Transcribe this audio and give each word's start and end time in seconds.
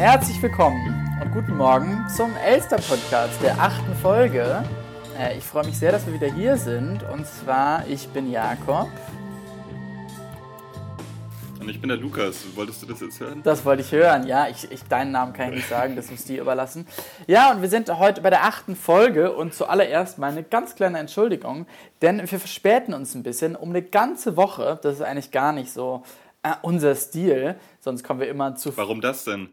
Herzlich 0.00 0.40
willkommen 0.40 1.20
und 1.22 1.30
guten 1.30 1.58
Morgen 1.58 2.06
zum 2.08 2.34
Elster-Podcast 2.34 3.42
der 3.42 3.60
achten 3.60 3.94
Folge. 3.96 4.64
Äh, 5.18 5.36
ich 5.36 5.44
freue 5.44 5.66
mich 5.66 5.76
sehr, 5.76 5.92
dass 5.92 6.06
wir 6.06 6.14
wieder 6.14 6.32
hier 6.32 6.56
sind. 6.56 7.02
Und 7.02 7.26
zwar, 7.26 7.86
ich 7.86 8.08
bin 8.08 8.30
Jakob. 8.30 8.88
Und 11.60 11.68
ich 11.68 11.78
bin 11.78 11.90
der 11.90 11.98
Lukas. 11.98 12.46
Wolltest 12.54 12.80
du 12.80 12.86
das 12.86 13.00
jetzt 13.02 13.20
hören? 13.20 13.42
Das 13.42 13.62
wollte 13.66 13.82
ich 13.82 13.92
hören, 13.92 14.26
ja. 14.26 14.48
Ich, 14.48 14.72
ich, 14.72 14.82
deinen 14.84 15.12
Namen 15.12 15.34
kann 15.34 15.50
ich 15.50 15.56
nicht 15.56 15.68
sagen, 15.68 15.96
das 15.96 16.10
muss 16.10 16.24
dir 16.24 16.40
überlassen. 16.40 16.86
Ja, 17.26 17.50
und 17.50 17.60
wir 17.60 17.68
sind 17.68 17.90
heute 17.98 18.22
bei 18.22 18.30
der 18.30 18.44
achten 18.44 18.76
Folge 18.76 19.34
und 19.34 19.52
zuallererst 19.52 20.18
mal 20.18 20.30
eine 20.30 20.44
ganz 20.44 20.76
kleine 20.76 20.98
Entschuldigung, 20.98 21.66
denn 22.00 22.20
wir 22.20 22.38
verspäten 22.38 22.94
uns 22.94 23.14
ein 23.14 23.22
bisschen 23.22 23.54
um 23.54 23.68
eine 23.68 23.82
ganze 23.82 24.38
Woche. 24.38 24.80
Das 24.82 24.94
ist 24.94 25.02
eigentlich 25.02 25.30
gar 25.30 25.52
nicht 25.52 25.70
so 25.70 26.04
äh, 26.42 26.54
unser 26.62 26.94
Stil, 26.94 27.56
sonst 27.80 28.02
kommen 28.02 28.20
wir 28.20 28.28
immer 28.28 28.56
zu. 28.56 28.74
Warum 28.78 29.02
das 29.02 29.24
denn? 29.24 29.50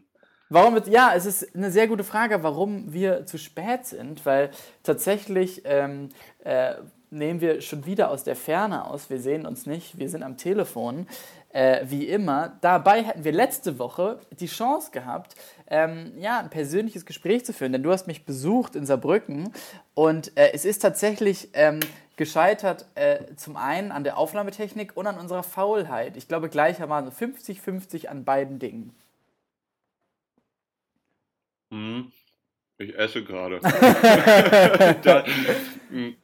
Warum 0.50 0.74
wird, 0.74 0.88
ja, 0.88 1.12
es 1.14 1.26
ist 1.26 1.54
eine 1.54 1.70
sehr 1.70 1.88
gute 1.88 2.04
Frage, 2.04 2.42
warum 2.42 2.92
wir 2.92 3.26
zu 3.26 3.36
spät 3.36 3.84
sind, 3.84 4.24
weil 4.24 4.50
tatsächlich 4.82 5.62
ähm, 5.66 6.08
äh, 6.42 6.76
nehmen 7.10 7.42
wir 7.42 7.60
schon 7.60 7.84
wieder 7.84 8.10
aus 8.10 8.24
der 8.24 8.34
Ferne 8.34 8.86
aus. 8.86 9.10
Wir 9.10 9.20
sehen 9.20 9.44
uns 9.46 9.66
nicht, 9.66 9.98
wir 9.98 10.08
sind 10.08 10.22
am 10.22 10.38
Telefon, 10.38 11.06
äh, 11.50 11.84
wie 11.84 12.06
immer. 12.06 12.56
Dabei 12.62 13.02
hätten 13.02 13.24
wir 13.24 13.32
letzte 13.32 13.78
Woche 13.78 14.20
die 14.40 14.46
Chance 14.46 14.90
gehabt, 14.90 15.34
ähm, 15.68 16.12
ja, 16.18 16.38
ein 16.38 16.48
persönliches 16.48 17.04
Gespräch 17.04 17.44
zu 17.44 17.52
führen, 17.52 17.72
denn 17.72 17.82
du 17.82 17.92
hast 17.92 18.06
mich 18.06 18.24
besucht 18.24 18.74
in 18.74 18.86
Saarbrücken 18.86 19.52
und 19.92 20.36
äh, 20.38 20.52
es 20.54 20.64
ist 20.64 20.78
tatsächlich 20.78 21.50
ähm, 21.52 21.80
gescheitert 22.16 22.86
äh, 22.94 23.18
zum 23.36 23.58
einen 23.58 23.92
an 23.92 24.02
der 24.02 24.16
Aufnahmetechnik 24.16 24.96
und 24.96 25.06
an 25.06 25.18
unserer 25.18 25.42
Faulheit. 25.42 26.16
Ich 26.16 26.26
glaube 26.26 26.48
gleichermaßen 26.48 27.12
50-50 27.12 28.06
an 28.06 28.24
beiden 28.24 28.58
Dingen. 28.58 28.94
Hm, 31.70 32.12
ich 32.78 32.96
esse 32.96 33.24
gerade. 33.24 33.60
Hm, 35.90 36.16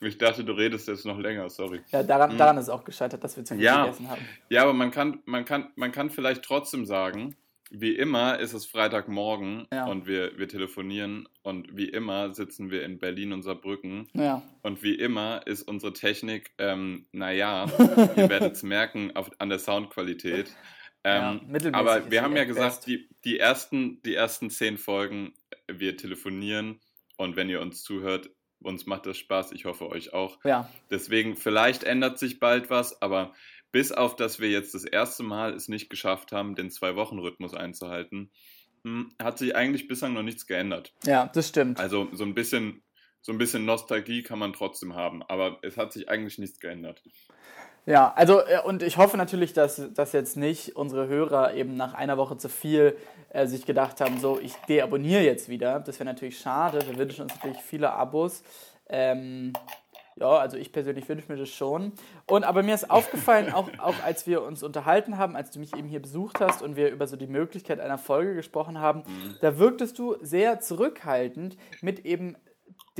ich 0.00 0.18
dachte, 0.18 0.44
du 0.44 0.52
redest 0.52 0.86
jetzt 0.86 1.04
noch 1.04 1.18
länger, 1.18 1.50
sorry. 1.50 1.80
Ja, 1.90 2.04
daran, 2.04 2.30
hm. 2.30 2.38
daran 2.38 2.58
ist 2.58 2.68
auch 2.68 2.84
gescheitert, 2.84 3.24
dass 3.24 3.36
wir 3.36 3.44
zu 3.44 3.54
viel 3.54 3.64
ja, 3.64 3.86
gegessen 3.86 4.08
haben. 4.08 4.24
Ja, 4.48 4.62
aber 4.62 4.72
man 4.72 4.92
kann, 4.92 5.20
man, 5.24 5.44
kann, 5.44 5.72
man 5.74 5.90
kann 5.90 6.10
vielleicht 6.10 6.44
trotzdem 6.44 6.86
sagen, 6.86 7.36
wie 7.70 7.94
immer 7.94 8.38
ist 8.38 8.52
es 8.52 8.66
Freitagmorgen 8.66 9.66
ja. 9.72 9.86
und 9.86 10.06
wir, 10.06 10.36
wir 10.38 10.48
telefonieren 10.48 11.28
und 11.42 11.76
wie 11.76 11.88
immer 11.88 12.34
sitzen 12.34 12.70
wir 12.70 12.84
in 12.84 12.98
Berlin 12.98 13.32
und 13.32 13.42
Saarbrücken. 13.42 14.08
Ja. 14.12 14.42
Und 14.62 14.82
wie 14.82 14.94
immer 14.94 15.46
ist 15.46 15.62
unsere 15.62 15.92
Technik, 15.92 16.50
ähm, 16.58 17.06
naja, 17.12 17.66
ihr 18.16 18.28
werdet 18.28 18.54
es 18.54 18.64
merken 18.64 19.14
auf, 19.14 19.30
an 19.38 19.48
der 19.48 19.60
Soundqualität. 19.60 20.52
Ähm, 21.02 21.40
ja, 21.50 21.72
aber 21.72 22.10
wir 22.10 22.22
haben 22.22 22.36
ja 22.36 22.44
gesagt, 22.44 22.86
die, 22.86 23.08
die, 23.24 23.38
ersten, 23.38 24.02
die 24.02 24.14
ersten 24.14 24.50
zehn 24.50 24.76
Folgen, 24.76 25.32
wir 25.66 25.96
telefonieren 25.96 26.80
und 27.16 27.36
wenn 27.36 27.48
ihr 27.48 27.60
uns 27.60 27.82
zuhört, 27.82 28.30
uns 28.62 28.86
macht 28.86 29.06
das 29.06 29.16
Spaß, 29.16 29.52
ich 29.52 29.64
hoffe 29.64 29.88
euch 29.88 30.12
auch. 30.12 30.38
Ja. 30.44 30.70
Deswegen, 30.90 31.36
vielleicht 31.36 31.84
ändert 31.84 32.18
sich 32.18 32.38
bald 32.38 32.68
was, 32.68 33.00
aber 33.00 33.32
bis 33.72 33.92
auf, 33.92 34.16
dass 34.16 34.40
wir 34.40 34.50
jetzt 34.50 34.74
das 34.74 34.84
erste 34.84 35.22
Mal 35.22 35.54
es 35.54 35.68
nicht 35.68 35.88
geschafft 35.88 36.32
haben, 36.32 36.54
den 36.54 36.70
Zwei-Wochen-Rhythmus 36.70 37.54
einzuhalten, 37.54 38.30
hm, 38.84 39.14
hat 39.22 39.38
sich 39.38 39.54
eigentlich 39.54 39.88
bislang 39.88 40.12
noch 40.12 40.22
nichts 40.22 40.46
geändert. 40.46 40.92
Ja, 41.04 41.30
das 41.32 41.48
stimmt. 41.48 41.78
Also 41.78 42.08
so 42.12 42.24
ein 42.24 42.34
bisschen, 42.34 42.82
so 43.22 43.32
ein 43.32 43.38
bisschen 43.38 43.64
Nostalgie 43.64 44.22
kann 44.22 44.38
man 44.38 44.52
trotzdem 44.52 44.94
haben, 44.94 45.22
aber 45.22 45.58
es 45.62 45.76
hat 45.76 45.92
sich 45.92 46.08
eigentlich 46.08 46.38
nichts 46.38 46.60
geändert. 46.60 47.02
Ja, 47.86 48.12
also 48.14 48.40
äh, 48.40 48.60
und 48.64 48.82
ich 48.82 48.98
hoffe 48.98 49.16
natürlich, 49.16 49.52
dass, 49.52 49.92
dass 49.94 50.12
jetzt 50.12 50.36
nicht 50.36 50.76
unsere 50.76 51.08
Hörer 51.08 51.54
eben 51.54 51.76
nach 51.76 51.94
einer 51.94 52.18
Woche 52.18 52.36
zu 52.36 52.48
viel 52.48 52.96
äh, 53.30 53.46
sich 53.46 53.66
gedacht 53.66 54.00
haben, 54.00 54.20
so 54.20 54.38
ich 54.40 54.54
deabonniere 54.68 55.22
jetzt 55.22 55.48
wieder. 55.48 55.80
Das 55.80 55.98
wäre 55.98 56.06
natürlich 56.06 56.38
schade. 56.38 56.86
Wir 56.86 56.96
wünschen 56.98 57.22
uns 57.22 57.34
natürlich 57.34 57.60
viele 57.62 57.92
Abos. 57.92 58.42
Ähm, 58.88 59.52
ja, 60.16 60.28
also 60.28 60.58
ich 60.58 60.72
persönlich 60.72 61.08
wünsche 61.08 61.32
mir 61.32 61.38
das 61.38 61.48
schon. 61.48 61.92
Und 62.26 62.44
aber 62.44 62.62
mir 62.62 62.74
ist 62.74 62.90
aufgefallen, 62.90 63.52
auch, 63.52 63.70
auch 63.78 64.02
als 64.04 64.26
wir 64.26 64.42
uns 64.42 64.62
unterhalten 64.62 65.16
haben, 65.16 65.34
als 65.34 65.50
du 65.50 65.58
mich 65.58 65.74
eben 65.74 65.88
hier 65.88 66.02
besucht 66.02 66.40
hast 66.40 66.62
und 66.62 66.76
wir 66.76 66.90
über 66.90 67.06
so 67.06 67.16
die 67.16 67.26
Möglichkeit 67.26 67.80
einer 67.80 67.96
Folge 67.96 68.34
gesprochen 68.34 68.78
haben, 68.78 69.00
mhm. 69.00 69.36
da 69.40 69.58
wirktest 69.58 69.98
du 69.98 70.16
sehr 70.20 70.60
zurückhaltend 70.60 71.56
mit 71.80 72.04
eben 72.04 72.36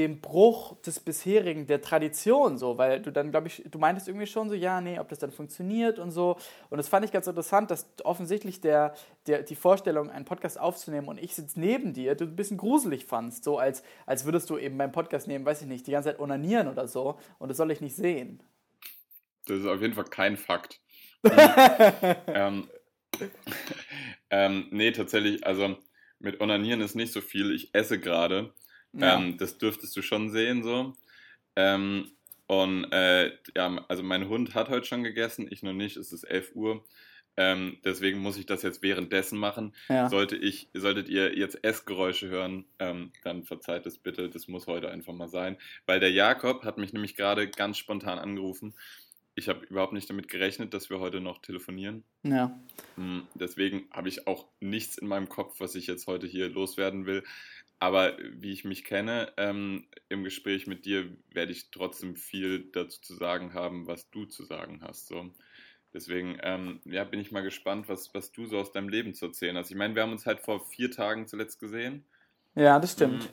dem 0.00 0.20
Bruch 0.20 0.80
des 0.80 0.98
bisherigen, 0.98 1.66
der 1.66 1.82
Tradition, 1.82 2.56
so, 2.56 2.78
weil 2.78 3.02
du 3.02 3.12
dann, 3.12 3.30
glaube 3.30 3.48
ich, 3.48 3.62
du 3.70 3.78
meintest 3.78 4.08
irgendwie 4.08 4.26
schon 4.26 4.48
so, 4.48 4.54
ja, 4.54 4.80
nee, 4.80 4.98
ob 4.98 5.08
das 5.08 5.18
dann 5.18 5.30
funktioniert 5.30 5.98
und 5.98 6.10
so. 6.10 6.36
Und 6.70 6.78
das 6.78 6.88
fand 6.88 7.04
ich 7.04 7.12
ganz 7.12 7.26
interessant, 7.26 7.70
dass 7.70 7.86
offensichtlich 8.02 8.62
der, 8.62 8.94
der, 9.26 9.42
die 9.42 9.54
Vorstellung, 9.54 10.10
einen 10.10 10.24
Podcast 10.24 10.58
aufzunehmen 10.58 11.08
und 11.08 11.18
ich 11.18 11.34
sitze 11.34 11.60
neben 11.60 11.92
dir, 11.92 12.14
du 12.14 12.24
ein 12.24 12.34
bisschen 12.34 12.56
gruselig 12.56 13.04
fandst, 13.04 13.44
so 13.44 13.58
als, 13.58 13.82
als 14.06 14.24
würdest 14.24 14.48
du 14.48 14.56
eben 14.56 14.78
beim 14.78 14.90
Podcast 14.90 15.28
nehmen, 15.28 15.44
weiß 15.44 15.60
ich 15.60 15.68
nicht, 15.68 15.86
die 15.86 15.92
ganze 15.92 16.08
Zeit 16.08 16.18
onanieren 16.18 16.68
oder 16.68 16.88
so 16.88 17.18
und 17.38 17.50
das 17.50 17.58
soll 17.58 17.70
ich 17.70 17.82
nicht 17.82 17.94
sehen. 17.94 18.42
Das 19.46 19.58
ist 19.58 19.66
auf 19.66 19.82
jeden 19.82 19.94
Fall 19.94 20.04
kein 20.04 20.38
Fakt. 20.38 20.80
ähm, 22.26 22.70
ähm, 24.30 24.66
nee, 24.70 24.92
tatsächlich, 24.92 25.46
also 25.46 25.76
mit 26.18 26.40
Onanieren 26.40 26.80
ist 26.80 26.94
nicht 26.94 27.12
so 27.12 27.20
viel. 27.20 27.54
Ich 27.54 27.74
esse 27.74 27.98
gerade. 28.00 28.54
Ja. 28.92 29.16
Ähm, 29.16 29.36
das 29.38 29.58
dürftest 29.58 29.96
du 29.96 30.02
schon 30.02 30.30
sehen 30.30 30.62
so. 30.62 30.96
Ähm, 31.56 32.10
und 32.46 32.90
äh, 32.92 33.32
ja, 33.56 33.84
also 33.88 34.02
mein 34.02 34.28
Hund 34.28 34.54
hat 34.54 34.68
heute 34.68 34.86
schon 34.86 35.04
gegessen, 35.04 35.46
ich 35.50 35.62
noch 35.62 35.72
nicht, 35.72 35.96
es 35.96 36.12
ist 36.12 36.24
11 36.24 36.56
Uhr. 36.56 36.84
Ähm, 37.36 37.78
deswegen 37.84 38.18
muss 38.18 38.36
ich 38.36 38.46
das 38.46 38.62
jetzt 38.62 38.82
währenddessen 38.82 39.38
machen. 39.38 39.72
Ja. 39.88 40.08
Sollte 40.08 40.36
ich, 40.36 40.68
solltet 40.74 41.08
ihr 41.08 41.38
jetzt 41.38 41.62
Essgeräusche 41.64 42.28
hören, 42.28 42.64
ähm, 42.78 43.12
dann 43.22 43.44
verzeiht 43.44 43.86
es 43.86 43.98
bitte, 43.98 44.28
das 44.28 44.48
muss 44.48 44.66
heute 44.66 44.90
einfach 44.90 45.12
mal 45.12 45.28
sein. 45.28 45.56
Weil 45.86 46.00
der 46.00 46.10
Jakob 46.10 46.64
hat 46.64 46.76
mich 46.76 46.92
nämlich 46.92 47.14
gerade 47.14 47.48
ganz 47.48 47.78
spontan 47.78 48.18
angerufen. 48.18 48.74
Ich 49.36 49.48
habe 49.48 49.64
überhaupt 49.64 49.92
nicht 49.92 50.10
damit 50.10 50.28
gerechnet, 50.28 50.74
dass 50.74 50.90
wir 50.90 50.98
heute 50.98 51.20
noch 51.20 51.40
telefonieren. 51.40 52.04
Ja. 52.24 52.60
Hm, 52.96 53.26
deswegen 53.34 53.88
habe 53.92 54.08
ich 54.08 54.26
auch 54.26 54.48
nichts 54.58 54.98
in 54.98 55.06
meinem 55.06 55.28
Kopf, 55.28 55.60
was 55.60 55.76
ich 55.76 55.86
jetzt 55.86 56.08
heute 56.08 56.26
hier 56.26 56.48
loswerden 56.48 57.06
will. 57.06 57.22
Aber 57.80 58.16
wie 58.34 58.52
ich 58.52 58.64
mich 58.64 58.84
kenne, 58.84 59.32
ähm, 59.38 59.86
im 60.10 60.22
Gespräch 60.22 60.66
mit 60.66 60.84
dir 60.84 61.10
werde 61.32 61.52
ich 61.52 61.70
trotzdem 61.70 62.14
viel 62.14 62.70
dazu 62.72 63.00
zu 63.00 63.14
sagen 63.14 63.54
haben, 63.54 63.86
was 63.86 64.10
du 64.10 64.26
zu 64.26 64.44
sagen 64.44 64.82
hast. 64.82 65.08
So. 65.08 65.30
Deswegen 65.94 66.38
ähm, 66.42 66.80
ja, 66.84 67.04
bin 67.04 67.20
ich 67.20 67.32
mal 67.32 67.42
gespannt, 67.42 67.88
was, 67.88 68.14
was 68.14 68.32
du 68.32 68.46
so 68.46 68.58
aus 68.58 68.70
deinem 68.70 68.90
Leben 68.90 69.14
zu 69.14 69.26
erzählen 69.26 69.56
hast. 69.56 69.70
Ich 69.70 69.76
meine, 69.76 69.94
wir 69.94 70.02
haben 70.02 70.12
uns 70.12 70.26
halt 70.26 70.40
vor 70.40 70.64
vier 70.66 70.90
Tagen 70.90 71.26
zuletzt 71.26 71.58
gesehen. 71.58 72.04
Ja, 72.54 72.78
das 72.78 72.92
stimmt. 72.92 73.30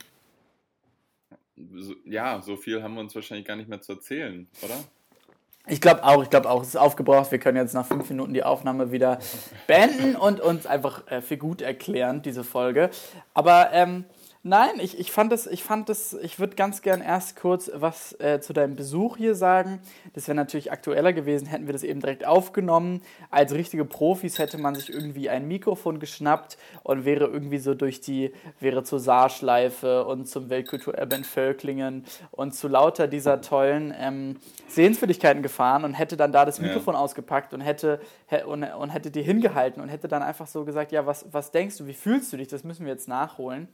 Mhm. 1.55 1.79
So, 1.79 1.95
ja, 2.05 2.41
so 2.41 2.55
viel 2.55 2.81
haben 2.81 2.93
wir 2.93 3.01
uns 3.01 3.15
wahrscheinlich 3.15 3.45
gar 3.45 3.57
nicht 3.57 3.67
mehr 3.67 3.81
zu 3.81 3.93
erzählen, 3.93 4.47
oder? 4.61 4.77
Ich 5.69 5.81
glaube 5.81 6.03
auch, 6.05 6.23
ich 6.23 6.29
glaube 6.29 6.49
auch, 6.49 6.61
es 6.61 6.69
ist 6.69 6.77
aufgebraucht. 6.77 7.31
Wir 7.31 7.39
können 7.39 7.57
jetzt 7.57 7.73
nach 7.73 7.85
fünf 7.85 8.09
Minuten 8.09 8.33
die 8.33 8.43
Aufnahme 8.43 8.91
wieder 8.91 9.19
beenden 9.67 10.15
und 10.15 10.39
uns 10.39 10.65
einfach 10.65 11.05
äh, 11.07 11.21
für 11.21 11.37
gut 11.37 11.61
erklären, 11.61 12.21
diese 12.21 12.45
Folge. 12.45 12.89
Aber 13.33 13.71
ähm, 13.73 14.05
Nein, 14.47 14.79
ich, 14.79 14.97
ich 14.97 15.11
fand 15.11 15.33
das, 15.33 15.45
ich 15.45 15.61
fand 15.61 15.89
das, 15.89 16.13
ich 16.13 16.39
würde 16.39 16.55
ganz 16.55 16.81
gern 16.81 17.01
erst 17.01 17.35
kurz 17.35 17.69
was 17.73 18.17
äh, 18.21 18.39
zu 18.39 18.53
deinem 18.53 18.77
Besuch 18.77 19.17
hier 19.17 19.35
sagen. 19.35 19.81
Das 20.13 20.29
wäre 20.29 20.37
natürlich 20.37 20.71
aktueller 20.71 21.11
gewesen, 21.11 21.47
hätten 21.47 21.65
wir 21.65 21.73
das 21.73 21.83
eben 21.83 21.99
direkt 21.99 22.25
aufgenommen. 22.25 23.01
Als 23.29 23.53
richtige 23.53 23.83
Profis 23.83 24.39
hätte 24.39 24.57
man 24.57 24.73
sich 24.73 24.89
irgendwie 24.89 25.29
ein 25.29 25.49
Mikrofon 25.49 25.99
geschnappt 25.99 26.57
und 26.83 27.03
wäre 27.03 27.25
irgendwie 27.25 27.57
so 27.57 27.73
durch 27.73 27.99
die, 27.99 28.31
wäre 28.61 28.83
zur 28.83 29.01
Saarschleife 29.01 30.05
und 30.05 30.29
zum 30.29 30.49
Weltkulturerbe 30.49 31.17
in 31.17 31.25
Völklingen 31.25 32.05
und 32.31 32.55
zu 32.55 32.69
lauter 32.69 33.09
dieser 33.09 33.41
tollen 33.41 33.93
ähm, 33.99 34.37
Sehenswürdigkeiten 34.69 35.43
gefahren 35.43 35.83
und 35.83 35.93
hätte 35.93 36.15
dann 36.15 36.31
da 36.31 36.45
das 36.45 36.61
Mikrofon 36.61 36.93
ja. 36.93 37.01
ausgepackt 37.01 37.53
und 37.53 37.59
hätte, 37.59 37.99
und, 38.45 38.63
und 38.63 38.89
hätte 38.91 39.11
dir 39.11 39.23
hingehalten 39.23 39.83
und 39.83 39.89
hätte 39.89 40.07
dann 40.07 40.23
einfach 40.23 40.47
so 40.47 40.63
gesagt, 40.63 40.93
ja, 40.93 41.05
was, 41.05 41.25
was 41.33 41.51
denkst 41.51 41.79
du, 41.79 41.85
wie 41.85 41.93
fühlst 41.93 42.31
du 42.31 42.37
dich, 42.37 42.47
das 42.47 42.63
müssen 42.63 42.85
wir 42.85 42.93
jetzt 42.93 43.09
nachholen. 43.09 43.67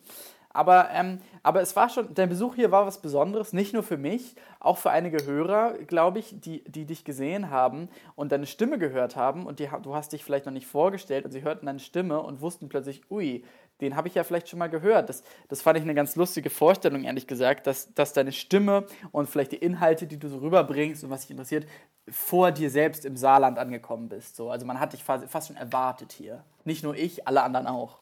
Aber, 0.53 0.91
ähm, 0.91 1.19
aber 1.41 1.61
es 1.61 1.75
war 1.75 1.89
schon, 1.89 2.13
dein 2.13 2.29
Besuch 2.29 2.53
hier 2.55 2.71
war 2.71 2.85
was 2.85 3.01
Besonderes, 3.01 3.53
nicht 3.53 3.73
nur 3.73 3.81
für 3.81 3.97
mich, 3.97 4.35
auch 4.59 4.77
für 4.77 4.91
einige 4.91 5.25
Hörer, 5.25 5.79
glaube 5.79 6.19
ich, 6.19 6.39
die, 6.39 6.63
die 6.65 6.85
dich 6.85 7.03
gesehen 7.03 7.49
haben 7.49 7.89
und 8.15 8.31
deine 8.31 8.45
Stimme 8.45 8.77
gehört 8.77 9.15
haben 9.15 9.47
und 9.47 9.59
die, 9.59 9.67
du 9.81 9.95
hast 9.95 10.13
dich 10.13 10.23
vielleicht 10.23 10.45
noch 10.45 10.53
nicht 10.53 10.67
vorgestellt 10.67 11.25
und 11.25 11.31
sie 11.31 11.43
hörten 11.43 11.65
deine 11.65 11.79
Stimme 11.79 12.21
und 12.21 12.41
wussten 12.41 12.69
plötzlich, 12.69 13.01
ui, 13.09 13.43
den 13.81 13.95
habe 13.95 14.07
ich 14.07 14.13
ja 14.13 14.23
vielleicht 14.23 14.47
schon 14.47 14.59
mal 14.59 14.69
gehört. 14.69 15.09
Das, 15.09 15.23
das 15.47 15.63
fand 15.63 15.77
ich 15.77 15.83
eine 15.83 15.95
ganz 15.95 16.15
lustige 16.15 16.51
Vorstellung, 16.51 17.03
ehrlich 17.03 17.25
gesagt, 17.25 17.65
dass, 17.65 17.91
dass 17.95 18.13
deine 18.13 18.31
Stimme 18.31 18.85
und 19.11 19.27
vielleicht 19.27 19.53
die 19.53 19.57
Inhalte, 19.57 20.05
die 20.05 20.19
du 20.19 20.29
so 20.29 20.37
rüberbringst 20.37 21.03
und 21.03 21.09
was 21.09 21.21
dich 21.21 21.31
interessiert, 21.31 21.65
vor 22.07 22.51
dir 22.51 22.69
selbst 22.69 23.05
im 23.05 23.17
Saarland 23.17 23.57
angekommen 23.57 24.07
bist. 24.07 24.35
So. 24.35 24.51
Also 24.51 24.67
man 24.67 24.79
hat 24.79 24.93
dich 24.93 25.03
fast, 25.03 25.27
fast 25.29 25.47
schon 25.47 25.57
erwartet 25.57 26.11
hier. 26.11 26.43
Nicht 26.63 26.83
nur 26.83 26.95
ich, 26.95 27.27
alle 27.27 27.41
anderen 27.41 27.65
auch. 27.65 28.01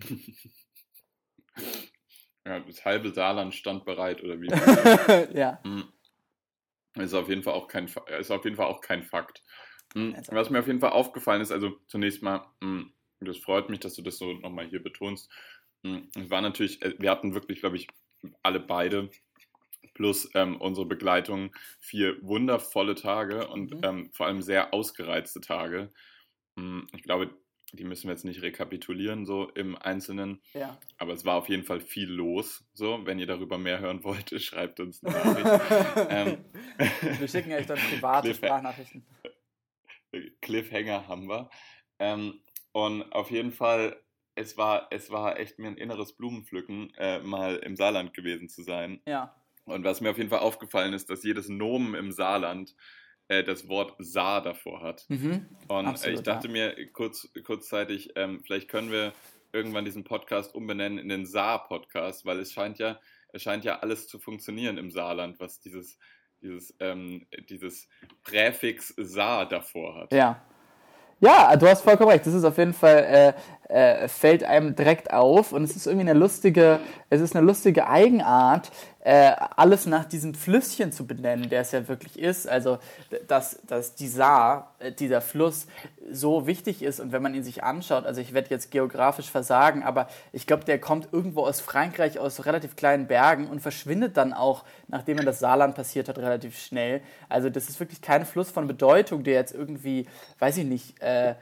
Ja, 2.46 2.60
das 2.60 2.84
halbe 2.84 3.10
Saarland 3.10 3.54
stand 3.54 3.84
bereit, 3.84 4.22
oder 4.22 4.40
wie? 4.40 4.48
ja. 5.38 5.60
Hm. 5.62 5.84
Ist 6.96 7.14
auf 7.14 7.28
jeden 7.28 7.42
Fall 7.42 7.54
auch 7.54 7.68
kein, 7.68 7.88
ist 8.18 8.30
auf 8.30 8.44
jeden 8.44 8.56
Fall 8.56 8.66
auch 8.66 8.80
kein 8.80 9.02
Fakt. 9.02 9.44
Hm. 9.94 10.16
Was 10.30 10.50
mir 10.50 10.60
auf 10.60 10.66
jeden 10.66 10.80
Fall 10.80 10.90
aufgefallen 10.90 11.42
ist, 11.42 11.52
also 11.52 11.78
zunächst 11.86 12.22
mal, 12.22 12.46
hm, 12.62 12.92
das 13.20 13.38
freut 13.38 13.68
mich, 13.68 13.80
dass 13.80 13.94
du 13.94 14.02
das 14.02 14.18
so 14.18 14.32
nochmal 14.32 14.66
hier 14.66 14.82
betonst. 14.82 15.30
Es 15.82 16.30
war 16.30 16.40
natürlich, 16.40 16.82
äh, 16.82 16.94
wir 16.98 17.10
hatten 17.10 17.34
wirklich, 17.34 17.60
glaube 17.60 17.76
ich, 17.76 17.88
alle 18.42 18.60
beide 18.60 19.10
plus 19.94 20.30
ähm, 20.34 20.60
unsere 20.60 20.86
Begleitung 20.86 21.54
vier 21.78 22.16
wundervolle 22.22 22.94
Tage 22.94 23.48
und 23.48 23.74
mhm. 23.74 23.80
ähm, 23.82 24.10
vor 24.12 24.26
allem 24.26 24.42
sehr 24.42 24.72
ausgereizte 24.72 25.40
Tage. 25.40 25.90
Ich 26.92 27.02
glaube, 27.02 27.30
die 27.72 27.84
müssen 27.84 28.08
wir 28.08 28.12
jetzt 28.12 28.24
nicht 28.24 28.42
rekapitulieren, 28.42 29.26
so 29.26 29.48
im 29.50 29.76
Einzelnen. 29.76 30.40
Ja. 30.54 30.78
Aber 30.98 31.12
es 31.12 31.24
war 31.24 31.36
auf 31.36 31.48
jeden 31.48 31.64
Fall 31.64 31.80
viel 31.80 32.08
los. 32.08 32.64
So, 32.72 33.04
wenn 33.06 33.18
ihr 33.18 33.26
darüber 33.26 33.58
mehr 33.58 33.80
hören 33.80 34.04
wollt, 34.04 34.30
schreibt 34.40 34.80
uns 34.80 35.02
eine 35.04 35.14
Nachricht. 35.14 36.06
ähm, 36.10 36.44
wir 37.18 37.28
schicken 37.28 37.52
euch 37.52 37.66
dann 37.66 37.78
private 37.78 38.28
Cliff 38.28 38.36
Sprachnachrichten. 38.36 39.06
Cliffhanger 40.40 41.06
haben 41.06 41.28
wir. 41.28 41.50
Ähm, 41.98 42.40
und 42.72 43.12
auf 43.12 43.30
jeden 43.30 43.52
Fall, 43.52 44.00
es 44.34 44.56
war, 44.56 44.88
es 44.90 45.10
war 45.10 45.38
echt 45.38 45.58
mir 45.58 45.68
ein 45.68 45.76
inneres 45.76 46.16
Blumenpflücken, 46.16 46.92
äh, 46.96 47.20
mal 47.20 47.56
im 47.56 47.76
Saarland 47.76 48.14
gewesen 48.14 48.48
zu 48.48 48.62
sein. 48.62 49.00
Ja. 49.06 49.34
Und 49.64 49.84
was 49.84 50.00
mir 50.00 50.10
auf 50.10 50.18
jeden 50.18 50.30
Fall 50.30 50.40
aufgefallen 50.40 50.94
ist, 50.94 51.10
dass 51.10 51.22
jedes 51.22 51.48
Nomen 51.48 51.94
im 51.94 52.10
Saarland 52.10 52.74
äh, 53.30 53.44
das 53.44 53.68
Wort 53.68 53.94
Saar 53.98 54.42
davor 54.42 54.82
hat. 54.82 55.04
Mhm, 55.08 55.46
und 55.68 55.86
absolut, 55.86 56.18
ich 56.18 56.24
dachte 56.24 56.48
ja. 56.48 56.52
mir 56.52 56.92
kurz, 56.92 57.28
kurzzeitig, 57.44 58.10
ähm, 58.16 58.42
vielleicht 58.44 58.68
können 58.68 58.90
wir 58.90 59.12
irgendwann 59.52 59.84
diesen 59.84 60.02
Podcast 60.02 60.52
umbenennen 60.52 60.98
in 60.98 61.08
den 61.08 61.26
Saar-Podcast, 61.26 62.26
weil 62.26 62.40
es 62.40 62.52
scheint 62.52 62.78
ja, 62.78 62.98
es 63.32 63.42
scheint 63.42 63.64
ja 63.64 63.78
alles 63.78 64.08
zu 64.08 64.18
funktionieren 64.18 64.78
im 64.78 64.90
Saarland, 64.90 65.38
was 65.38 65.60
dieses, 65.60 65.96
dieses, 66.42 66.74
ähm, 66.80 67.26
dieses 67.48 67.88
Präfix 68.24 68.94
Saar 68.96 69.48
davor 69.48 69.94
hat. 69.94 70.12
Ja. 70.12 70.44
Ja, 71.22 71.54
du 71.54 71.68
hast 71.68 71.82
vollkommen 71.82 72.10
recht. 72.10 72.26
Das 72.26 72.32
ist 72.32 72.44
auf 72.44 72.56
jeden 72.56 72.72
Fall, 72.72 73.34
äh, 73.68 74.04
äh, 74.04 74.08
fällt 74.08 74.42
einem 74.42 74.74
direkt 74.74 75.12
auf 75.12 75.52
und 75.52 75.62
es 75.62 75.76
ist 75.76 75.86
irgendwie 75.86 76.08
eine 76.08 76.18
lustige, 76.18 76.80
es 77.10 77.20
ist 77.20 77.36
eine 77.36 77.44
lustige 77.44 77.86
Eigenart, 77.88 78.70
äh, 79.02 79.32
alles 79.56 79.86
nach 79.86 80.04
diesem 80.04 80.34
Flüsschen 80.34 80.92
zu 80.92 81.06
benennen, 81.06 81.48
der 81.48 81.62
es 81.62 81.72
ja 81.72 81.88
wirklich 81.88 82.18
ist. 82.18 82.48
Also, 82.48 82.78
dass, 83.28 83.58
dass 83.66 83.94
die 83.94 84.08
Saar, 84.08 84.74
äh, 84.78 84.92
dieser 84.92 85.20
Fluss, 85.20 85.66
so 86.12 86.46
wichtig 86.46 86.82
ist 86.82 87.00
und 87.00 87.12
wenn 87.12 87.22
man 87.22 87.34
ihn 87.34 87.44
sich 87.44 87.62
anschaut, 87.62 88.04
also 88.04 88.20
ich 88.20 88.32
werde 88.32 88.50
jetzt 88.50 88.70
geografisch 88.70 89.30
versagen, 89.30 89.84
aber 89.84 90.08
ich 90.32 90.46
glaube, 90.46 90.64
der 90.64 90.80
kommt 90.80 91.08
irgendwo 91.12 91.46
aus 91.46 91.60
Frankreich, 91.60 92.18
aus 92.18 92.44
relativ 92.46 92.74
kleinen 92.74 93.06
Bergen 93.06 93.46
und 93.46 93.60
verschwindet 93.60 94.16
dann 94.16 94.32
auch, 94.32 94.64
nachdem 94.88 95.18
er 95.18 95.24
das 95.24 95.38
Saarland 95.38 95.76
passiert 95.76 96.08
hat, 96.08 96.18
relativ 96.18 96.58
schnell. 96.58 97.00
Also, 97.28 97.48
das 97.48 97.68
ist 97.68 97.80
wirklich 97.80 98.02
kein 98.02 98.26
Fluss 98.26 98.50
von 98.50 98.66
Bedeutung, 98.66 99.24
der 99.24 99.34
jetzt 99.34 99.54
irgendwie, 99.54 100.06
weiß 100.40 100.58
ich 100.58 100.64
nicht, 100.64 101.00
äh, 101.00 101.36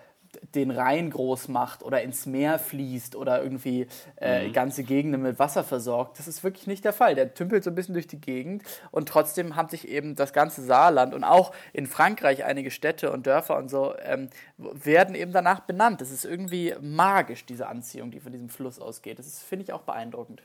den 0.55 0.71
Rhein 0.71 1.11
groß 1.11 1.49
macht 1.49 1.83
oder 1.83 2.03
ins 2.03 2.27
Meer 2.27 2.59
fließt 2.59 3.17
oder 3.17 3.43
irgendwie 3.43 3.87
äh, 4.17 4.49
mhm. 4.49 4.53
ganze 4.53 4.85
Gegenden 4.85 5.23
mit 5.23 5.39
Wasser 5.39 5.65
versorgt. 5.65 6.19
Das 6.19 6.29
ist 6.29 6.45
wirklich 6.45 6.67
nicht 6.67 6.85
der 6.85 6.93
Fall. 6.93 7.15
Der 7.15 7.35
tümpelt 7.35 7.65
so 7.65 7.71
ein 7.71 7.75
bisschen 7.75 7.95
durch 7.95 8.07
die 8.07 8.21
Gegend 8.21 8.63
und 8.91 9.09
trotzdem 9.09 9.57
haben 9.57 9.69
sich 9.69 9.89
eben 9.89 10.15
das 10.15 10.33
ganze 10.33 10.63
Saarland 10.63 11.15
und 11.15 11.25
auch 11.25 11.53
in 11.73 11.87
Frankreich 11.87 12.45
einige 12.45 12.71
Städte 12.71 13.13
und 13.13 13.27
Dörfer 13.27 13.57
und 13.57 13.69
so 13.69 13.95
ähm, 14.03 14.31
werden 14.57 15.15
eben 15.15 15.33
danach 15.33 15.61
benannt. 15.61 16.01
Das 16.01 16.11
ist 16.11 16.25
irgendwie 16.25 16.75
magisch, 16.81 17.47
diese 17.47 17.67
Anziehung, 17.67 18.11
die 18.11 18.21
von 18.21 18.33
diesem 18.33 18.49
Fluss 18.49 18.79
ausgeht. 18.79 19.19
Das 19.19 19.43
finde 19.43 19.65
ich 19.65 19.73
auch 19.73 19.83
beeindruckend. 19.83 20.43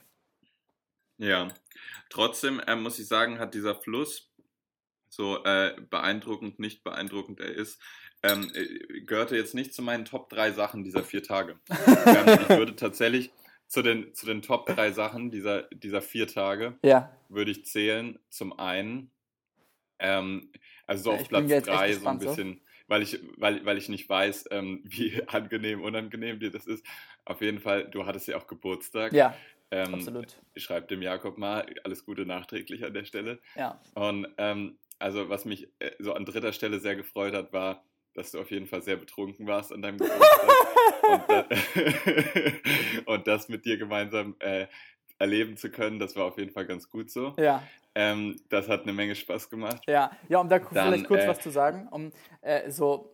Ja, 1.17 1.53
trotzdem 2.09 2.59
äh, 2.59 2.75
muss 2.75 2.99
ich 2.99 3.07
sagen, 3.07 3.39
hat 3.39 3.53
dieser 3.53 3.75
Fluss 3.75 4.33
so 5.13 5.43
äh, 5.43 5.75
beeindruckend, 5.89 6.59
nicht 6.59 6.83
beeindruckend 6.83 7.39
er 7.39 7.53
ist, 7.53 7.79
ähm, 8.23 8.49
äh, 8.53 9.01
gehörte 9.01 9.35
jetzt 9.35 9.53
nicht 9.53 9.73
zu 9.73 9.81
meinen 9.81 10.05
Top 10.05 10.29
3 10.29 10.51
Sachen 10.51 10.83
dieser 10.83 11.03
vier 11.03 11.23
Tage. 11.23 11.59
ähm, 11.69 12.39
ich 12.41 12.49
würde 12.49 12.75
tatsächlich 12.75 13.31
zu 13.67 13.81
den, 13.81 14.13
zu 14.13 14.25
den 14.25 14.41
Top 14.41 14.65
3 14.65 14.91
Sachen 14.91 15.29
dieser, 15.29 15.63
dieser 15.63 16.01
vier 16.01 16.27
Tage 16.27 16.77
ja. 16.83 17.15
würde 17.29 17.51
ich 17.51 17.65
zählen. 17.65 18.17
Zum 18.29 18.57
einen, 18.57 19.11
ähm, 19.99 20.51
also 20.87 21.03
so 21.03 21.11
auf 21.11 21.27
Platz 21.27 21.65
3 21.65 21.93
so 21.93 22.07
ein 22.07 22.19
bisschen, 22.19 22.61
weil 22.87 23.01
ich, 23.01 23.19
weil, 23.37 23.65
weil 23.65 23.77
ich 23.77 23.89
nicht 23.89 24.07
weiß, 24.07 24.45
ähm, 24.51 24.81
wie 24.85 25.21
angenehm, 25.27 25.81
unangenehm 25.81 26.39
dir 26.39 26.51
das 26.51 26.65
ist. 26.65 26.85
Auf 27.25 27.41
jeden 27.41 27.59
Fall, 27.59 27.89
du 27.89 28.05
hattest 28.05 28.27
ja 28.27 28.37
auch 28.37 28.47
Geburtstag. 28.47 29.11
Ja. 29.11 29.35
Ähm, 29.71 29.95
Absolut. 29.95 30.39
Ich 30.53 30.63
schreibe 30.63 30.87
dem 30.87 31.01
Jakob 31.01 31.37
mal 31.37 31.65
alles 31.83 32.05
Gute 32.05 32.25
nachträglich 32.25 32.85
an 32.85 32.93
der 32.93 33.05
Stelle. 33.05 33.39
Ja. 33.55 33.81
Und 33.95 34.27
ähm, 34.37 34.77
also 34.99 35.29
was 35.29 35.45
mich 35.45 35.67
äh, 35.79 35.91
so 35.99 36.13
an 36.13 36.25
dritter 36.25 36.53
Stelle 36.53 36.79
sehr 36.79 36.95
gefreut 36.95 37.33
hat, 37.33 37.51
war, 37.53 37.83
dass 38.13 38.31
du 38.31 38.39
auf 38.39 38.51
jeden 38.51 38.67
Fall 38.67 38.81
sehr 38.81 38.97
betrunken 38.97 39.47
warst 39.47 39.71
an 39.71 39.81
deinem 39.81 39.97
Geburtstag 39.99 41.47
und, 43.03 43.07
und, 43.07 43.27
das 43.27 43.49
mit 43.49 43.65
dir 43.65 43.77
gemeinsam 43.77 44.35
äh, 44.39 44.67
erleben 45.19 45.57
zu 45.57 45.69
können, 45.69 45.99
das 45.99 46.15
war 46.15 46.25
auf 46.25 46.37
jeden 46.37 46.51
Fall 46.51 46.65
ganz 46.65 46.89
gut 46.89 47.09
so. 47.09 47.33
Ja. 47.37 47.63
Ähm, 47.95 48.39
das 48.49 48.67
hat 48.67 48.83
eine 48.83 48.93
Menge 48.93 49.15
Spaß 49.15 49.49
gemacht. 49.49 49.83
Ja, 49.87 50.11
ja 50.27 50.39
um 50.39 50.49
da 50.49 50.59
Dann, 50.59 50.69
vielleicht 50.69 51.07
kurz 51.07 51.23
äh, 51.23 51.27
was 51.27 51.39
zu 51.39 51.51
sagen, 51.51 51.87
um 51.91 52.11
äh, 52.41 52.69
so 52.71 53.13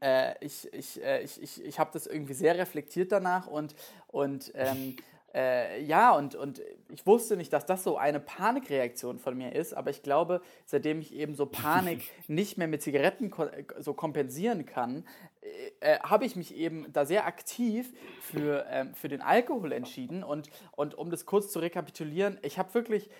äh, 0.00 0.34
ich, 0.44 0.72
ich, 0.72 1.02
äh, 1.02 1.22
ich, 1.22 1.42
ich, 1.42 1.64
ich 1.64 1.78
habe 1.78 1.90
das 1.92 2.06
irgendwie 2.06 2.34
sehr 2.34 2.56
reflektiert 2.56 3.10
danach 3.10 3.46
und, 3.46 3.74
und 4.06 4.52
ähm, 4.54 4.96
äh, 5.34 5.82
ja, 5.82 6.12
und, 6.12 6.34
und 6.34 6.62
ich 6.88 7.06
wusste 7.06 7.36
nicht, 7.36 7.52
dass 7.52 7.66
das 7.66 7.84
so 7.84 7.98
eine 7.98 8.18
Panikreaktion 8.18 9.18
von 9.18 9.36
mir 9.36 9.54
ist, 9.54 9.74
aber 9.74 9.90
ich 9.90 10.02
glaube, 10.02 10.40
seitdem 10.64 11.00
ich 11.00 11.14
eben 11.14 11.34
so 11.34 11.44
Panik 11.44 12.10
nicht 12.28 12.56
mehr 12.56 12.66
mit 12.66 12.82
Zigaretten 12.82 13.30
ko 13.30 13.46
so 13.78 13.92
kompensieren 13.92 14.64
kann, 14.64 15.04
äh, 15.80 15.94
äh, 15.94 15.98
habe 16.00 16.24
ich 16.24 16.34
mich 16.34 16.56
eben 16.56 16.90
da 16.92 17.04
sehr 17.04 17.26
aktiv 17.26 17.92
für, 18.22 18.64
ähm, 18.70 18.94
für 18.94 19.08
den 19.08 19.20
Alkohol 19.20 19.72
entschieden. 19.72 20.24
Und, 20.24 20.48
und 20.76 20.94
um 20.94 21.10
das 21.10 21.26
kurz 21.26 21.52
zu 21.52 21.58
rekapitulieren, 21.58 22.38
ich 22.42 22.58
habe 22.58 22.72
wirklich 22.72 23.10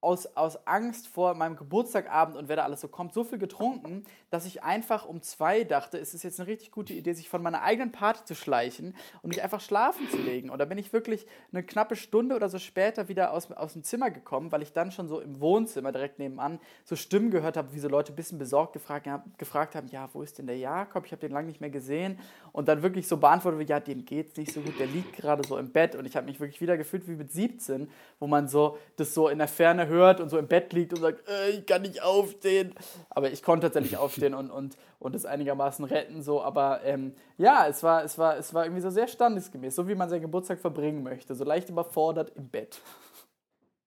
aus, 0.00 0.26
aus 0.36 0.66
Angst 0.66 1.08
vor 1.08 1.34
meinem 1.34 1.56
Geburtstagabend 1.56 2.36
und 2.36 2.48
wer 2.48 2.56
da 2.56 2.64
alles 2.64 2.80
so 2.80 2.88
kommt, 2.88 3.12
so 3.12 3.24
viel 3.24 3.38
getrunken, 3.38 4.04
dass 4.30 4.46
ich 4.46 4.62
einfach 4.62 5.04
um 5.04 5.20
zwei 5.20 5.64
dachte, 5.64 5.98
es 5.98 6.14
ist 6.14 6.22
jetzt 6.22 6.40
eine 6.40 6.48
richtig 6.48 6.70
gute 6.70 6.94
Idee, 6.94 7.12
sich 7.12 7.28
von 7.28 7.42
meiner 7.42 7.62
eigenen 7.62 7.92
Party 7.92 8.24
zu 8.24 8.34
schleichen 8.34 8.94
und 9.22 9.28
mich 9.28 9.42
einfach 9.42 9.60
schlafen 9.60 10.08
zu 10.10 10.16
legen. 10.16 10.48
Und 10.48 10.58
da 10.58 10.64
bin 10.64 10.78
ich 10.78 10.92
wirklich 10.92 11.26
eine 11.52 11.62
knappe 11.62 11.96
Stunde 11.96 12.34
oder 12.34 12.48
so 12.48 12.58
später 12.58 13.08
wieder 13.08 13.32
aus, 13.32 13.50
aus 13.52 13.74
dem 13.74 13.82
Zimmer 13.82 14.10
gekommen, 14.10 14.52
weil 14.52 14.62
ich 14.62 14.72
dann 14.72 14.90
schon 14.90 15.08
so 15.08 15.20
im 15.20 15.40
Wohnzimmer 15.40 15.92
direkt 15.92 16.18
nebenan 16.18 16.60
so 16.84 16.96
Stimmen 16.96 17.30
gehört 17.30 17.56
habe, 17.56 17.74
wie 17.74 17.78
so 17.78 17.88
Leute 17.88 18.12
ein 18.12 18.16
bisschen 18.16 18.38
besorgt 18.38 18.72
gefragt, 18.72 19.06
gefragt 19.36 19.74
haben, 19.74 19.88
ja, 19.88 20.08
wo 20.12 20.22
ist 20.22 20.38
denn 20.38 20.46
der 20.46 20.56
Jakob? 20.56 21.04
Ich 21.04 21.12
habe 21.12 21.20
den 21.20 21.32
lange 21.32 21.48
nicht 21.48 21.60
mehr 21.60 21.70
gesehen. 21.70 22.18
Und 22.52 22.68
dann 22.68 22.82
wirklich 22.82 23.06
so 23.06 23.18
beantwortet, 23.18 23.68
ja, 23.68 23.80
dem 23.80 24.04
geht 24.04 24.30
es 24.30 24.36
nicht 24.36 24.52
so 24.52 24.60
gut, 24.60 24.78
der 24.78 24.86
liegt 24.86 25.14
gerade 25.16 25.46
so 25.46 25.58
im 25.58 25.70
Bett. 25.70 25.94
Und 25.94 26.06
ich 26.06 26.16
habe 26.16 26.26
mich 26.26 26.40
wirklich 26.40 26.60
wieder 26.60 26.76
gefühlt 26.76 27.06
wie 27.06 27.16
mit 27.16 27.30
17, 27.30 27.90
wo 28.18 28.26
man 28.26 28.48
so 28.48 28.78
das 28.96 29.12
so 29.12 29.28
in 29.28 29.38
der 29.38 29.48
Ferne 29.48 29.89
hört 29.90 30.20
und 30.20 30.30
so 30.30 30.38
im 30.38 30.48
Bett 30.48 30.72
liegt 30.72 30.94
und 30.94 31.00
sagt, 31.00 31.28
äh, 31.28 31.50
ich 31.50 31.66
kann 31.66 31.82
nicht 31.82 32.02
aufstehen. 32.02 32.74
Aber 33.10 33.30
ich 33.30 33.42
konnte 33.42 33.66
tatsächlich 33.66 33.96
aufstehen 33.98 34.32
und, 34.32 34.50
und, 34.50 34.78
und 34.98 35.14
es 35.14 35.26
einigermaßen 35.26 35.84
retten. 35.84 36.22
So. 36.22 36.42
Aber 36.42 36.80
ähm, 36.84 37.14
ja, 37.36 37.66
es 37.66 37.82
war, 37.82 38.04
es, 38.04 38.16
war, 38.16 38.38
es 38.38 38.54
war 38.54 38.64
irgendwie 38.64 38.82
so 38.82 38.90
sehr 38.90 39.08
standesgemäß, 39.08 39.74
so 39.74 39.86
wie 39.88 39.94
man 39.94 40.08
seinen 40.08 40.22
Geburtstag 40.22 40.60
verbringen 40.60 41.02
möchte. 41.02 41.34
So 41.34 41.44
leicht 41.44 41.68
überfordert 41.68 42.32
im 42.36 42.48
Bett. 42.48 42.80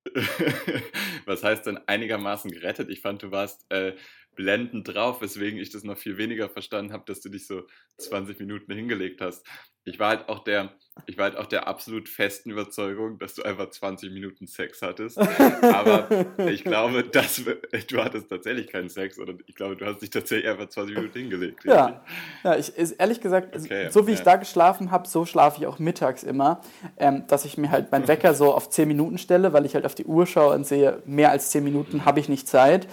Was 1.26 1.44
heißt 1.44 1.66
denn 1.66 1.80
einigermaßen 1.88 2.52
gerettet? 2.52 2.90
Ich 2.90 3.02
fand, 3.02 3.24
du 3.24 3.32
warst 3.32 3.66
äh, 3.72 3.94
blendend 4.36 4.88
drauf, 4.88 5.22
weswegen 5.22 5.60
ich 5.60 5.70
das 5.70 5.84
noch 5.84 5.98
viel 5.98 6.18
weniger 6.18 6.50
verstanden 6.50 6.94
habe, 6.94 7.04
dass 7.06 7.22
du 7.22 7.30
dich 7.30 7.48
so 7.48 7.68
20 7.98 8.40
Minuten 8.40 8.74
hingelegt 8.74 9.22
hast 9.22 9.46
ich 9.86 10.00
war 10.00 10.10
halt 10.10 10.30
auch 10.30 10.40
der, 10.40 10.70
ich 11.08 11.18
war 11.18 11.26
halt 11.26 11.38
auch 11.38 11.46
der 11.46 11.68
absolut 11.68 12.08
festen 12.08 12.52
Überzeugung, 12.52 13.20
dass 13.20 13.34
du 13.36 13.44
einfach 13.44 13.70
20 13.70 14.14
Minuten 14.14 14.48
Sex 14.48 14.82
hattest. 14.82 15.18
Aber 15.18 16.08
ich 16.50 16.64
glaube, 16.64 17.04
dass 17.04 17.42
du 17.44 18.04
hattest 18.04 18.30
tatsächlich 18.30 18.68
keinen 18.68 18.90
Sex, 18.90 19.20
oder 19.20 19.34
ich 19.46 19.56
glaube, 19.56 19.76
du 19.76 19.86
hast 19.86 20.02
dich 20.02 20.10
tatsächlich 20.10 20.50
einfach 20.50 20.70
20 20.70 20.96
Minuten 20.96 21.20
hingelegt. 21.20 21.66
Ja, 21.66 22.02
ja 22.44 22.56
ich, 22.56 22.72
ehrlich 22.98 23.20
gesagt, 23.20 23.56
okay, 23.56 23.90
so 23.90 24.08
wie 24.08 24.12
ja. 24.12 24.18
ich 24.18 24.24
da 24.24 24.38
geschlafen 24.38 24.92
habe, 24.92 25.08
so 25.08 25.26
schlafe 25.26 25.60
ich 25.60 25.68
auch 25.68 25.80
mittags 25.80 26.24
immer, 26.24 26.62
ähm, 26.98 27.28
dass 27.28 27.44
ich 27.44 27.58
mir 27.58 27.70
halt 27.70 27.92
meinen 27.92 28.08
Wecker 28.08 28.34
so 28.34 28.54
auf 28.54 28.70
10 28.70 28.88
Minuten 28.88 29.18
stelle, 29.18 29.52
weil 29.52 29.66
ich 29.66 29.76
halt 29.76 29.86
auf 29.86 29.96
die 29.96 30.06
Uhr 30.06 30.26
schaue 30.26 30.56
und 30.56 30.66
sehe, 30.66 31.02
mehr 31.06 31.32
als 31.32 31.50
10 31.50 31.64
Minuten 31.64 32.06
habe 32.06 32.22
ich 32.22 32.30
nicht 32.30 32.48
Zeit. 32.48 32.88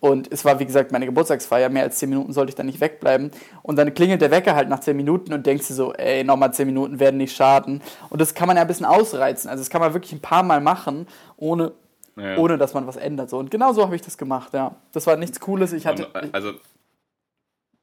Und 0.00 0.32
es 0.32 0.44
war, 0.46 0.58
wie 0.58 0.64
gesagt, 0.64 0.92
meine 0.92 1.04
Geburtstagsfeier. 1.06 1.68
Mehr 1.68 1.82
als 1.82 1.98
10 1.98 2.08
Minuten 2.08 2.32
sollte 2.32 2.50
ich 2.50 2.56
da 2.56 2.62
nicht 2.62 2.80
wegbleiben. 2.80 3.30
Und 3.62 3.76
dann 3.76 3.92
klingelt 3.92 4.22
der 4.22 4.30
Wecker 4.30 4.56
halt 4.56 4.68
nach 4.70 4.80
10 4.80 4.96
Minuten 4.96 5.32
und 5.34 5.46
denkst 5.46 5.68
du 5.68 5.74
so, 5.74 5.92
ey, 5.92 6.24
nochmal 6.24 6.52
10 6.52 6.66
Minuten 6.66 6.98
werden 6.98 7.18
nicht 7.18 7.36
schaden. 7.36 7.82
Und 8.08 8.20
das 8.20 8.34
kann 8.34 8.48
man 8.48 8.56
ja 8.56 8.62
ein 8.62 8.68
bisschen 8.68 8.86
ausreizen. 8.86 9.50
Also 9.50 9.60
das 9.60 9.68
kann 9.68 9.82
man 9.82 9.92
wirklich 9.92 10.12
ein 10.12 10.20
paar 10.20 10.42
Mal 10.42 10.62
machen, 10.62 11.06
ohne, 11.36 11.72
ja. 12.16 12.38
ohne 12.38 12.56
dass 12.56 12.72
man 12.72 12.86
was 12.86 12.96
ändert. 12.96 13.28
So. 13.28 13.38
Und 13.38 13.50
genau 13.50 13.74
so 13.74 13.84
habe 13.84 13.94
ich 13.94 14.02
das 14.02 14.16
gemacht, 14.16 14.54
ja. 14.54 14.74
Das 14.92 15.06
war 15.06 15.16
nichts 15.16 15.38
Cooles. 15.38 15.74
Ich 15.74 15.86
hatte, 15.86 16.08
also 16.32 16.52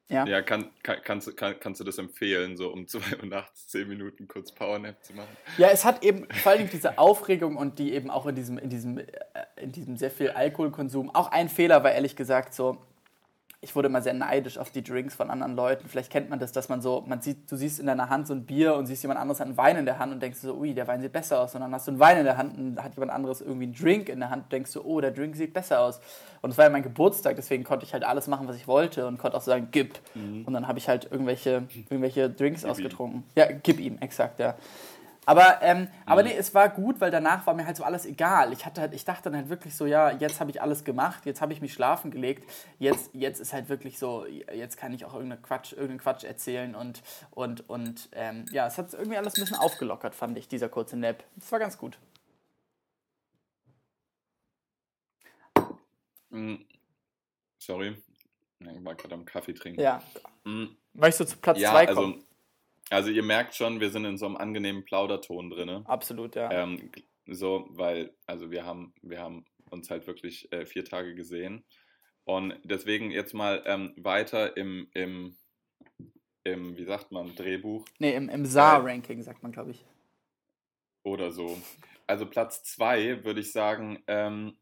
ja, 0.09 0.25
ja 0.25 0.41
kann, 0.41 0.69
kann, 0.83 0.97
kannst, 1.03 1.35
kann, 1.35 1.55
kannst 1.59 1.79
du 1.81 1.83
das 1.83 1.97
empfehlen, 1.97 2.55
so 2.55 2.69
um 2.71 2.87
2 2.87 3.17
Uhr 3.17 3.25
nachts 3.25 3.67
10 3.67 3.87
Minuten 3.87 4.27
kurz 4.27 4.51
Powernap 4.51 5.03
zu 5.03 5.13
machen? 5.13 5.29
Ja, 5.57 5.69
es 5.69 5.85
hat 5.85 6.03
eben 6.03 6.27
vor 6.31 6.53
allem 6.53 6.69
diese 6.69 6.97
Aufregung 6.97 7.57
und 7.57 7.79
die 7.79 7.93
eben 7.93 8.09
auch 8.09 8.25
in 8.25 8.35
diesem, 8.35 8.57
in 8.57 8.69
diesem, 8.69 8.97
äh, 8.99 9.05
in 9.57 9.71
diesem 9.71 9.97
sehr 9.97 10.11
viel 10.11 10.29
Alkoholkonsum. 10.29 11.13
Auch 11.13 11.31
ein 11.31 11.49
Fehler 11.49 11.83
war 11.83 11.91
ehrlich 11.91 12.15
gesagt 12.15 12.53
so, 12.53 12.77
ich 13.59 13.75
wurde 13.75 13.87
immer 13.87 14.03
sehr 14.03 14.13
neidisch 14.13 14.59
auf 14.59 14.69
die 14.69 14.83
Drinks 14.83 15.15
von 15.15 15.31
anderen 15.31 15.55
Leuten. 15.55 15.87
Vielleicht 15.87 16.11
kennt 16.11 16.29
man 16.29 16.37
das, 16.37 16.51
dass 16.51 16.69
man 16.69 16.79
so, 16.79 17.03
man 17.07 17.21
sieht, 17.21 17.51
du 17.51 17.55
siehst 17.55 17.79
in 17.79 17.87
deiner 17.87 18.07
Hand 18.07 18.27
so 18.27 18.35
ein 18.35 18.45
Bier 18.45 18.75
und 18.75 18.85
siehst 18.85 19.01
jemand 19.01 19.19
anderes 19.19 19.39
hat 19.39 19.47
einen 19.47 19.57
Wein 19.57 19.77
in 19.77 19.85
der 19.85 19.97
Hand 19.97 20.13
und 20.13 20.21
denkst 20.21 20.39
so, 20.39 20.55
ui, 20.55 20.75
der 20.75 20.87
Wein 20.87 21.01
sieht 21.01 21.11
besser 21.11 21.41
aus. 21.41 21.55
Und 21.55 21.61
dann 21.61 21.73
hast 21.73 21.87
du 21.87 21.91
einen 21.91 21.99
Wein 21.99 22.19
in 22.19 22.25
der 22.25 22.37
Hand 22.37 22.55
und 22.55 22.83
hat 22.83 22.93
jemand 22.93 23.11
anderes 23.11 23.41
irgendwie 23.41 23.65
einen 23.65 23.73
Drink 23.73 24.09
in 24.09 24.19
der 24.19 24.29
Hand 24.29 24.43
und 24.43 24.51
denkst 24.51 24.69
so, 24.69 24.83
oh, 24.83 25.01
der 25.01 25.09
Drink 25.09 25.35
sieht 25.35 25.53
besser 25.53 25.79
aus. 25.79 25.99
Und 26.41 26.51
es 26.51 26.57
war 26.57 26.65
ja 26.65 26.69
mein 26.69 26.83
Geburtstag, 26.83 27.35
deswegen 27.35 27.63
konnte 27.63 27.83
ich 27.83 27.93
halt 27.93 28.03
alles 28.03 28.27
machen, 28.27 28.47
was 28.47 28.55
ich 28.57 28.67
wollte 28.67 29.07
und 29.07 29.17
konnte 29.17 29.35
auch 29.35 29.41
sagen, 29.41 29.69
gib. 29.71 29.99
Mhm. 30.13 30.45
Und 30.45 30.53
dann 30.53 30.67
habe 30.67 30.77
ich 30.77 30.87
halt 30.87 31.11
irgendwelche, 31.11 31.63
irgendwelche 31.89 32.29
Drinks 32.29 32.61
gib 32.61 32.69
ausgetrunken. 32.69 33.21
Ihm. 33.21 33.23
Ja, 33.35 33.47
gib 33.63 33.79
ihm, 33.79 33.97
exakt, 33.99 34.39
ja. 34.39 34.55
Aber, 35.27 35.61
ähm, 35.61 35.81
mhm. 35.81 35.87
aber 36.05 36.23
nee, 36.23 36.33
es 36.37 36.53
war 36.53 36.69
gut, 36.69 37.01
weil 37.01 37.11
danach 37.11 37.45
war 37.45 37.53
mir 37.53 37.65
halt 37.65 37.75
so 37.75 37.83
alles 37.83 38.05
egal. 38.05 38.53
Ich, 38.53 38.65
hatte 38.65 38.79
halt, 38.79 38.93
ich 38.93 39.03
dachte 39.03 39.23
dann 39.23 39.35
halt 39.35 39.49
wirklich 39.49 39.75
so, 39.75 39.85
ja, 39.85 40.09
jetzt 40.09 40.39
habe 40.39 40.49
ich 40.51 40.61
alles 40.61 40.85
gemacht, 40.85 41.25
jetzt 41.25 41.41
habe 41.41 41.51
ich 41.51 41.59
mich 41.59 41.73
schlafen 41.73 42.11
gelegt, 42.11 42.49
jetzt, 42.79 43.13
jetzt 43.13 43.41
ist 43.41 43.51
halt 43.51 43.67
wirklich 43.67 43.99
so, 43.99 44.25
jetzt 44.25 44.77
kann 44.77 44.93
ich 44.93 45.03
auch 45.03 45.13
irgendeinen 45.13 45.41
Quatsch, 45.41 45.73
irgendeinen 45.73 45.99
Quatsch 45.99 46.23
erzählen 46.23 46.75
und, 46.75 47.03
und, 47.31 47.69
und 47.69 48.07
ähm, 48.13 48.45
ja, 48.53 48.67
es 48.67 48.77
hat 48.77 48.93
irgendwie 48.93 49.17
alles 49.17 49.35
ein 49.35 49.41
bisschen 49.41 49.57
aufgelockert, 49.57 50.15
fand 50.15 50.37
ich, 50.37 50.47
dieser 50.47 50.69
kurze 50.69 50.95
Nap. 50.95 51.21
Das 51.35 51.51
war 51.51 51.59
ganz 51.59 51.77
gut. 51.77 51.99
Mhm. 56.29 56.65
Sorry, 57.59 58.01
ich 58.59 58.85
war 58.85 58.95
gerade 58.95 59.13
am 59.13 59.25
Kaffee 59.25 59.53
trinken. 59.53 59.81
Ja. 59.81 60.01
Mhm. 60.45 60.77
Möchtest 60.93 61.19
du 61.19 61.35
zu 61.35 61.37
Platz 61.41 61.57
2 61.59 61.83
ja, 61.83 61.93
kommen? 61.93 62.23
Also, 62.89 63.09
ihr 63.09 63.23
merkt 63.23 63.55
schon, 63.55 63.79
wir 63.79 63.89
sind 63.89 64.05
in 64.05 64.17
so 64.17 64.25
einem 64.25 64.37
angenehmen 64.37 64.85
Plauderton 64.85 65.49
drin. 65.49 65.69
Absolut, 65.85 66.35
ja. 66.35 66.51
Ähm, 66.51 66.91
so, 67.25 67.67
weil, 67.71 68.15
also 68.25 68.51
wir 68.51 68.65
haben, 68.65 68.93
wir 69.01 69.19
haben 69.19 69.45
uns 69.69 69.89
halt 69.89 70.07
wirklich 70.07 70.51
äh, 70.53 70.65
vier 70.65 70.85
Tage 70.85 71.15
gesehen. 71.15 71.65
Und 72.23 72.59
deswegen 72.63 73.11
jetzt 73.11 73.33
mal 73.33 73.63
ähm, 73.65 73.93
weiter 73.97 74.57
im, 74.57 74.89
im, 74.93 75.37
im, 76.43 76.77
wie 76.77 76.83
sagt 76.83 77.11
man, 77.11 77.33
Drehbuch. 77.35 77.85
Nee, 77.99 78.15
im, 78.15 78.29
im 78.29 78.45
Saar-Ranking, 78.45 79.21
sagt 79.21 79.43
man, 79.43 79.51
glaube 79.51 79.71
ich. 79.71 79.85
Oder 81.03 81.31
so. 81.31 81.57
Also 82.05 82.25
Platz 82.25 82.63
zwei, 82.63 83.23
würde 83.23 83.39
ich 83.39 83.51
sagen, 83.51 84.03
ähm, 84.07 84.57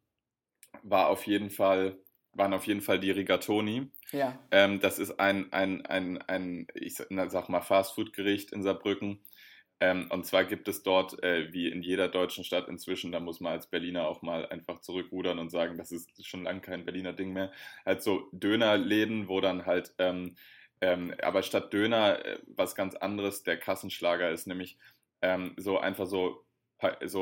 war 0.83 1.09
auf 1.09 1.25
jeden 1.25 1.49
Fall 1.49 1.97
waren 2.35 2.53
auf 2.53 2.67
jeden 2.67 2.81
Fall 2.81 2.99
die 2.99 3.11
Rigatoni. 3.11 3.89
Ja. 4.11 4.37
Ähm, 4.51 4.79
das 4.79 4.99
ist 4.99 5.19
ein, 5.19 5.51
ein, 5.51 5.85
ein, 5.85 6.21
ein, 6.21 6.67
ich 6.75 6.95
sag 6.95 7.49
mal, 7.49 7.61
Fastfood-Gericht 7.61 8.51
in 8.51 8.61
Saarbrücken. 8.61 9.19
Ähm, 9.81 10.07
und 10.09 10.25
zwar 10.25 10.45
gibt 10.45 10.67
es 10.67 10.83
dort, 10.83 11.21
äh, 11.21 11.51
wie 11.51 11.67
in 11.67 11.81
jeder 11.81 12.07
deutschen 12.07 12.45
Stadt 12.45 12.69
inzwischen, 12.69 13.11
da 13.11 13.19
muss 13.19 13.41
man 13.41 13.53
als 13.53 13.67
Berliner 13.67 14.07
auch 14.07 14.21
mal 14.21 14.45
einfach 14.47 14.79
zurückrudern 14.79 15.37
und 15.37 15.49
sagen, 15.49 15.77
das 15.77 15.91
ist 15.91 16.25
schon 16.25 16.43
lange 16.43 16.61
kein 16.61 16.85
Berliner 16.85 17.11
Ding 17.11 17.33
mehr, 17.33 17.51
halt 17.85 18.01
so 18.01 18.29
Dönerläden, 18.31 19.27
wo 19.27 19.41
dann 19.41 19.65
halt, 19.65 19.93
ähm, 19.97 20.35
ähm, 20.79 21.13
aber 21.21 21.43
statt 21.43 21.73
Döner 21.73 22.23
äh, 22.25 22.39
was 22.47 22.75
ganz 22.75 22.95
anderes 22.95 23.43
der 23.43 23.57
Kassenschlager 23.57 24.29
ist, 24.29 24.47
nämlich 24.47 24.77
ähm, 25.21 25.53
so 25.57 25.77
einfach 25.77 26.05
so, 26.05 26.45
so 27.05 27.21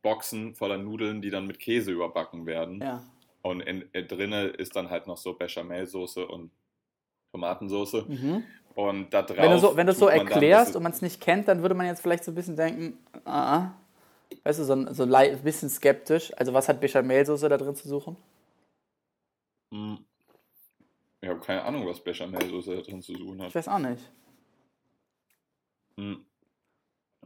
Boxen 0.00 0.54
voller 0.54 0.78
Nudeln, 0.78 1.20
die 1.20 1.30
dann 1.30 1.46
mit 1.46 1.58
Käse 1.58 1.92
überbacken 1.92 2.46
werden. 2.46 2.80
Ja. 2.80 3.02
Und 3.42 3.60
in, 3.60 3.82
in, 3.92 4.08
drinne 4.08 4.46
ist 4.46 4.76
dann 4.76 4.90
halt 4.90 5.06
noch 5.06 5.16
so 5.16 5.34
Bechamelsoße 5.34 6.26
und 6.26 6.50
Tomatensoße. 7.32 8.04
Mhm. 8.08 8.44
Und 8.74 9.10
da 9.12 9.22
drauf. 9.22 9.36
Wenn 9.36 9.50
du 9.50 9.58
so, 9.58 9.76
wenn 9.76 9.86
du 9.86 9.92
so 9.92 10.06
erklärst 10.06 10.70
dann, 10.70 10.76
und 10.76 10.82
man 10.84 10.92
es 10.92 11.02
nicht 11.02 11.20
kennt, 11.20 11.48
dann 11.48 11.62
würde 11.62 11.74
man 11.74 11.86
jetzt 11.86 12.00
vielleicht 12.00 12.24
so 12.24 12.30
ein 12.30 12.34
bisschen 12.34 12.56
denken, 12.56 12.98
ah, 13.24 13.72
weißt 14.44 14.60
du, 14.60 14.64
so, 14.64 14.92
so 14.92 15.14
ein 15.14 15.42
bisschen 15.42 15.68
skeptisch. 15.68 16.32
Also, 16.36 16.54
was 16.54 16.68
hat 16.68 16.80
Bechamelsoße 16.80 17.48
da 17.48 17.58
drin 17.58 17.74
zu 17.74 17.88
suchen? 17.88 18.16
Hm. 19.72 19.98
Ich 21.20 21.28
habe 21.28 21.40
keine 21.40 21.64
Ahnung, 21.64 21.86
was 21.86 22.02
Bechamelsoße 22.02 22.76
da 22.76 22.82
drin 22.82 23.02
zu 23.02 23.14
suchen 23.14 23.42
hat. 23.42 23.48
Ich 23.48 23.54
weiß 23.54 23.68
auch 23.68 23.78
nicht. 23.78 24.02
Hm. 25.96 26.24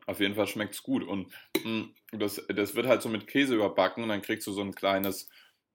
Auf 0.06 0.20
jeden 0.20 0.34
Fall 0.34 0.46
schmeckt 0.46 0.74
es 0.74 0.82
gut. 0.82 1.02
Und 1.02 1.32
hm, 1.62 1.94
das, 2.12 2.44
das 2.48 2.74
wird 2.74 2.86
halt 2.86 3.02
so 3.02 3.08
mit 3.08 3.26
Käse 3.26 3.54
überbacken 3.54 4.02
und 4.02 4.08
dann 4.08 4.22
kriegst 4.22 4.46
du 4.46 4.52
so 4.52 4.60
ein 4.60 4.74
kleines 4.74 5.28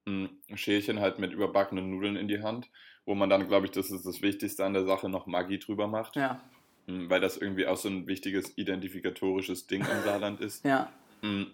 ein 0.06 0.40
Schälchen 0.54 1.00
halt 1.00 1.18
mit 1.18 1.32
überbackenen 1.32 1.90
Nudeln 1.90 2.16
in 2.16 2.28
die 2.28 2.42
Hand, 2.42 2.68
wo 3.04 3.14
man 3.14 3.30
dann, 3.30 3.48
glaube 3.48 3.66
ich, 3.66 3.72
das 3.72 3.90
ist 3.90 4.04
das 4.04 4.22
Wichtigste 4.22 4.64
an 4.64 4.74
der 4.74 4.84
Sache, 4.84 5.08
noch 5.08 5.26
Maggi 5.26 5.58
drüber 5.58 5.86
macht. 5.86 6.16
Ja. 6.16 6.42
Hm, 6.86 7.08
weil 7.08 7.20
das 7.20 7.36
irgendwie 7.36 7.66
auch 7.66 7.76
so 7.76 7.88
ein 7.88 8.06
wichtiges 8.06 8.56
identifikatorisches 8.56 9.66
Ding 9.66 9.82
im 9.82 10.02
Saarland 10.04 10.40
ist. 10.40 10.64
Ja. 10.64 10.92
Hm. 11.22 11.52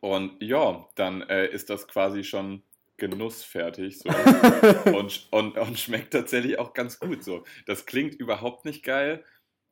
Und 0.00 0.42
ja, 0.42 0.86
dann 0.94 1.22
äh, 1.22 1.46
ist 1.46 1.70
das 1.70 1.88
quasi 1.88 2.24
schon 2.24 2.62
genussfertig 2.96 3.98
so. 3.98 4.08
und, 4.92 5.28
und, 5.30 5.58
und 5.58 5.78
schmeckt 5.78 6.12
tatsächlich 6.12 6.58
auch 6.58 6.72
ganz 6.72 6.98
gut 6.98 7.22
so. 7.22 7.44
Das 7.66 7.86
klingt 7.86 8.14
überhaupt 8.14 8.64
nicht 8.64 8.82
geil. 8.84 9.24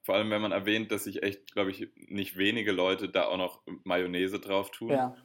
Vor 0.03 0.15
allem, 0.15 0.31
wenn 0.31 0.43
man 0.43 0.53
erwähnt, 0.53 0.93
dass 0.93 1.05
sich 1.05 1.23
echt, 1.23 1.53
glaube 1.53 1.71
ich, 1.71 1.89
nicht 1.97 2.37
wenige 2.37 2.71
Leute 2.71 3.09
da 3.09 3.27
auch 3.27 3.37
noch 3.37 3.63
Mayonnaise 3.83 4.39
drauf 4.39 4.71
tun. 4.71 4.91
Ja. 4.91 5.17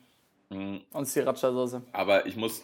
Mhm. 0.52 0.82
Und 0.92 1.06
Sriracha-Soße. 1.06 1.82
Aber 1.94 2.26
ich 2.26 2.36
muss, 2.36 2.64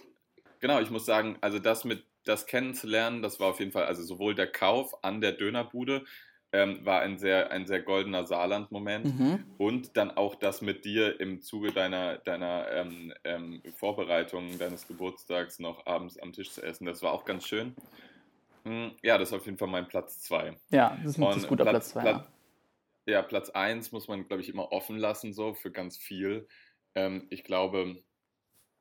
genau, 0.59 0.79
ich 0.81 0.91
muss 0.91 1.05
sagen, 1.05 1.37
also 1.41 1.59
das 1.59 1.85
mit, 1.85 2.03
das 2.25 2.45
kennenzulernen, 2.45 3.21
das 3.21 3.39
war 3.39 3.47
auf 3.47 3.59
jeden 3.59 3.71
Fall, 3.71 3.85
also 3.85 4.03
sowohl 4.03 4.35
der 4.35 4.47
Kauf 4.47 5.03
an 5.03 5.21
der 5.21 5.31
Dönerbude 5.31 6.03
ähm, 6.51 6.85
war 6.85 7.01
ein 7.01 7.17
sehr, 7.17 7.51
ein 7.51 7.65
sehr 7.65 7.81
goldener 7.81 8.25
Saarland-Moment 8.25 9.05
mhm. 9.05 9.43
und 9.57 9.97
dann 9.97 10.11
auch 10.11 10.35
das 10.35 10.61
mit 10.61 10.85
dir 10.85 11.19
im 11.19 11.41
Zuge 11.41 11.71
deiner, 11.71 12.17
deiner 12.19 12.69
ähm, 12.71 13.13
ähm, 13.23 13.61
Vorbereitung 13.75 14.57
deines 14.57 14.87
Geburtstags 14.87 15.59
noch 15.59 15.85
abends 15.85 16.17
am 16.17 16.33
Tisch 16.33 16.51
zu 16.51 16.61
essen. 16.61 16.85
Das 16.85 17.01
war 17.01 17.11
auch 17.11 17.25
ganz 17.25 17.45
schön. 17.45 17.75
Hm, 18.63 18.91
ja, 19.01 19.17
das 19.17 19.29
ist 19.29 19.33
auf 19.33 19.45
jeden 19.45 19.57
Fall 19.57 19.67
mein 19.67 19.87
Platz 19.87 20.21
2. 20.23 20.55
Ja, 20.69 20.97
das 21.03 21.17
ist 21.17 21.21
ein 21.21 21.47
guter 21.47 21.65
Platz 21.65 21.89
2. 21.89 22.01
Platz, 22.01 22.27
ja. 23.05 23.13
ja, 23.13 23.21
Platz 23.21 23.49
1 23.49 23.91
muss 23.91 24.07
man, 24.07 24.27
glaube 24.27 24.41
ich, 24.41 24.49
immer 24.49 24.71
offen 24.71 24.97
lassen, 24.97 25.33
so 25.33 25.53
für 25.53 25.71
ganz 25.71 25.97
viel. 25.97 26.47
Ähm, 26.97 27.27
ich 27.29 27.43
glaube, 27.43 28.03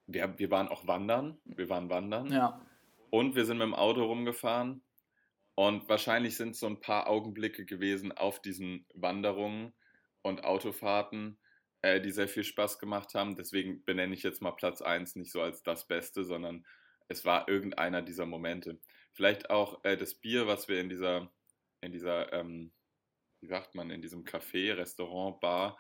wir, 0.07 0.39
wir 0.39 0.51
waren 0.51 0.69
auch 0.69 0.87
wandern. 0.87 1.39
Wir 1.45 1.69
waren 1.69 1.91
wandern. 1.91 2.33
Ja. 2.33 2.65
Und 3.11 3.37
wir 3.37 3.45
sind 3.45 3.59
mit 3.59 3.67
dem 3.67 3.75
Auto 3.75 4.05
rumgefahren. 4.05 4.83
Und 5.55 5.89
wahrscheinlich 5.89 6.37
sind 6.37 6.57
so 6.57 6.67
ein 6.67 6.81
paar 6.81 7.09
Augenblicke 7.09 7.67
gewesen 7.67 8.13
auf 8.13 8.41
diesen 8.41 8.87
Wanderungen 8.95 9.75
und 10.23 10.45
Autofahrten, 10.45 11.39
äh, 11.83 12.01
die 12.01 12.11
sehr 12.11 12.29
viel 12.29 12.45
Spaß 12.45 12.79
gemacht 12.79 13.15
haben. 13.15 13.37
Deswegen 13.37 13.85
benenne 13.85 14.15
ich 14.15 14.23
jetzt 14.23 14.41
mal 14.41 14.53
Platz 14.53 14.81
1 14.81 15.17
nicht 15.17 15.31
so 15.31 15.43
als 15.43 15.63
das 15.63 15.87
Beste, 15.87 16.25
sondern 16.25 16.67
es 17.09 17.27
war 17.27 17.49
irgendeiner 17.49 18.01
dieser 18.01 18.27
Momente. 18.27 18.81
Vielleicht 19.13 19.51
auch 19.51 19.85
äh, 19.85 19.97
das 19.99 20.15
Bier, 20.15 20.47
was 20.47 20.69
wir 20.69 20.81
in 20.81 20.89
dieser, 20.89 21.31
in 21.83 21.93
dieser, 21.93 22.33
ähm, 22.33 22.73
wie 23.41 23.47
sagt 23.47 23.75
man, 23.75 23.91
in 23.91 24.01
diesem 24.01 24.25
Café, 24.25 24.75
Restaurant, 24.75 25.39
Bar 25.41 25.79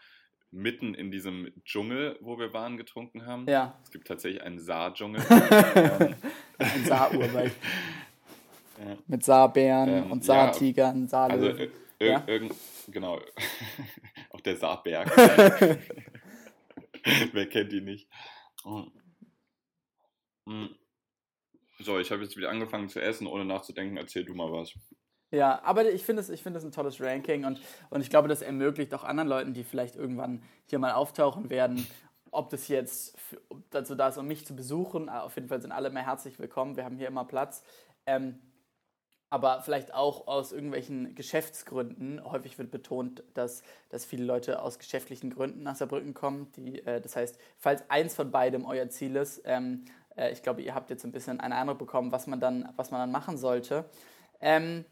mitten 0.56 0.94
in 0.94 1.10
diesem 1.10 1.52
Dschungel, 1.64 2.18
wo 2.20 2.38
wir 2.38 2.52
waren, 2.52 2.76
getrunken 2.76 3.26
haben. 3.26 3.46
Ja. 3.48 3.78
Es 3.84 3.90
gibt 3.90 4.08
tatsächlich 4.08 4.42
einen 4.42 4.58
Saar-Dschungel. 4.58 5.22
Ein 6.58 6.84
Saarurwald. 6.84 7.52
Ja. 8.78 8.94
Mit 9.06 9.24
Saarbären 9.24 9.88
ähm, 9.88 10.12
und 10.12 10.22
Saartigern, 10.22 11.04
ja, 11.04 11.08
Saarlöwen. 11.08 11.70
Also, 11.98 12.12
ja? 12.12 12.26
genau. 12.88 13.18
Auch 14.32 14.40
der 14.42 14.54
Saarberg. 14.58 15.16
Wer 17.32 17.48
kennt 17.48 17.72
ihn 17.72 17.86
nicht? 17.86 18.06
Hm. 20.46 20.76
So, 21.78 21.98
ich 21.98 22.10
habe 22.10 22.22
jetzt 22.22 22.36
wieder 22.36 22.50
angefangen 22.50 22.90
zu 22.90 23.00
essen, 23.00 23.26
ohne 23.26 23.46
nachzudenken. 23.46 23.96
Erzähl 23.96 24.26
du 24.26 24.34
mal 24.34 24.52
was. 24.52 24.74
Ja, 25.32 25.60
aber 25.64 25.90
ich 25.90 26.04
finde 26.04 26.22
es 26.22 26.40
find 26.40 26.56
ein 26.56 26.72
tolles 26.72 27.00
Ranking 27.00 27.44
und, 27.44 27.60
und 27.90 28.00
ich 28.00 28.10
glaube, 28.10 28.28
das 28.28 28.42
ermöglicht 28.42 28.94
auch 28.94 29.02
anderen 29.02 29.28
Leuten, 29.28 29.54
die 29.54 29.64
vielleicht 29.64 29.96
irgendwann 29.96 30.42
hier 30.66 30.78
mal 30.78 30.92
auftauchen 30.92 31.50
werden, 31.50 31.86
ob 32.30 32.50
das 32.50 32.68
jetzt 32.68 33.16
dazu 33.70 33.94
da 33.96 34.08
ist, 34.08 34.18
um 34.18 34.26
mich 34.26 34.46
zu 34.46 34.54
besuchen. 34.54 35.08
Auf 35.08 35.34
jeden 35.34 35.48
Fall 35.48 35.60
sind 35.60 35.72
alle 35.72 35.90
mehr 35.90 36.06
herzlich 36.06 36.38
willkommen. 36.38 36.76
Wir 36.76 36.84
haben 36.84 36.96
hier 36.96 37.08
immer 37.08 37.24
Platz. 37.24 37.64
Ähm, 38.06 38.38
aber 39.28 39.60
vielleicht 39.62 39.92
auch 39.92 40.28
aus 40.28 40.52
irgendwelchen 40.52 41.16
Geschäftsgründen. 41.16 42.24
Häufig 42.24 42.56
wird 42.58 42.70
betont, 42.70 43.24
dass, 43.34 43.62
dass 43.88 44.04
viele 44.04 44.24
Leute 44.24 44.62
aus 44.62 44.78
geschäftlichen 44.78 45.30
Gründen 45.30 45.64
nach 45.64 45.74
Saarbrücken 45.74 46.14
kommen. 46.14 46.52
Die, 46.56 46.84
äh, 46.86 47.00
das 47.00 47.16
heißt, 47.16 47.38
falls 47.58 47.90
eins 47.90 48.14
von 48.14 48.30
beidem 48.30 48.64
euer 48.64 48.88
Ziel 48.88 49.16
ist, 49.16 49.42
ähm, 49.44 49.84
äh, 50.16 50.30
ich 50.30 50.42
glaube, 50.42 50.62
ihr 50.62 50.74
habt 50.74 50.90
jetzt 50.90 51.04
ein 51.04 51.10
bisschen 51.10 51.40
einen 51.40 51.52
Eindruck 51.52 51.78
bekommen, 51.78 52.12
was 52.12 52.28
man 52.28 52.38
dann, 52.38 52.72
was 52.76 52.92
man 52.92 53.00
dann 53.00 53.10
machen 53.10 53.36
sollte. 53.36 53.86
Ähm, 54.40 54.84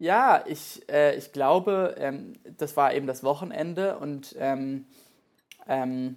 ja, 0.00 0.42
ich, 0.46 0.82
äh, 0.90 1.14
ich 1.16 1.32
glaube, 1.32 1.94
ähm, 1.98 2.32
das 2.58 2.76
war 2.76 2.94
eben 2.94 3.06
das 3.06 3.22
Wochenende 3.22 3.98
und 3.98 4.34
ähm, 4.38 4.86
ähm, 5.68 6.16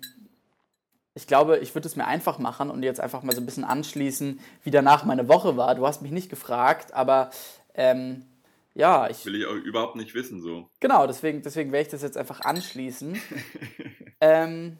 ich 1.16 1.28
glaube, 1.28 1.60
ich 1.60 1.75
würde 1.75 1.88
es 1.88 1.96
mir 1.96 2.08
einfach 2.08 2.40
machen 2.40 2.72
und 2.72 2.82
jetzt 2.82 3.00
einfach 3.00 3.22
mal 3.24 3.36
so 3.36 3.42
ein 3.42 3.46
bisschen 3.46 3.66
anschließen, 3.66 4.40
wie 4.63 4.72
danach 4.72 5.04
meine 5.06 5.28
Woche 5.28 5.58
war. 5.58 5.75
Du 5.75 5.86
hast 5.86 6.02
mich 6.02 6.12
nicht 6.12 6.30
gefragt, 6.30 6.94
aber 6.94 7.30
ähm, 7.75 8.25
ja, 8.74 9.10
ich. 9.10 9.25
Will 9.25 9.36
ich 9.36 9.46
auch 9.46 9.54
überhaupt 9.54 9.96
nicht 9.96 10.16
wissen, 10.16 10.42
so. 10.42 10.70
Genau, 10.80 11.06
deswegen, 11.06 11.44
deswegen 11.44 11.72
werde 11.72 11.84
ich 11.84 11.92
das 11.92 12.02
jetzt 12.02 12.18
einfach 12.18 12.42
anschließen. 12.42 13.22
ähm, 14.22 14.78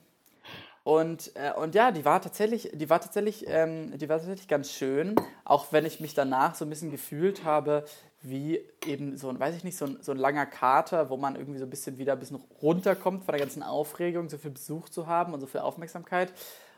Und, 0.84 1.32
äh, 1.36 1.54
und 1.54 1.76
ja, 1.76 1.92
die 1.92 2.04
war 2.04 2.22
tatsächlich, 2.22 2.70
die 2.74 2.90
war 2.90 3.00
tatsächlich, 3.00 3.46
ähm, 3.48 3.98
die 3.98 4.10
war 4.10 4.18
tatsächlich 4.18 4.50
ganz 4.50 4.72
schön, 4.72 5.16
auch 5.46 5.72
wenn 5.72 5.86
ich 5.86 6.02
mich 6.02 6.14
danach 6.14 6.56
so 6.56 6.66
ein 6.66 6.70
bisschen 6.70 6.92
gefühlt 6.92 7.46
habe, 7.46 7.86
wie 8.24 8.62
eben 8.86 9.18
so 9.18 9.30
ein, 9.30 9.40
weiß 9.40 9.56
ich 9.56 9.64
nicht, 9.64 9.78
so 9.78 9.86
ein, 9.86 9.98
so 10.02 10.12
ein 10.12 10.18
langer 10.18 10.46
Kater, 10.46 11.10
wo 11.10 11.18
man 11.18 11.36
irgendwie 11.36 11.60
so 11.60 11.66
ein 11.66 11.70
bisschen 11.70 11.98
wieder 11.98 12.14
ein 12.14 12.20
bisschen 12.20 12.42
runterkommt 12.62 13.26
von 13.26 13.34
der 13.34 13.40
ganzen 13.40 13.64
Aufregung, 13.64 14.30
so 14.30 14.38
viel 14.38 14.52
Besuch 14.52 14.90
zu 14.90 15.08
haben 15.08 15.34
und 15.34 15.42
so 15.42 15.48
viel 15.48 15.62
Aufmerksamkeit. 15.62 16.34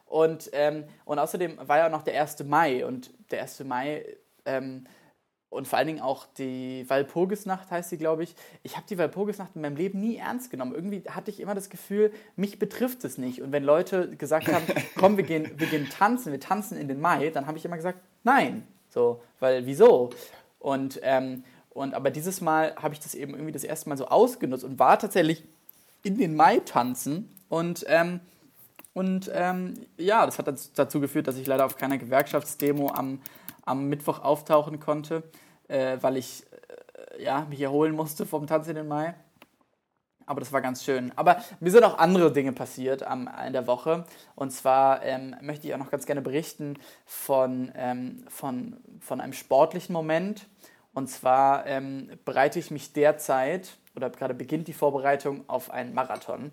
Und, 0.05 0.49
ähm, 0.53 0.85
und 1.05 1.19
außerdem 1.19 1.57
war 1.67 1.77
ja 1.77 1.87
auch 1.87 1.91
noch 1.91 2.03
der 2.03 2.19
1. 2.19 2.43
Mai 2.45 2.85
und 2.85 3.11
der 3.31 3.41
1. 3.41 3.63
Mai 3.63 4.05
ähm, 4.45 4.85
und 5.55 5.67
vor 5.67 5.79
allen 5.79 5.87
Dingen 5.87 6.01
auch 6.01 6.25
die 6.37 6.83
Walpurgisnacht 6.89 7.71
heißt 7.71 7.89
sie, 7.89 7.97
glaube 7.97 8.23
ich. 8.23 8.35
Ich 8.63 8.75
habe 8.75 8.85
die 8.89 8.97
Walpurgisnacht 8.97 9.55
in 9.55 9.61
meinem 9.61 9.77
Leben 9.77 10.01
nie 10.01 10.17
ernst 10.17 10.51
genommen. 10.51 10.75
Irgendwie 10.75 11.03
hatte 11.09 11.31
ich 11.31 11.39
immer 11.39 11.55
das 11.55 11.69
Gefühl, 11.69 12.11
mich 12.35 12.59
betrifft 12.59 13.05
es 13.05 13.17
nicht. 13.17 13.41
Und 13.41 13.51
wenn 13.51 13.63
Leute 13.63 14.15
gesagt 14.17 14.51
haben, 14.51 14.65
komm, 14.97 15.17
wir 15.17 15.23
gehen, 15.23 15.51
wir 15.57 15.67
gehen 15.67 15.89
tanzen, 15.89 16.31
wir 16.31 16.39
tanzen 16.39 16.77
in 16.77 16.87
den 16.87 16.99
Mai, 16.99 17.29
dann 17.29 17.47
habe 17.47 17.57
ich 17.57 17.65
immer 17.65 17.77
gesagt, 17.77 17.99
nein. 18.23 18.67
So, 18.89 19.21
weil 19.39 19.65
wieso? 19.65 20.09
Und, 20.65 21.00
ähm, 21.03 21.43
und 21.69 21.93
aber 21.93 22.10
dieses 22.10 22.41
Mal 22.41 22.75
habe 22.75 22.93
ich 22.93 23.00
das 23.00 23.15
eben 23.15 23.34
irgendwie 23.34 23.51
das 23.51 23.63
erste 23.63 23.89
Mal 23.89 23.98
so 23.98 24.07
ausgenutzt 24.07 24.63
und 24.63 24.79
war 24.79 24.98
tatsächlich 24.98 25.43
in 26.03 26.17
den 26.17 26.36
Mai 26.36 26.60
tanzen 26.60 27.29
und 27.50 27.86
ähm, 27.88 28.19
und 28.93 29.29
ähm, 29.34 29.74
ja, 29.98 30.25
das 30.25 30.39
hat 30.39 30.48
dazu 30.48 31.01
geführt, 31.01 31.27
dass 31.27 31.36
ich 31.36 31.48
leider 31.48 31.65
auf 31.65 31.75
keiner 31.75 31.98
Gewerkschaftsdemo 31.98 32.91
am, 32.93 33.19
am 33.65 33.89
Mittwoch 33.89 34.19
auftauchen 34.19 34.79
konnte 34.79 35.24
äh, 35.67 35.98
weil 36.01 36.17
ich 36.17 36.43
äh, 37.17 37.24
ja, 37.24 37.45
mich 37.50 37.62
erholen 37.62 37.95
musste 37.95 38.25
vom 38.25 38.48
Tanz 38.48 38.67
in 38.67 38.75
den 38.75 38.88
Mai. 38.88 39.15
Aber 40.25 40.39
das 40.39 40.51
war 40.51 40.62
ganz 40.62 40.84
schön. 40.84 41.12
Aber 41.15 41.44
mir 41.60 41.72
sind 41.72 41.84
auch 41.84 41.98
andere 41.98 42.32
Dinge 42.34 42.51
passiert 42.51 43.03
am, 43.03 43.29
in 43.46 43.53
der 43.53 43.67
Woche. 43.67 44.05
Und 44.36 44.51
zwar 44.51 45.03
ähm, 45.03 45.36
möchte 45.41 45.67
ich 45.67 45.74
auch 45.74 45.79
noch 45.79 45.91
ganz 45.91 46.05
gerne 46.05 46.22
berichten 46.22 46.77
von, 47.05 47.72
ähm, 47.75 48.25
von, 48.27 48.77
von 49.00 49.22
einem 49.22 49.34
sportlichen 49.34 49.94
Moment. 49.94 50.48
Und 50.94 51.10
zwar 51.10 51.67
ähm, 51.67 52.10
bereite 52.24 52.58
ich 52.58 52.72
mich 52.72 52.94
derzeit, 52.94 53.77
oder 53.96 54.10
gerade 54.10 54.34
beginnt 54.34 54.67
die 54.67 54.74
Vorbereitung 54.74 55.44
auf 55.48 55.70
einen 55.70 55.94
Marathon, 55.94 56.51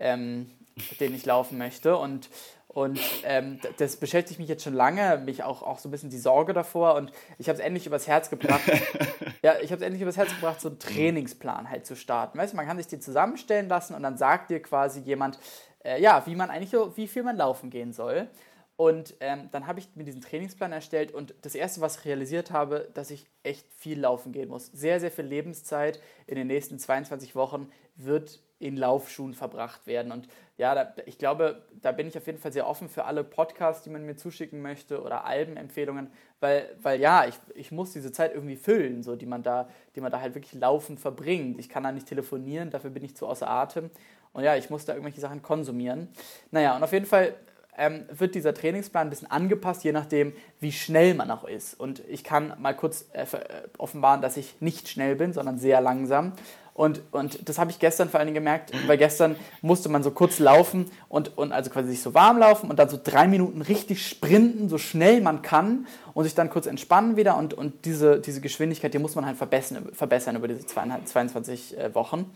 ähm, 0.00 0.50
den 0.98 1.14
ich 1.14 1.24
laufen 1.24 1.58
möchte. 1.58 1.96
Und 1.96 2.28
und 2.74 2.98
ähm, 3.24 3.58
das 3.76 3.96
beschäftigt 3.96 4.40
mich 4.40 4.48
jetzt 4.48 4.64
schon 4.64 4.72
lange, 4.72 5.18
mich 5.18 5.42
auch, 5.42 5.62
auch 5.62 5.78
so 5.78 5.88
ein 5.88 5.92
bisschen 5.92 6.08
die 6.08 6.18
Sorge 6.18 6.54
davor. 6.54 6.94
Und 6.94 7.12
ich 7.38 7.48
habe 7.48 7.58
es 7.58 7.64
endlich 7.64 7.86
übers 7.86 8.06
Herz 8.06 8.30
gebracht. 8.30 8.62
ja, 9.42 9.56
ich 9.60 9.70
habe 9.72 9.80
es 9.80 9.82
endlich 9.82 10.00
übers 10.00 10.16
Herz 10.16 10.30
gebracht, 10.30 10.60
so 10.60 10.68
einen 10.68 10.78
Trainingsplan 10.78 11.68
halt 11.68 11.84
zu 11.84 11.94
starten. 11.96 12.38
Weißt 12.38 12.54
du, 12.54 12.56
man 12.56 12.66
kann 12.66 12.78
sich 12.78 12.86
den 12.86 13.02
zusammenstellen 13.02 13.68
lassen 13.68 13.94
und 13.94 14.02
dann 14.02 14.16
sagt 14.16 14.50
dir 14.50 14.62
quasi 14.62 15.00
jemand, 15.00 15.38
äh, 15.84 16.00
ja, 16.00 16.24
wie 16.26 16.34
man 16.34 16.48
eigentlich, 16.48 16.72
wie 16.96 17.08
viel 17.08 17.22
man 17.22 17.36
laufen 17.36 17.68
gehen 17.68 17.92
soll. 17.92 18.28
Und 18.76 19.14
ähm, 19.20 19.50
dann 19.52 19.66
habe 19.66 19.78
ich 19.78 19.88
mir 19.94 20.04
diesen 20.04 20.22
Trainingsplan 20.22 20.72
erstellt 20.72 21.12
und 21.12 21.34
das 21.42 21.54
erste, 21.54 21.82
was 21.82 21.98
ich 21.98 22.04
realisiert 22.06 22.50
habe, 22.50 22.88
dass 22.94 23.10
ich 23.10 23.26
echt 23.42 23.66
viel 23.74 24.00
laufen 24.00 24.32
gehen 24.32 24.48
muss. 24.48 24.68
Sehr, 24.68 24.98
sehr 24.98 25.10
viel 25.10 25.26
Lebenszeit 25.26 26.00
in 26.26 26.36
den 26.36 26.46
nächsten 26.46 26.78
22 26.78 27.36
Wochen 27.36 27.70
wird 27.96 28.40
in 28.58 28.76
Laufschuhen 28.76 29.34
verbracht 29.34 29.86
werden. 29.86 30.10
Und 30.10 30.26
ja, 30.58 30.74
da, 30.74 30.92
ich 31.06 31.18
glaube, 31.18 31.62
da 31.80 31.92
bin 31.92 32.06
ich 32.06 32.16
auf 32.16 32.26
jeden 32.26 32.38
Fall 32.38 32.52
sehr 32.52 32.68
offen 32.68 32.88
für 32.88 33.04
alle 33.04 33.24
Podcasts, 33.24 33.82
die 33.82 33.90
man 33.90 34.04
mir 34.04 34.16
zuschicken 34.16 34.60
möchte 34.60 35.02
oder 35.02 35.24
Albenempfehlungen, 35.24 36.10
weil, 36.40 36.76
weil 36.82 37.00
ja, 37.00 37.26
ich, 37.26 37.34
ich 37.54 37.72
muss 37.72 37.92
diese 37.92 38.12
Zeit 38.12 38.34
irgendwie 38.34 38.56
füllen, 38.56 39.02
so, 39.02 39.16
die, 39.16 39.26
man 39.26 39.42
da, 39.42 39.68
die 39.96 40.00
man 40.00 40.12
da 40.12 40.20
halt 40.20 40.34
wirklich 40.34 40.60
laufend 40.60 41.00
verbringt. 41.00 41.58
Ich 41.58 41.68
kann 41.68 41.82
da 41.82 41.92
nicht 41.92 42.06
telefonieren, 42.06 42.70
dafür 42.70 42.90
bin 42.90 43.02
ich 43.02 43.16
zu 43.16 43.26
außer 43.26 43.48
Atem. 43.48 43.90
Und 44.32 44.44
ja, 44.44 44.56
ich 44.56 44.70
muss 44.70 44.84
da 44.84 44.92
irgendwelche 44.92 45.20
Sachen 45.20 45.42
konsumieren. 45.42 46.08
Naja, 46.50 46.76
und 46.76 46.82
auf 46.82 46.92
jeden 46.92 47.06
Fall 47.06 47.34
ähm, 47.76 48.04
wird 48.10 48.34
dieser 48.34 48.52
Trainingsplan 48.54 49.06
ein 49.06 49.10
bisschen 49.10 49.30
angepasst, 49.30 49.84
je 49.84 49.92
nachdem, 49.92 50.34
wie 50.60 50.72
schnell 50.72 51.14
man 51.14 51.30
auch 51.30 51.44
ist. 51.44 51.78
Und 51.78 52.02
ich 52.08 52.24
kann 52.24 52.54
mal 52.58 52.74
kurz 52.74 53.06
äh, 53.12 53.22
äh 53.22 53.38
offenbaren, 53.78 54.20
dass 54.20 54.36
ich 54.36 54.60
nicht 54.60 54.88
schnell 54.88 55.16
bin, 55.16 55.32
sondern 55.32 55.58
sehr 55.58 55.80
langsam. 55.80 56.34
Und, 56.74 57.02
und 57.10 57.48
das 57.48 57.58
habe 57.58 57.70
ich 57.70 57.78
gestern 57.78 58.08
vor 58.08 58.18
allen 58.18 58.28
Dingen 58.28 58.42
gemerkt, 58.42 58.72
weil 58.86 58.96
gestern 58.96 59.36
musste 59.60 59.90
man 59.90 60.02
so 60.02 60.10
kurz 60.10 60.38
laufen 60.38 60.90
und, 61.10 61.36
und 61.36 61.52
also 61.52 61.68
quasi 61.68 61.90
sich 61.90 62.00
so 62.00 62.14
warm 62.14 62.38
laufen 62.38 62.70
und 62.70 62.78
dann 62.78 62.88
so 62.88 62.98
drei 63.02 63.28
Minuten 63.28 63.60
richtig 63.60 64.06
sprinten, 64.06 64.70
so 64.70 64.78
schnell 64.78 65.20
man 65.20 65.42
kann 65.42 65.86
und 66.14 66.24
sich 66.24 66.34
dann 66.34 66.48
kurz 66.48 66.66
entspannen 66.66 67.16
wieder. 67.16 67.36
Und, 67.36 67.52
und 67.52 67.84
diese, 67.84 68.20
diese 68.20 68.40
Geschwindigkeit, 68.40 68.94
die 68.94 68.98
muss 68.98 69.14
man 69.14 69.26
halt 69.26 69.36
verbessern, 69.36 69.90
verbessern 69.92 70.36
über 70.36 70.48
diese 70.48 70.64
22 70.64 71.76
äh, 71.76 71.94
Wochen. 71.94 72.32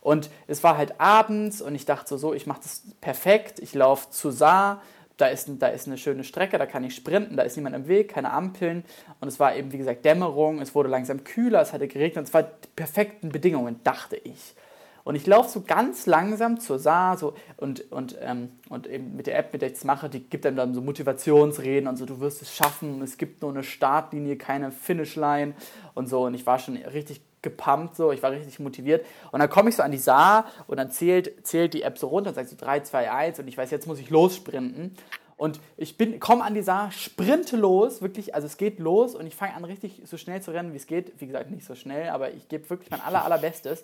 Und 0.00 0.30
es 0.46 0.62
war 0.62 0.78
halt 0.78 1.00
abends 1.00 1.60
und 1.60 1.74
ich 1.74 1.84
dachte 1.84 2.08
so, 2.08 2.16
so 2.16 2.32
ich 2.32 2.46
mache 2.46 2.60
das 2.62 2.82
perfekt, 3.00 3.58
ich 3.58 3.74
laufe 3.74 4.10
zu 4.10 4.30
Saar 4.30 4.80
da 5.20 5.26
ist, 5.26 5.50
da 5.58 5.68
ist 5.68 5.86
eine 5.86 5.98
schöne 5.98 6.24
Strecke, 6.24 6.58
da 6.58 6.66
kann 6.66 6.84
ich 6.84 6.94
sprinten, 6.94 7.36
da 7.36 7.42
ist 7.42 7.56
niemand 7.56 7.76
im 7.76 7.88
Weg, 7.88 8.12
keine 8.12 8.32
Ampeln. 8.32 8.84
Und 9.20 9.28
es 9.28 9.38
war 9.40 9.54
eben, 9.54 9.72
wie 9.72 9.78
gesagt, 9.78 10.04
Dämmerung, 10.04 10.60
es 10.60 10.74
wurde 10.74 10.88
langsam 10.88 11.24
kühler, 11.24 11.60
es 11.60 11.72
hatte 11.72 11.88
geregnet, 11.88 12.26
es 12.26 12.34
waren 12.34 12.46
die 12.64 12.68
perfekten 12.74 13.30
Bedingungen, 13.30 13.80
dachte 13.84 14.16
ich. 14.16 14.54
Und 15.02 15.14
ich 15.14 15.26
laufe 15.26 15.48
so 15.48 15.62
ganz 15.62 16.06
langsam 16.06 16.60
zur 16.60 16.78
Saar 16.78 17.16
so, 17.16 17.34
und, 17.56 17.90
und, 17.90 18.16
ähm, 18.20 18.50
und 18.68 18.86
eben 18.86 19.16
mit 19.16 19.26
der 19.26 19.38
App, 19.38 19.52
mit 19.52 19.62
der 19.62 19.70
ich 19.70 19.74
das 19.74 19.84
mache, 19.84 20.08
die 20.08 20.20
gibt 20.20 20.44
einem 20.44 20.56
dann 20.56 20.74
so 20.74 20.82
Motivationsreden 20.82 21.88
und 21.88 21.96
so, 21.96 22.04
du 22.04 22.20
wirst 22.20 22.42
es 22.42 22.54
schaffen, 22.54 23.00
es 23.02 23.16
gibt 23.16 23.42
nur 23.42 23.50
eine 23.50 23.62
Startlinie, 23.62 24.36
keine 24.36 24.70
Finishline 24.70 25.54
und 25.94 26.08
so. 26.08 26.26
Und 26.26 26.34
ich 26.34 26.44
war 26.46 26.58
schon 26.58 26.76
richtig 26.76 27.22
gepumpt, 27.42 27.96
so, 27.96 28.12
ich 28.12 28.22
war 28.22 28.30
richtig 28.30 28.58
motiviert. 28.60 29.04
Und 29.32 29.40
dann 29.40 29.48
komme 29.48 29.70
ich 29.70 29.76
so 29.76 29.82
an 29.82 29.90
die 29.90 29.98
Saar 29.98 30.46
und 30.66 30.76
dann 30.76 30.90
zählt, 30.90 31.46
zählt 31.46 31.74
die 31.74 31.82
App 31.82 31.98
so 31.98 32.08
runter 32.08 32.30
und 32.30 32.34
sagt 32.34 32.48
so 32.48 32.56
3, 32.56 32.80
2, 32.80 33.10
1 33.10 33.38
und 33.38 33.48
ich 33.48 33.56
weiß, 33.56 33.70
jetzt 33.70 33.86
muss 33.86 33.98
ich 33.98 34.10
lossprinten. 34.10 34.96
Und 35.36 35.58
ich 35.78 35.96
komme 36.20 36.44
an 36.44 36.52
die 36.52 36.60
Saar, 36.60 36.92
sprinte 36.92 37.56
los, 37.56 38.02
wirklich, 38.02 38.34
also 38.34 38.46
es 38.46 38.58
geht 38.58 38.78
los 38.78 39.14
und 39.14 39.26
ich 39.26 39.34
fange 39.34 39.54
an 39.54 39.64
richtig 39.64 40.02
so 40.04 40.18
schnell 40.18 40.42
zu 40.42 40.50
rennen, 40.50 40.74
wie 40.74 40.76
es 40.76 40.86
geht. 40.86 41.18
Wie 41.18 41.26
gesagt, 41.26 41.50
nicht 41.50 41.64
so 41.64 41.74
schnell, 41.74 42.10
aber 42.10 42.34
ich 42.34 42.48
gebe 42.48 42.68
wirklich 42.68 42.90
mein 42.90 43.00
aller, 43.00 43.24
allerbestes. 43.24 43.82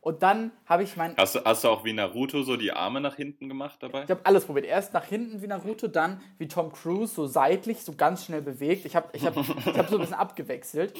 Und 0.00 0.22
dann 0.22 0.52
habe 0.66 0.82
ich 0.82 0.96
mein. 0.96 1.16
Hast 1.16 1.34
du, 1.34 1.44
hast 1.44 1.64
du 1.64 1.68
auch 1.68 1.84
wie 1.84 1.92
Naruto 1.92 2.42
so 2.42 2.56
die 2.56 2.72
Arme 2.72 3.00
nach 3.00 3.16
hinten 3.16 3.48
gemacht 3.48 3.78
dabei? 3.80 4.04
Ich 4.04 4.10
habe 4.10 4.20
alles 4.24 4.44
probiert. 4.44 4.66
Erst 4.66 4.92
nach 4.92 5.04
hinten 5.04 5.42
wie 5.42 5.46
Naruto, 5.46 5.88
dann 5.88 6.20
wie 6.38 6.46
Tom 6.46 6.72
Cruise, 6.72 7.14
so 7.14 7.26
seitlich, 7.26 7.82
so 7.82 7.94
ganz 7.94 8.24
schnell 8.24 8.42
bewegt. 8.42 8.84
Ich 8.84 8.94
habe 8.94 9.08
ich 9.12 9.24
hab, 9.24 9.36
ich 9.36 9.78
hab 9.78 9.88
so 9.88 9.96
ein 9.96 10.00
bisschen 10.00 10.14
abgewechselt. 10.14 10.92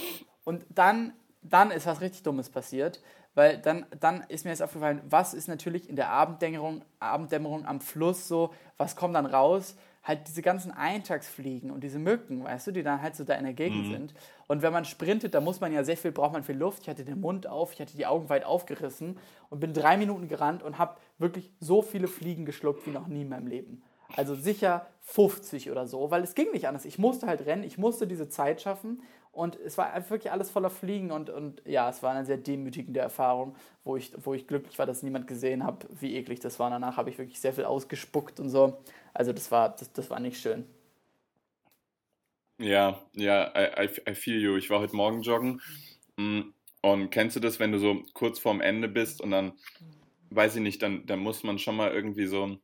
Und 0.44 0.64
dann 0.70 1.12
dann 1.48 1.70
ist 1.70 1.86
was 1.86 2.00
richtig 2.00 2.22
Dummes 2.22 2.50
passiert, 2.50 3.00
weil 3.34 3.58
dann, 3.58 3.86
dann 4.00 4.24
ist 4.28 4.44
mir 4.44 4.50
jetzt 4.50 4.62
aufgefallen, 4.62 5.00
was 5.08 5.34
ist 5.34 5.48
natürlich 5.48 5.88
in 5.88 5.96
der 5.96 6.10
Abenddämmerung, 6.10 6.82
Abenddämmerung 6.98 7.66
am 7.66 7.80
Fluss 7.80 8.26
so, 8.26 8.52
was 8.76 8.96
kommt 8.96 9.14
dann 9.14 9.26
raus? 9.26 9.76
Halt 10.02 10.26
diese 10.26 10.42
ganzen 10.42 10.72
Eintagsfliegen 10.72 11.70
und 11.70 11.84
diese 11.84 11.98
Mücken, 11.98 12.42
weißt 12.42 12.68
du, 12.68 12.72
die 12.72 12.82
dann 12.82 13.02
halt 13.02 13.14
so 13.14 13.24
da 13.24 13.34
in 13.34 13.44
der 13.44 13.52
Gegend 13.52 13.86
mhm. 13.86 13.92
sind. 13.92 14.14
Und 14.46 14.62
wenn 14.62 14.72
man 14.72 14.84
sprintet, 14.84 15.34
da 15.34 15.40
muss 15.40 15.60
man 15.60 15.72
ja 15.72 15.84
sehr 15.84 15.96
viel, 15.96 16.12
braucht 16.12 16.32
man 16.32 16.42
viel 16.42 16.56
Luft. 16.56 16.82
Ich 16.82 16.88
hatte 16.88 17.04
den 17.04 17.20
Mund 17.20 17.46
auf, 17.46 17.74
ich 17.74 17.80
hatte 17.80 17.96
die 17.96 18.06
Augen 18.06 18.28
weit 18.28 18.44
aufgerissen 18.44 19.18
und 19.50 19.60
bin 19.60 19.74
drei 19.74 19.96
Minuten 19.96 20.28
gerannt 20.28 20.62
und 20.62 20.78
habe 20.78 20.96
wirklich 21.18 21.52
so 21.60 21.82
viele 21.82 22.08
Fliegen 22.08 22.46
geschluckt 22.46 22.86
wie 22.86 22.90
noch 22.90 23.06
nie 23.06 23.22
in 23.22 23.28
meinem 23.28 23.46
Leben. 23.46 23.82
Also 24.16 24.34
sicher 24.34 24.86
50 25.02 25.70
oder 25.70 25.86
so, 25.86 26.10
weil 26.10 26.22
es 26.22 26.34
ging 26.34 26.50
nicht 26.52 26.66
anders. 26.66 26.86
Ich 26.86 26.98
musste 26.98 27.26
halt 27.26 27.44
rennen, 27.44 27.62
ich 27.62 27.78
musste 27.78 28.06
diese 28.06 28.28
Zeit 28.28 28.62
schaffen 28.62 29.02
und 29.38 29.54
es 29.54 29.78
war 29.78 29.94
wirklich 30.10 30.32
alles 30.32 30.50
voller 30.50 30.68
Fliegen 30.68 31.12
und, 31.12 31.30
und 31.30 31.62
ja, 31.64 31.88
es 31.88 32.02
war 32.02 32.12
eine 32.12 32.24
sehr 32.24 32.38
demütigende 32.38 32.98
Erfahrung, 32.98 33.54
wo 33.84 33.96
ich, 33.96 34.12
wo 34.24 34.34
ich 34.34 34.48
glücklich 34.48 34.76
war, 34.78 34.86
dass 34.86 35.04
niemand 35.04 35.28
gesehen 35.28 35.64
hat, 35.64 35.86
wie 36.00 36.16
eklig 36.16 36.40
das 36.40 36.58
war. 36.58 36.70
Danach 36.70 36.96
habe 36.96 37.08
ich 37.08 37.18
wirklich 37.18 37.40
sehr 37.40 37.52
viel 37.52 37.64
ausgespuckt 37.64 38.40
und 38.40 38.50
so. 38.50 38.82
Also 39.14 39.32
das 39.32 39.50
war, 39.52 39.70
das, 39.70 39.92
das 39.92 40.10
war 40.10 40.18
nicht 40.18 40.40
schön. 40.40 40.66
Ja, 42.58 43.00
ja, 43.14 43.52
I, 43.56 43.84
I, 43.84 44.10
I 44.10 44.14
feel 44.16 44.40
you. 44.40 44.56
Ich 44.56 44.70
war 44.70 44.80
heute 44.80 44.96
Morgen 44.96 45.22
joggen. 45.22 45.60
Mm, 46.16 46.40
und 46.82 47.10
kennst 47.10 47.36
du 47.36 47.40
das, 47.40 47.60
wenn 47.60 47.70
du 47.70 47.78
so 47.78 48.02
kurz 48.14 48.40
vorm 48.40 48.60
Ende 48.60 48.88
bist 48.88 49.20
und 49.20 49.30
dann, 49.30 49.52
weiß 50.30 50.56
ich 50.56 50.62
nicht, 50.62 50.82
dann, 50.82 51.06
dann 51.06 51.20
muss 51.20 51.44
man 51.44 51.60
schon 51.60 51.76
mal 51.76 51.92
irgendwie 51.92 52.26
so 52.26 52.58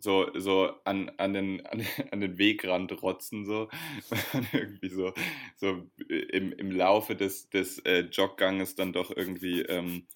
so, 0.00 0.30
so 0.34 0.70
an, 0.84 1.10
an, 1.18 1.34
den, 1.34 1.66
an, 1.66 1.84
an 2.10 2.20
den 2.20 2.38
Wegrand 2.38 3.02
rotzen, 3.02 3.44
so. 3.44 3.68
Irgendwie 4.52 4.88
so, 4.88 5.12
so 5.56 5.86
im, 6.08 6.52
im 6.52 6.70
Laufe 6.70 7.14
des, 7.14 7.50
des 7.50 7.78
äh, 7.80 8.00
Jogganges 8.10 8.74
dann 8.74 8.92
doch 8.92 9.14
irgendwie, 9.14 9.62
ähm, 9.62 10.06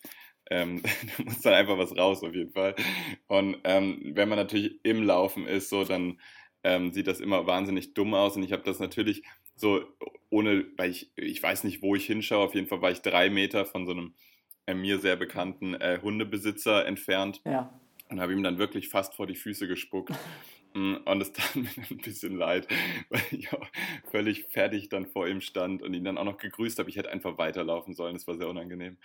ähm, 0.51 0.83
da 1.17 1.25
muss 1.25 1.41
dann 1.43 1.55
einfach 1.55 1.79
was 1.79 1.97
raus 1.97 2.23
auf 2.23 2.35
jeden 2.35 2.53
Fall. 2.53 2.75
Und 3.27 3.59
ähm, 3.65 4.13
wenn 4.15 4.29
man 4.29 4.39
natürlich 4.39 4.81
im 4.83 5.03
Laufen 5.03 5.47
ist, 5.47 5.69
so, 5.69 5.85
dann 5.85 6.21
ähm, 6.63 6.93
sieht 6.93 7.07
das 7.07 7.21
immer 7.21 7.47
wahnsinnig 7.47 7.95
dumm 7.95 8.15
aus. 8.15 8.37
Und 8.37 8.43
ich 8.43 8.53
habe 8.53 8.63
das 8.63 8.79
natürlich 8.79 9.23
so 9.55 9.83
ohne, 10.31 10.67
weil 10.77 10.91
ich, 10.91 11.13
ich 11.17 11.43
weiß 11.43 11.65
nicht, 11.65 11.83
wo 11.83 11.95
ich 11.95 12.07
hinschaue, 12.07 12.45
auf 12.45 12.55
jeden 12.55 12.67
Fall 12.67 12.83
war 12.83 12.91
ich 12.91 13.03
drei 13.03 13.31
Meter 13.31 13.65
von 13.65 13.87
so 13.87 13.93
einem 13.93 14.15
äh, 14.67 14.75
mir 14.75 14.99
sehr 14.99 15.17
bekannten 15.17 15.75
äh, 15.75 16.01
Hundebesitzer 16.03 16.87
entfernt. 16.87 17.41
Ja 17.45 17.79
und 18.15 18.21
habe 18.21 18.33
ihm 18.33 18.43
dann 18.45 18.59
wirklich 18.59 18.89
fast 18.89 19.15
vor 19.15 19.27
die 19.27 19.35
Füße 19.35 19.67
gespuckt. 19.67 20.13
Mm, 20.73 20.97
und 21.05 21.21
es 21.21 21.33
tat 21.33 21.55
mir 21.57 21.69
ein 21.91 21.99
bisschen 21.99 22.37
leid, 22.37 22.69
weil 23.11 23.23
ich 23.33 23.53
auch 23.53 23.67
völlig 24.11 24.45
fertig 24.51 24.89
dann 24.89 25.07
vor 25.07 25.27
ihm 25.27 25.41
stand 25.41 25.83
und 25.83 25.95
ihn 25.95 26.05
dann 26.05 26.17
auch 26.17 26.25
noch 26.25 26.39
gegrüßt 26.39 26.79
habe. 26.79 26.89
Ich 26.89 26.97
hätte 26.97 27.11
einfach 27.11 27.39
weiterlaufen 27.39 27.95
sollen, 27.95 28.15
das 28.15 28.27
war 28.27 28.37
sehr 28.37 28.49
unangenehm. 28.49 28.97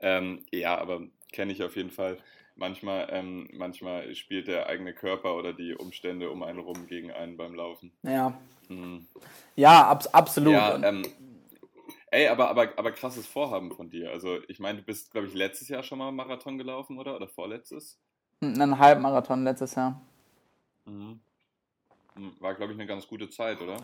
Ähm, 0.00 0.44
ja, 0.52 0.76
aber 0.76 1.06
kenne 1.32 1.52
ich 1.52 1.62
auf 1.62 1.76
jeden 1.76 1.90
Fall. 1.90 2.18
Manchmal, 2.54 3.08
ähm, 3.10 3.48
manchmal 3.52 4.14
spielt 4.14 4.46
der 4.46 4.66
eigene 4.66 4.92
Körper 4.92 5.36
oder 5.36 5.54
die 5.54 5.74
Umstände 5.74 6.30
um 6.30 6.42
einen 6.42 6.58
rum 6.58 6.86
gegen 6.86 7.10
einen 7.10 7.38
beim 7.38 7.54
Laufen. 7.54 7.92
Ja. 8.02 8.38
Mhm. 8.68 9.06
Ja, 9.56 9.88
ab, 9.88 10.04
absolut. 10.12 10.52
Ja, 10.52 10.82
ähm, 10.82 11.02
ey, 12.10 12.28
aber, 12.28 12.50
aber, 12.50 12.78
aber 12.78 12.92
krasses 12.92 13.26
Vorhaben 13.26 13.72
von 13.72 13.88
dir. 13.88 14.10
Also, 14.10 14.38
ich 14.48 14.58
meine, 14.58 14.80
du 14.80 14.84
bist, 14.84 15.12
glaube 15.12 15.28
ich, 15.28 15.34
letztes 15.34 15.68
Jahr 15.68 15.82
schon 15.82 15.98
mal 15.98 16.12
Marathon 16.12 16.58
gelaufen, 16.58 16.98
oder? 16.98 17.16
Oder 17.16 17.28
vorletztes? 17.28 17.98
Ein 18.42 18.78
Halbmarathon 18.78 19.44
letztes 19.44 19.74
Jahr. 19.74 20.00
Mhm. 20.86 21.20
Hm, 22.14 22.32
war, 22.40 22.54
glaube 22.54 22.72
ich, 22.72 22.78
eine 22.78 22.86
ganz 22.86 23.06
gute 23.06 23.28
Zeit, 23.28 23.60
oder? 23.60 23.76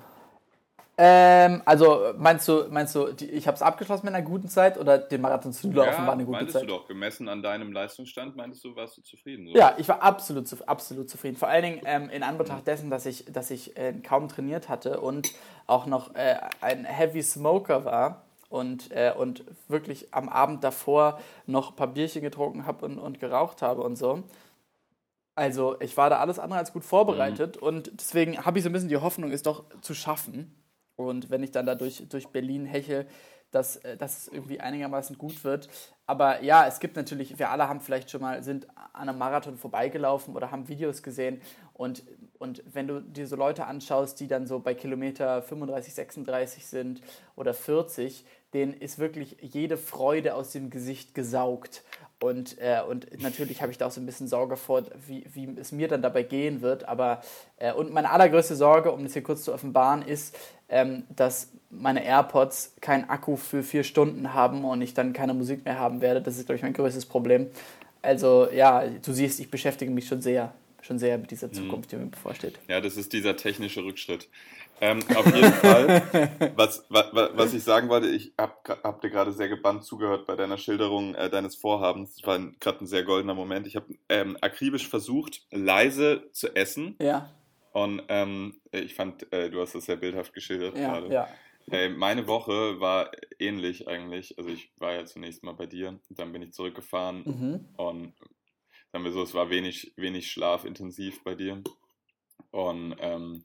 Ähm, 0.98 1.60
also 1.66 2.14
meinst 2.16 2.48
du, 2.48 2.64
meinst 2.70 2.94
du, 2.94 3.12
die, 3.12 3.26
ich 3.26 3.46
habe 3.46 3.54
es 3.54 3.60
abgeschlossen 3.60 4.06
mit 4.06 4.14
einer 4.14 4.24
guten 4.24 4.48
Zeit 4.48 4.78
oder 4.78 4.96
den 4.96 5.20
Marathon 5.20 5.52
zu 5.52 5.70
laufen 5.70 5.92
ja, 5.92 6.06
war 6.06 6.14
eine 6.14 6.24
gute 6.24 6.46
Zeit? 6.46 6.62
du 6.62 6.66
doch, 6.66 6.88
gemessen 6.88 7.28
an 7.28 7.42
deinem 7.42 7.70
Leistungsstand, 7.70 8.34
meintest 8.34 8.64
du, 8.64 8.74
warst 8.74 8.96
du 8.96 9.02
zufrieden? 9.02 9.48
So? 9.48 9.54
Ja, 9.54 9.74
ich 9.76 9.86
war 9.88 10.02
absolut, 10.02 10.46
absolut 10.66 11.10
zufrieden. 11.10 11.36
Vor 11.36 11.48
allen 11.48 11.62
Dingen 11.62 11.80
ähm, 11.84 12.08
in 12.08 12.22
Anbetracht 12.22 12.66
dessen, 12.66 12.88
dass 12.88 13.04
ich, 13.04 13.26
dass 13.30 13.50
ich 13.50 13.76
äh, 13.76 13.92
kaum 13.92 14.28
trainiert 14.28 14.70
hatte 14.70 15.00
und 15.00 15.32
auch 15.66 15.84
noch 15.84 16.14
äh, 16.14 16.36
ein 16.62 16.86
Heavy 16.86 17.22
Smoker 17.22 17.84
war 17.84 18.22
und, 18.48 18.90
äh, 18.90 19.12
und 19.14 19.44
wirklich 19.68 20.14
am 20.14 20.30
Abend 20.30 20.64
davor 20.64 21.20
noch 21.46 21.72
ein 21.72 21.76
paar 21.76 21.88
Bierchen 21.88 22.22
getrunken 22.22 22.64
habe 22.64 22.86
und, 22.86 22.98
und 22.98 23.20
geraucht 23.20 23.60
habe 23.60 23.82
und 23.82 23.96
so. 23.96 24.22
Also 25.36 25.78
ich 25.80 25.96
war 25.96 26.10
da 26.10 26.18
alles 26.18 26.38
andere 26.38 26.58
als 26.58 26.72
gut 26.72 26.84
vorbereitet 26.84 27.60
mhm. 27.60 27.66
und 27.66 28.00
deswegen 28.00 28.44
habe 28.44 28.58
ich 28.58 28.64
so 28.64 28.70
ein 28.70 28.72
bisschen 28.72 28.88
die 28.88 28.96
Hoffnung, 28.96 29.30
es 29.30 29.42
doch 29.42 29.64
zu 29.82 29.94
schaffen. 29.94 30.62
Und 30.96 31.28
wenn 31.28 31.42
ich 31.42 31.50
dann 31.50 31.66
da 31.66 31.74
durch, 31.74 32.08
durch 32.08 32.28
Berlin 32.28 32.64
heche, 32.64 33.06
dass, 33.50 33.76
äh, 33.76 33.96
dass 33.96 34.18
es 34.18 34.28
irgendwie 34.28 34.60
einigermaßen 34.60 35.18
gut 35.18 35.44
wird. 35.44 35.68
Aber 36.06 36.42
ja, 36.42 36.66
es 36.66 36.80
gibt 36.80 36.96
natürlich, 36.96 37.38
wir 37.38 37.50
alle 37.50 37.68
haben 37.68 37.80
vielleicht 37.80 38.10
schon 38.10 38.20
mal, 38.20 38.42
sind 38.42 38.66
an 38.92 39.08
einem 39.08 39.18
Marathon 39.18 39.56
vorbeigelaufen 39.56 40.34
oder 40.34 40.50
haben 40.50 40.68
Videos 40.68 41.02
gesehen. 41.02 41.40
Und, 41.74 42.02
und 42.38 42.62
wenn 42.72 42.88
du 42.88 43.00
dir 43.00 43.26
so 43.26 43.36
Leute 43.36 43.66
anschaust, 43.66 44.18
die 44.20 44.28
dann 44.28 44.46
so 44.46 44.60
bei 44.60 44.74
Kilometer 44.74 45.42
35, 45.42 45.94
36 45.94 46.66
sind 46.66 47.00
oder 47.34 47.54
40, 47.54 48.24
denen 48.54 48.72
ist 48.72 48.98
wirklich 48.98 49.36
jede 49.40 49.76
Freude 49.76 50.34
aus 50.34 50.52
dem 50.52 50.70
Gesicht 50.70 51.14
gesaugt. 51.14 51.82
Und, 52.18 52.56
äh, 52.58 52.80
und 52.88 53.20
natürlich 53.20 53.60
habe 53.60 53.70
ich 53.70 53.78
da 53.78 53.86
auch 53.86 53.90
so 53.90 54.00
ein 54.00 54.06
bisschen 54.06 54.26
Sorge 54.26 54.56
vor, 54.56 54.84
wie, 55.06 55.24
wie 55.34 55.54
es 55.60 55.70
mir 55.70 55.86
dann 55.86 56.00
dabei 56.00 56.22
gehen 56.22 56.62
wird. 56.62 56.88
Aber 56.88 57.20
äh, 57.58 57.72
und 57.72 57.92
meine 57.92 58.10
allergrößte 58.10 58.56
Sorge, 58.56 58.90
um 58.90 59.04
das 59.04 59.12
hier 59.12 59.22
kurz 59.22 59.42
zu 59.42 59.52
offenbaren, 59.52 60.00
ist, 60.00 60.36
ähm, 60.68 61.04
dass 61.14 61.52
meine 61.68 62.04
AirPods 62.04 62.74
keinen 62.80 63.08
Akku 63.10 63.36
für 63.36 63.62
vier 63.62 63.84
Stunden 63.84 64.32
haben 64.32 64.64
und 64.64 64.80
ich 64.80 64.94
dann 64.94 65.12
keine 65.12 65.34
Musik 65.34 65.64
mehr 65.64 65.78
haben 65.78 66.00
werde. 66.00 66.22
Das 66.22 66.38
ist, 66.38 66.46
glaube 66.46 66.56
ich, 66.56 66.62
mein 66.62 66.72
größtes 66.72 67.04
Problem. 67.04 67.48
Also 68.00 68.48
ja, 68.50 68.86
du 68.86 69.12
siehst, 69.12 69.38
ich 69.40 69.50
beschäftige 69.50 69.90
mich 69.90 70.06
schon 70.06 70.22
sehr, 70.22 70.54
schon 70.80 70.98
sehr 70.98 71.18
mit 71.18 71.30
dieser 71.30 71.48
mhm. 71.48 71.52
Zukunft, 71.52 71.92
die 71.92 71.96
mir 71.96 72.06
bevorsteht. 72.06 72.58
Ja, 72.66 72.80
das 72.80 72.96
ist 72.96 73.12
dieser 73.12 73.36
technische 73.36 73.84
Rückschritt. 73.84 74.28
Ähm, 74.80 75.00
auf 75.14 75.26
jeden 75.26 75.52
Fall, 75.52 76.52
was, 76.54 76.84
was, 76.88 77.12
was 77.12 77.54
ich 77.54 77.62
sagen 77.62 77.88
wollte, 77.88 78.08
ich 78.08 78.34
habe 78.38 78.54
hab 78.82 79.00
dir 79.00 79.10
gerade 79.10 79.32
sehr 79.32 79.48
gebannt 79.48 79.84
zugehört 79.84 80.26
bei 80.26 80.36
deiner 80.36 80.58
Schilderung 80.58 81.14
äh, 81.14 81.30
deines 81.30 81.56
Vorhabens. 81.56 82.16
Das 82.16 82.26
war 82.26 82.38
gerade 82.60 82.84
ein 82.84 82.86
sehr 82.86 83.04
goldener 83.04 83.34
Moment. 83.34 83.66
Ich 83.66 83.76
habe 83.76 83.86
ähm, 84.08 84.36
akribisch 84.40 84.88
versucht, 84.88 85.46
leise 85.50 86.28
zu 86.32 86.54
essen. 86.54 86.96
Ja. 87.00 87.30
Und 87.72 88.02
ähm, 88.08 88.60
ich 88.70 88.94
fand, 88.94 89.30
äh, 89.32 89.50
du 89.50 89.60
hast 89.60 89.74
das 89.74 89.86
sehr 89.86 89.96
bildhaft 89.96 90.32
geschildert 90.32 90.78
ja, 90.78 90.88
gerade. 90.88 91.12
Ja. 91.12 91.28
Äh, 91.70 91.88
meine 91.88 92.26
Woche 92.26 92.80
war 92.80 93.10
ähnlich 93.38 93.88
eigentlich. 93.88 94.38
Also 94.38 94.50
ich 94.50 94.72
war 94.78 94.92
ja 94.92 95.04
zunächst 95.04 95.42
mal 95.42 95.52
bei 95.52 95.66
dir, 95.66 95.98
dann 96.10 96.32
bin 96.32 96.42
ich 96.42 96.52
zurückgefahren 96.52 97.22
mhm. 97.24 97.68
und 97.76 98.14
sagen 98.92 99.04
wir 99.04 99.12
so, 99.12 99.22
es 99.22 99.34
war 99.34 99.50
wenig, 99.50 99.92
wenig 99.96 100.30
schlafintensiv 100.30 101.22
bei 101.24 101.34
dir. 101.34 101.62
Und 102.50 102.96
ähm, 103.00 103.44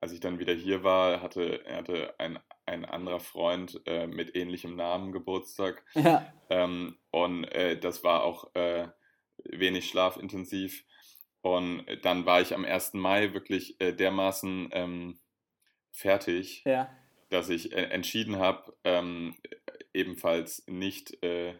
als 0.00 0.12
ich 0.12 0.20
dann 0.20 0.38
wieder 0.38 0.54
hier 0.54 0.84
war, 0.84 1.22
hatte, 1.22 1.64
hatte 1.68 2.14
ein, 2.18 2.38
ein 2.66 2.84
anderer 2.84 3.20
Freund 3.20 3.80
äh, 3.86 4.06
mit 4.06 4.36
ähnlichem 4.36 4.76
Namen 4.76 5.12
Geburtstag. 5.12 5.84
Ja. 5.94 6.32
Ähm, 6.50 6.96
und 7.10 7.44
äh, 7.44 7.78
das 7.78 8.04
war 8.04 8.24
auch 8.24 8.54
äh, 8.54 8.88
wenig 9.44 9.88
schlafintensiv. 9.88 10.84
Und 11.42 11.84
dann 12.02 12.26
war 12.26 12.40
ich 12.40 12.54
am 12.54 12.64
1. 12.64 12.94
Mai 12.94 13.34
wirklich 13.34 13.80
äh, 13.80 13.92
dermaßen 13.92 14.70
ähm, 14.72 15.20
fertig, 15.92 16.62
ja. 16.64 16.88
dass 17.28 17.48
ich 17.48 17.72
äh, 17.72 17.82
entschieden 17.90 18.38
habe, 18.38 18.74
ähm, 18.84 19.36
ebenfalls 19.92 20.64
nicht 20.66 21.22
äh, 21.22 21.54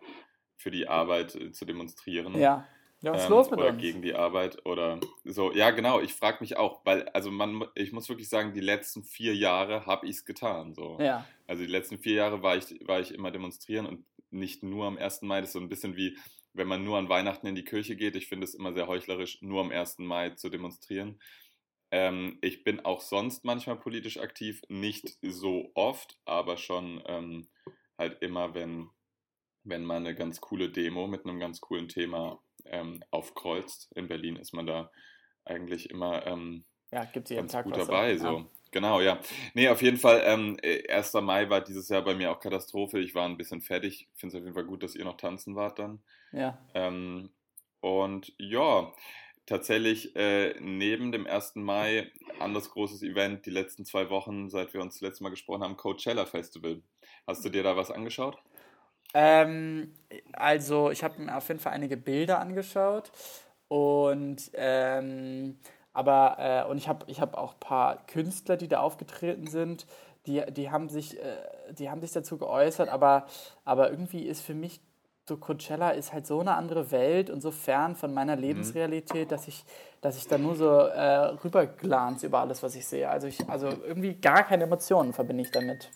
für 0.57 0.71
die 0.71 0.89
Arbeit 0.89 1.39
zu 1.53 1.65
demonstrieren. 1.65 2.39
Ja 2.39 2.67
ja, 3.01 3.13
was 3.13 3.23
ist 3.23 3.27
ähm, 3.27 3.31
los 3.33 3.51
mit 3.51 3.61
oder 3.61 3.71
uns? 3.71 3.81
gegen 3.81 4.03
die 4.03 4.15
Arbeit 4.15 4.65
oder 4.67 4.99
so. 5.25 5.53
Ja, 5.53 5.71
genau. 5.71 6.01
Ich 6.01 6.15
frage 6.15 6.39
mich 6.41 6.57
auch, 6.57 6.85
weil, 6.85 7.09
also 7.11 7.31
man, 7.31 7.65
ich 7.75 7.93
muss 7.93 8.09
wirklich 8.09 8.29
sagen, 8.29 8.53
die 8.55 8.61
letzten 8.61 9.05
vier 9.05 9.37
Jahre 9.37 9.87
habe 9.87 10.07
ich 10.07 10.17
es 10.17 10.25
getan. 10.25 10.75
So. 10.75 10.99
Ja. 11.01 11.27
Also 11.47 11.63
die 11.63 11.71
letzten 11.71 11.99
vier 11.99 12.15
Jahre 12.15 12.43
war 12.43 12.57
ich, 12.57 12.67
war 12.87 13.01
ich 13.01 13.15
immer 13.15 13.31
demonstrieren 13.31 13.87
und 13.87 14.05
nicht 14.31 14.63
nur 14.63 14.87
am 14.87 14.99
1. 14.99 15.23
Mai. 15.23 15.41
Das 15.41 15.51
ist 15.51 15.53
so 15.55 15.61
ein 15.61 15.69
bisschen 15.69 15.97
wie, 15.97 16.19
wenn 16.53 16.67
man 16.67 16.83
nur 16.83 16.99
an 16.99 17.09
Weihnachten 17.09 17.47
in 17.47 17.55
die 17.55 17.65
Kirche 17.65 17.95
geht. 17.95 18.17
Ich 18.17 18.27
finde 18.27 18.45
es 18.45 18.55
immer 18.55 18.73
sehr 18.73 18.89
heuchlerisch, 18.89 19.41
nur 19.43 19.61
am 19.61 19.71
1. 19.71 19.99
Mai 19.99 20.31
zu 20.31 20.49
demonstrieren. 20.49 21.21
Ähm, 21.91 22.39
ich 22.43 22.65
bin 22.65 22.81
auch 22.81 23.01
sonst 23.01 23.45
manchmal 23.45 23.77
politisch 23.77 24.19
aktiv, 24.19 24.63
nicht 24.69 25.17
so 25.23 25.71
oft, 25.75 26.19
aber 26.25 26.57
schon 26.57 27.03
ähm, 27.07 27.49
halt 27.97 28.21
immer, 28.23 28.55
wenn, 28.55 28.91
wenn 29.69 29.85
mal 29.85 29.97
eine 29.97 30.15
ganz 30.15 30.41
coole 30.41 30.71
Demo 30.71 31.07
mit 31.07 31.25
einem 31.25 31.39
ganz 31.39 31.61
coolen 31.61 31.89
Thema 31.89 32.41
ähm, 32.65 33.03
aufkreuzt. 33.11 33.91
In 33.95 34.09
Berlin 34.09 34.37
ist 34.37 34.53
man 34.53 34.67
da 34.67 34.91
eigentlich 35.45 35.91
immer 35.91 36.27
ähm, 36.27 36.65
ja, 36.91 37.05
gibt's 37.05 37.31
jeden 37.31 37.43
ganz 37.43 37.53
Tag 37.53 37.65
gut 37.65 37.77
dabei. 37.77 38.13
Ja. 38.13 38.19
So. 38.19 38.47
Genau, 38.71 39.01
ja. 39.01 39.19
Nee, 39.55 39.69
auf 39.69 39.83
jeden 39.83 39.97
Fall, 39.97 40.23
ähm, 40.25 40.57
1. 40.63 41.15
Äh, 41.15 41.21
Mai 41.21 41.49
war 41.49 41.63
dieses 41.63 41.89
Jahr 41.89 42.03
bei 42.03 42.15
mir 42.15 42.31
auch 42.31 42.41
Katastrophe. 42.41 42.99
Ich 42.99 43.15
war 43.15 43.27
ein 43.27 43.37
bisschen 43.37 43.63
fertig. 43.63 44.09
Ich 44.13 44.21
finde 44.21 44.37
es 44.37 44.41
auf 44.41 44.45
jeden 44.45 44.55
Fall 44.55 44.65
gut, 44.65 44.83
dass 44.83 44.95
ihr 44.95 45.05
noch 45.05 45.17
tanzen 45.17 45.57
wart 45.57 45.79
dann. 45.79 46.01
Ja. 46.33 46.59
Ähm, 46.75 47.31
und 47.81 48.35
ja, 48.39 48.93
tatsächlich 49.47 50.15
äh, 50.17 50.55
neben 50.61 51.13
dem 51.13 51.27
1. 51.27 51.57
Mai, 51.57 52.11
anderes 52.39 52.71
großes 52.71 53.03
Event, 53.03 53.47
die 53.47 53.51
letzten 53.51 53.85
zwei 53.87 54.11
Wochen, 54.11 54.51
seit 54.51 54.75
wir 54.75 54.83
uns 54.83 54.95
das 54.95 55.03
letzte 55.03 55.25
Mal 55.25 55.31
gesprochen 55.31 55.63
haben, 55.63 55.77
Coachella 55.77 56.27
Festival. 56.27 56.83
Hast 57.27 57.45
du 57.45 57.49
dir 57.49 57.63
da 57.63 57.77
was 57.77 57.91
angeschaut? 57.91 58.39
Ähm, 59.15 59.95
also, 60.33 60.91
ich 60.91 61.03
habe 61.03 61.21
mir 61.21 61.37
auf 61.37 61.49
jeden 61.49 61.61
Fall 61.61 61.73
einige 61.73 61.97
Bilder 61.97 62.41
angeschaut 62.41 63.11
und 63.69 64.51
ähm, 64.55 65.59
aber 65.93 66.37
äh, 66.39 66.71
und 66.71 66.79
ich 66.79 66.89
habe 66.89 67.05
ich 67.09 67.21
hab 67.21 67.37
auch 67.37 67.55
ein 67.55 67.61
paar 67.61 68.07
Künstler, 68.07 68.57
die 68.57 68.69
da 68.69 68.81
aufgetreten 68.81 69.47
sind, 69.47 69.87
die, 70.27 70.43
die 70.51 70.71
haben 70.71 70.89
sich 70.89 71.19
äh, 71.19 71.37
die 71.73 71.91
haben 71.91 72.01
sich 72.01 72.13
dazu 72.13 72.39
geäußert, 72.39 72.89
aber 72.89 73.27
aber 73.65 73.91
irgendwie 73.91 74.23
ist 74.23 74.43
für 74.43 74.55
mich 74.55 74.81
so 75.29 75.37
Coachella 75.37 75.91
ist 75.91 76.13
halt 76.13 76.27
so 76.27 76.41
eine 76.41 76.55
andere 76.55 76.91
Welt 76.91 77.29
und 77.29 77.43
so 77.43 77.51
fern 77.51 77.97
von 77.97 78.15
meiner 78.15 78.37
mhm. 78.37 78.43
Lebensrealität, 78.43 79.31
dass 79.31 79.49
ich 79.49 79.65
dass 80.01 80.17
ich 80.17 80.27
da 80.29 80.39
nur 80.39 80.55
so 80.55 80.71
äh, 80.71 81.35
rüberglanz 81.45 82.23
über 82.23 82.41
alles, 82.41 82.63
was 82.63 82.75
ich 82.75 82.87
sehe. 82.87 83.09
Also 83.11 83.27
ich 83.27 83.49
also 83.49 83.67
irgendwie 83.67 84.15
gar 84.15 84.45
keine 84.45 84.65
Emotionen 84.65 85.13
verbinde 85.13 85.43
ich 85.43 85.51
damit. 85.51 85.91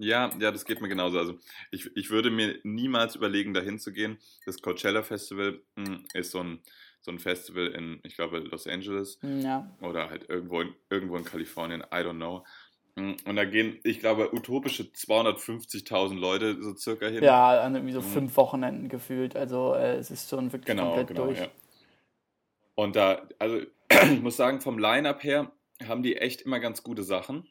Ja, 0.00 0.30
ja, 0.38 0.50
das 0.50 0.64
geht 0.64 0.80
mir 0.80 0.88
genauso. 0.88 1.18
Also 1.18 1.34
ich, 1.70 1.94
ich 1.94 2.08
würde 2.08 2.30
mir 2.30 2.58
niemals 2.62 3.16
überlegen, 3.16 3.52
dahin 3.52 3.78
zu 3.78 3.92
gehen. 3.92 4.18
Das 4.46 4.62
Coachella 4.62 5.02
Festival 5.02 5.60
mh, 5.76 5.86
hm, 5.86 6.04
ist 6.14 6.30
so 6.30 6.40
ein, 6.40 6.60
so 7.02 7.10
ein 7.10 7.18
Festival 7.18 7.66
in, 7.66 8.00
ich 8.02 8.16
glaube, 8.16 8.38
Los 8.38 8.66
Angeles 8.66 9.18
hm, 9.20 9.42
ja. 9.42 9.76
oder 9.82 10.08
halt 10.08 10.30
irgendwo 10.30 10.62
in, 10.62 10.74
irgendwo 10.88 11.16
in 11.16 11.24
Kalifornien, 11.24 11.82
I 11.82 11.96
don't 11.96 12.16
know. 12.16 12.44
Hm, 12.96 13.16
und 13.26 13.36
da 13.36 13.44
gehen, 13.44 13.78
ich 13.84 14.00
glaube, 14.00 14.34
utopische 14.34 14.84
250.000 14.84 16.18
Leute 16.18 16.62
so 16.62 16.74
circa 16.74 17.06
hin. 17.06 17.22
Ja, 17.22 17.60
an 17.60 17.74
irgendwie 17.74 17.92
so 17.92 18.00
fünf 18.00 18.34
Wochenenden 18.38 18.88
gefühlt. 18.88 19.36
Also 19.36 19.74
äh, 19.74 19.96
es 19.96 20.10
ist 20.10 20.30
schon 20.30 20.50
wirklich 20.50 20.64
genau, 20.64 20.94
komplett 20.94 21.08
genau, 21.08 21.26
durch. 21.26 21.40
Ja. 21.40 21.48
Und 22.74 22.96
da, 22.96 23.28
also 23.38 23.60
ich 23.90 24.22
muss 24.22 24.38
sagen, 24.38 24.62
vom 24.62 24.78
Line-Up 24.78 25.22
her 25.22 25.52
haben 25.86 26.02
die 26.02 26.16
echt 26.16 26.40
immer 26.40 26.58
ganz 26.58 26.82
gute 26.82 27.02
Sachen 27.02 27.46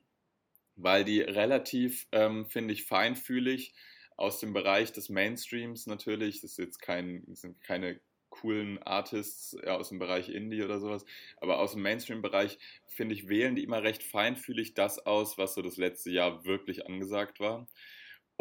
weil 0.82 1.04
die 1.04 1.22
relativ, 1.22 2.08
ähm, 2.12 2.46
finde 2.46 2.74
ich, 2.74 2.86
feinfühlig 2.86 3.74
aus 4.18 4.40
dem 4.40 4.54
Bereich 4.54 4.92
des 4.92 5.10
Mainstreams 5.10 5.88
natürlich, 5.88 6.42
das 6.42 6.52
ist 6.52 6.58
jetzt 6.58 6.82
kein, 6.82 7.24
sind 7.34 7.62
keine 7.62 8.00
coolen 8.30 8.82
Artists 8.84 9.58
ja, 9.66 9.76
aus 9.78 9.90
dem 9.90 10.00
Bereich 10.00 10.30
Indie 10.30 10.64
oder 10.64 10.80
sowas, 10.80 11.06
aber 11.38 11.60
aus 11.60 11.74
dem 11.74 11.82
Mainstream-Bereich, 11.82 12.58
finde 12.86 13.16
ich, 13.16 13.28
wählen 13.28 13.56
die 13.56 13.64
immer 13.64 13.84
recht 13.84 14.04
feinfühlig 14.04 14.74
das 14.74 15.06
aus, 15.06 15.38
was 15.38 15.56
so 15.56 15.62
das 15.62 15.78
letzte 15.78 16.12
Jahr 16.12 16.46
wirklich 16.46 16.86
angesagt 16.86 17.40
war. 17.40 17.68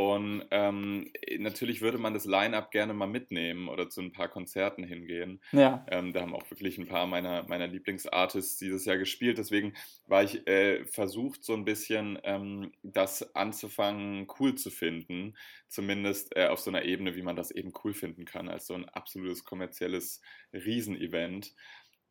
Und 0.00 0.44
ähm, 0.52 1.10
natürlich 1.38 1.80
würde 1.80 1.98
man 1.98 2.14
das 2.14 2.24
Line-Up 2.24 2.70
gerne 2.70 2.94
mal 2.94 3.08
mitnehmen 3.08 3.68
oder 3.68 3.88
zu 3.90 4.00
ein 4.00 4.12
paar 4.12 4.28
Konzerten 4.28 4.84
hingehen. 4.84 5.42
Ja. 5.50 5.84
Ähm, 5.90 6.12
da 6.12 6.20
haben 6.20 6.36
auch 6.36 6.48
wirklich 6.52 6.78
ein 6.78 6.86
paar 6.86 7.08
meiner, 7.08 7.42
meiner 7.48 7.66
Lieblingsartists 7.66 8.58
dieses 8.58 8.84
Jahr 8.84 8.96
gespielt. 8.96 9.38
Deswegen 9.38 9.74
war 10.06 10.22
ich 10.22 10.46
äh, 10.46 10.84
versucht, 10.84 11.42
so 11.42 11.52
ein 11.52 11.64
bisschen 11.64 12.16
ähm, 12.22 12.70
das 12.84 13.34
anzufangen, 13.34 14.28
cool 14.38 14.54
zu 14.54 14.70
finden. 14.70 15.36
Zumindest 15.66 16.36
äh, 16.36 16.46
auf 16.46 16.60
so 16.60 16.70
einer 16.70 16.84
Ebene, 16.84 17.16
wie 17.16 17.22
man 17.22 17.34
das 17.34 17.50
eben 17.50 17.72
cool 17.82 17.92
finden 17.92 18.24
kann, 18.24 18.48
als 18.48 18.68
so 18.68 18.74
ein 18.74 18.88
absolutes 18.88 19.44
kommerzielles 19.44 20.22
Riesenevent. 20.52 21.56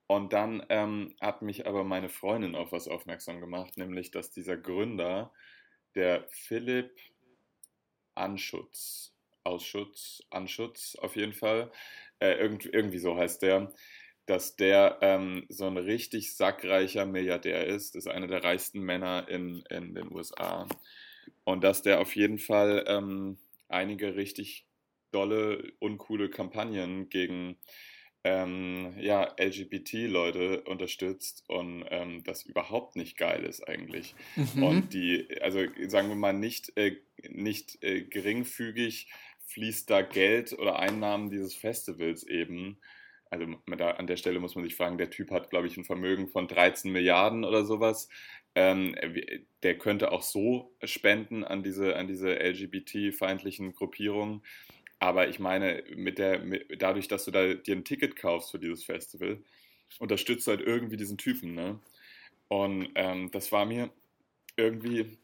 Und 0.07 0.33
dann 0.33 0.61
ähm, 0.67 1.15
hat 1.21 1.41
mich 1.41 1.65
aber 1.65 1.85
meine 1.85 2.09
Freundin 2.09 2.53
auf 2.53 2.73
was 2.73 2.89
aufmerksam 2.89 3.39
gemacht, 3.39 3.77
nämlich 3.77 4.11
dass 4.11 4.29
dieser 4.29 4.57
Gründer, 4.57 5.31
der 5.95 6.27
Philipp 6.29 6.91
Anschutz. 8.17 9.13
Ausschutz, 9.43 10.21
Anschutz 10.29 10.95
auf 10.95 11.15
jeden 11.15 11.33
Fall. 11.33 11.71
Äh, 12.19 12.33
irgendwie, 12.33 12.69
irgendwie 12.69 12.99
so 12.99 13.15
heißt 13.17 13.41
der. 13.41 13.71
Dass 14.25 14.57
der 14.57 14.97
ähm, 15.01 15.45
so 15.47 15.65
ein 15.67 15.77
richtig 15.77 16.35
sackreicher 16.35 17.05
Milliardär 17.05 17.65
ist. 17.65 17.95
Ist 17.95 18.07
einer 18.07 18.27
der 18.27 18.43
reichsten 18.43 18.81
Männer 18.81 19.27
in, 19.29 19.63
in 19.69 19.95
den 19.95 20.13
USA. 20.13 20.67
Und 21.45 21.63
dass 21.63 21.81
der 21.81 22.01
auf 22.01 22.15
jeden 22.15 22.39
Fall 22.39 22.83
ähm, 22.87 23.37
einige 23.69 24.15
richtig 24.15 24.65
dolle, 25.11 25.71
uncoole 25.79 26.29
Kampagnen 26.29 27.09
gegen 27.09 27.57
ähm, 28.23 28.93
ja, 28.99 29.35
LGBT-Leute 29.39 30.61
unterstützt 30.63 31.43
und 31.47 31.85
ähm, 31.89 32.23
das 32.23 32.43
überhaupt 32.43 32.95
nicht 32.95 33.17
geil 33.17 33.45
ist 33.45 33.67
eigentlich. 33.67 34.15
Mhm. 34.35 34.63
Und 34.63 34.93
die, 34.93 35.27
also 35.41 35.59
sagen 35.87 36.09
wir 36.09 36.15
mal, 36.15 36.33
nicht, 36.33 36.75
äh, 36.77 36.97
nicht 37.29 37.81
äh, 37.83 38.01
geringfügig 38.01 39.09
fließt 39.47 39.89
da 39.89 40.01
Geld 40.01 40.53
oder 40.53 40.79
Einnahmen 40.79 41.29
dieses 41.29 41.55
Festivals 41.55 42.23
eben. 42.23 42.79
Also 43.29 43.45
da, 43.77 43.91
an 43.91 44.07
der 44.07 44.17
Stelle 44.17 44.39
muss 44.39 44.55
man 44.55 44.63
sich 44.63 44.75
fragen, 44.75 44.97
der 44.97 45.09
Typ 45.09 45.31
hat, 45.31 45.49
glaube 45.49 45.67
ich, 45.67 45.77
ein 45.77 45.83
Vermögen 45.83 46.27
von 46.27 46.47
13 46.47 46.91
Milliarden 46.91 47.43
oder 47.43 47.65
sowas. 47.65 48.09
Ähm, 48.55 48.95
der 49.63 49.77
könnte 49.77 50.11
auch 50.11 50.23
so 50.23 50.75
spenden 50.83 51.43
an 51.43 51.63
diese, 51.63 51.95
an 51.95 52.07
diese 52.07 52.35
LGBT-feindlichen 52.35 53.73
Gruppierungen. 53.73 54.43
Aber 54.99 55.27
ich 55.27 55.39
meine, 55.39 55.83
mit 55.95 56.17
der, 56.17 56.39
mit, 56.39 56.81
dadurch, 56.81 57.07
dass 57.07 57.25
du 57.25 57.31
da 57.31 57.53
dir 57.53 57.75
ein 57.75 57.85
Ticket 57.85 58.15
kaufst 58.15 58.51
für 58.51 58.59
dieses 58.59 58.83
Festival, 58.83 59.39
unterstützt 59.99 60.47
du 60.47 60.51
halt 60.51 60.61
irgendwie 60.61 60.97
diesen 60.97 61.17
Typen, 61.17 61.53
ne? 61.53 61.79
Und 62.47 62.89
ähm, 62.95 63.29
das 63.31 63.51
war 63.51 63.65
mir 63.65 63.89
irgendwie, 64.55 65.17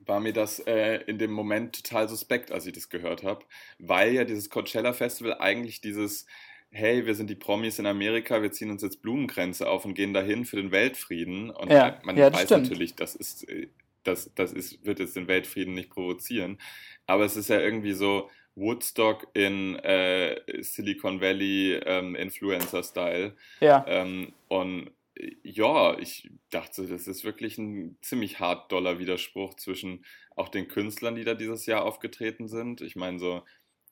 war 0.00 0.20
mir 0.20 0.32
das 0.32 0.58
äh, 0.60 0.96
in 1.06 1.18
dem 1.18 1.32
Moment 1.32 1.84
total 1.84 2.08
suspekt, 2.08 2.52
als 2.52 2.66
ich 2.66 2.72
das 2.72 2.90
gehört 2.90 3.22
habe, 3.22 3.44
weil 3.78 4.12
ja 4.12 4.24
dieses 4.24 4.50
Coachella 4.50 4.92
Festival 4.92 5.38
eigentlich 5.38 5.80
dieses, 5.80 6.26
hey, 6.70 7.06
wir 7.06 7.14
sind 7.14 7.30
die 7.30 7.36
Promis 7.36 7.78
in 7.78 7.86
Amerika, 7.86 8.42
wir 8.42 8.50
ziehen 8.50 8.70
uns 8.70 8.82
jetzt 8.82 9.02
Blumenkränze 9.02 9.68
auf 9.68 9.84
und 9.84 9.94
gehen 9.94 10.12
dahin 10.12 10.44
für 10.44 10.56
den 10.56 10.72
Weltfrieden. 10.72 11.50
Und 11.50 11.70
ja, 11.70 12.00
man 12.02 12.16
ja, 12.16 12.32
weiß 12.32 12.42
stimmt. 12.42 12.64
natürlich, 12.64 12.94
das 12.94 13.14
ist, 13.14 13.48
äh, 13.48 13.68
das, 14.02 14.32
das 14.34 14.52
ist, 14.52 14.84
wird 14.84 14.98
jetzt 14.98 15.14
den 15.14 15.28
Weltfrieden 15.28 15.74
nicht 15.74 15.90
provozieren. 15.90 16.58
Aber 17.06 17.24
es 17.24 17.36
ist 17.36 17.48
ja 17.48 17.60
irgendwie 17.60 17.92
so, 17.92 18.30
Woodstock 18.54 19.26
in 19.34 19.76
äh, 19.76 20.40
Silicon 20.62 21.20
Valley 21.20 21.80
ähm, 21.84 22.14
Influencer-Style. 22.14 23.36
Ja. 23.60 23.84
Ähm, 23.86 24.32
und 24.48 24.90
ja, 25.42 25.98
ich 25.98 26.30
dachte, 26.50 26.86
das 26.86 27.06
ist 27.06 27.24
wirklich 27.24 27.56
ein 27.58 27.98
ziemlich 28.02 28.40
hart 28.40 28.72
doller 28.72 28.98
Widerspruch 28.98 29.54
zwischen 29.54 30.04
auch 30.36 30.48
den 30.48 30.66
Künstlern, 30.68 31.14
die 31.14 31.24
da 31.24 31.34
dieses 31.34 31.66
Jahr 31.66 31.84
aufgetreten 31.84 32.48
sind. 32.48 32.80
Ich 32.80 32.96
meine, 32.96 33.18
so 33.18 33.42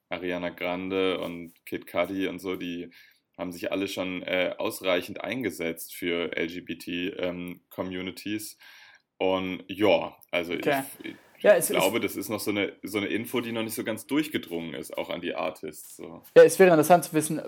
Ariana 0.08 0.48
Grande 0.50 1.20
und 1.20 1.54
Kid 1.66 1.86
Cudi 1.86 2.26
und 2.26 2.38
so, 2.40 2.56
die 2.56 2.90
haben 3.36 3.52
sich 3.52 3.70
alle 3.72 3.88
schon 3.88 4.22
äh, 4.22 4.54
ausreichend 4.58 5.22
eingesetzt 5.22 5.94
für 5.94 6.30
LGBT-Communities. 6.36 8.52
Ähm, 8.52 8.58
und 9.18 9.64
ja, 9.68 10.16
also 10.30 10.54
okay. 10.54 10.82
ich, 11.02 11.14
ja, 11.40 11.56
ich 11.56 11.66
glaube, 11.68 12.00
das 12.00 12.16
ist 12.16 12.28
noch 12.28 12.40
so 12.40 12.50
eine, 12.50 12.72
so 12.82 12.98
eine 12.98 13.06
Info, 13.06 13.40
die 13.40 13.52
noch 13.52 13.62
nicht 13.62 13.74
so 13.74 13.84
ganz 13.84 14.06
durchgedrungen 14.06 14.74
ist, 14.74 14.96
auch 14.96 15.10
an 15.10 15.20
die 15.20 15.34
Artists. 15.34 15.96
So. 15.96 16.22
Ja, 16.36 16.42
es 16.42 16.58
wäre 16.58 16.70
interessant 16.70 17.04
zu 17.04 17.12
wissen, 17.14 17.40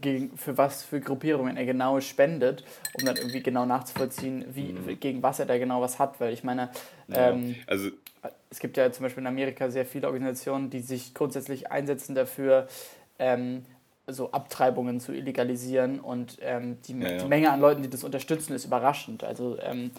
gegen, 0.00 0.36
für 0.36 0.58
was 0.58 0.84
für 0.84 1.00
Gruppierungen 1.00 1.56
er 1.56 1.64
genau 1.64 2.00
spendet, 2.00 2.64
um 2.98 3.06
dann 3.06 3.16
irgendwie 3.16 3.42
genau 3.42 3.64
nachzuvollziehen, 3.64 4.44
wie, 4.54 4.72
mhm. 4.72 5.00
gegen 5.00 5.22
was 5.22 5.38
er 5.38 5.46
da 5.46 5.58
genau 5.58 5.80
was 5.80 5.98
hat. 5.98 6.20
Weil 6.20 6.32
ich 6.32 6.44
meine, 6.44 6.70
ja, 7.08 7.30
ähm, 7.30 7.54
also, 7.66 7.90
es 8.50 8.58
gibt 8.58 8.76
ja 8.76 8.90
zum 8.90 9.04
Beispiel 9.04 9.22
in 9.22 9.28
Amerika 9.28 9.70
sehr 9.70 9.86
viele 9.86 10.06
Organisationen, 10.06 10.70
die 10.70 10.80
sich 10.80 11.14
grundsätzlich 11.14 11.70
einsetzen 11.70 12.14
dafür, 12.14 12.66
ähm, 13.18 13.64
so 14.08 14.32
Abtreibungen 14.32 15.00
zu 15.00 15.12
illegalisieren 15.12 16.00
und 16.00 16.38
ähm, 16.40 16.78
die, 16.82 16.98
ja, 16.98 17.10
ja. 17.10 17.18
die, 17.18 17.26
Menge 17.26 17.50
an 17.50 17.60
Leuten, 17.60 17.82
die 17.82 17.90
das 17.90 18.04
unterstützen, 18.04 18.54
ist 18.54 18.64
überraschend. 18.64 19.24
Also 19.24 19.58
ähm, 19.60 19.90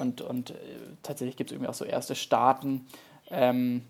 und, 0.00 0.20
und 0.20 0.50
äh, 0.50 0.54
tatsächlich 1.02 1.36
gibt 1.36 1.50
es 1.50 1.54
irgendwie 1.54 1.68
auch 1.68 1.74
so 1.74 1.84
erste 1.84 2.14
Staaten, 2.14 2.86
ähm, 3.30 3.82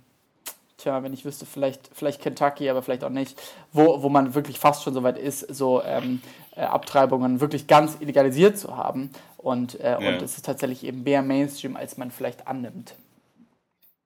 tja, 0.78 1.02
wenn 1.02 1.12
ich 1.12 1.24
wüsste, 1.24 1.44
vielleicht, 1.44 1.90
vielleicht 1.92 2.22
Kentucky, 2.22 2.68
aber 2.70 2.82
vielleicht 2.82 3.04
auch 3.04 3.10
nicht, 3.10 3.40
wo, 3.72 4.02
wo 4.02 4.08
man 4.08 4.34
wirklich 4.34 4.58
fast 4.58 4.82
schon 4.82 4.94
so 4.94 5.02
weit 5.02 5.18
ist, 5.18 5.40
so 5.40 5.82
ähm, 5.82 6.22
äh, 6.56 6.62
Abtreibungen 6.62 7.40
wirklich 7.40 7.66
ganz 7.66 7.98
illegalisiert 8.00 8.56
zu 8.56 8.76
haben. 8.76 9.10
Und, 9.36 9.78
äh, 9.80 9.90
ja. 9.90 9.96
und 9.98 10.22
es 10.22 10.36
ist 10.36 10.46
tatsächlich 10.46 10.84
eben 10.84 11.02
mehr 11.02 11.22
Mainstream, 11.22 11.76
als 11.76 11.96
man 11.96 12.10
vielleicht 12.10 12.46
annimmt. 12.46 12.94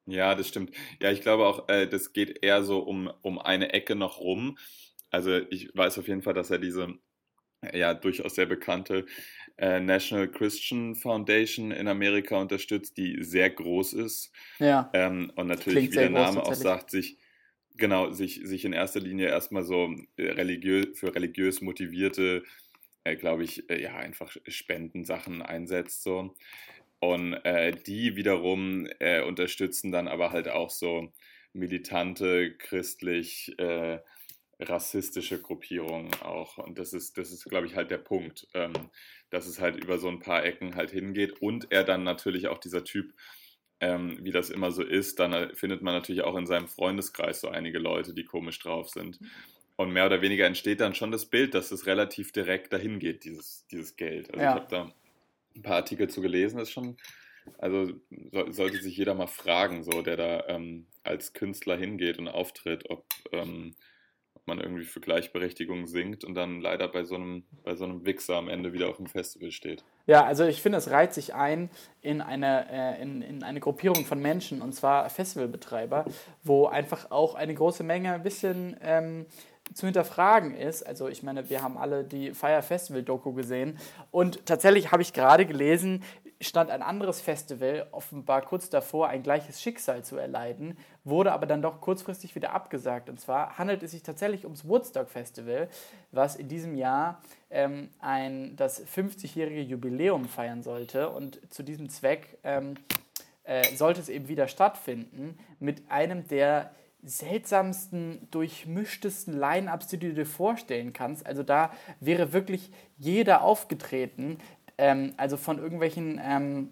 Ja, 0.07 0.35
das 0.35 0.49
stimmt. 0.49 0.73
Ja, 1.01 1.11
ich 1.11 1.21
glaube 1.21 1.47
auch, 1.47 1.69
äh, 1.69 1.87
das 1.87 2.13
geht 2.13 2.43
eher 2.43 2.65
so 2.65 2.81
um, 2.81 3.11
um 3.23 3.39
eine 3.39 3.73
Ecke 3.73 3.95
noch 3.95 4.19
rum. 4.19 4.59
Also 5.12 5.38
ich 5.51 5.70
weiß 5.75 5.98
auf 5.98 6.09
jeden 6.09 6.22
Fall, 6.22 6.35
dass 6.35 6.51
er 6.51 6.59
diese 6.59 6.94
ja 7.72 7.94
durchaus 7.94 8.35
sehr 8.35 8.46
bekannte 8.46 9.07
äh, 9.59 9.81
National 9.81 10.31
Christian 10.31 10.96
Foundation 10.96 11.70
in 11.70 11.88
Amerika 11.88 12.40
unterstützt, 12.40 12.96
die 12.96 13.22
sehr 13.22 13.51
groß 13.51 13.94
ist. 13.94 14.33
Ja. 14.59 14.90
Ähm, 14.92 15.33
und 15.37 15.46
natürlich, 15.46 15.90
wie 15.92 15.98
der 15.98 16.11
Name 16.11 16.40
groß, 16.40 16.48
auch 16.48 16.55
sagt, 16.55 16.90
sich 16.90 17.18
genau 17.77 18.11
sich, 18.12 18.40
sich 18.44 18.64
in 18.64 18.72
erster 18.72 19.01
Linie 19.01 19.29
erstmal 19.29 19.64
so 19.64 19.94
äh, 20.16 20.31
religiös 20.33 20.98
für 20.98 21.14
religiös 21.14 21.61
motivierte, 21.61 22.44
äh, 23.05 23.16
glaube 23.16 23.44
ich, 23.44 23.70
äh, 23.70 23.81
ja 23.83 23.96
einfach 23.96 24.37
Spendensachen 24.48 25.42
einsetzt 25.42 26.03
so. 26.03 26.35
Und 27.01 27.35
äh, 27.44 27.72
die 27.72 28.16
wiederum 28.16 28.87
äh, 29.01 29.22
unterstützen 29.22 29.92
dann 29.92 30.09
aber 30.09 30.33
halt 30.33 30.48
auch 30.48 30.70
so 30.70 31.12
militante 31.53 32.57
christlich 32.57 33.55
rassistische 34.68 35.40
Gruppierungen 35.40 36.12
auch. 36.22 36.59
Und 36.59 36.79
das 36.79 36.92
ist, 36.92 37.18
das 37.18 37.33
ist, 37.33 37.44
glaube 37.44 37.66
ich, 37.66 37.77
halt 37.77 37.90
der 37.90 37.98
Punkt, 37.98 38.46
ähm, 38.55 38.72
dass 39.31 39.46
es 39.46 39.61
halt 39.61 39.83
über 39.83 39.98
so 39.98 40.09
ein 40.09 40.20
paar 40.20 40.44
Ecken 40.44 40.75
halt 40.77 40.90
hingeht 40.90 41.40
und 41.40 41.70
er 41.70 41.85
dann 41.85 42.05
natürlich 42.05 42.48
auch 42.48 42.59
dieser 42.59 42.85
Typ, 42.85 43.12
ähm, 43.81 44.18
wie 44.22 44.31
das 44.31 44.51
immer 44.51 44.70
so 44.70 44.83
ist, 44.83 45.18
dann 45.18 45.33
äh, 45.33 45.55
findet 45.55 45.83
man 45.83 45.94
natürlich 45.94 46.22
auch 46.22 46.37
in 46.37 46.46
seinem 46.46 46.68
Freundeskreis 46.68 47.40
so 47.40 47.48
einige 47.48 47.79
Leute, 47.79 48.14
die 48.14 48.25
komisch 48.25 48.59
drauf 48.59 48.88
sind. 48.88 49.18
Und 49.77 49.92
mehr 49.92 50.07
oder 50.07 50.22
weniger 50.22 50.46
entsteht 50.46 50.81
dann 50.81 50.94
schon 50.94 51.11
das 51.11 51.27
Bild, 51.27 51.55
dass 51.55 51.72
es 51.72 51.87
relativ 51.87 52.31
direkt 52.31 52.72
dahin 52.72 52.98
geht, 52.98 53.25
dieses, 53.25 53.66
dieses 53.68 53.96
Geld. 53.96 54.31
Also 54.31 54.42
ja. 54.42 54.51
ich 54.51 54.61
habe 54.61 54.70
da 54.70 54.92
ein 55.57 55.62
paar 55.62 55.77
Artikel 55.77 56.09
zu 56.09 56.20
gelesen, 56.20 56.59
das 56.59 56.68
ist 56.68 56.75
schon, 56.75 56.96
also 57.59 57.90
so, 58.31 58.51
sollte 58.53 58.81
sich 58.81 58.96
jeder 58.96 59.14
mal 59.14 59.27
fragen, 59.27 59.83
so 59.83 60.03
der 60.03 60.16
da 60.16 60.46
ähm, 60.48 60.87
als 61.03 61.33
Künstler 61.33 61.77
hingeht 61.77 62.18
und 62.18 62.29
auftritt, 62.29 62.88
ob 62.90 63.07
ähm, 63.33 63.75
man 64.47 64.59
irgendwie 64.59 64.85
für 64.85 65.01
Gleichberechtigung 65.01 65.87
singt 65.87 66.25
und 66.25 66.35
dann 66.35 66.61
leider 66.61 66.89
bei 66.89 67.05
so 67.05 67.15
einem, 67.15 67.45
bei 67.65 67.77
so 67.77 67.85
einem 67.85 68.05
Wichser 68.05 68.37
am 68.37 68.49
Ende 68.49 68.73
wieder 68.73 68.89
auf 68.89 68.97
dem 68.97 69.07
Festival 69.07 69.51
steht. 69.51 69.85
Ja, 70.07 70.25
also 70.25 70.45
ich 70.45 70.61
finde, 70.61 70.79
es 70.79 70.91
reiht 70.91 71.15
sich 71.15 71.35
ein 71.35 71.71
in 72.01 72.21
eine, 72.21 72.67
äh, 72.71 73.03
in, 73.03 73.23
in 73.23 73.43
eine 73.43 73.61
Gruppierung 73.61 74.05
von 74.05 74.21
Menschen, 74.21 74.63
und 74.63 74.73
zwar 74.73 75.09
Festivalbetreiber, 75.11 76.05
wo 76.43 76.67
einfach 76.67 77.11
auch 77.11 77.35
eine 77.35 77.55
große 77.55 77.85
Menge 77.85 78.13
ein 78.13 78.23
bisschen 78.23 78.77
ähm, 78.83 79.27
zu 79.75 79.87
hinterfragen 79.87 80.55
ist. 80.55 80.83
Also 80.83 81.09
ich 81.09 81.23
meine, 81.23 81.49
wir 81.49 81.63
haben 81.63 81.79
alle 81.79 82.05
die 82.05 82.33
Fire 82.35 82.63
Festival 82.63 83.03
Doku 83.03 83.33
gesehen 83.33 83.79
und 84.11 84.45
tatsächlich 84.47 84.91
habe 84.93 85.03
ich 85.03 85.13
gerade 85.13 85.47
gelesen, 85.47 86.03
stand 86.43 86.71
ein 86.71 86.83
anderes 86.83 87.21
Festival 87.21 87.87
offenbar 87.93 88.43
kurz 88.43 88.69
davor, 88.69 89.09
ein 89.09 89.23
gleiches 89.23 89.63
Schicksal 89.63 90.05
zu 90.05 90.17
erleiden, 90.17 90.77
wurde 91.05 91.33
aber 91.33 91.47
dann 91.47 91.63
doch 91.63 91.81
kurzfristig 91.81 92.35
wieder 92.35 92.53
abgesagt. 92.53 93.09
Und 93.09 93.21
zwar 93.21 93.59
handelt 93.59 93.83
es 93.83 93.93
sich 93.93 94.03
tatsächlich 94.03 94.45
ums 94.45 94.67
Woodstock 94.67 95.09
Festival, 95.09 95.69
was 96.11 96.37
in 96.37 96.49
diesem 96.49 96.75
Jahr 96.75 97.23
ähm, 97.51 97.89
ein, 98.01 98.57
das 98.57 98.85
50-jährige 98.87 99.63
Jubiläum 99.63 100.27
feiern 100.27 100.63
sollte. 100.63 101.11
Und 101.11 101.41
zu 101.53 101.63
diesem 101.63 101.89
Zweck 101.89 102.39
ähm, 102.45 102.75
äh, 103.45 103.75
sollte 103.75 104.01
es 104.01 104.09
eben 104.09 104.29
wieder 104.29 104.49
stattfinden 104.49 105.39
mit 105.59 105.91
einem 105.91 106.27
der 106.29 106.73
seltsamsten, 107.05 108.29
durchmischtesten 108.31 109.37
Line-Ups, 109.37 109.89
die 109.89 109.99
du 109.99 110.15
dir 110.15 110.27
vorstellen 110.27 110.93
kannst. 110.93 111.27
Also 111.27 111.43
da 111.43 111.73
wäre 111.99 112.33
wirklich 112.33 112.71
jeder 112.97 113.43
aufgetreten, 113.43 114.39
ähm, 114.83 115.12
also 115.16 115.37
von 115.37 115.59
irgendwelchen 115.59 116.21
ähm, 116.23 116.71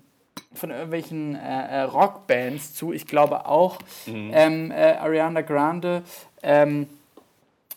von 0.52 0.70
irgendwelchen 0.70 1.36
äh, 1.36 1.38
äh, 1.38 1.80
Rockbands 1.82 2.74
zu. 2.74 2.92
Ich 2.92 3.06
glaube 3.06 3.46
auch 3.46 3.78
mhm. 4.06 4.30
ähm, 4.34 4.70
äh, 4.72 4.94
Ariana 4.94 5.42
Grande. 5.42 6.02
Ähm, 6.42 6.88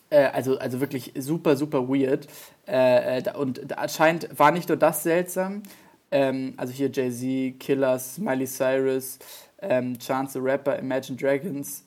äh, 0.09 0.25
also, 0.25 0.57
also 0.57 0.79
wirklich 0.79 1.13
super, 1.15 1.55
super 1.55 1.87
weird. 1.87 2.27
Äh, 2.67 3.19
äh, 3.19 3.37
und 3.37 3.77
anscheinend 3.77 4.27
war 4.37 4.51
nicht 4.51 4.69
nur 4.69 4.77
das 4.77 5.03
seltsam. 5.03 5.61
Ähm, 6.09 6.53
also 6.57 6.73
hier 6.73 6.89
Jay-Z, 6.91 7.59
Killers, 7.59 8.17
Miley 8.17 8.47
Cyrus, 8.47 9.19
ähm, 9.61 9.99
Chance 9.99 10.33
the 10.33 10.39
Rapper, 10.39 10.79
Imagine 10.79 11.17
Dragons. 11.17 11.83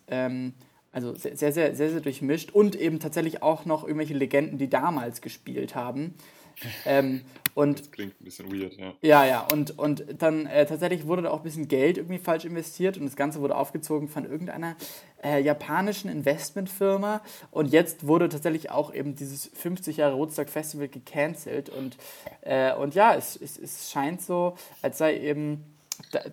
Also 0.92 1.14
sehr, 1.14 1.36
sehr, 1.36 1.52
sehr, 1.52 1.74
sehr, 1.74 1.90
sehr 1.90 2.00
durchmischt. 2.00 2.52
Und 2.52 2.76
eben 2.76 3.00
tatsächlich 3.00 3.42
auch 3.42 3.64
noch 3.64 3.82
irgendwelche 3.82 4.14
Legenden, 4.14 4.56
die 4.56 4.70
damals 4.70 5.20
gespielt 5.20 5.74
haben. 5.74 6.14
Ähm, 6.84 7.22
und, 7.56 7.80
das 7.80 7.90
klingt 7.90 8.20
ein 8.20 8.24
bisschen 8.24 8.52
weird, 8.52 8.74
ja. 8.74 8.92
Ja, 9.00 9.24
ja, 9.24 9.48
und, 9.50 9.78
und 9.78 10.04
dann 10.18 10.44
äh, 10.44 10.66
tatsächlich 10.66 11.06
wurde 11.06 11.22
da 11.22 11.30
auch 11.30 11.38
ein 11.38 11.42
bisschen 11.42 11.68
Geld 11.68 11.96
irgendwie 11.96 12.18
falsch 12.18 12.44
investiert 12.44 12.98
und 12.98 13.06
das 13.06 13.16
Ganze 13.16 13.40
wurde 13.40 13.56
aufgezogen 13.56 14.08
von 14.08 14.26
irgendeiner 14.26 14.76
äh, 15.24 15.40
japanischen 15.40 16.10
Investmentfirma 16.10 17.22
und 17.50 17.72
jetzt 17.72 18.06
wurde 18.06 18.28
tatsächlich 18.28 18.70
auch 18.70 18.92
eben 18.92 19.14
dieses 19.14 19.46
50 19.54 19.96
Jahre 19.96 20.18
Woodstock 20.18 20.50
Festival 20.50 20.88
gecancelt 20.88 21.70
und, 21.70 21.96
äh, 22.42 22.74
und 22.74 22.94
ja, 22.94 23.14
es, 23.14 23.40
es, 23.40 23.58
es 23.58 23.90
scheint 23.90 24.20
so, 24.20 24.54
als 24.82 24.98
sei 24.98 25.18
eben 25.18 25.64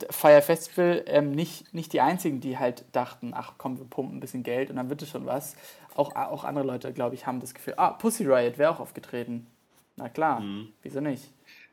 Fire 0.10 0.42
Festival 0.42 1.06
ähm, 1.08 1.32
nicht, 1.32 1.74
nicht 1.74 1.94
die 1.94 2.02
einzigen, 2.02 2.42
die 2.42 2.58
halt 2.58 2.84
dachten, 2.92 3.32
ach 3.34 3.54
komm, 3.58 3.78
wir 3.78 3.86
pumpen 3.86 4.18
ein 4.18 4.20
bisschen 4.20 4.44
Geld 4.44 4.70
und 4.70 4.76
dann 4.76 4.90
wird 4.90 5.02
es 5.02 5.08
schon 5.08 5.26
was. 5.26 5.56
Auch, 5.96 6.14
auch 6.18 6.44
andere 6.44 6.66
Leute, 6.66 6.92
glaube 6.92 7.16
ich, 7.16 7.26
haben 7.26 7.40
das 7.40 7.54
Gefühl, 7.54 7.76
ah, 7.78 7.92
Pussy 7.92 8.26
Riot 8.26 8.58
wäre 8.58 8.72
auch 8.72 8.82
aufgetreten. 8.82 9.48
Na 9.95 10.10
klar, 10.10 10.39
mhm. 10.39 10.73
wieso 10.82 10.99
nicht? 10.99 11.23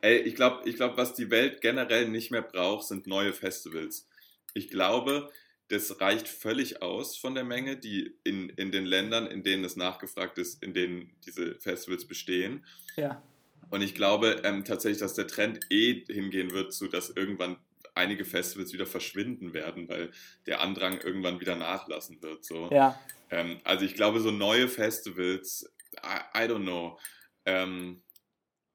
Ey, 0.03 0.19
ich 0.19 0.35
glaube, 0.35 0.69
ich 0.69 0.77
glaub, 0.77 0.97
was 0.97 1.15
die 1.15 1.31
Welt 1.31 1.61
generell 1.61 2.09
nicht 2.09 2.31
mehr 2.31 2.43
braucht, 2.43 2.87
sind 2.87 3.07
neue 3.07 3.33
Festivals. 3.33 4.09
Ich 4.55 4.69
glaube, 4.69 5.31
das 5.69 6.01
reicht 6.01 6.27
völlig 6.27 6.83
aus 6.83 7.17
von 7.17 7.35
der 7.35 7.45
Menge, 7.45 7.77
die 7.77 8.15
in, 8.25 8.49
in 8.51 8.73
den 8.73 8.85
Ländern, 8.85 9.27
in 9.27 9.43
denen 9.43 9.65
es 9.65 9.77
nachgefragt 9.77 10.39
ist, 10.39 10.63
in 10.63 10.75
denen 10.75 11.13
diese 11.25 11.55
Festivals 11.61 12.07
bestehen. 12.07 12.65
Ja. 12.97 13.23
Und 13.71 13.83
ich 13.83 13.95
glaube 13.95 14.41
ähm, 14.43 14.65
tatsächlich, 14.65 14.99
dass 14.99 15.15
der 15.15 15.29
Trend 15.29 15.61
eh 15.71 16.05
hingehen 16.07 16.51
wird, 16.51 16.73
zu 16.73 16.89
dass 16.89 17.11
irgendwann 17.11 17.57
einige 17.95 18.25
Festivals 18.25 18.73
wieder 18.73 18.87
verschwinden 18.87 19.55
werden, 19.55 19.89
weil 19.89 20.11
der 20.47 20.61
Andrang 20.61 21.01
irgendwann 21.01 21.41
wieder 21.41 21.57
nachlassen 21.57 22.21
wird. 22.21 22.45
So. 22.45 22.69
Ja. 22.73 22.99
Ähm, 23.31 23.61
also 23.65 23.85
ich 23.85 23.95
glaube, 23.95 24.21
so 24.21 24.33
neue 24.33 24.69
Festivals, 24.69 25.73
I, 26.03 26.45
I 26.45 26.49
don't 26.49 26.63
know. 26.63 26.99
Ähm, 27.47 28.03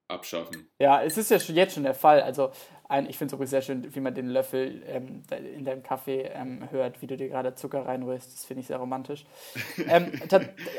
abschaffen. 0.07 0.69
Ja, 0.79 1.03
es 1.03 1.17
ist 1.17 1.31
ja 1.31 1.39
schon 1.39 1.55
jetzt 1.55 1.73
schon 1.75 1.83
der 1.83 1.93
Fall. 1.93 2.21
Also 2.21 2.51
ein, 2.87 3.09
ich 3.09 3.17
finde 3.17 3.31
es 3.31 3.33
übrigens 3.33 3.49
sehr 3.49 3.61
schön, 3.63 3.95
wie 3.95 3.99
man 3.99 4.13
den 4.13 4.27
Löffel 4.27 4.83
ähm, 4.87 5.23
in 5.55 5.65
deinem 5.65 5.81
Kaffee 5.81 6.29
ähm, 6.33 6.69
hört, 6.69 7.01
wie 7.01 7.07
du 7.07 7.17
dir 7.17 7.29
gerade 7.29 7.55
Zucker 7.55 7.85
reinrührst. 7.85 8.31
Das 8.31 8.45
finde 8.45 8.61
ich 8.61 8.67
sehr 8.67 8.77
romantisch. 8.77 9.25
ähm, 9.87 10.11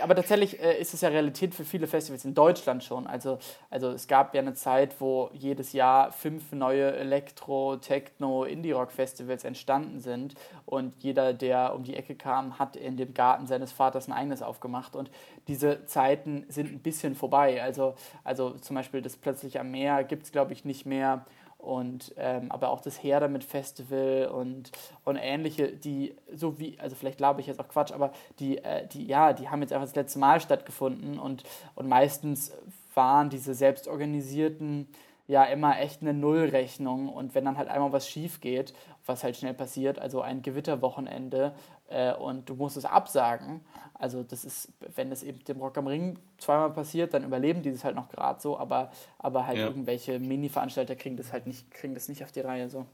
aber 0.02 0.14
tatsächlich 0.14 0.62
äh, 0.62 0.80
ist 0.80 0.94
es 0.94 1.00
ja 1.00 1.08
Realität 1.08 1.54
für 1.54 1.64
viele 1.64 1.88
Festivals 1.88 2.24
in 2.24 2.34
Deutschland 2.34 2.84
schon. 2.84 3.08
Also, 3.08 3.38
also 3.70 3.90
es 3.90 4.06
gab 4.06 4.34
ja 4.34 4.40
eine 4.40 4.54
Zeit, 4.54 5.00
wo 5.00 5.30
jedes 5.32 5.72
Jahr 5.72 6.12
fünf 6.12 6.52
neue 6.52 6.94
Elektro-, 6.94 7.76
Techno-, 7.76 8.44
Indie-Rock-Festivals 8.44 9.44
entstanden 9.44 10.00
sind. 10.00 10.34
Und 10.64 10.94
jeder, 11.02 11.32
der 11.32 11.74
um 11.74 11.82
die 11.82 11.96
Ecke 11.96 12.14
kam, 12.14 12.58
hat 12.58 12.76
in 12.76 12.96
dem 12.96 13.14
Garten 13.14 13.48
seines 13.48 13.72
Vaters 13.72 14.06
ein 14.06 14.12
eigenes 14.12 14.42
aufgemacht. 14.42 14.94
Und 14.94 15.10
diese 15.48 15.84
Zeiten 15.86 16.44
sind 16.48 16.72
ein 16.72 16.78
bisschen 16.78 17.16
vorbei. 17.16 17.60
Also, 17.62 17.94
also 18.22 18.50
zum 18.50 18.76
Beispiel 18.76 19.02
das 19.02 19.16
plötzlich 19.16 19.58
am 19.58 19.72
Meer 19.72 20.04
gibt 20.04 20.22
es, 20.22 20.30
glaube 20.30 20.52
ich, 20.52 20.64
nicht 20.64 20.86
mehr 20.86 21.24
und 21.66 22.14
ähm, 22.16 22.50
aber 22.50 22.70
auch 22.70 22.80
das 22.80 23.02
Her 23.02 23.20
damit 23.20 23.44
Festival 23.44 24.28
und, 24.32 24.70
und 25.04 25.16
ähnliche, 25.16 25.72
die 25.72 26.14
so 26.32 26.58
wie, 26.58 26.78
also 26.78 26.94
vielleicht 26.94 27.18
glaube 27.18 27.40
ich 27.40 27.48
jetzt 27.48 27.60
auch 27.60 27.68
Quatsch, 27.68 27.92
aber 27.92 28.12
die, 28.38 28.58
äh, 28.58 28.86
die, 28.86 29.06
ja, 29.06 29.32
die 29.32 29.48
haben 29.48 29.60
jetzt 29.62 29.72
einfach 29.72 29.86
das 29.86 29.96
letzte 29.96 30.18
Mal 30.18 30.40
stattgefunden 30.40 31.18
und, 31.18 31.42
und 31.74 31.88
meistens 31.88 32.52
waren 32.94 33.28
diese 33.28 33.54
selbstorganisierten 33.54 34.88
ja 35.28 35.44
immer 35.44 35.78
echt 35.80 36.02
eine 36.02 36.14
Nullrechnung. 36.14 37.08
Und 37.08 37.34
wenn 37.34 37.44
dann 37.44 37.58
halt 37.58 37.68
einmal 37.68 37.92
was 37.92 38.08
schief 38.08 38.40
geht, 38.40 38.74
was 39.04 39.24
halt 39.24 39.36
schnell 39.36 39.54
passiert, 39.54 39.98
also 39.98 40.20
ein 40.20 40.42
Gewitterwochenende 40.42 41.52
äh, 41.88 42.12
und 42.14 42.48
du 42.48 42.54
musst 42.54 42.76
es 42.76 42.84
absagen, 42.84 43.60
also 43.94 44.22
das 44.22 44.44
ist, 44.44 44.72
wenn 44.94 45.10
es 45.10 45.22
eben 45.22 45.42
dem 45.44 45.58
Rock 45.58 45.78
am 45.78 45.86
Ring 45.86 46.18
zweimal 46.38 46.72
passiert, 46.72 47.14
dann 47.14 47.24
überleben 47.24 47.62
die 47.62 47.72
das 47.72 47.84
halt 47.84 47.96
noch 47.96 48.08
gerade 48.08 48.40
so, 48.40 48.58
aber, 48.58 48.92
aber 49.18 49.46
halt 49.46 49.58
ja. 49.58 49.66
irgendwelche 49.66 50.18
Mini-Veranstalter 50.18 50.96
kriegen 50.96 51.16
das 51.16 51.32
halt 51.32 51.46
nicht, 51.46 51.70
kriegen 51.70 51.94
das 51.94 52.08
nicht 52.08 52.22
auf 52.22 52.32
die 52.32 52.40
Reihe 52.40 52.68
so. 52.68 52.86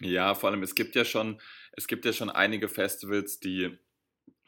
Ja, 0.00 0.34
vor 0.34 0.50
allem, 0.50 0.62
es 0.62 0.74
gibt 0.74 0.94
ja 0.94 1.04
schon, 1.04 1.40
es 1.72 1.86
gibt 1.86 2.04
ja 2.04 2.12
schon 2.12 2.30
einige 2.30 2.68
Festivals, 2.68 3.40
die 3.40 3.78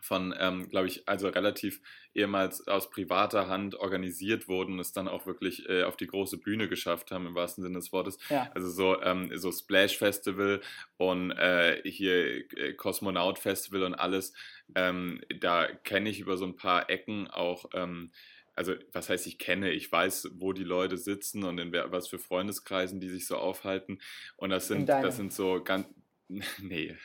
von, 0.02 0.34
ähm, 0.36 0.68
glaube 0.68 0.88
ich, 0.88 1.08
also 1.08 1.28
relativ 1.28 1.80
ehemals 2.12 2.66
aus 2.66 2.90
privater 2.90 3.48
Hand 3.48 3.76
organisiert 3.76 4.48
wurden, 4.48 4.80
es 4.80 4.92
dann 4.92 5.06
auch 5.06 5.26
wirklich 5.26 5.68
äh, 5.68 5.84
auf 5.84 5.96
die 5.96 6.08
große 6.08 6.38
Bühne 6.38 6.68
geschafft 6.68 7.12
haben, 7.12 7.26
im 7.26 7.36
wahrsten 7.36 7.62
Sinne 7.62 7.78
des 7.78 7.92
Wortes. 7.92 8.18
Ja. 8.28 8.50
Also 8.52 8.68
so, 8.68 9.00
ähm, 9.00 9.30
so 9.38 9.52
Splash 9.52 9.96
Festival 9.96 10.60
und 10.96 11.30
äh, 11.30 11.80
hier 11.84 12.50
äh, 12.56 12.74
Kosmonaut 12.74 13.38
Festival 13.38 13.84
und 13.84 13.94
alles. 13.94 14.34
Ähm, 14.74 15.20
da 15.38 15.68
kenne 15.68 16.10
ich 16.10 16.18
über 16.18 16.36
so 16.36 16.46
ein 16.46 16.56
paar 16.56 16.90
Ecken 16.90 17.28
auch 17.28 17.66
ähm, 17.72 18.10
also 18.54 18.74
was 18.92 19.08
heißt, 19.08 19.26
ich 19.26 19.38
kenne, 19.38 19.70
ich 19.70 19.90
weiß, 19.90 20.32
wo 20.34 20.52
die 20.52 20.62
Leute 20.62 20.98
sitzen 20.98 21.42
und 21.44 21.58
in 21.58 21.72
was 21.72 22.08
für 22.08 22.18
Freundeskreisen 22.18 23.00
die 23.00 23.08
sich 23.08 23.26
so 23.26 23.38
aufhalten. 23.38 23.98
Und 24.36 24.50
das 24.50 24.68
sind, 24.68 24.90
das 24.90 25.16
sind 25.16 25.32
so 25.32 25.62
ganz, 25.64 25.86
Nee, 26.62 26.96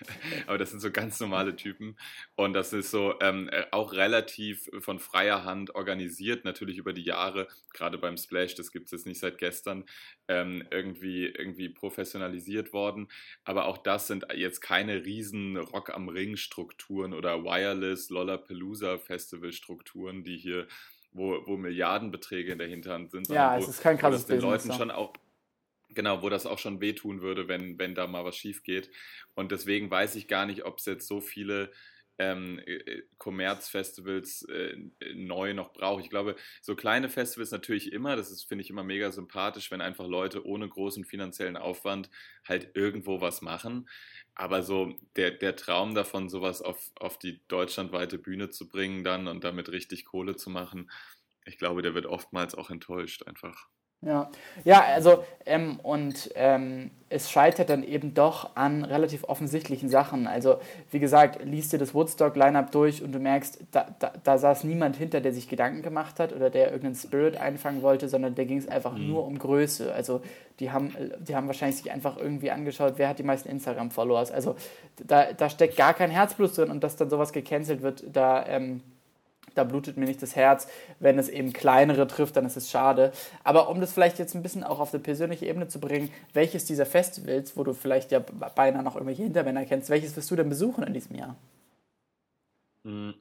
aber 0.45 0.57
das 0.57 0.71
sind 0.71 0.79
so 0.79 0.91
ganz 0.91 1.19
normale 1.19 1.55
Typen. 1.55 1.97
Und 2.35 2.53
das 2.53 2.73
ist 2.73 2.91
so 2.91 3.15
ähm, 3.21 3.49
äh, 3.49 3.65
auch 3.71 3.93
relativ 3.93 4.69
von 4.79 4.99
freier 4.99 5.43
Hand 5.43 5.75
organisiert, 5.75 6.45
natürlich 6.45 6.77
über 6.77 6.93
die 6.93 7.03
Jahre, 7.03 7.47
gerade 7.73 7.97
beim 7.97 8.17
Splash, 8.17 8.55
das 8.55 8.71
gibt 8.71 8.85
es 8.85 8.91
jetzt 8.91 9.05
nicht 9.05 9.19
seit 9.19 9.37
gestern, 9.37 9.85
ähm, 10.27 10.63
irgendwie, 10.71 11.25
irgendwie 11.25 11.69
professionalisiert 11.69 12.73
worden. 12.73 13.07
Aber 13.43 13.65
auch 13.65 13.77
das 13.77 14.07
sind 14.07 14.25
jetzt 14.33 14.61
keine 14.61 15.05
riesen 15.05 15.57
Rock 15.57 15.93
am 15.93 16.09
Ring-Strukturen 16.09 17.13
oder 17.13 17.43
Wireless 17.43 18.09
Lollapalooza 18.09 18.97
Festival-Strukturen, 18.97 20.23
die 20.23 20.37
hier, 20.37 20.67
wo, 21.11 21.45
wo 21.45 21.57
Milliardenbeträge 21.57 22.51
in 22.51 22.59
der 22.59 22.67
Hinterhand 22.67 23.11
sind. 23.11 23.27
Ja, 23.29 23.55
wo, 23.55 23.63
es 23.63 23.69
ist 23.69 23.81
kein 23.81 23.97
krasses 23.97 24.25
den 24.25 24.39
Business, 24.39 24.65
Leuten 24.65 24.77
schon 24.77 24.91
auch 24.91 25.13
Genau, 25.89 26.21
wo 26.21 26.29
das 26.29 26.45
auch 26.45 26.59
schon 26.59 26.81
wehtun 26.81 27.21
würde, 27.21 27.47
wenn, 27.47 27.79
wenn 27.79 27.95
da 27.95 28.07
mal 28.07 28.25
was 28.25 28.35
schief 28.35 28.63
geht. 28.63 28.91
Und 29.35 29.51
deswegen 29.51 29.89
weiß 29.89 30.15
ich 30.15 30.27
gar 30.27 30.45
nicht, 30.45 30.65
ob 30.65 30.79
es 30.79 30.85
jetzt 30.85 31.07
so 31.07 31.21
viele 31.21 31.71
ähm, 32.19 32.59
Kommerzfestivals 33.17 34.43
äh, 34.49 34.75
äh, 34.99 35.13
neu 35.13 35.53
noch 35.53 35.71
braucht. 35.71 36.03
Ich 36.03 36.09
glaube, 36.09 36.35
so 36.61 36.75
kleine 36.75 37.09
Festivals 37.09 37.51
natürlich 37.51 37.93
immer, 37.93 38.15
das 38.15 38.43
finde 38.43 38.63
ich, 38.63 38.69
immer 38.69 38.83
mega 38.83 39.11
sympathisch, 39.11 39.71
wenn 39.71 39.81
einfach 39.81 40.07
Leute 40.07 40.45
ohne 40.45 40.67
großen 40.67 41.05
finanziellen 41.05 41.57
Aufwand 41.57 42.09
halt 42.43 42.71
irgendwo 42.75 43.21
was 43.21 43.41
machen. 43.41 43.87
Aber 44.35 44.63
so 44.63 44.93
der, 45.15 45.31
der 45.31 45.55
Traum 45.55 45.95
davon, 45.95 46.27
sowas 46.29 46.61
auf, 46.61 46.91
auf 46.95 47.17
die 47.19 47.41
deutschlandweite 47.47 48.17
Bühne 48.17 48.49
zu 48.49 48.67
bringen 48.67 49.03
dann 49.03 49.27
und 49.27 49.43
damit 49.43 49.69
richtig 49.69 50.05
Kohle 50.05 50.35
zu 50.35 50.49
machen, 50.49 50.91
ich 51.45 51.57
glaube, 51.57 51.81
der 51.81 51.93
wird 51.93 52.05
oftmals 52.07 52.55
auch 52.55 52.69
enttäuscht 52.71 53.23
einfach. 53.27 53.69
Ja, 54.01 54.29
ja 54.63 54.83
also 54.83 55.23
ähm, 55.45 55.79
und 55.81 56.29
ähm, 56.35 56.91
es 57.09 57.31
scheitert 57.31 57.69
dann 57.69 57.83
eben 57.83 58.13
doch 58.13 58.55
an 58.55 58.83
relativ 58.83 59.23
offensichtlichen 59.23 59.89
Sachen. 59.89 60.27
Also 60.27 60.57
wie 60.91 60.99
gesagt, 60.99 61.43
liest 61.43 61.73
dir 61.73 61.79
das 61.79 61.93
Woodstock-Line-Up 61.93 62.71
durch 62.71 63.01
und 63.01 63.13
du 63.13 63.19
merkst, 63.19 63.59
da, 63.71 63.87
da, 63.97 64.11
da, 64.23 64.37
saß 64.37 64.65
niemand 64.65 64.97
hinter, 64.97 65.21
der 65.21 65.33
sich 65.33 65.47
Gedanken 65.47 65.81
gemacht 65.81 66.19
hat 66.19 66.33
oder 66.33 66.49
der 66.49 66.65
irgendeinen 66.65 66.95
Spirit 66.95 67.37
einfangen 67.37 67.81
wollte, 67.81 68.09
sondern 68.09 68.35
da 68.35 68.43
ging 68.43 68.57
es 68.57 68.67
einfach 68.67 68.93
mhm. 68.93 69.07
nur 69.07 69.25
um 69.25 69.39
Größe. 69.39 69.93
Also 69.93 70.21
die 70.59 70.71
haben, 70.71 70.93
die 71.19 71.35
haben 71.35 71.47
wahrscheinlich 71.47 71.77
sich 71.77 71.91
einfach 71.91 72.17
irgendwie 72.17 72.51
angeschaut, 72.51 72.95
wer 72.97 73.09
hat 73.09 73.19
die 73.19 73.23
meisten 73.23 73.49
Instagram-Followers. 73.49 74.31
Also 74.31 74.55
da, 74.97 75.31
da 75.31 75.49
steckt 75.49 75.77
gar 75.77 75.93
kein 75.93 76.11
Herzblut 76.11 76.55
drin 76.55 76.69
und 76.69 76.83
dass 76.83 76.97
dann 76.97 77.09
sowas 77.09 77.31
gecancelt 77.31 77.81
wird, 77.81 78.03
da... 78.11 78.45
Ähm, 78.45 78.81
da 79.57 79.63
blutet 79.63 79.97
mir 79.97 80.05
nicht 80.05 80.21
das 80.21 80.35
Herz. 80.35 80.67
Wenn 80.99 81.19
es 81.19 81.29
eben 81.29 81.53
kleinere 81.53 82.07
trifft, 82.07 82.35
dann 82.35 82.45
ist 82.45 82.57
es 82.57 82.69
schade. 82.69 83.11
Aber 83.43 83.69
um 83.69 83.81
das 83.81 83.93
vielleicht 83.93 84.19
jetzt 84.19 84.35
ein 84.35 84.43
bisschen 84.43 84.63
auch 84.63 84.79
auf 84.79 84.93
eine 84.93 85.01
persönliche 85.01 85.45
Ebene 85.45 85.67
zu 85.67 85.79
bringen, 85.79 86.11
welches 86.33 86.65
dieser 86.65 86.85
Festivals, 86.85 87.57
wo 87.57 87.63
du 87.63 87.73
vielleicht 87.73 88.11
ja 88.11 88.19
beinahe 88.19 88.83
noch 88.83 88.95
irgendwelche 88.95 89.23
Hintermänner 89.23 89.65
kennst, 89.65 89.89
welches 89.89 90.15
wirst 90.15 90.29
du 90.31 90.35
denn 90.35 90.49
besuchen 90.49 90.83
in 90.83 90.93
diesem 90.93 91.15
Jahr? 91.15 91.35
Hm. 92.83 93.15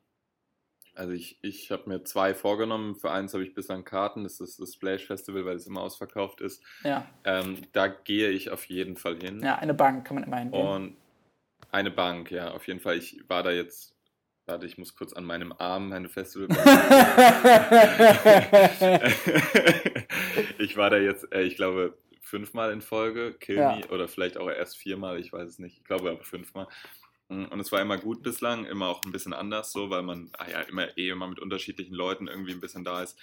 Also 0.94 1.12
ich, 1.12 1.38
ich 1.42 1.70
habe 1.70 1.90
mir 1.90 2.04
zwei 2.04 2.32
vorgenommen. 2.34 2.96
Für 2.96 3.10
eins 3.10 3.34
habe 3.34 3.44
ich 3.44 3.52
bislang 3.52 3.84
Karten, 3.84 4.24
das 4.24 4.40
ist 4.40 4.58
das 4.58 4.74
Splash 4.74 5.06
Festival, 5.06 5.44
weil 5.44 5.56
es 5.56 5.66
immer 5.66 5.82
ausverkauft 5.82 6.40
ist. 6.40 6.62
Ja. 6.84 7.06
Ähm, 7.24 7.58
da 7.72 7.86
gehe 7.88 8.30
ich 8.30 8.50
auf 8.50 8.64
jeden 8.64 8.96
Fall 8.96 9.18
hin. 9.18 9.42
Ja, 9.42 9.56
eine 9.56 9.74
Bank 9.74 10.06
kann 10.06 10.14
man 10.14 10.24
immer 10.24 10.38
hingehen. 10.38 10.66
Und 10.66 10.96
eine 11.70 11.90
Bank, 11.90 12.30
ja, 12.30 12.52
auf 12.52 12.66
jeden 12.66 12.80
Fall. 12.80 12.96
Ich 12.96 13.28
war 13.28 13.42
da 13.42 13.50
jetzt 13.50 13.95
Warte, 14.46 14.64
ich 14.66 14.78
muss 14.78 14.94
kurz 14.94 15.12
an 15.12 15.24
meinem 15.24 15.52
Arm 15.52 15.88
meine 15.88 16.08
Festival. 16.08 16.46
ich 20.58 20.76
war 20.76 20.88
da 20.90 20.98
jetzt, 20.98 21.32
äh, 21.32 21.42
ich 21.42 21.56
glaube, 21.56 21.98
fünfmal 22.20 22.72
in 22.72 22.80
Folge, 22.80 23.34
Kill 23.34 23.56
Ja. 23.56 23.76
Me, 23.76 23.86
oder 23.88 24.06
vielleicht 24.06 24.36
auch 24.36 24.48
erst 24.48 24.76
viermal, 24.76 25.18
ich 25.18 25.32
weiß 25.32 25.48
es 25.48 25.58
nicht. 25.58 25.78
Ich 25.78 25.84
glaube 25.84 26.10
aber 26.10 26.22
fünfmal. 26.22 26.68
Mm, 27.28 27.46
Und 27.46 27.58
es 27.58 27.72
war 27.72 27.80
immer 27.80 27.98
gut 27.98 28.22
bislang, 28.22 28.66
immer 28.66 28.86
auch 28.86 29.04
ein 29.04 29.10
bisschen 29.10 29.32
anders 29.32 29.72
so, 29.72 29.90
weil 29.90 30.02
man 30.02 30.30
ah 30.38 30.48
ja, 30.48 30.60
immer 30.60 30.96
eh 30.96 31.08
immer 31.08 31.26
mit 31.26 31.40
unterschiedlichen 31.40 31.94
Leuten 31.94 32.28
irgendwie 32.28 32.52
ein 32.52 32.60
bisschen 32.60 32.84
da 32.84 33.02
ist. 33.02 33.18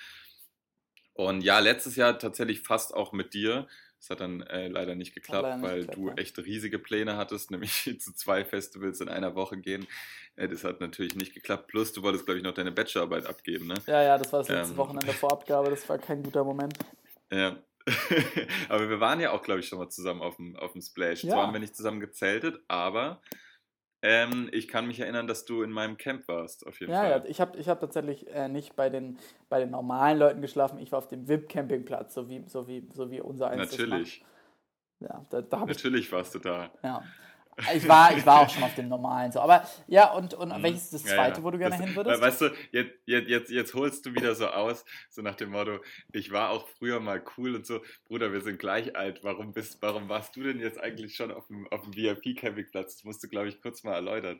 Und 1.13 1.41
ja, 1.41 1.59
letztes 1.59 1.95
Jahr 1.95 2.19
tatsächlich 2.19 2.61
fast 2.61 2.93
auch 2.93 3.13
mit 3.13 3.33
dir. 3.33 3.67
Das 4.03 4.09
hat 4.09 4.19
dann 4.19 4.41
äh, 4.41 4.67
leider 4.67 4.95
nicht 4.95 5.15
geklappt, 5.15 5.43
leider 5.43 5.55
nicht 5.55 5.65
weil 5.65 5.79
geklappt, 5.79 5.97
du 5.97 6.07
ja. 6.09 6.13
echt 6.15 6.37
riesige 6.39 6.77
Pläne 6.77 7.15
hattest, 7.15 7.51
nämlich 7.51 7.83
zu 8.01 8.13
zwei 8.13 8.43
Festivals 8.43 8.99
in 8.99 9.07
einer 9.07 9.33
Woche 9.33 9.55
gehen. 9.55 9.87
Äh, 10.35 10.49
das 10.49 10.65
hat 10.65 10.81
natürlich 10.81 11.15
nicht 11.15 11.33
geklappt. 11.33 11.67
Plus, 11.67 11.93
du 11.93 12.03
wolltest, 12.03 12.25
glaube 12.25 12.39
ich, 12.39 12.43
noch 12.43 12.53
deine 12.53 12.73
Bachelorarbeit 12.73 13.25
abgeben, 13.25 13.67
ne? 13.67 13.75
Ja, 13.87 14.03
ja, 14.03 14.17
das 14.17 14.33
war 14.33 14.39
das 14.39 14.49
letzte 14.49 14.73
Ähm. 14.73 14.77
Wochenende 14.77 15.13
vor 15.13 15.31
Abgabe, 15.31 15.69
das 15.69 15.87
war 15.87 15.97
kein 15.99 16.21
guter 16.21 16.43
Moment. 16.43 16.77
Ja. 17.31 17.55
aber 18.67 18.89
wir 18.89 18.99
waren 18.99 19.21
ja 19.21 19.31
auch, 19.31 19.41
glaube 19.41 19.61
ich, 19.61 19.69
schon 19.69 19.79
mal 19.79 19.89
zusammen 19.89 20.21
auf 20.21 20.35
dem, 20.35 20.57
auf 20.57 20.73
dem 20.73 20.81
Splash. 20.81 21.23
Ja. 21.23 21.31
Zwar 21.31 21.47
haben 21.47 21.53
wir 21.53 21.61
nicht 21.61 21.75
zusammen 21.75 22.01
gezeltet, 22.01 22.59
aber 22.67 23.21
ähm, 24.03 24.49
ich 24.51 24.67
kann 24.67 24.85
mich 24.85 24.99
erinnern, 24.99 25.27
dass 25.27 25.45
du 25.45 25.63
in 25.63 25.71
meinem 25.71 25.97
Camp 25.97 26.27
warst, 26.27 26.67
auf 26.67 26.79
jeden 26.81 26.91
Ja, 26.91 27.01
Fall. 27.01 27.11
ja, 27.11 27.25
ich 27.25 27.39
habe 27.41 27.57
ich 27.57 27.69
hab 27.69 27.79
tatsächlich 27.79 28.27
äh, 28.27 28.49
nicht 28.49 28.75
bei 28.75 28.89
den, 28.89 29.17
bei 29.49 29.59
den 29.59 29.71
normalen 29.71 30.19
Leuten 30.19 30.41
geschlafen, 30.41 30.77
ich 30.77 30.91
war 30.91 30.99
auf 30.99 31.07
dem 31.07 31.27
VIP-Campingplatz, 31.27 32.13
so 32.13 32.29
wie, 32.29 32.43
so, 32.47 32.67
wie, 32.67 32.87
so 32.93 33.09
wie 33.09 33.21
unser 33.21 33.49
eins 33.49 33.71
Natürlich. 33.71 34.25
Ja, 34.99 35.23
da, 35.29 35.41
da 35.41 35.59
habe 35.61 35.71
ich 35.71 35.77
natürlich 35.77 36.11
warst 36.11 36.35
du 36.35 36.39
da. 36.39 36.71
Ja. 36.83 37.03
Ich 37.75 37.87
war, 37.87 38.15
ich 38.17 38.25
war 38.25 38.41
auch 38.41 38.49
schon 38.49 38.63
auf 38.63 38.73
dem 38.75 38.87
normalen 38.89 39.31
so. 39.31 39.39
Aber 39.39 39.67
ja, 39.87 40.11
und, 40.13 40.33
und 40.33 40.49
Mhm. 40.49 40.63
welches 40.63 40.83
ist 40.85 40.93
das 40.93 41.03
Ja, 41.03 41.15
zweite, 41.17 41.39
ja. 41.39 41.43
wo 41.43 41.51
du 41.51 41.57
gerne 41.57 41.77
Das- 41.77 41.85
hin 41.85 41.95
würdest? 41.95 42.21
Weißt 42.21 42.41
du, 42.41 42.49
jetzt, 42.71 42.91
jetzt, 43.05 43.29
jetzt, 43.29 43.51
jetzt 43.51 43.73
holst 43.73 44.05
du 44.05 44.13
wieder 44.13 44.33
so 44.35 44.47
aus, 44.47 44.85
so 45.09 45.21
nach 45.21 45.35
dem 45.35 45.51
Motto, 45.51 45.79
ich 46.11 46.31
war 46.31 46.49
auch 46.49 46.67
früher 46.67 46.99
mal 46.99 47.23
cool 47.37 47.55
und 47.55 47.65
so, 47.65 47.81
Bruder, 48.07 48.31
wir 48.33 48.41
sind 48.41 48.59
gleich 48.59 48.95
alt, 48.95 49.23
warum 49.23 49.53
bist, 49.53 49.81
warum 49.81 50.09
warst 50.09 50.35
du 50.35 50.43
denn 50.43 50.59
jetzt 50.59 50.79
eigentlich 50.79 51.15
schon 51.15 51.31
auf 51.31 51.47
dem, 51.47 51.67
auf 51.71 51.81
dem 51.83 51.95
VIP-Campingplatz? 51.95 52.95
Das 52.95 53.03
musst 53.03 53.23
du, 53.23 53.27
glaube 53.27 53.49
ich, 53.49 53.61
kurz 53.61 53.83
mal 53.83 53.93
erläutern. 53.93 54.39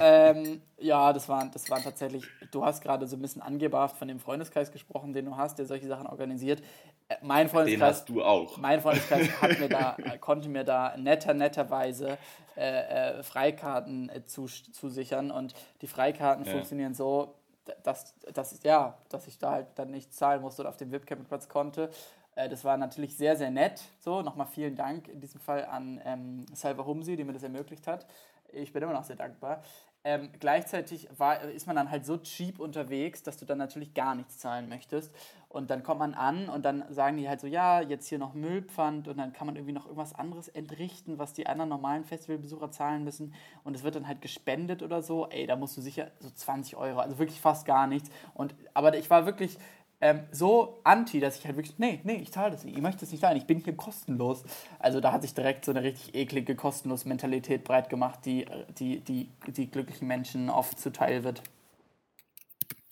Ähm, 0.00 0.62
ja, 0.78 1.12
das 1.12 1.28
waren, 1.28 1.50
das 1.52 1.70
waren 1.70 1.82
tatsächlich, 1.82 2.24
du 2.50 2.64
hast 2.64 2.82
gerade 2.82 3.06
so 3.06 3.16
ein 3.16 3.22
bisschen 3.22 3.42
angebracht 3.42 3.96
von 3.96 4.08
dem 4.08 4.18
Freundeskreis 4.20 4.70
gesprochen, 4.72 5.12
den 5.12 5.24
du 5.26 5.36
hast, 5.36 5.58
der 5.58 5.66
solche 5.66 5.86
Sachen 5.86 6.06
organisiert. 6.06 6.62
Äh, 7.08 7.16
mein 7.22 7.46
Den 7.46 7.50
Freundeskreis, 7.50 7.96
hast 7.98 8.08
du 8.08 8.22
auch. 8.22 8.56
mein 8.58 8.80
Freundeskreis 8.80 9.30
hat 9.40 9.58
mir 9.58 9.68
da, 9.68 9.96
konnte 10.20 10.48
mir 10.48 10.64
da 10.64 10.96
netter, 10.96 11.34
netterweise 11.34 12.18
äh, 12.56 13.18
äh, 13.18 13.22
Freikarten 13.22 14.08
äh, 14.10 14.24
zu, 14.24 14.46
zusichern 14.46 15.30
und 15.30 15.54
die 15.80 15.86
Freikarten 15.86 16.44
Ja. 16.44 16.52
funktionieren 16.52 16.94
so, 16.94 17.34
dass, 17.82 18.14
dass, 18.34 18.62
ja, 18.62 18.98
dass 19.08 19.26
ich 19.26 19.38
da 19.38 19.52
halt 19.52 19.66
dann 19.76 19.90
nicht 19.90 20.12
zahlen 20.12 20.42
musste 20.42 20.62
und 20.62 20.68
auf 20.68 20.76
dem 20.76 20.90
VIP-Campingplatz 20.92 21.48
konnte. 21.48 21.88
Äh, 22.36 22.48
Das 22.48 22.64
war 22.64 22.76
natürlich 22.76 23.16
sehr, 23.16 23.36
sehr 23.36 23.50
nett. 23.50 23.80
So, 24.00 24.22
nochmal 24.22 24.46
vielen 24.48 24.76
Dank 24.76 25.08
in 25.08 25.20
diesem 25.20 25.40
Fall 25.40 25.64
an 25.64 26.00
ähm, 26.04 26.44
Salva 26.52 26.84
Humsi, 26.84 27.16
die 27.16 27.24
mir 27.24 27.32
das 27.32 27.42
ermöglicht 27.42 27.86
hat. 27.86 28.06
Ich 28.54 28.72
bin 28.72 28.82
immer 28.82 28.92
noch 28.92 29.04
sehr 29.04 29.16
dankbar. 29.16 29.62
Ähm, 30.06 30.28
gleichzeitig 30.38 31.08
war, 31.16 31.40
ist 31.40 31.66
man 31.66 31.76
dann 31.76 31.90
halt 31.90 32.04
so 32.04 32.18
cheap 32.18 32.60
unterwegs, 32.60 33.22
dass 33.22 33.38
du 33.38 33.46
dann 33.46 33.56
natürlich 33.56 33.94
gar 33.94 34.14
nichts 34.14 34.38
zahlen 34.38 34.68
möchtest. 34.68 35.14
Und 35.48 35.70
dann 35.70 35.82
kommt 35.82 36.00
man 36.00 36.12
an 36.12 36.50
und 36.50 36.64
dann 36.64 36.84
sagen 36.92 37.16
die 37.16 37.26
halt 37.26 37.40
so, 37.40 37.46
ja, 37.46 37.80
jetzt 37.80 38.08
hier 38.08 38.18
noch 38.18 38.34
Müllpfand 38.34 39.08
und 39.08 39.16
dann 39.16 39.32
kann 39.32 39.46
man 39.46 39.56
irgendwie 39.56 39.72
noch 39.72 39.86
irgendwas 39.86 40.14
anderes 40.14 40.48
entrichten, 40.48 41.18
was 41.18 41.32
die 41.32 41.46
anderen 41.46 41.70
normalen 41.70 42.04
Festivalbesucher 42.04 42.70
zahlen 42.70 43.02
müssen. 43.02 43.32
Und 43.62 43.74
es 43.76 43.82
wird 43.82 43.94
dann 43.94 44.06
halt 44.06 44.20
gespendet 44.20 44.82
oder 44.82 45.00
so. 45.00 45.26
Ey, 45.30 45.46
da 45.46 45.56
musst 45.56 45.76
du 45.76 45.80
sicher 45.80 46.10
so 46.18 46.28
20 46.28 46.76
Euro, 46.76 46.98
also 46.98 47.18
wirklich 47.18 47.40
fast 47.40 47.64
gar 47.64 47.86
nichts. 47.86 48.10
Und, 48.34 48.54
aber 48.74 48.94
ich 48.98 49.08
war 49.08 49.24
wirklich 49.24 49.56
ähm, 50.04 50.20
so 50.32 50.80
anti, 50.84 51.18
dass 51.18 51.38
ich 51.38 51.46
halt 51.46 51.56
wirklich, 51.56 51.78
nee, 51.78 51.98
nee, 52.04 52.16
ich 52.16 52.30
zahle 52.30 52.50
das 52.50 52.62
nicht, 52.62 52.76
ich 52.76 52.82
möchte 52.82 53.00
das 53.00 53.10
nicht 53.10 53.22
zahlen, 53.22 53.38
ich 53.38 53.46
bin 53.46 53.60
hier 53.60 53.74
kostenlos. 53.74 54.44
Also 54.78 55.00
da 55.00 55.12
hat 55.12 55.22
sich 55.22 55.32
direkt 55.32 55.64
so 55.64 55.70
eine 55.70 55.82
richtig 55.82 56.14
eklige 56.14 56.54
kostenlos 56.54 57.06
Mentalität 57.06 57.64
breit 57.64 57.88
gemacht, 57.88 58.20
die, 58.26 58.44
äh, 58.44 58.66
die, 58.78 59.00
die, 59.00 59.30
die 59.46 59.70
glücklichen 59.70 60.06
Menschen 60.06 60.50
oft 60.50 60.78
zuteil 60.78 61.24
wird. 61.24 61.42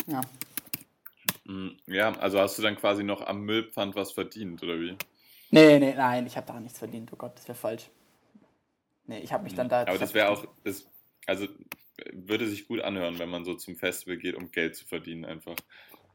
Ja. 0.06 0.22
Mm, 1.44 1.72
Ja, 1.86 2.12
also 2.18 2.40
hast 2.40 2.56
du 2.56 2.62
dann 2.62 2.76
quasi 2.76 3.04
noch 3.04 3.20
am 3.20 3.42
Müllpfand 3.42 3.94
was 3.94 4.12
verdient, 4.12 4.62
oder 4.62 4.80
wie? 4.80 4.96
Nee, 5.50 5.78
nee, 5.80 5.92
nein, 5.94 6.26
ich 6.26 6.38
habe 6.38 6.46
daran 6.46 6.62
nichts 6.62 6.78
verdient, 6.78 7.12
oh 7.12 7.16
Gott, 7.16 7.36
das 7.36 7.46
wäre 7.46 7.58
falsch. 7.58 7.90
Nee, 9.06 9.18
ich 9.18 9.34
habe 9.34 9.44
mich 9.44 9.54
dann 9.54 9.68
da... 9.68 9.82
Aber 9.82 9.98
das 9.98 10.14
wäre 10.14 10.30
auch, 10.30 10.46
das, 10.64 10.88
also 11.26 11.46
würde 12.10 12.48
sich 12.48 12.66
gut 12.66 12.80
anhören, 12.80 13.18
wenn 13.18 13.28
man 13.28 13.44
so 13.44 13.54
zum 13.54 13.76
Festival 13.76 14.16
geht, 14.16 14.34
um 14.34 14.50
Geld 14.50 14.76
zu 14.76 14.86
verdienen 14.86 15.26
einfach. 15.26 15.56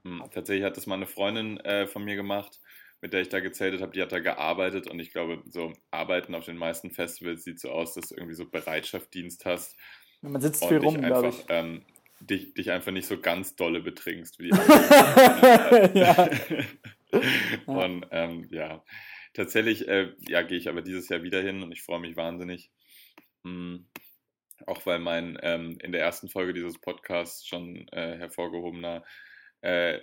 Hm, 0.03 0.23
Tatsächlich 0.31 0.63
hat 0.65 0.77
das 0.77 0.87
mal 0.87 0.95
eine 0.95 1.07
Freundin 1.07 1.57
äh, 1.61 1.87
von 1.87 2.03
mir 2.03 2.15
gemacht, 2.15 2.59
mit 3.01 3.13
der 3.13 3.21
ich 3.21 3.29
da 3.29 3.39
gezeltet 3.39 3.81
habe, 3.81 3.91
die 3.91 4.01
hat 4.01 4.11
da 4.11 4.19
gearbeitet 4.19 4.87
und 4.89 4.99
ich 4.99 5.11
glaube, 5.11 5.43
so 5.45 5.73
Arbeiten 5.91 6.35
auf 6.35 6.45
den 6.45 6.57
meisten 6.57 6.91
Festivals 6.91 7.43
sieht 7.43 7.59
so 7.59 7.69
aus, 7.69 7.93
dass 7.93 8.09
du 8.09 8.15
irgendwie 8.15 8.35
so 8.35 8.49
Bereitschaftsdienst 8.49 9.45
hast 9.45 9.75
Man 10.21 10.41
sitzt 10.41 10.61
und 10.61 10.69
viel 10.69 10.77
rum, 10.77 11.01
glaube 11.05 11.27
einfach, 11.27 11.39
ich. 11.39 11.45
ähm, 11.49 11.85
dich, 12.19 12.53
dich 12.53 12.71
einfach 12.71 12.91
nicht 12.91 13.07
so 13.07 13.19
ganz 13.19 13.55
dolle 13.55 13.81
betrinkst 13.81 14.39
wie 14.39 14.49
die 14.49 14.53
anderen. 14.57 14.91
ja. 15.93 16.29
Und 17.65 18.05
ähm, 18.11 18.47
ja, 18.51 18.83
tatsächlich 19.33 19.87
äh, 19.87 20.13
ja, 20.27 20.41
gehe 20.41 20.57
ich 20.57 20.69
aber 20.69 20.81
dieses 20.81 21.07
Jahr 21.09 21.23
wieder 21.23 21.41
hin 21.41 21.63
und 21.63 21.71
ich 21.71 21.83
freue 21.83 21.99
mich 21.99 22.15
wahnsinnig. 22.17 22.71
Hm, 23.43 23.87
auch 24.65 24.85
weil 24.85 24.99
mein 24.99 25.37
ähm, 25.41 25.77
in 25.81 25.91
der 25.91 26.01
ersten 26.01 26.29
Folge 26.29 26.53
dieses 26.53 26.79
Podcasts 26.79 27.47
schon 27.47 27.87
äh, 27.89 28.17
hervorgehobener 28.17 29.03
äh, 29.61 29.99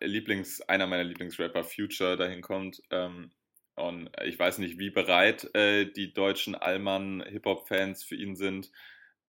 Lieblings, 0.00 0.60
einer 0.62 0.86
meiner 0.86 1.04
Lieblingsrapper 1.04 1.64
Future 1.64 2.16
dahin 2.16 2.40
kommt. 2.40 2.82
Ähm, 2.90 3.30
und 3.74 4.10
ich 4.24 4.38
weiß 4.38 4.58
nicht, 4.58 4.78
wie 4.78 4.90
bereit 4.90 5.54
äh, 5.54 5.84
die 5.84 6.14
deutschen 6.14 6.54
Allmann-Hip-Hop-Fans 6.54 8.04
für 8.04 8.16
ihn 8.16 8.34
sind, 8.34 8.70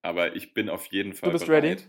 aber 0.00 0.36
ich 0.36 0.54
bin 0.54 0.70
auf 0.70 0.86
jeden 0.86 1.12
Fall 1.12 1.32
bist 1.32 1.46
bereit. 1.46 1.64
ready? 1.64 1.82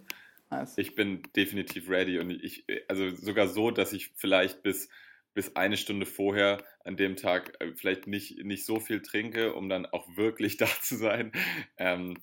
Nice. 0.49 0.77
Ich 0.77 0.95
bin 0.95 1.21
definitiv 1.35 1.89
ready 1.89 2.19
und 2.19 2.31
ich, 2.31 2.65
also 2.87 3.09
sogar 3.11 3.47
so, 3.47 3.71
dass 3.71 3.93
ich 3.93 4.11
vielleicht 4.15 4.63
bis, 4.63 4.89
bis 5.33 5.55
eine 5.55 5.77
Stunde 5.77 6.05
vorher 6.05 6.63
an 6.83 6.97
dem 6.97 7.15
Tag 7.15 7.55
äh, 7.59 7.73
vielleicht 7.75 8.07
nicht, 8.07 8.43
nicht 8.43 8.65
so 8.65 8.79
viel 8.79 9.01
trinke, 9.01 9.53
um 9.53 9.69
dann 9.69 9.85
auch 9.85 10.17
wirklich 10.17 10.57
da 10.57 10.67
zu 10.81 10.95
sein. 10.97 11.31
Ähm, 11.77 12.17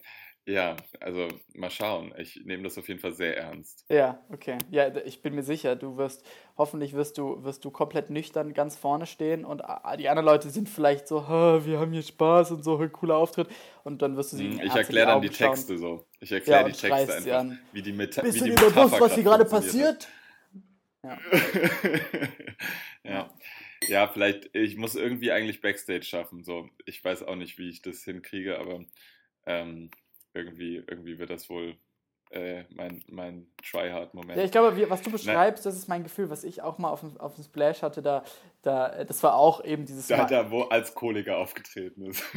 ja, 0.46 0.76
also 1.00 1.28
mal 1.54 1.70
schauen. 1.70 2.14
Ich 2.18 2.40
nehme 2.44 2.62
das 2.62 2.78
auf 2.78 2.88
jeden 2.88 3.00
Fall 3.00 3.12
sehr 3.12 3.36
ernst. 3.36 3.84
Ja, 3.88 4.18
okay. 4.32 4.58
Ja, 4.70 4.94
ich 5.04 5.22
bin 5.22 5.34
mir 5.34 5.42
sicher, 5.44 5.76
du 5.76 5.96
wirst, 5.96 6.24
hoffentlich 6.56 6.92
wirst 6.94 7.18
du, 7.18 7.44
wirst 7.44 7.64
du 7.64 7.70
komplett 7.70 8.10
nüchtern 8.10 8.52
ganz 8.52 8.76
vorne 8.76 9.06
stehen 9.06 9.44
und 9.44 9.62
die 9.98 10.08
anderen 10.08 10.26
Leute 10.26 10.50
sind 10.50 10.68
vielleicht 10.68 11.06
so, 11.06 11.28
"Ha, 11.28 11.64
wir 11.64 11.78
haben 11.78 11.92
hier 11.92 12.02
Spaß 12.02 12.50
und 12.52 12.64
so, 12.64 12.78
ein 12.78 12.90
cooler 12.92 13.16
Auftritt. 13.16 13.48
Und 13.84 14.02
dann 14.02 14.16
wirst 14.16 14.32
du 14.32 14.36
sie 14.38 14.50
Hm, 14.50 14.60
Ich 14.64 14.74
erkläre 14.74 15.06
dann 15.06 15.22
die 15.22 15.28
schauen. 15.28 15.56
Texte 15.56 15.78
so. 15.78 16.06
Ich 16.20 16.30
Ja, 16.30 16.36
erkläre 16.38 16.64
und 16.64 16.74
die 16.74 16.78
Texte 16.80 17.14
einfach, 17.14 17.40
an. 17.40 17.58
wie 17.72 17.82
die 17.82 17.92
Meta 17.92 18.22
Bist 18.22 18.34
wie 18.34 18.50
du 18.50 18.56
dir 18.56 18.70
bewusst, 18.70 19.00
was 19.00 19.14
hier 19.14 19.24
gerade 19.24 19.44
passiert? 19.44 20.08
Ja. 21.04 21.18
ja. 23.04 23.30
ja, 23.88 24.08
vielleicht, 24.08 24.50
ich 24.54 24.76
muss 24.76 24.94
irgendwie 24.96 25.30
eigentlich 25.32 25.60
Backstage 25.60 26.02
schaffen. 26.02 26.42
So, 26.42 26.68
ich 26.86 27.04
weiß 27.04 27.22
auch 27.22 27.36
nicht, 27.36 27.58
wie 27.58 27.68
ich 27.68 27.82
das 27.82 28.02
hinkriege, 28.04 28.58
aber 28.58 28.84
ähm, 29.46 29.90
irgendwie, 30.36 30.76
irgendwie 30.86 31.18
wird 31.18 31.30
das 31.30 31.48
wohl 31.50 31.76
äh, 32.30 32.64
mein, 32.74 33.04
mein 33.08 33.46
Tryhard-Moment. 33.70 34.36
Ja, 34.36 34.42
ich 34.44 34.50
glaube, 34.50 34.76
wie, 34.76 34.90
was 34.90 35.00
du 35.00 35.12
beschreibst, 35.12 35.64
das 35.64 35.76
ist 35.76 35.88
mein 35.88 36.02
Gefühl, 36.02 36.28
was 36.28 36.42
ich 36.42 36.60
auch 36.60 36.76
mal 36.78 36.90
auf 36.90 36.98
dem, 37.00 37.16
auf 37.18 37.36
dem 37.36 37.44
Splash 37.44 37.82
hatte, 37.82 38.02
da, 38.02 38.24
da, 38.62 39.04
das 39.04 39.22
war 39.22 39.36
auch 39.36 39.64
eben 39.64 39.86
dieses 39.86 40.08
da 40.08 40.16
Mal- 40.16 40.22
hat 40.24 40.32
er 40.32 40.50
wo 40.50 40.62
als 40.62 40.92
Kollega 40.94 41.36
aufgetreten 41.36 42.06
ist. 42.06 42.22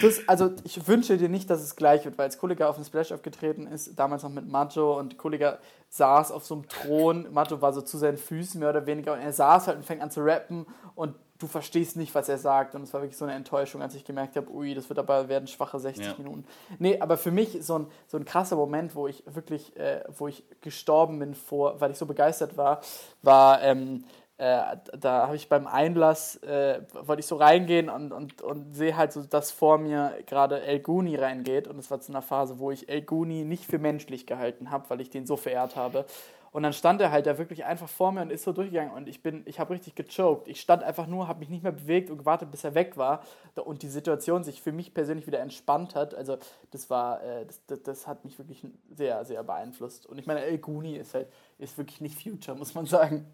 Das, 0.00 0.26
also 0.28 0.50
ich 0.64 0.86
wünsche 0.86 1.16
dir 1.16 1.28
nicht, 1.28 1.50
dass 1.50 1.60
es 1.60 1.74
gleich 1.76 2.04
wird, 2.04 2.16
weil 2.18 2.26
als 2.26 2.38
Kollega 2.38 2.68
auf 2.68 2.76
dem 2.76 2.84
Splash 2.84 3.10
aufgetreten 3.12 3.66
ist, 3.66 3.98
damals 3.98 4.22
noch 4.22 4.30
mit 4.30 4.46
Macho 4.46 4.98
und 4.98 5.18
Kollega 5.18 5.58
saß 5.88 6.30
auf 6.30 6.44
so 6.44 6.54
einem 6.54 6.68
Thron, 6.68 7.32
Macho 7.32 7.60
war 7.60 7.72
so 7.72 7.82
zu 7.82 7.98
seinen 7.98 8.16
Füßen 8.16 8.60
mehr 8.60 8.70
oder 8.70 8.86
weniger 8.86 9.12
und 9.12 9.20
er 9.20 9.32
saß 9.32 9.66
halt 9.66 9.78
und 9.78 9.84
fängt 9.84 10.02
an 10.02 10.10
zu 10.10 10.20
rappen 10.22 10.66
und 10.94 11.14
du 11.42 11.48
verstehst 11.48 11.96
nicht, 11.96 12.14
was 12.14 12.28
er 12.28 12.38
sagt 12.38 12.74
und 12.74 12.82
es 12.82 12.94
war 12.94 13.02
wirklich 13.02 13.16
so 13.16 13.24
eine 13.24 13.34
Enttäuschung, 13.34 13.82
als 13.82 13.94
ich 13.94 14.04
gemerkt 14.04 14.36
habe, 14.36 14.50
ui, 14.52 14.74
das 14.74 14.88
wird 14.88 14.98
aber 14.98 15.28
werden 15.28 15.48
schwache 15.48 15.78
60 15.78 16.06
Ja. 16.06 16.14
Minuten. 16.16 16.44
Nee, 16.78 17.00
aber 17.00 17.16
für 17.16 17.32
mich 17.32 17.58
so 17.64 17.80
ein, 17.80 17.86
so 18.06 18.16
ein 18.16 18.24
krasser 18.24 18.56
Moment, 18.56 18.94
wo 18.94 19.08
ich 19.08 19.24
wirklich, 19.26 19.76
äh, 19.76 20.04
wo 20.16 20.28
ich 20.28 20.44
gestorben 20.60 21.18
bin 21.18 21.34
vor, 21.34 21.80
weil 21.80 21.90
ich 21.90 21.98
so 21.98 22.06
begeistert 22.06 22.56
war, 22.56 22.80
war, 23.22 23.60
ähm, 23.62 24.04
äh, 24.38 24.76
da 24.98 25.26
habe 25.26 25.36
ich 25.36 25.48
beim 25.48 25.66
Einlass, 25.66 26.36
äh, 26.42 26.80
wollte 26.92 27.20
ich 27.20 27.26
so 27.26 27.36
reingehen 27.36 27.88
und, 27.88 28.12
und, 28.12 28.42
und 28.42 28.72
sehe 28.74 28.96
halt 28.96 29.12
so, 29.12 29.22
dass 29.22 29.50
vor 29.50 29.78
mir 29.78 30.14
gerade 30.26 30.62
El 30.62 30.80
Guni 30.80 31.16
reingeht. 31.16 31.68
Und 31.68 31.78
es 31.78 31.90
war 31.90 32.00
zu 32.00 32.12
einer 32.12 32.22
Phase, 32.22 32.58
wo 32.58 32.70
ich 32.70 32.88
El 32.88 33.02
Guni 33.02 33.44
nicht 33.44 33.66
für 33.66 33.78
menschlich 33.78 34.26
gehalten 34.26 34.70
habe, 34.70 34.88
weil 34.90 35.00
ich 35.00 35.10
den 35.10 35.26
so 35.26 35.36
verehrt 35.36 35.76
habe. 35.76 36.06
Und 36.52 36.62
dann 36.64 36.74
stand 36.74 37.00
er 37.00 37.10
halt 37.10 37.24
da 37.26 37.38
wirklich 37.38 37.64
einfach 37.64 37.88
vor 37.88 38.12
mir 38.12 38.20
und 38.20 38.30
ist 38.30 38.44
so 38.44 38.52
durchgegangen 38.52 38.92
und 38.92 39.08
ich 39.08 39.22
bin, 39.22 39.42
ich 39.46 39.58
habe 39.58 39.72
richtig 39.72 39.94
gechoked. 39.94 40.48
Ich 40.48 40.60
stand 40.60 40.82
einfach 40.82 41.06
nur, 41.06 41.26
habe 41.26 41.38
mich 41.38 41.48
nicht 41.48 41.62
mehr 41.62 41.72
bewegt 41.72 42.10
und 42.10 42.18
gewartet, 42.18 42.50
bis 42.50 42.62
er 42.62 42.74
weg 42.74 42.98
war 42.98 43.24
und 43.56 43.82
die 43.82 43.88
Situation 43.88 44.44
sich 44.44 44.60
für 44.60 44.70
mich 44.70 44.92
persönlich 44.92 45.26
wieder 45.26 45.40
entspannt 45.40 45.94
hat. 45.94 46.14
Also 46.14 46.36
das 46.70 46.90
war, 46.90 47.22
äh, 47.24 47.46
das, 47.46 47.64
das, 47.66 47.82
das 47.82 48.06
hat 48.06 48.26
mich 48.26 48.38
wirklich 48.38 48.66
sehr, 48.94 49.24
sehr 49.24 49.42
beeinflusst. 49.42 50.04
Und 50.04 50.18
ich 50.18 50.26
meine, 50.26 50.42
El 50.42 50.58
Guni 50.58 50.96
ist 50.96 51.14
halt, 51.14 51.32
ist 51.56 51.78
wirklich 51.78 52.02
nicht 52.02 52.22
Future, 52.22 52.54
muss 52.54 52.74
man 52.74 52.84
sagen. 52.84 53.26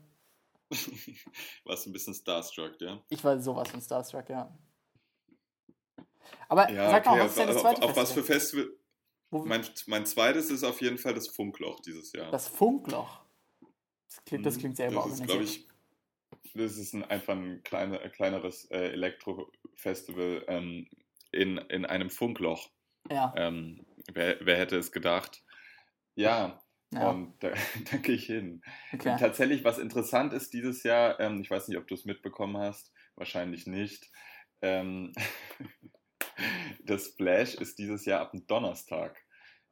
Warst 1.64 1.89
ein 1.89 1.93
bisschen 1.93 2.14
starstruck, 2.14 2.81
ja? 2.81 3.03
Ich 3.09 3.25
war 3.25 3.37
sowas 3.41 3.69
von 3.69 3.81
starstruck, 3.81 4.29
ja. 4.31 4.57
Aber 6.49 6.71
ja, 6.71 6.91
sag 6.91 7.07
okay, 7.07 7.16
mal, 7.16 7.25
was 7.25 7.31
ist 7.31 7.39
denn 7.39 7.47
das 7.49 7.57
auf, 7.57 7.62
zweite 7.62 7.83
auf, 7.83 7.91
auf 7.91 7.97
was 7.97 8.12
für 8.12 8.23
Festival? 8.23 8.78
Mein, 9.43 9.66
mein 9.87 10.07
zweites 10.07 10.51
ist 10.51 10.64
auf 10.64 10.81
jeden 10.81 10.99
Fall 10.99 11.14
das 11.14 11.29
Funkloch 11.29 11.81
dieses 11.81 12.12
Jahr. 12.12 12.31
Das 12.31 12.49
Funkloch. 12.49 13.20
Das 14.09 14.24
klingt, 14.24 14.47
das 14.47 14.57
Mhm. 14.57 14.59
klingt 14.59 14.76
sehr 14.76 14.91
Das 14.91 15.07
ist, 15.07 15.24
glaube 15.24 15.45
ich, 15.45 15.66
das 16.55 16.76
ist 16.79 16.95
ein, 16.95 17.05
einfach 17.05 17.37
ein 17.37 17.62
kleine, 17.64 17.99
kleineres 18.11 18.66
äh, 18.70 18.93
Elektro-Festival 18.93 20.45
ähm, 20.49 20.89
in, 21.33 21.59
in 21.59 21.87
einem 21.87 22.11
Funkloch. 22.11 22.70
Ja, 23.11 23.26
Ähm, 23.37 23.87
wer, 24.12 24.39
wer 24.43 24.59
hätte 24.59 24.79
es 24.79 24.93
gedacht? 24.93 25.45
Ja, 26.16 26.62
ja, 26.93 27.14
und 27.14 27.37
da, 27.43 27.53
da 27.91 27.97
gehe 27.99 28.14
ich 28.16 28.26
hin. 28.26 28.62
okay. 28.95 29.18
Tatsächlich, 29.18 29.64
was 29.64 29.79
interessant 29.79 30.33
ist 30.33 30.53
dieses 30.53 30.83
Jahr, 30.83 31.20
ähm, 31.20 31.41
ich 31.41 31.51
weiß 31.51 31.68
nicht, 31.68 31.79
ob 31.79 31.87
du 31.89 31.95
es 31.95 32.05
mitbekommen 32.05 32.59
hast, 32.59 32.93
wahrscheinlich 33.16 33.66
nicht. 33.66 34.11
Ähm, 34.62 35.12
das 36.84 37.07
Splash 37.07 37.55
ist 37.55 37.78
dieses 37.78 38.05
Jahr 38.05 38.20
ab 38.20 38.32
dem 38.32 38.47
Donnerstag. 38.47 39.22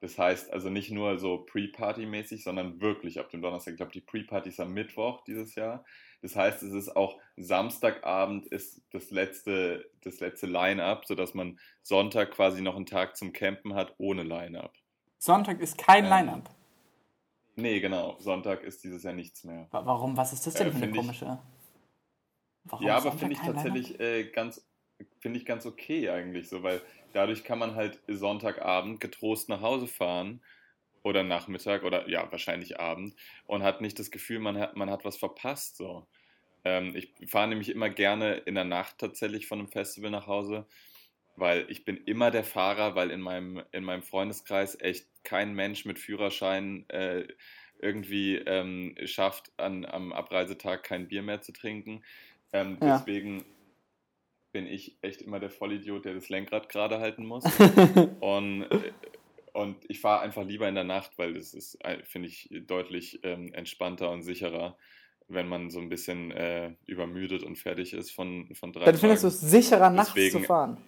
Das 0.01 0.19
heißt 0.19 0.53
also 0.53 0.69
nicht 0.69 0.91
nur 0.91 1.19
so 1.19 1.39
Pre-Party-mäßig, 1.39 2.45
sondern 2.45 2.81
wirklich 2.83 3.19
ab 3.19 3.31
dem 3.31 3.41
Donnerstag. 3.41 3.73
Ich 3.73 3.77
glaube, 3.79 3.93
die 3.93 4.03
Pre-Party 4.03 4.51
ist 4.51 4.61
am 4.61 4.73
Mittwoch 4.73 5.25
dieses 5.25 5.55
Jahr. 5.55 5.85
Das 6.21 6.37
heißt, 6.37 6.63
es 6.63 6.73
ist 6.75 6.95
auch 6.97 7.19
Samstagabend 7.37 8.47
ist 8.47 8.83
das 8.91 9.11
letzte, 9.11 9.91
das 10.03 10.21
letzte 10.21 10.47
Line-Up, 10.47 11.07
sodass 11.07 11.33
man 11.35 11.59
Sonntag 11.83 12.31
quasi 12.33 12.61
noch 12.61 12.77
einen 12.77 12.87
Tag 12.87 13.17
zum 13.17 13.33
Campen 13.33 13.75
hat 13.75 13.95
ohne 13.99 14.23
Line-Up. 14.23 14.75
Sonntag 15.19 15.61
ist 15.61 15.79
kein 15.79 16.05
Ähm, 16.05 16.11
Line-Up. 16.11 16.51
Nee, 17.57 17.81
genau. 17.81 18.19
Sonntag 18.19 18.65
ist 18.65 18.85
dieses 18.85 19.03
Jahr 19.03 19.15
nichts 19.15 19.45
mehr. 19.45 19.67
Wa- 19.71 19.87
Warum? 19.87 20.15
Was 20.19 20.35
ist 20.35 20.47
das 20.47 20.55
denn 20.55 20.69
äh, 20.69 20.73
für 20.73 20.83
eine 20.85 20.91
komische? 20.93 21.39
Warum 22.65 22.87
Ja, 22.87 22.97
aber 22.99 23.13
finde 23.13 23.33
ich 23.35 23.41
tatsächlich 23.41 23.99
äh, 23.99 24.25
ganz, 24.31 24.69
finde 25.21 25.39
ich 25.39 25.47
ganz 25.47 25.67
okay 25.67 26.11
eigentlich 26.11 26.49
so, 26.49 26.63
weil 26.63 26.83
dadurch 27.13 27.45
kann 27.45 27.59
man 27.59 27.75
halt 27.75 28.01
Sonntagabend 28.07 29.01
getrost 29.01 29.49
nach 29.49 29.61
Hause 29.61 29.87
fahren 29.87 30.43
oder 31.03 31.23
Nachmittag 31.23 31.85
oder 31.85 32.09
ja, 32.09 32.31
wahrscheinlich 32.33 32.81
Abend 32.81 33.15
und 33.47 33.63
hat 33.63 33.81
nicht 33.81 33.99
das 33.99 34.11
Gefühl, 34.11 34.41
man 34.41 34.59
hat, 34.59 34.77
man 34.77 34.91
hat 34.91 35.05
was 35.05 35.17
verpasst 35.17 35.77
so. 35.77 36.09
Ähm, 36.65 36.97
ich 36.97 37.15
fahre 37.29 37.49
nämlich 37.49 37.71
immer 37.71 37.91
gerne 37.91 38.35
in 38.37 38.55
der 38.57 38.65
Nacht 38.65 38.99
tatsächlich 38.99 39.47
von 39.47 39.61
einem 39.61 39.69
Festival 39.69 40.11
nach 40.11 40.27
Hause, 40.27 40.67
weil 41.37 41.71
ich 41.71 41.85
bin 41.85 41.99
immer 41.99 42.31
der 42.31 42.45
Fahrer, 42.45 42.95
weil 42.95 43.11
in 43.11 43.21
meinem, 43.21 43.63
in 43.73 43.85
meinem 43.85 44.03
Freundeskreis 44.03 44.81
echt 44.81 45.09
kein 45.25 45.55
Mensch 45.55 45.85
mit 45.85 45.99
Führerschein 45.99 46.89
äh, 46.91 47.29
irgendwie 47.79 48.37
ähm, 48.37 48.97
schafft, 49.05 49.53
an, 49.59 49.85
am 49.85 50.13
Abreisetag 50.13 50.83
kein 50.85 51.09
Bier 51.09 51.23
mehr 51.23 51.43
zu 51.43 51.53
trinken. 51.53 52.05
Ähm, 52.53 52.81
Ja. 52.81 52.87
Deswegen 52.87 53.45
bin 54.57 54.67
ich 54.67 54.97
echt 55.03 55.21
immer 55.21 55.39
der 55.39 55.51
Vollidiot, 55.51 56.07
der 56.07 56.15
das 56.15 56.31
Lenkrad 56.31 56.71
gerade 56.71 56.99
halten 56.99 57.27
muss. 57.27 57.45
und, 58.21 58.63
äh, 58.63 58.93
und 59.53 59.77
ich 59.87 60.01
fahre 60.01 60.23
einfach 60.23 60.47
lieber 60.47 60.67
in 60.67 60.75
der 60.75 60.83
Nacht, 60.85 61.19
weil 61.19 61.35
das 61.35 61.53
ist, 61.53 61.77
äh, 61.85 62.03
finde 62.05 62.29
ich, 62.29 62.49
deutlich 62.67 63.21
ähm, 63.23 63.53
entspannter 63.53 64.11
und 64.11 64.23
sicherer, 64.23 64.79
wenn 65.29 65.47
man 65.47 65.69
so 65.69 65.79
ein 65.79 65.91
bisschen 65.91 66.31
äh, 66.31 66.73
übermüdet 66.87 67.43
und 67.43 67.57
fertig 67.57 67.93
ist 67.93 68.13
von, 68.13 68.49
von 68.55 68.73
drei 68.73 68.87
Dann 68.87 68.97
findest 68.97 69.25
du 69.25 69.29
es 69.29 69.41
sicherer, 69.43 69.91
nachts 69.91 70.15
zu 70.15 70.21
Deswegen- 70.21 70.45
fahren. 70.47 70.79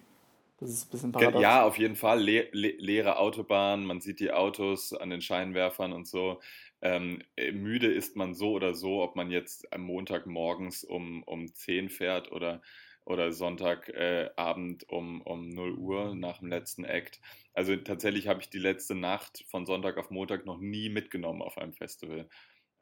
Das 0.59 0.71
ist 0.71 0.87
ein 0.87 0.89
bisschen 0.89 1.11
paradox. 1.11 1.41
Ja, 1.43 1.63
auf 1.63 1.77
jeden 1.77 1.95
Fall. 1.95 2.21
Le 2.23 2.47
le 2.51 2.71
leere 2.79 3.19
Autobahn, 3.19 3.85
man 3.85 4.01
sieht 4.01 4.19
die 4.19 4.31
Autos 4.31 4.93
an 4.93 5.11
den 5.11 5.21
Scheinwerfern 5.21 5.93
und 5.93 6.07
so. 6.07 6.41
Ähm, 6.81 7.21
äh, 7.37 7.51
müde 7.51 7.87
ist 7.93 8.15
man 8.15 8.33
so 8.33 8.53
oder 8.53 8.73
so, 8.73 9.03
ob 9.03 9.15
man 9.15 9.29
jetzt 9.29 9.71
am 9.71 9.83
Montag 9.83 10.25
morgens 10.25 10.83
um, 10.83 11.21
um 11.23 11.53
10 11.53 11.89
fährt 11.89 12.31
oder, 12.31 12.61
oder 13.09 13.31
Sonntagabend 13.31 14.83
äh, 14.83 14.95
um, 14.95 15.21
um 15.21 15.49
0 15.49 15.73
Uhr 15.73 16.15
nach 16.15 16.39
dem 16.39 16.49
letzten 16.49 16.83
Act. 16.85 17.19
Also 17.53 17.75
tatsächlich 17.75 18.27
habe 18.27 18.41
ich 18.41 18.49
die 18.49 18.59
letzte 18.59 18.95
Nacht 18.95 19.43
von 19.49 19.65
Sonntag 19.65 19.97
auf 19.97 20.11
Montag 20.11 20.45
noch 20.45 20.59
nie 20.59 20.89
mitgenommen 20.89 21.41
auf 21.41 21.57
einem 21.57 21.73
Festival. 21.73 22.29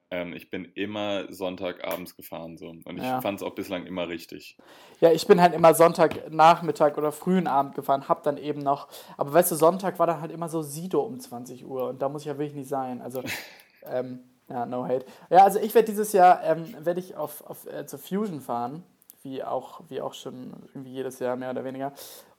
Ähm, 0.10 0.34
ich 0.34 0.50
bin 0.50 0.66
immer 0.66 1.32
Sonntagabends 1.32 2.16
gefahren 2.16 2.58
so. 2.58 2.70
Und 2.70 2.98
ich 2.98 3.04
Ja. 3.04 3.22
fand 3.22 3.40
es 3.40 3.44
auch 3.44 3.56
bislang 3.56 3.86
immer 3.86 4.08
richtig. 4.08 4.58
Ja, 5.00 5.12
ich 5.12 5.28
bin 5.28 5.42
halt 5.42 5.54
immer 5.54 5.74
Sonntagnachmittag 5.74 6.98
oder 6.98 7.12
frühen 7.12 7.48
Abend 7.48 7.76
gefahren, 7.76 8.10
hab 8.10 8.24
dann 8.24 8.38
eben 8.38 8.62
noch, 8.62 8.88
aber 9.16 9.32
weißt 9.34 9.52
du, 9.52 9.56
Sonntag 9.56 10.00
war 10.00 10.08
dann 10.08 10.22
halt 10.22 10.32
immer 10.32 10.50
so 10.50 10.62
Sido 10.62 11.02
um 11.02 11.20
20 11.20 11.66
Uhr 11.66 11.90
und 11.90 12.02
da 12.02 12.10
muss 12.10 12.24
ich 12.24 12.28
ja 12.28 12.38
wirklich 12.38 12.56
nicht 12.56 12.70
sein. 12.70 13.02
Also, 13.02 13.22
ähm, 13.84 14.20
ja, 14.50 14.66
no 14.66 14.86
hate. 14.86 15.06
Ja, 15.30 15.44
also 15.44 15.60
ich 15.60 15.76
werde 15.76 15.88
dieses 15.88 16.14
Jahr, 16.14 16.44
ähm, 16.44 16.74
werde 16.80 17.00
ich 17.00 17.16
auf, 17.16 17.46
auf, 17.46 17.66
äh, 17.68 17.86
zur 17.86 18.00
Fusion 18.00 18.42
fahren, 18.42 18.84
wie 19.28 19.44
auch, 19.44 19.82
wie 19.90 20.02
auch 20.02 20.14
schon 20.14 20.54
irgendwie 20.74 20.92
jedes 20.92 21.20
Jahr 21.20 21.36
mehr 21.36 21.52
oder 21.52 21.64
weniger. 21.64 21.92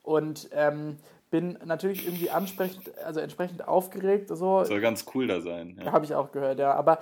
Und 0.02 0.48
ähm, 0.52 0.96
bin 1.30 1.58
natürlich 1.64 2.06
irgendwie 2.06 2.30
ansprechend, 2.30 2.96
also 3.04 3.20
entsprechend 3.20 3.68
aufgeregt. 3.68 4.28
So. 4.28 4.64
Soll 4.64 4.80
ganz 4.80 5.04
cool 5.14 5.26
da 5.26 5.40
sein. 5.40 5.78
Ja. 5.82 5.92
Habe 5.92 6.04
ich 6.06 6.14
auch 6.14 6.32
gehört, 6.32 6.58
ja. 6.58 6.72
Aber, 6.72 6.98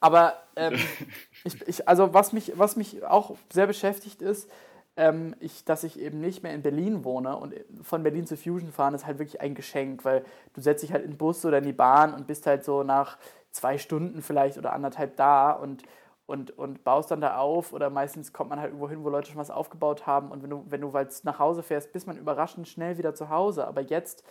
aber 0.00 0.34
ähm, 0.56 0.74
ich, 1.44 1.66
ich, 1.68 1.88
also 1.88 2.12
was 2.12 2.32
mich, 2.32 2.52
was 2.56 2.76
mich 2.76 3.04
auch 3.04 3.36
sehr 3.52 3.66
beschäftigt 3.66 4.22
ist, 4.22 4.50
ähm, 4.96 5.36
ich, 5.38 5.64
dass 5.64 5.84
ich 5.84 6.00
eben 6.00 6.20
nicht 6.20 6.42
mehr 6.42 6.52
in 6.54 6.62
Berlin 6.62 7.04
wohne 7.04 7.36
und 7.36 7.54
von 7.82 8.02
Berlin 8.02 8.26
zu 8.26 8.36
Fusion 8.36 8.72
fahren 8.72 8.94
ist 8.94 9.06
halt 9.06 9.20
wirklich 9.20 9.40
ein 9.40 9.54
Geschenk, 9.54 10.04
weil 10.04 10.24
du 10.54 10.60
setzt 10.60 10.82
dich 10.82 10.92
halt 10.92 11.04
in 11.04 11.12
den 11.12 11.18
Bus 11.18 11.44
oder 11.44 11.58
in 11.58 11.64
die 11.64 11.72
Bahn 11.72 12.12
und 12.12 12.26
bist 12.26 12.48
halt 12.48 12.64
so 12.64 12.82
nach 12.82 13.16
zwei 13.52 13.78
Stunden 13.78 14.22
vielleicht 14.22 14.58
oder 14.58 14.72
anderthalb 14.72 15.16
da 15.16 15.52
und, 15.52 15.84
und, 16.28 16.50
und 16.58 16.84
baust 16.84 17.10
dann 17.10 17.22
da 17.22 17.38
auf 17.38 17.72
oder 17.72 17.88
meistens 17.88 18.34
kommt 18.34 18.50
man 18.50 18.60
halt 18.60 18.68
irgendwo 18.68 18.90
hin, 18.90 19.02
wo 19.02 19.08
Leute 19.08 19.30
schon 19.30 19.40
was 19.40 19.50
aufgebaut 19.50 20.06
haben 20.06 20.30
und 20.30 20.42
wenn 20.42 20.50
du, 20.50 20.62
wenn 20.68 20.82
du 20.82 20.92
nach 21.22 21.38
Hause 21.38 21.62
fährst, 21.62 21.90
bist 21.94 22.06
man 22.06 22.18
überraschend 22.18 22.68
schnell 22.68 22.98
wieder 22.98 23.14
zu 23.14 23.30
Hause. 23.30 23.66
Aber 23.66 23.80
jetzt 23.80 24.24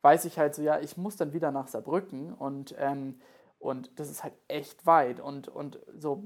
weiß 0.00 0.24
ich 0.24 0.38
halt 0.38 0.54
so, 0.54 0.62
ja, 0.62 0.80
ich 0.80 0.96
muss 0.96 1.16
dann 1.16 1.34
wieder 1.34 1.52
nach 1.52 1.68
Saarbrücken 1.68 2.32
und, 2.32 2.74
ähm, 2.78 3.20
und 3.58 3.90
das 4.00 4.08
ist 4.10 4.24
halt 4.24 4.32
echt 4.48 4.86
weit 4.86 5.20
und, 5.20 5.48
und 5.48 5.78
so 5.98 6.24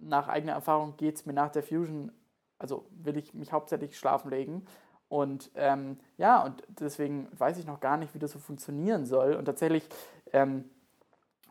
nach 0.00 0.26
eigener 0.26 0.54
Erfahrung 0.54 0.96
geht 0.96 1.14
es 1.14 1.24
mir 1.24 1.34
nach 1.34 1.52
der 1.52 1.62
Fusion, 1.62 2.10
also 2.58 2.84
will 2.90 3.16
ich 3.16 3.34
mich 3.34 3.52
hauptsächlich 3.52 3.96
schlafen 3.96 4.28
legen 4.28 4.66
und 5.08 5.52
ähm, 5.54 6.00
ja, 6.16 6.42
und 6.42 6.64
deswegen 6.80 7.28
weiß 7.38 7.58
ich 7.58 7.66
noch 7.66 7.78
gar 7.78 7.96
nicht, 7.96 8.12
wie 8.12 8.18
das 8.18 8.32
so 8.32 8.40
funktionieren 8.40 9.06
soll 9.06 9.34
und 9.34 9.44
tatsächlich 9.44 9.88
ähm, 10.32 10.64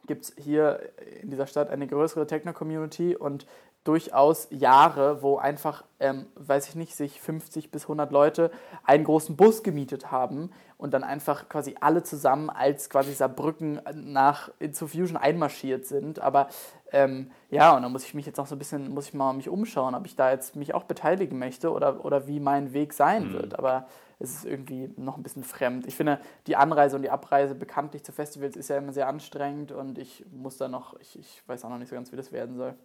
gibt 0.08 0.26
es 0.26 0.34
hier 0.38 0.80
in 1.22 1.30
dieser 1.30 1.48
Stadt 1.48 1.70
eine 1.70 1.88
größere 1.88 2.26
Techno-Community 2.28 3.16
und 3.16 3.46
durchaus 3.84 4.48
Jahre, 4.50 5.22
wo 5.22 5.38
einfach, 5.38 5.86
ähm, 6.02 6.26
weiß 6.36 6.68
ich 6.68 6.76
nicht, 6.76 6.94
sich 6.96 7.22
50 7.22 7.72
bis 7.72 7.84
100 7.84 8.12
Leute 8.12 8.52
einen 8.84 9.06
großen 9.06 9.38
Bus 9.38 9.64
gemietet 9.64 10.12
haben 10.12 10.52
und 10.78 10.94
dann 10.94 11.06
einfach 11.06 11.48
quasi 11.48 11.76
alle 11.80 12.04
zusammen 12.04 12.50
als 12.50 12.90
quasi 12.90 13.14
Saarbrücken 13.14 13.80
nach 13.94 14.50
zu 14.74 14.88
Fusion 14.88 15.16
einmarschiert 15.16 15.86
sind. 15.86 16.20
Aber 16.20 16.50
ähm, 16.92 17.32
ja, 17.50 17.76
und 17.78 17.84
da 17.84 17.88
muss 17.90 18.04
ich 18.04 18.14
mich 18.14 18.26
jetzt 18.26 18.38
noch 18.38 18.48
so 18.48 18.56
ein 18.56 18.60
bisschen, 18.60 18.90
muss 18.94 19.08
ich 19.08 19.14
mal 19.14 19.32
mich 19.32 19.48
umschauen, 19.48 19.96
ob 19.96 20.06
ich 20.06 20.18
da 20.18 20.32
jetzt 20.32 20.58
mich 20.58 20.74
auch 20.74 20.84
beteiligen 20.84 21.40
möchte 21.40 21.72
oder, 21.72 22.04
oder 22.04 22.28
wie 22.28 22.42
mein 22.42 22.74
Weg 22.74 22.92
sein 22.94 23.30
Mhm. 23.30 23.34
wird. 23.34 23.58
Aber 23.58 23.88
es 24.20 24.32
ist 24.34 24.46
irgendwie 24.46 24.90
noch 24.98 25.18
ein 25.18 25.24
bisschen 25.24 25.44
fremd. 25.44 25.88
Ich 25.88 25.96
finde, 25.96 26.20
die 26.48 26.56
Anreise 26.56 26.96
und 26.96 27.04
die 27.04 27.10
Abreise 27.10 27.56
bekanntlich 27.56 28.04
zu 28.04 28.12
Festivals 28.12 28.56
ist 28.56 28.70
ja 28.70 28.78
immer 28.78 28.94
sehr 28.94 29.08
anstrengend 29.08 29.72
und 29.72 29.98
ich 29.98 30.26
muss 30.32 30.58
da 30.58 30.68
noch, 30.68 31.00
ich, 31.00 31.18
ich 31.20 31.44
weiß 31.48 31.66
auch 31.66 31.70
noch 31.70 31.78
nicht 31.78 31.90
so 31.90 31.96
ganz, 31.96 32.12
wie 32.12 32.16
das 32.18 32.32
werden 32.32 32.56
soll. 32.58 32.76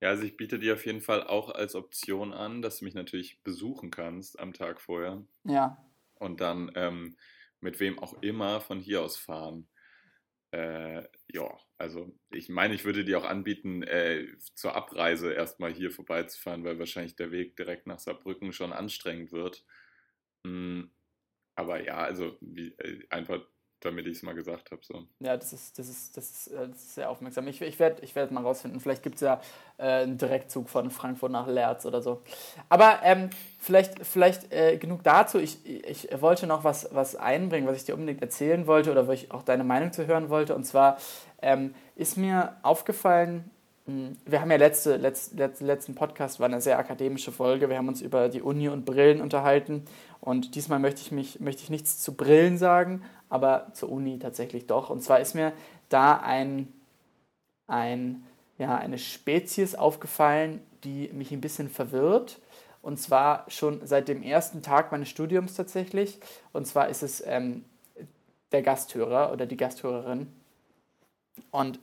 Ja, 0.00 0.08
also 0.10 0.22
ich 0.24 0.36
biete 0.36 0.58
dir 0.58 0.74
auf 0.74 0.86
jeden 0.86 1.00
Fall 1.02 1.24
auch 1.26 1.50
als 1.50 1.74
Option 1.74 2.32
an, 2.32 2.62
dass 2.62 2.78
du 2.78 2.84
mich 2.84 2.94
natürlich 2.94 3.42
besuchen 3.42 3.90
kannst 3.90 4.38
am 4.38 4.52
Tag 4.52 4.80
vorher 4.80 5.26
Ja, 5.44 5.78
und 6.14 6.40
dann 6.40 6.72
ähm, 6.76 7.16
mit 7.60 7.80
wem 7.80 7.98
auch 8.00 8.22
immer 8.22 8.60
von 8.60 8.80
hier 8.80 9.02
aus 9.02 9.18
fahren. 9.18 9.68
Äh, 10.52 11.04
ja, 11.32 11.58
also 11.78 12.12
ich 12.30 12.48
meine, 12.48 12.74
ich 12.74 12.84
würde 12.84 13.04
dir 13.04 13.18
auch 13.18 13.24
anbieten, 13.24 13.82
äh, 13.84 14.26
zur 14.54 14.74
Abreise 14.74 15.32
erstmal 15.32 15.72
hier 15.72 15.90
vorbeizufahren, 15.92 16.64
weil 16.64 16.78
wahrscheinlich 16.78 17.14
der 17.16 17.30
Weg 17.30 17.56
direkt 17.56 17.86
nach 17.86 18.00
Saarbrücken 18.00 18.52
schon 18.52 18.72
anstrengend 18.72 19.30
wird. 19.32 19.64
Mm, 20.44 20.84
aber 21.56 21.84
ja, 21.84 21.98
also 21.98 22.36
wie, 22.40 22.68
äh, 22.78 23.06
einfach 23.10 23.42
damit 23.80 24.06
ich 24.06 24.18
es 24.18 24.22
mal 24.22 24.34
gesagt 24.34 24.70
habe. 24.70 24.80
So. 24.84 25.04
Ja, 25.20 25.36
das 25.36 25.52
ist, 25.52 25.78
das 25.78 25.88
ist, 25.88 26.16
das 26.16 26.30
ist, 26.30 26.46
äh, 26.48 26.68
das 26.68 26.76
ist 26.76 26.94
sehr 26.94 27.10
aufmerksam. 27.10 27.48
Ich, 27.48 27.60
ich 27.60 27.78
werde 27.78 28.02
ich 28.02 28.14
werd 28.14 28.30
mal 28.30 28.42
rausfinden. 28.42 28.80
Vielleicht 28.80 29.02
gibt 29.02 29.16
es 29.16 29.22
ja 29.22 29.40
äh, 29.78 30.02
einen 30.02 30.18
Direktzug 30.18 30.68
von 30.68 30.90
Frankfurt 30.90 31.32
nach 31.32 31.46
Lerz 31.46 31.86
oder 31.86 32.02
so. 32.02 32.22
Aber 32.68 33.00
ähm, 33.02 33.30
vielleicht, 33.58 34.04
vielleicht 34.06 34.52
äh, 34.52 34.76
genug 34.76 35.02
dazu. 35.02 35.38
Ich, 35.38 35.64
ich 35.66 36.08
wollte 36.20 36.46
noch 36.46 36.64
was, 36.64 36.88
was 36.92 37.16
einbringen, 37.16 37.66
was 37.66 37.76
ich 37.76 37.84
dir 37.84 37.94
unbedingt 37.94 38.22
erzählen 38.22 38.66
wollte 38.66 38.90
oder 38.90 39.06
wo 39.08 39.12
ich 39.12 39.30
auch 39.30 39.42
deine 39.42 39.64
Meinung 39.64 39.92
zu 39.92 40.06
hören 40.06 40.28
wollte. 40.28 40.54
Und 40.54 40.64
zwar 40.64 40.98
ähm, 41.42 41.74
ist 41.96 42.16
mir 42.16 42.56
aufgefallen, 42.62 43.50
wir 43.86 44.40
haben 44.40 44.50
ja 44.50 44.56
letzte, 44.56 44.96
letzt, 44.96 45.34
letzt, 45.34 45.60
letzten 45.60 45.94
Podcast, 45.94 46.38
war 46.38 46.46
eine 46.46 46.60
sehr 46.60 46.78
akademische 46.78 47.32
Folge. 47.32 47.68
Wir 47.68 47.76
haben 47.78 47.88
uns 47.88 48.02
über 48.02 48.28
die 48.28 48.42
Uni 48.42 48.68
und 48.68 48.84
Brillen 48.84 49.20
unterhalten. 49.20 49.84
Und 50.20 50.54
diesmal 50.54 50.78
möchte 50.78 51.00
ich, 51.00 51.12
mich, 51.12 51.40
möchte 51.40 51.62
ich 51.62 51.70
nichts 51.70 51.98
zu 51.98 52.14
Brillen 52.14 52.58
sagen, 52.58 53.02
aber 53.28 53.68
zur 53.72 53.90
Uni 53.90 54.18
tatsächlich 54.18 54.66
doch. 54.66 54.90
Und 54.90 55.02
zwar 55.02 55.20
ist 55.20 55.34
mir 55.34 55.52
da 55.88 56.16
ein, 56.16 56.72
ein 57.66 58.24
ja, 58.58 58.76
eine 58.76 58.98
Spezies 58.98 59.74
aufgefallen, 59.74 60.60
die 60.84 61.08
mich 61.14 61.32
ein 61.32 61.40
bisschen 61.40 61.68
verwirrt. 61.68 62.38
Und 62.82 62.98
zwar 62.98 63.44
schon 63.48 63.86
seit 63.86 64.08
dem 64.08 64.22
ersten 64.22 64.62
Tag 64.62 64.92
meines 64.92 65.08
Studiums 65.08 65.54
tatsächlich. 65.54 66.18
Und 66.52 66.66
zwar 66.66 66.88
ist 66.88 67.02
es 67.02 67.22
ähm, 67.26 67.64
der 68.52 68.62
Gasthörer 68.62 69.32
oder 69.32 69.46
die 69.46 69.56
Gasthörerin. 69.56 70.32
Und 71.50 71.78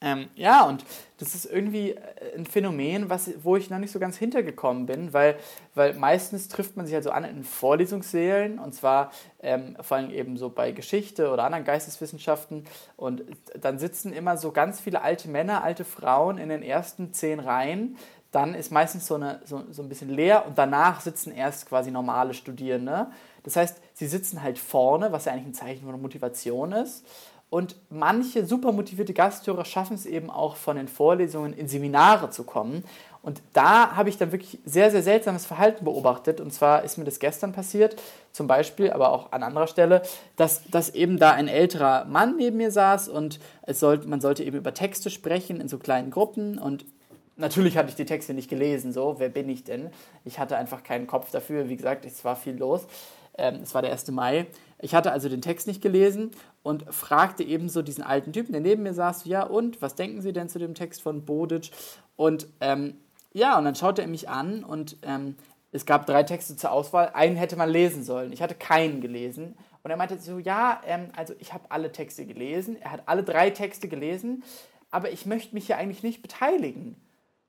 ähm, 0.00 0.28
ja, 0.36 0.64
und 0.64 0.84
das 1.18 1.34
ist 1.34 1.44
irgendwie 1.44 1.90
äh, 1.90 2.36
ein 2.36 2.46
Phänomen, 2.46 3.10
was, 3.10 3.30
wo 3.42 3.56
ich 3.56 3.68
noch 3.68 3.78
nicht 3.78 3.90
so 3.90 3.98
ganz 3.98 4.16
hintergekommen 4.16 4.86
bin, 4.86 5.12
weil, 5.12 5.36
weil 5.74 5.94
meistens 5.94 6.46
trifft 6.46 6.76
man 6.76 6.86
sich 6.86 6.94
also 6.94 7.10
an 7.10 7.24
in 7.24 7.42
Vorlesungssälen 7.42 8.60
und 8.60 8.74
zwar 8.74 9.10
ähm, 9.40 9.76
vor 9.80 9.96
allem 9.96 10.10
eben 10.10 10.36
so 10.36 10.50
bei 10.50 10.70
Geschichte 10.70 11.30
oder 11.32 11.42
anderen 11.42 11.64
Geisteswissenschaften 11.64 12.64
und 12.96 13.24
dann 13.60 13.80
sitzen 13.80 14.12
immer 14.12 14.36
so 14.36 14.52
ganz 14.52 14.80
viele 14.80 15.02
alte 15.02 15.28
Männer, 15.28 15.64
alte 15.64 15.84
Frauen 15.84 16.38
in 16.38 16.48
den 16.48 16.62
ersten 16.62 17.12
zehn 17.12 17.40
Reihen. 17.40 17.96
Dann 18.30 18.54
ist 18.54 18.70
meistens 18.70 19.06
so, 19.06 19.14
eine, 19.16 19.40
so, 19.46 19.64
so 19.72 19.82
ein 19.82 19.88
bisschen 19.88 20.10
leer 20.10 20.46
und 20.46 20.58
danach 20.58 21.00
sitzen 21.00 21.32
erst 21.32 21.66
quasi 21.66 21.90
normale 21.90 22.34
Studierende. 22.34 23.08
Das 23.42 23.56
heißt, 23.56 23.80
sie 23.94 24.06
sitzen 24.06 24.42
halt 24.42 24.58
vorne, 24.58 25.10
was 25.10 25.24
ja 25.24 25.32
eigentlich 25.32 25.46
ein 25.46 25.54
Zeichen 25.54 25.86
von 25.86 26.00
Motivation 26.00 26.70
ist. 26.72 27.04
Und 27.50 27.76
manche 27.88 28.44
super 28.44 28.72
motivierte 28.72 29.14
Gasthörer 29.14 29.64
schaffen 29.64 29.94
es 29.94 30.04
eben 30.04 30.28
auch 30.28 30.56
von 30.56 30.76
den 30.76 30.86
Vorlesungen 30.86 31.54
in 31.54 31.66
Seminare 31.66 32.28
zu 32.28 32.44
kommen. 32.44 32.84
Und 33.22 33.40
da 33.54 33.96
habe 33.96 34.10
ich 34.10 34.18
dann 34.18 34.32
wirklich 34.32 34.58
sehr, 34.66 34.90
sehr 34.90 35.02
seltsames 35.02 35.46
Verhalten 35.46 35.84
beobachtet. 35.84 36.40
Und 36.40 36.52
zwar 36.52 36.84
ist 36.84 36.98
mir 36.98 37.04
das 37.04 37.18
gestern 37.18 37.52
passiert, 37.52 38.00
zum 38.32 38.46
Beispiel, 38.46 38.90
aber 38.90 39.12
auch 39.12 39.32
an 39.32 39.42
anderer 39.42 39.66
Stelle, 39.66 40.02
dass, 40.36 40.62
dass 40.70 40.90
eben 40.90 41.18
da 41.18 41.32
ein 41.32 41.48
älterer 41.48 42.04
Mann 42.04 42.36
neben 42.36 42.58
mir 42.58 42.70
saß 42.70 43.08
und 43.08 43.40
es 43.62 43.80
sollte, 43.80 44.06
man 44.08 44.20
sollte 44.20 44.44
eben 44.44 44.56
über 44.56 44.74
Texte 44.74 45.10
sprechen 45.10 45.60
in 45.60 45.68
so 45.68 45.78
kleinen 45.78 46.10
Gruppen. 46.10 46.58
Und 46.58 46.84
natürlich 47.36 47.78
hatte 47.78 47.88
ich 47.88 47.96
die 47.96 48.04
Texte 48.04 48.34
nicht 48.34 48.50
gelesen, 48.50 48.92
so, 48.92 49.16
wer 49.18 49.30
bin 49.30 49.48
ich 49.48 49.64
denn? 49.64 49.90
Ich 50.24 50.38
hatte 50.38 50.58
einfach 50.58 50.82
keinen 50.82 51.06
Kopf 51.06 51.30
dafür, 51.30 51.68
wie 51.70 51.76
gesagt, 51.76 52.04
es 52.04 52.24
war 52.24 52.36
viel 52.36 52.56
los. 52.56 52.86
Ähm, 53.38 53.60
es 53.62 53.74
war 53.74 53.82
der 53.82 53.92
1. 53.92 54.10
Mai. 54.10 54.46
Ich 54.80 54.94
hatte 54.94 55.12
also 55.12 55.28
den 55.28 55.42
Text 55.42 55.66
nicht 55.66 55.80
gelesen 55.80 56.32
und 56.68 56.84
fragte 56.92 57.42
ebenso 57.42 57.80
diesen 57.80 58.04
alten 58.04 58.34
Typen, 58.34 58.52
der 58.52 58.60
neben 58.60 58.82
mir 58.82 58.92
saß, 58.92 59.24
ja 59.24 59.42
und, 59.42 59.80
was 59.80 59.94
denken 59.94 60.20
Sie 60.20 60.34
denn 60.34 60.50
zu 60.50 60.58
dem 60.58 60.74
Text 60.74 61.00
von 61.00 61.24
Bodic? 61.24 61.70
Und 62.14 62.46
ähm, 62.60 62.98
ja, 63.32 63.56
und 63.56 63.64
dann 63.64 63.74
schaute 63.74 64.02
er 64.02 64.08
mich 64.08 64.28
an 64.28 64.64
und 64.64 64.98
ähm, 65.00 65.36
es 65.72 65.86
gab 65.86 66.04
drei 66.04 66.24
Texte 66.24 66.56
zur 66.56 66.70
Auswahl. 66.70 67.12
Einen 67.14 67.36
hätte 67.36 67.56
man 67.56 67.70
lesen 67.70 68.04
sollen. 68.04 68.32
Ich 68.32 68.42
hatte 68.42 68.54
keinen 68.54 69.00
gelesen. 69.00 69.56
Und 69.82 69.90
er 69.90 69.96
meinte 69.96 70.18
so, 70.18 70.38
ja, 70.38 70.82
ähm, 70.84 71.08
also 71.16 71.32
ich 71.38 71.54
habe 71.54 71.64
alle 71.70 71.90
Texte 71.90 72.26
gelesen. 72.26 72.76
Er 72.82 72.92
hat 72.92 73.02
alle 73.06 73.22
drei 73.22 73.48
Texte 73.48 73.88
gelesen, 73.88 74.42
aber 74.90 75.10
ich 75.10 75.24
möchte 75.24 75.54
mich 75.54 75.64
hier 75.64 75.78
eigentlich 75.78 76.02
nicht 76.02 76.20
beteiligen. 76.20 76.96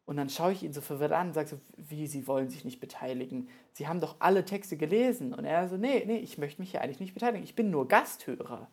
Und 0.06 0.16
dann 0.16 0.30
schaue 0.30 0.54
ich 0.54 0.64
ihn 0.64 0.72
so 0.72 0.80
verwirrt 0.80 1.12
an 1.12 1.28
und 1.28 1.34
sage 1.34 1.50
so, 1.50 1.60
wie, 1.76 2.08
Sie 2.08 2.26
wollen 2.26 2.50
sich 2.50 2.64
nicht 2.64 2.80
beteiligen? 2.80 3.50
Sie 3.74 3.90
haben 3.90 4.00
doch 4.00 4.16
alle 4.20 4.46
Texte 4.46 4.78
gelesen. 4.78 5.34
Und 5.34 5.44
er 5.44 5.68
so, 5.68 5.76
nee, 5.76 6.06
nee, 6.08 6.20
ich 6.20 6.38
möchte 6.38 6.62
mich 6.62 6.72
hier 6.72 6.82
eigentlich 6.82 7.02
nicht 7.02 7.14
beteiligen. 7.14 7.44
Ich 7.44 7.56
bin 7.56 7.70
nur 7.70 7.86
Gasthörer. 7.86 8.70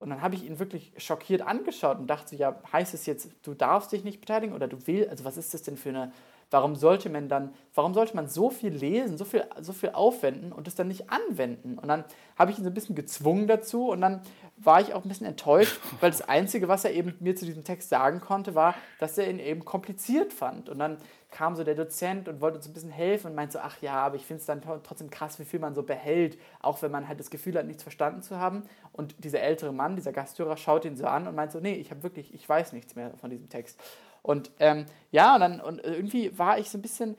Und 0.00 0.08
dann 0.08 0.22
habe 0.22 0.34
ich 0.34 0.44
ihn 0.44 0.58
wirklich 0.58 0.92
schockiert 0.96 1.42
angeschaut 1.42 1.98
und 1.98 2.06
dachte 2.08 2.34
ja, 2.34 2.58
heißt 2.72 2.94
es 2.94 3.04
jetzt, 3.04 3.30
du 3.42 3.52
darfst 3.52 3.92
dich 3.92 4.02
nicht 4.02 4.20
beteiligen 4.20 4.54
oder 4.54 4.66
du 4.66 4.78
willst, 4.86 5.10
also 5.10 5.24
was 5.24 5.36
ist 5.36 5.52
das 5.52 5.62
denn 5.62 5.76
für 5.76 5.90
eine, 5.90 6.12
warum 6.50 6.74
sollte 6.74 7.08
man 7.08 7.28
dann, 7.28 7.54
warum 7.74 7.94
sollte 7.94 8.16
man 8.16 8.28
so 8.28 8.50
viel 8.50 8.72
lesen, 8.72 9.16
so 9.16 9.24
viel, 9.24 9.44
so 9.60 9.72
viel 9.72 9.90
aufwenden 9.90 10.52
und 10.52 10.66
das 10.66 10.74
dann 10.74 10.88
nicht 10.88 11.10
anwenden? 11.10 11.78
Und 11.78 11.88
dann 11.88 12.04
habe 12.36 12.50
ich 12.50 12.58
ihn 12.58 12.64
so 12.64 12.70
ein 12.70 12.74
bisschen 12.74 12.96
gezwungen 12.96 13.46
dazu 13.46 13.88
und 13.88 14.00
dann 14.00 14.20
war 14.56 14.80
ich 14.80 14.92
auch 14.92 15.04
ein 15.04 15.08
bisschen 15.08 15.26
enttäuscht, 15.26 15.80
weil 16.00 16.10
das 16.10 16.22
Einzige, 16.22 16.68
was 16.68 16.84
er 16.84 16.92
eben 16.92 17.14
mir 17.20 17.36
zu 17.36 17.46
diesem 17.46 17.64
Text 17.64 17.88
sagen 17.88 18.20
konnte, 18.20 18.54
war, 18.54 18.74
dass 18.98 19.16
er 19.16 19.30
ihn 19.30 19.38
eben 19.38 19.64
kompliziert 19.64 20.32
fand. 20.32 20.68
Und 20.68 20.78
dann 20.78 20.98
kam 21.30 21.54
so 21.54 21.64
der 21.64 21.74
Dozent 21.74 22.28
und 22.28 22.40
wollte 22.40 22.56
uns 22.56 22.66
ein 22.66 22.72
bisschen 22.72 22.90
helfen 22.90 23.28
und 23.28 23.34
meinte 23.36 23.52
so, 23.54 23.58
ach 23.60 23.80
ja, 23.80 23.94
aber 23.94 24.16
ich 24.16 24.26
finde 24.26 24.40
es 24.40 24.46
dann 24.46 24.62
trotzdem 24.62 25.10
krass, 25.10 25.38
wie 25.38 25.44
viel 25.44 25.60
man 25.60 25.74
so 25.74 25.82
behält, 25.82 26.38
auch 26.60 26.82
wenn 26.82 26.90
man 26.90 27.08
halt 27.08 27.20
das 27.20 27.30
Gefühl 27.30 27.56
hat, 27.56 27.66
nichts 27.66 27.82
verstanden 27.82 28.22
zu 28.22 28.38
haben. 28.38 28.64
Und 28.92 29.14
dieser 29.24 29.40
ältere 29.40 29.72
Mann, 29.72 29.96
dieser 29.96 30.12
Gasthörer, 30.12 30.56
schaut 30.56 30.84
ihn 30.84 30.96
so 30.96 31.06
an 31.06 31.28
und 31.28 31.34
meint 31.34 31.52
so, 31.52 31.60
nee, 31.60 31.74
ich 31.74 31.90
habe 31.90 32.02
wirklich, 32.02 32.34
ich 32.34 32.48
weiß 32.48 32.72
nichts 32.72 32.96
mehr 32.96 33.12
von 33.20 33.30
diesem 33.30 33.48
Text. 33.48 33.80
Und 34.22 34.50
ähm, 34.58 34.86
ja, 35.10 35.34
und 35.34 35.40
dann 35.40 35.60
und 35.60 35.80
irgendwie 35.84 36.36
war 36.38 36.58
ich 36.58 36.70
so 36.70 36.78
ein 36.78 36.82
bisschen, 36.82 37.16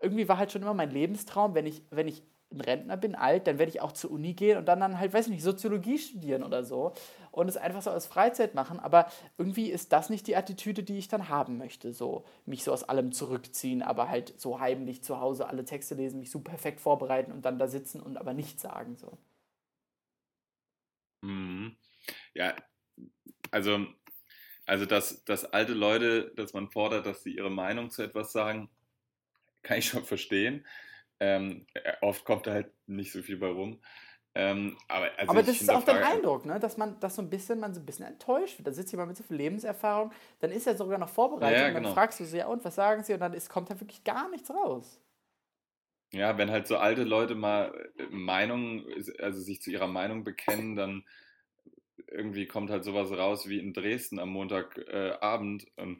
irgendwie 0.00 0.28
war 0.28 0.38
halt 0.38 0.52
schon 0.52 0.62
immer 0.62 0.74
mein 0.74 0.90
Lebenstraum, 0.90 1.54
wenn 1.54 1.66
ich, 1.66 1.82
wenn 1.90 2.08
ich 2.08 2.22
ein 2.52 2.60
Rentner 2.60 2.96
bin, 2.96 3.14
alt, 3.16 3.46
dann 3.46 3.58
werde 3.58 3.70
ich 3.70 3.80
auch 3.80 3.92
zur 3.92 4.10
Uni 4.12 4.34
gehen 4.34 4.56
und 4.58 4.66
dann, 4.66 4.78
dann 4.80 5.00
halt, 5.00 5.12
weiß 5.12 5.26
ich 5.26 5.32
nicht, 5.32 5.42
Soziologie 5.42 5.98
studieren 5.98 6.44
oder 6.44 6.64
so 6.64 6.92
und 7.32 7.48
es 7.48 7.56
einfach 7.56 7.82
so 7.82 7.90
als 7.90 8.06
Freizeit 8.06 8.54
machen. 8.54 8.78
Aber 8.78 9.06
irgendwie 9.36 9.70
ist 9.70 9.92
das 9.92 10.10
nicht 10.10 10.26
die 10.28 10.36
Attitüde, 10.36 10.82
die 10.84 10.98
ich 10.98 11.08
dann 11.08 11.28
haben 11.28 11.58
möchte. 11.58 11.92
So 11.92 12.24
mich 12.46 12.62
so 12.64 12.72
aus 12.72 12.84
allem 12.84 13.12
zurückziehen, 13.12 13.82
aber 13.82 14.08
halt 14.08 14.40
so 14.40 14.60
heimlich 14.60 15.02
zu 15.02 15.20
Hause 15.20 15.48
alle 15.48 15.64
Texte 15.64 15.94
lesen, 15.96 16.20
mich 16.20 16.30
so 16.30 16.40
perfekt 16.40 16.80
vorbereiten 16.80 17.32
und 17.32 17.44
dann 17.44 17.58
da 17.58 17.66
sitzen 17.68 18.00
und 18.00 18.16
aber 18.16 18.32
nichts 18.34 18.62
sagen. 18.62 18.96
So. 18.96 19.18
Mhm. 21.22 21.76
Ja, 22.34 22.54
also, 23.52 23.86
also 24.66 24.84
dass, 24.84 25.24
dass 25.24 25.44
alte 25.44 25.72
Leute, 25.72 26.32
dass 26.36 26.52
man 26.52 26.68
fordert, 26.70 27.06
dass 27.06 27.22
sie 27.22 27.34
ihre 27.34 27.50
Meinung 27.50 27.90
zu 27.90 28.02
etwas 28.02 28.32
sagen, 28.32 28.68
kann 29.62 29.78
ich 29.78 29.86
schon 29.86 30.04
verstehen. 30.04 30.66
Ähm, 31.18 31.66
äh, 31.72 31.94
oft 32.02 32.24
kommt 32.24 32.46
da 32.46 32.52
halt 32.52 32.70
nicht 32.86 33.12
so 33.12 33.22
viel 33.22 33.38
bei 33.38 33.48
rum. 33.48 33.80
Ähm, 34.34 34.76
aber, 34.88 35.08
also 35.16 35.30
aber 35.30 35.42
das 35.42 35.62
ist 35.62 35.70
auch 35.70 35.82
der 35.82 36.06
Eindruck, 36.06 36.44
ne? 36.44 36.60
dass 36.60 36.76
man 36.76 37.00
dass 37.00 37.16
so 37.16 37.22
ein 37.22 37.30
bisschen, 37.30 37.58
man 37.58 37.72
so 37.72 37.80
ein 37.80 37.86
bisschen 37.86 38.04
enttäuscht 38.04 38.58
wird. 38.58 38.66
Da 38.66 38.72
sitzt 38.72 38.92
jemand 38.92 39.08
mit 39.08 39.16
so 39.16 39.24
viel 39.24 39.36
Lebenserfahrung, 39.36 40.12
dann 40.40 40.50
ist 40.50 40.66
er 40.66 40.76
sogar 40.76 40.98
noch 40.98 41.08
vorbereitet 41.08 41.56
ja, 41.56 41.62
ja, 41.62 41.68
und 41.68 41.74
dann 41.74 41.82
genau. 41.84 41.94
fragst 41.94 42.20
du 42.20 42.24
sie, 42.26 42.36
ja 42.36 42.46
und 42.46 42.62
was 42.62 42.74
sagen 42.74 43.02
sie? 43.02 43.14
Und 43.14 43.20
dann 43.20 43.32
ist, 43.32 43.48
kommt 43.48 43.70
da 43.70 43.80
wirklich 43.80 44.04
gar 44.04 44.28
nichts 44.28 44.50
raus. 44.50 45.00
Ja, 46.12 46.36
wenn 46.36 46.50
halt 46.50 46.66
so 46.66 46.76
alte 46.76 47.04
Leute 47.04 47.34
mal 47.34 47.72
äh, 47.96 48.04
Meinung, 48.10 48.84
also 49.20 49.40
sich 49.40 49.62
zu 49.62 49.70
ihrer 49.70 49.88
Meinung 49.88 50.22
bekennen, 50.22 50.76
dann 50.76 51.04
irgendwie 52.08 52.46
kommt 52.46 52.70
halt 52.70 52.84
sowas 52.84 53.10
raus 53.10 53.48
wie 53.48 53.58
in 53.58 53.72
Dresden 53.72 54.18
am 54.18 54.30
Montagabend. 54.30 55.66
Äh, 55.76 55.80
ähm, 55.82 55.98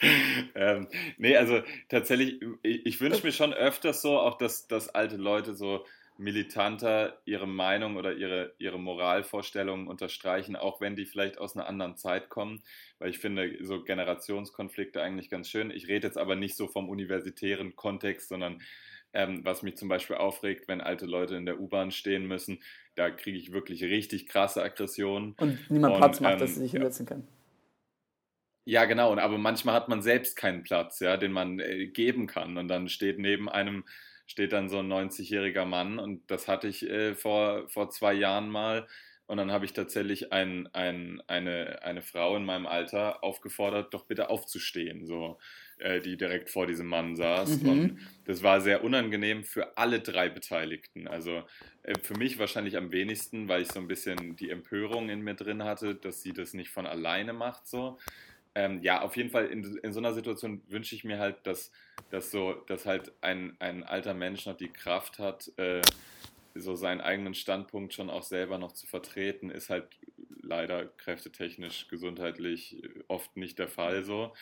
ähm, 0.54 0.88
nee, 1.18 1.36
also 1.36 1.62
tatsächlich, 1.88 2.40
ich, 2.62 2.86
ich 2.86 3.00
wünsche 3.00 3.24
mir 3.24 3.32
schon 3.32 3.54
öfters 3.54 4.02
so, 4.02 4.18
auch 4.18 4.38
dass, 4.38 4.66
dass 4.66 4.88
alte 4.88 5.16
Leute 5.16 5.54
so 5.54 5.84
militanter 6.16 7.20
ihre 7.24 7.48
Meinung 7.48 7.96
oder 7.96 8.14
ihre, 8.14 8.54
ihre 8.58 8.78
Moralvorstellungen 8.78 9.88
unterstreichen, 9.88 10.54
auch 10.54 10.80
wenn 10.80 10.94
die 10.94 11.06
vielleicht 11.06 11.38
aus 11.38 11.56
einer 11.56 11.66
anderen 11.66 11.96
Zeit 11.96 12.28
kommen, 12.28 12.62
weil 12.98 13.10
ich 13.10 13.18
finde 13.18 13.58
so 13.62 13.82
Generationskonflikte 13.82 15.02
eigentlich 15.02 15.28
ganz 15.28 15.48
schön. 15.48 15.70
Ich 15.70 15.88
rede 15.88 16.06
jetzt 16.06 16.18
aber 16.18 16.36
nicht 16.36 16.56
so 16.56 16.68
vom 16.68 16.88
universitären 16.88 17.74
Kontext, 17.74 18.28
sondern 18.28 18.62
ähm, 19.14 19.44
was 19.44 19.62
mich 19.62 19.76
zum 19.76 19.88
Beispiel 19.88 20.16
aufregt, 20.16 20.68
wenn 20.68 20.80
alte 20.80 21.06
Leute 21.06 21.36
in 21.36 21.46
der 21.46 21.60
U-Bahn 21.60 21.90
stehen 21.90 22.26
müssen, 22.26 22.62
da 22.94 23.10
kriege 23.10 23.38
ich 23.38 23.52
wirklich 23.52 23.82
richtig 23.84 24.26
krasse 24.28 24.62
Aggressionen. 24.62 25.34
Und 25.38 25.70
niemand 25.70 25.94
und, 25.94 26.00
Platz 26.00 26.20
macht, 26.20 26.34
ähm, 26.34 26.38
dass 26.40 26.54
sie 26.54 26.60
sich 26.60 26.72
hinsetzen 26.72 27.06
ja. 27.06 27.12
können. 27.12 27.28
Ja, 28.66 28.84
genau. 28.86 29.16
Aber 29.16 29.38
manchmal 29.38 29.74
hat 29.74 29.88
man 29.88 30.02
selbst 30.02 30.36
keinen 30.36 30.62
Platz, 30.62 31.00
ja, 31.00 31.16
den 31.16 31.32
man 31.32 31.60
äh, 31.60 31.86
geben 31.86 32.26
kann. 32.26 32.56
Und 32.56 32.68
dann 32.68 32.88
steht 32.88 33.18
neben 33.18 33.48
einem 33.48 33.84
steht 34.26 34.52
dann 34.52 34.68
so 34.68 34.78
ein 34.78 34.90
90-jähriger 34.90 35.64
Mann. 35.64 35.98
Und 35.98 36.30
das 36.30 36.48
hatte 36.48 36.68
ich 36.68 36.88
äh, 36.88 37.14
vor, 37.14 37.68
vor 37.68 37.90
zwei 37.90 38.14
Jahren 38.14 38.48
mal. 38.48 38.86
Und 39.26 39.38
dann 39.38 39.52
habe 39.52 39.64
ich 39.64 39.72
tatsächlich 39.72 40.32
ein, 40.32 40.68
ein, 40.74 41.22
eine, 41.26 41.82
eine 41.82 42.02
Frau 42.02 42.36
in 42.36 42.44
meinem 42.44 42.66
Alter 42.66 43.24
aufgefordert, 43.24 43.94
doch 43.94 44.06
bitte 44.06 44.28
aufzustehen, 44.28 45.06
so, 45.06 45.38
äh, 45.84 46.00
die 46.00 46.16
direkt 46.16 46.48
vor 46.48 46.66
diesem 46.66 46.86
Mann 46.86 47.14
saß. 47.14 47.60
Mhm. 47.60 47.68
Und 47.68 47.98
das 48.24 48.42
war 48.42 48.62
sehr 48.62 48.82
unangenehm 48.82 49.44
für 49.44 49.76
alle 49.76 50.00
drei 50.00 50.30
Beteiligten. 50.30 51.06
Also 51.06 51.42
äh, 51.82 51.92
für 52.00 52.14
mich 52.14 52.38
wahrscheinlich 52.38 52.78
am 52.78 52.90
wenigsten, 52.90 53.48
weil 53.48 53.60
ich 53.60 53.70
so 53.70 53.80
ein 53.80 53.86
bisschen 53.86 54.34
die 54.36 54.48
Empörung 54.48 55.10
in 55.10 55.20
mir 55.20 55.34
drin 55.34 55.62
hatte, 55.62 55.94
dass 55.94 56.22
sie 56.22 56.32
das 56.32 56.54
nicht 56.54 56.70
von 56.70 56.86
alleine 56.86 57.34
macht, 57.34 57.68
so. 57.68 57.98
Ähm, 58.54 58.80
ja, 58.82 59.02
auf 59.02 59.16
jeden 59.16 59.30
Fall 59.30 59.46
in, 59.46 59.78
in 59.82 59.92
so 59.92 59.98
einer 59.98 60.14
Situation 60.14 60.62
wünsche 60.68 60.94
ich 60.94 61.04
mir 61.04 61.18
halt, 61.18 61.44
dass, 61.44 61.70
dass, 62.10 62.30
so, 62.30 62.54
dass 62.66 62.86
halt 62.86 63.12
ein, 63.20 63.56
ein 63.58 63.82
alter 63.82 64.14
Mensch 64.14 64.46
noch 64.46 64.56
die 64.56 64.68
Kraft 64.68 65.18
hat, 65.18 65.52
äh, 65.58 65.82
so 66.54 66.76
seinen 66.76 67.00
eigenen 67.00 67.34
Standpunkt 67.34 67.92
schon 67.92 68.08
auch 68.08 68.22
selber 68.22 68.56
noch 68.58 68.72
zu 68.72 68.86
vertreten, 68.86 69.50
ist 69.50 69.70
halt 69.70 69.88
leider 70.40 70.86
kräftetechnisch, 70.86 71.88
gesundheitlich 71.88 72.80
oft 73.08 73.36
nicht 73.36 73.58
der 73.58 73.68
Fall 73.68 74.04
so. 74.04 74.32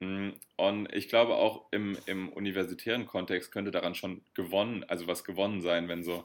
Mm, 0.00 0.30
und 0.56 0.92
ich 0.94 1.08
glaube 1.08 1.34
auch 1.34 1.66
im, 1.72 1.96
im 2.06 2.28
universitären 2.28 3.06
Kontext 3.06 3.52
könnte 3.52 3.70
daran 3.70 3.94
schon 3.94 4.22
gewonnen, 4.34 4.84
also 4.84 5.06
was 5.06 5.24
gewonnen 5.24 5.60
sein, 5.60 5.88
wenn 5.88 6.04
so 6.04 6.24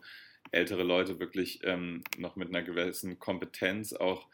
ältere 0.51 0.83
Leute 0.83 1.19
wirklich 1.19 1.61
ähm, 1.63 2.03
noch 2.17 2.35
mit 2.35 2.49
einer 2.49 2.61
gewissen 2.61 3.19
Kompetenz 3.19 3.93
auch 3.93 4.27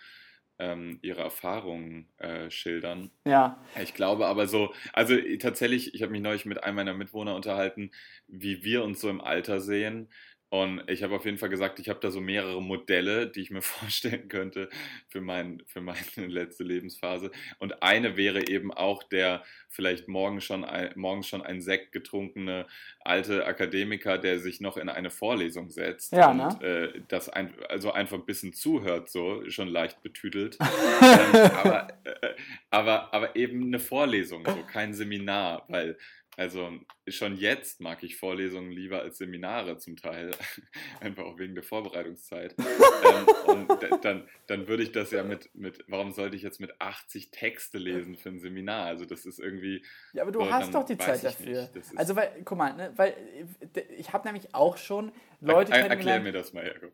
ähm, 0.59 0.99
ihre 1.01 1.21
Erfahrungen 1.21 2.09
äh, 2.17 2.51
schildern. 2.51 3.11
Ja. 3.25 3.63
Ich 3.81 3.93
glaube 3.93 4.27
aber 4.27 4.47
so, 4.47 4.73
also 4.91 5.15
tatsächlich, 5.39 5.95
ich 5.95 6.01
habe 6.01 6.11
mich 6.11 6.21
neulich 6.21 6.45
mit 6.45 6.63
einem 6.63 6.75
meiner 6.75 6.93
Mitwohner 6.93 7.35
unterhalten, 7.35 7.91
wie 8.27 8.63
wir 8.63 8.83
uns 8.83 8.99
so 8.99 9.09
im 9.09 9.21
Alter 9.21 9.61
sehen. 9.61 10.09
Und 10.49 10.83
ich 10.87 11.03
habe 11.03 11.15
auf 11.15 11.25
jeden 11.25 11.37
Fall 11.37 11.49
gesagt, 11.49 11.79
ich 11.79 11.89
habe 11.89 11.99
da 11.99 12.09
so 12.09 12.21
mehrere 12.21 12.61
Modelle, 12.61 13.27
die 13.27 13.41
ich 13.41 13.51
mir 13.51 13.61
vorstellen 13.63 14.27
könnte 14.27 14.69
für, 15.07 15.21
mein, 15.21 15.61
für 15.65 15.81
meine 15.81 15.99
letzte 16.15 16.63
Lebensphase. 16.63 17.31
Und 17.59 17.83
eine 17.83 18.17
wäre 18.17 18.47
eben 18.47 18.73
auch 18.73 19.03
der 19.03 19.43
vielleicht 19.67 20.07
morgen 20.07 20.41
schon 20.41 20.65
ein, 20.65 20.91
morgens 20.95 21.27
schon 21.27 21.43
ein 21.43 21.61
Sekt 21.61 21.91
getrunkene 21.91 22.65
alte 23.01 23.45
Akademiker, 23.45 24.17
der 24.17 24.39
sich 24.39 24.59
noch 24.59 24.77
in 24.77 24.89
eine 24.89 25.11
Vorlesung 25.11 25.69
setzt 25.69 26.11
ja, 26.11 26.31
und 26.31 26.37
ne? 26.37 26.67
äh, 26.95 27.01
das 27.07 27.29
ein, 27.29 27.53
also 27.69 27.91
einfach 27.91 28.17
ein 28.17 28.25
bisschen 28.25 28.53
zuhört, 28.53 29.09
so 29.09 29.47
schon 29.49 29.67
leicht 29.67 30.01
betüdelt. 30.01 30.57
ähm, 31.01 31.51
aber, 31.53 31.87
äh, 32.03 32.33
aber, 32.71 33.13
aber 33.13 33.35
eben 33.35 33.63
eine 33.63 33.79
Vorlesung, 33.79 34.43
so 34.45 34.63
kein 34.63 34.93
Seminar, 34.93 35.65
weil 35.67 35.97
also 36.37 36.71
schon 37.07 37.35
jetzt 37.35 37.81
mag 37.81 38.01
ich 38.03 38.15
Vorlesungen 38.15 38.71
lieber 38.71 39.01
als 39.01 39.17
Seminare 39.17 39.77
zum 39.77 39.97
Teil, 39.97 40.31
einfach 41.01 41.25
auch 41.25 41.37
wegen 41.37 41.53
der 41.53 41.63
Vorbereitungszeit. 41.63 42.55
ähm, 42.57 43.27
und 43.45 44.05
dann, 44.05 44.27
dann 44.47 44.67
würde 44.67 44.83
ich 44.83 44.91
das 44.91 45.11
ja 45.11 45.23
mit, 45.23 45.53
mit, 45.53 45.83
warum 45.87 46.11
sollte 46.11 46.35
ich 46.35 46.41
jetzt 46.41 46.59
mit 46.59 46.79
80 46.79 47.31
Texte 47.31 47.77
lesen 47.77 48.15
für 48.15 48.29
ein 48.29 48.39
Seminar? 48.39 48.85
Also 48.85 49.05
das 49.05 49.25
ist 49.25 49.39
irgendwie... 49.39 49.83
Ja, 50.13 50.23
aber 50.23 50.31
du 50.31 50.39
so, 50.39 50.51
hast 50.51 50.73
doch 50.73 50.85
die 50.85 50.97
Zeit 50.97 51.23
dafür. 51.23 51.69
Also 51.95 52.15
weil, 52.15 52.31
guck 52.45 52.57
mal, 52.57 52.73
ne, 52.73 52.93
weil 52.95 53.15
ich 53.97 54.13
habe 54.13 54.27
nämlich 54.27 54.55
auch 54.55 54.77
schon 54.77 55.11
Leute 55.41 55.71
er, 55.71 55.83
kennengelernt... 55.83 55.91
Erklär 55.91 56.19
mir 56.19 56.31
das 56.31 56.53
mal, 56.53 56.65
Jakob. 56.65 56.91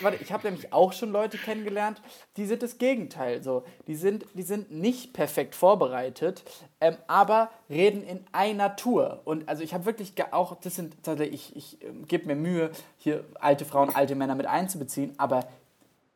Warte, 0.00 0.18
ich 0.22 0.32
habe 0.32 0.46
nämlich 0.48 0.72
auch 0.72 0.92
schon 0.92 1.10
Leute 1.10 1.38
kennengelernt, 1.38 2.02
die 2.36 2.46
sind 2.46 2.62
das 2.62 2.78
Gegenteil. 2.78 3.42
So. 3.42 3.64
Die, 3.86 3.94
sind, 3.94 4.26
die 4.34 4.42
sind 4.42 4.70
nicht 4.70 5.12
perfekt 5.12 5.54
vorbereitet, 5.54 6.42
ähm, 6.80 6.96
aber 7.06 7.50
reden 7.68 8.02
in 8.02 8.24
einer 8.32 8.76
Tour. 8.76 9.22
Und 9.24 9.48
also 9.48 9.62
ich 9.62 9.72
habe 9.72 9.86
wirklich 9.86 10.14
auch, 10.32 10.60
das 10.60 10.76
sind, 10.76 10.96
ich, 11.20 11.56
ich 11.56 11.82
äh, 11.82 11.92
gebe 12.06 12.26
mir 12.26 12.36
Mühe, 12.36 12.70
hier 12.98 13.24
alte 13.34 13.64
Frauen, 13.64 13.94
alte 13.94 14.14
Männer 14.14 14.34
mit 14.34 14.46
einzubeziehen, 14.46 15.14
aber 15.16 15.48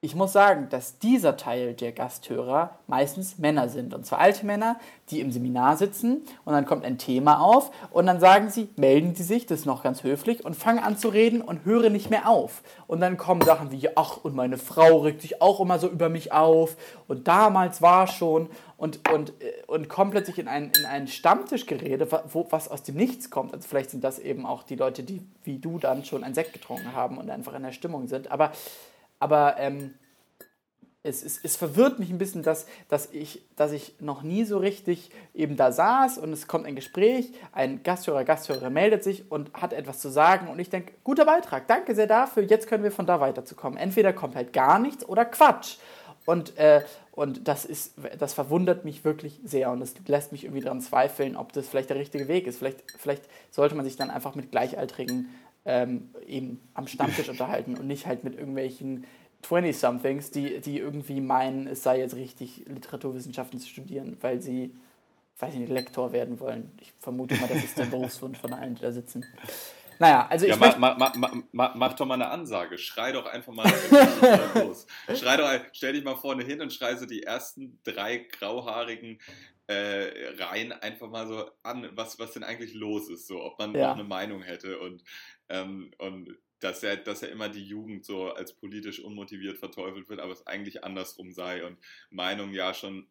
ich 0.04 0.14
muss 0.14 0.34
sagen, 0.34 0.68
dass 0.68 0.98
dieser 0.98 1.38
Teil 1.38 1.72
der 1.72 1.92
Gasthörer 1.92 2.78
meistens 2.86 3.38
Männer 3.38 3.70
sind. 3.70 3.94
Und 3.94 4.04
zwar 4.04 4.18
alte 4.18 4.44
Männer, 4.44 4.78
die 5.08 5.20
im 5.20 5.32
Seminar 5.32 5.78
sitzen 5.78 6.26
und 6.44 6.52
dann 6.52 6.66
kommt 6.66 6.84
ein 6.84 6.98
Thema 6.98 7.40
auf 7.40 7.70
und 7.90 8.04
dann 8.04 8.20
sagen 8.20 8.50
sie, 8.50 8.68
melden 8.76 9.14
sie 9.14 9.22
sich, 9.22 9.46
das 9.46 9.60
ist 9.60 9.66
noch 9.66 9.82
ganz 9.82 10.02
höflich, 10.02 10.44
und 10.44 10.56
fangen 10.56 10.80
an 10.80 10.98
zu 10.98 11.08
reden 11.08 11.40
und 11.40 11.64
hören 11.64 11.94
nicht 11.94 12.10
mehr 12.10 12.28
auf. 12.28 12.62
Und 12.86 13.00
dann 13.00 13.16
kommen 13.16 13.40
Sachen 13.40 13.72
wie, 13.72 13.96
ach, 13.96 14.18
und 14.22 14.34
meine 14.34 14.58
Frau 14.58 14.98
regt 14.98 15.22
sich 15.22 15.40
auch 15.40 15.58
immer 15.58 15.78
so 15.78 15.88
über 15.88 16.10
mich 16.10 16.32
auf 16.32 16.76
und 17.08 17.26
damals 17.26 17.80
war 17.80 18.06
schon 18.06 18.50
und, 18.76 19.08
und, 19.10 19.30
äh, 19.40 19.52
und 19.66 19.88
kommen 19.88 20.10
plötzlich 20.10 20.38
in 20.38 20.48
ein, 20.48 20.70
in 20.78 20.84
ein 20.84 21.08
Stammtischgerede, 21.08 22.06
wo, 22.30 22.46
was 22.50 22.68
aus 22.68 22.82
dem 22.82 22.96
Nichts 22.96 23.30
kommt. 23.30 23.54
Also 23.54 23.66
vielleicht 23.66 23.90
sind 23.90 24.04
das 24.04 24.18
eben 24.18 24.44
auch 24.44 24.64
die 24.64 24.76
Leute, 24.76 25.02
die 25.02 25.22
wie 25.44 25.58
du 25.58 25.78
dann 25.78 26.04
schon 26.04 26.24
ein 26.24 26.34
Sekt 26.34 26.52
getrunken 26.52 26.92
haben 26.94 27.16
und 27.16 27.30
einfach 27.30 27.54
in 27.54 27.62
der 27.62 27.72
Stimmung 27.72 28.06
sind. 28.08 28.30
Aber 28.30 28.52
aber 29.18 29.56
ähm, 29.58 29.94
es, 31.04 31.22
es, 31.22 31.38
es, 31.42 31.56
verwirrt 31.56 31.98
mich 31.98 32.08
ein 32.08 32.16
bisschen, 32.16 32.42
dass, 32.42 32.66
dass, 32.88 33.12
ich, 33.12 33.44
dass 33.56 33.72
ich 33.72 33.94
noch 34.00 34.22
nie 34.22 34.44
so 34.44 34.56
richtig 34.56 35.10
eben 35.34 35.54
da 35.56 35.70
saß 35.70 36.16
und 36.16 36.32
es 36.32 36.48
kommt 36.48 36.64
ein 36.66 36.74
Gespräch, 36.74 37.30
ein 37.52 37.82
Gasthörer, 37.82 38.24
Gasthörer 38.24 38.70
meldet 38.70 39.04
sich 39.04 39.30
und 39.30 39.52
hat 39.52 39.74
etwas 39.74 39.98
zu 39.98 40.08
sagen 40.08 40.48
und 40.48 40.58
ich 40.58 40.70
denke, 40.70 40.94
guter 41.04 41.26
Beitrag, 41.26 41.68
danke 41.68 41.94
sehr 41.94 42.06
dafür, 42.06 42.42
jetzt 42.44 42.68
können 42.68 42.82
wir 42.82 42.90
von 42.90 43.06
da 43.06 43.20
weiterzukommen. 43.20 43.78
Entweder 43.78 44.14
kommt 44.14 44.34
halt 44.34 44.54
gar 44.54 44.78
nichts 44.78 45.06
oder 45.06 45.26
Quatsch. 45.26 45.76
Und, 46.26 46.56
äh, 46.56 46.82
und 47.12 47.48
das, 47.48 47.66
ist, 47.66 47.96
das 48.18 48.32
verwundert 48.32 48.86
mich 48.86 49.04
wirklich 49.04 49.40
sehr 49.44 49.70
und 49.70 49.82
es 49.82 49.94
lässt 50.06 50.32
mich 50.32 50.44
irgendwie 50.44 50.62
daran 50.62 50.80
zweifeln, 50.80 51.36
ob 51.36 51.52
das 51.52 51.68
vielleicht 51.68 51.90
der 51.90 51.98
richtige 51.98 52.28
Weg 52.28 52.46
ist. 52.46 52.58
Vielleicht, 52.58 52.82
vielleicht 52.98 53.24
sollte 53.50 53.74
man 53.74 53.84
sich 53.84 53.96
dann 53.96 54.10
einfach 54.10 54.34
mit 54.34 54.50
Gleichaltrigen 54.50 55.28
ähm, 55.64 56.10
eben 56.26 56.60
am 56.74 56.86
Stammtisch 56.86 57.28
unterhalten 57.28 57.76
und 57.76 57.86
nicht 57.86 58.06
halt 58.06 58.24
mit 58.24 58.36
irgendwelchen 58.36 59.06
20-somethings, 59.44 60.30
die, 60.30 60.60
die 60.60 60.78
irgendwie 60.78 61.20
meinen, 61.20 61.66
es 61.66 61.82
sei 61.82 61.98
jetzt 61.98 62.16
richtig, 62.16 62.64
Literaturwissenschaften 62.66 63.58
zu 63.60 63.68
studieren, 63.68 64.16
weil 64.20 64.40
sie, 64.40 64.74
weiß 65.38 65.54
ich 65.54 65.60
nicht, 65.60 65.72
Lektor 65.72 66.12
werden 66.12 66.40
wollen. 66.40 66.72
Ich 66.80 66.92
vermute 67.00 67.34
mal, 67.36 67.48
das 67.48 67.64
ist 67.64 67.78
der 67.78 67.84
Berufswunsch 67.84 68.38
von 68.38 68.52
allen, 68.52 68.74
die 68.74 68.82
da 68.82 68.92
sitzen. 68.92 69.24
Naja, 69.98 70.26
also 70.28 70.46
ich. 70.46 70.50
Ja, 70.50 70.56
mach, 70.56 70.76
mach, 70.76 71.14
mach, 71.14 71.34
mach, 71.52 71.74
mach 71.74 71.92
doch 71.92 72.06
mal 72.06 72.14
eine 72.14 72.28
Ansage. 72.28 72.78
Schrei 72.78 73.12
doch 73.12 73.26
einfach 73.26 73.52
mal 73.52 73.70
los. 74.54 74.86
Schrei 75.14 75.36
doch, 75.36 75.48
stell 75.72 75.92
dich 75.92 76.04
mal 76.04 76.16
vorne 76.16 76.42
hin 76.42 76.60
und 76.60 76.72
schrei 76.72 76.96
so 76.96 77.06
die 77.06 77.22
ersten 77.22 77.78
drei 77.84 78.18
grauhaarigen 78.18 79.20
äh, 79.66 80.34
Reihen 80.38 80.72
einfach 80.72 81.08
mal 81.08 81.26
so 81.26 81.48
an, 81.62 81.88
was, 81.94 82.18
was 82.18 82.32
denn 82.32 82.44
eigentlich 82.44 82.74
los 82.74 83.08
ist, 83.08 83.26
so, 83.26 83.42
ob 83.42 83.58
man 83.58 83.74
ja. 83.74 83.88
noch 83.88 83.94
eine 83.94 84.04
Meinung 84.04 84.42
hätte 84.42 84.78
und 84.78 85.02
ähm, 85.48 85.92
und 85.98 86.36
dass 86.60 86.82
er, 86.82 86.96
dass 86.96 87.22
er 87.22 87.30
immer 87.30 87.48
die 87.48 87.64
Jugend 87.64 88.04
so 88.04 88.32
als 88.32 88.54
politisch 88.54 89.00
unmotiviert 89.00 89.58
verteufelt 89.58 90.08
wird, 90.08 90.20
aber 90.20 90.32
es 90.32 90.46
eigentlich 90.46 90.82
andersrum 90.82 91.32
sei 91.32 91.64
und 91.64 91.78
Meinung 92.10 92.52
ja 92.52 92.72
schon 92.72 93.06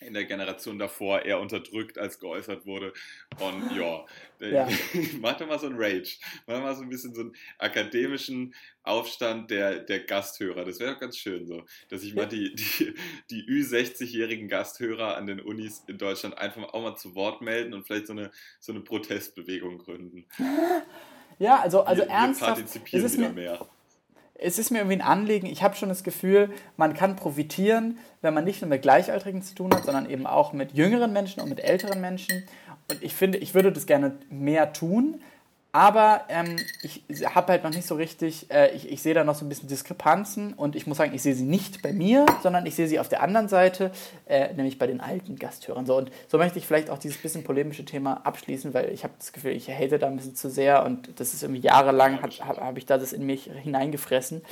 in 0.00 0.14
der 0.14 0.24
Generation 0.24 0.78
davor 0.78 1.22
eher 1.22 1.40
unterdrückt 1.40 1.98
als 1.98 2.20
geäußert 2.20 2.66
wurde. 2.66 2.92
Und 3.40 3.70
ja, 3.76 4.04
ja. 4.40 4.68
mach 5.20 5.36
doch 5.36 5.48
mal 5.48 5.58
so 5.58 5.66
ein 5.66 5.76
Rage. 5.76 6.18
Mach 6.46 6.60
mal 6.60 6.74
so 6.74 6.82
ein 6.82 6.88
bisschen 6.88 7.14
so 7.14 7.22
einen 7.22 7.36
akademischen 7.58 8.54
Aufstand 8.82 9.50
der, 9.50 9.80
der 9.80 10.00
Gasthörer. 10.00 10.64
Das 10.64 10.78
wäre 10.78 10.92
doch 10.92 11.00
ganz 11.00 11.16
schön 11.16 11.46
so, 11.46 11.64
dass 11.88 12.02
ich 12.02 12.14
mal 12.14 12.26
die, 12.26 12.54
die, 12.54 12.94
die 13.30 13.44
Ü60-jährigen 13.44 14.48
Gasthörer 14.48 15.16
an 15.16 15.26
den 15.26 15.40
Unis 15.40 15.82
in 15.86 15.98
Deutschland 15.98 16.36
einfach 16.38 16.62
auch 16.74 16.82
mal 16.82 16.96
zu 16.96 17.14
Wort 17.14 17.40
melden 17.40 17.72
und 17.72 17.86
vielleicht 17.86 18.06
so 18.06 18.12
eine, 18.12 18.30
so 18.60 18.72
eine 18.72 18.82
Protestbewegung 18.82 19.78
gründen. 19.78 20.26
Ja, 21.38 21.60
also, 21.60 21.82
also 21.82 22.02
wir, 22.02 22.10
ernsthaft. 22.10 22.56
Wir 22.56 22.64
partizipieren 22.64 23.04
es 23.04 23.12
ist 23.12 23.18
mir, 23.18 23.28
mehr. 23.30 23.58
Es 24.34 24.58
ist 24.58 24.70
mir 24.70 24.78
irgendwie 24.78 24.96
ein 24.96 25.02
Anliegen. 25.02 25.46
Ich 25.46 25.62
habe 25.62 25.76
schon 25.76 25.88
das 25.88 26.02
Gefühl, 26.02 26.50
man 26.76 26.94
kann 26.94 27.16
profitieren, 27.16 27.98
wenn 28.20 28.34
man 28.34 28.44
nicht 28.44 28.60
nur 28.60 28.68
mit 28.68 28.82
Gleichaltrigen 28.82 29.42
zu 29.42 29.54
tun 29.54 29.72
hat, 29.74 29.84
sondern 29.84 30.08
eben 30.10 30.26
auch 30.26 30.52
mit 30.52 30.72
jüngeren 30.72 31.12
Menschen 31.12 31.40
und 31.40 31.48
mit 31.48 31.60
älteren 31.60 32.00
Menschen. 32.00 32.44
Und 32.90 33.02
ich 33.02 33.14
finde, 33.14 33.38
ich 33.38 33.54
würde 33.54 33.72
das 33.72 33.86
gerne 33.86 34.18
mehr 34.30 34.72
tun. 34.72 35.20
Aber 35.74 36.20
ähm, 36.28 36.54
ich 36.82 37.02
habe 37.34 37.50
halt 37.50 37.64
noch 37.64 37.72
nicht 37.72 37.84
so 37.84 37.96
richtig, 37.96 38.48
äh, 38.48 38.72
ich, 38.76 38.92
ich 38.92 39.02
sehe 39.02 39.12
da 39.12 39.24
noch 39.24 39.34
so 39.34 39.44
ein 39.44 39.48
bisschen 39.48 39.68
Diskrepanzen 39.68 40.54
und 40.54 40.76
ich 40.76 40.86
muss 40.86 40.98
sagen, 40.98 41.12
ich 41.12 41.22
sehe 41.22 41.34
sie 41.34 41.42
nicht 41.42 41.82
bei 41.82 41.92
mir, 41.92 42.26
sondern 42.44 42.64
ich 42.64 42.76
sehe 42.76 42.86
sie 42.86 43.00
auf 43.00 43.08
der 43.08 43.24
anderen 43.24 43.48
Seite, 43.48 43.90
äh, 44.26 44.54
nämlich 44.54 44.78
bei 44.78 44.86
den 44.86 45.00
alten 45.00 45.34
Gasthörern. 45.34 45.84
So, 45.84 45.96
und 45.96 46.12
so 46.28 46.38
möchte 46.38 46.60
ich 46.60 46.66
vielleicht 46.68 46.90
auch 46.90 46.98
dieses 46.98 47.18
bisschen 47.18 47.42
polemische 47.42 47.84
Thema 47.84 48.24
abschließen, 48.24 48.72
weil 48.72 48.92
ich 48.92 49.02
habe 49.02 49.14
das 49.18 49.32
Gefühl, 49.32 49.50
ich 49.50 49.68
hate 49.68 49.98
da 49.98 50.06
ein 50.06 50.14
bisschen 50.14 50.36
zu 50.36 50.48
sehr 50.48 50.84
und 50.84 51.18
das 51.18 51.34
ist 51.34 51.42
irgendwie 51.42 51.62
jahrelang, 51.62 52.22
habe 52.22 52.32
hab 52.38 52.78
ich 52.78 52.86
da 52.86 52.96
das 52.96 53.12
in 53.12 53.26
mich 53.26 53.50
hineingefressen. 53.64 54.42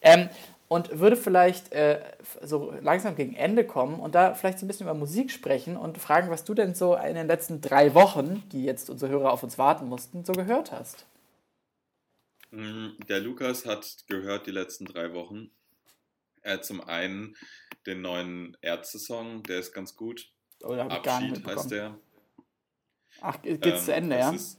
Ähm, 0.00 0.30
und 0.72 1.00
würde 1.00 1.16
vielleicht 1.16 1.70
äh, 1.72 2.00
so 2.40 2.72
langsam 2.80 3.14
gegen 3.14 3.34
Ende 3.34 3.66
kommen 3.66 4.00
und 4.00 4.14
da 4.14 4.32
vielleicht 4.32 4.58
so 4.58 4.64
ein 4.64 4.68
bisschen 4.68 4.86
über 4.86 4.94
Musik 4.94 5.30
sprechen 5.30 5.76
und 5.76 5.98
fragen, 5.98 6.30
was 6.30 6.44
du 6.44 6.54
denn 6.54 6.74
so 6.74 6.96
in 6.96 7.14
den 7.14 7.26
letzten 7.26 7.60
drei 7.60 7.92
Wochen, 7.92 8.42
die 8.52 8.64
jetzt 8.64 8.88
unsere 8.88 9.12
Hörer 9.12 9.32
auf 9.32 9.42
uns 9.42 9.58
warten 9.58 9.86
mussten, 9.86 10.24
so 10.24 10.32
gehört 10.32 10.72
hast. 10.72 11.04
Mm, 12.52 12.92
der 13.06 13.20
Lukas 13.20 13.66
hat 13.66 14.04
gehört 14.08 14.46
die 14.46 14.50
letzten 14.50 14.86
drei 14.86 15.12
Wochen. 15.12 15.50
Er 16.40 16.62
zum 16.62 16.80
einen 16.80 17.36
den 17.84 18.00
neuen 18.00 18.56
Ärzte-Song, 18.62 19.42
der 19.42 19.58
ist 19.58 19.74
ganz 19.74 19.94
gut. 19.94 20.32
Oh, 20.62 20.74
da 20.74 20.86
Abschied 20.86 21.04
gar 21.04 21.20
nicht 21.20 21.46
heißt 21.46 21.70
der. 21.70 21.98
Ach, 23.20 23.42
geht's 23.42 23.66
ähm, 23.66 23.78
zu 23.78 23.94
Ende, 23.94 24.18
ja? 24.18 24.32
Ist, 24.32 24.58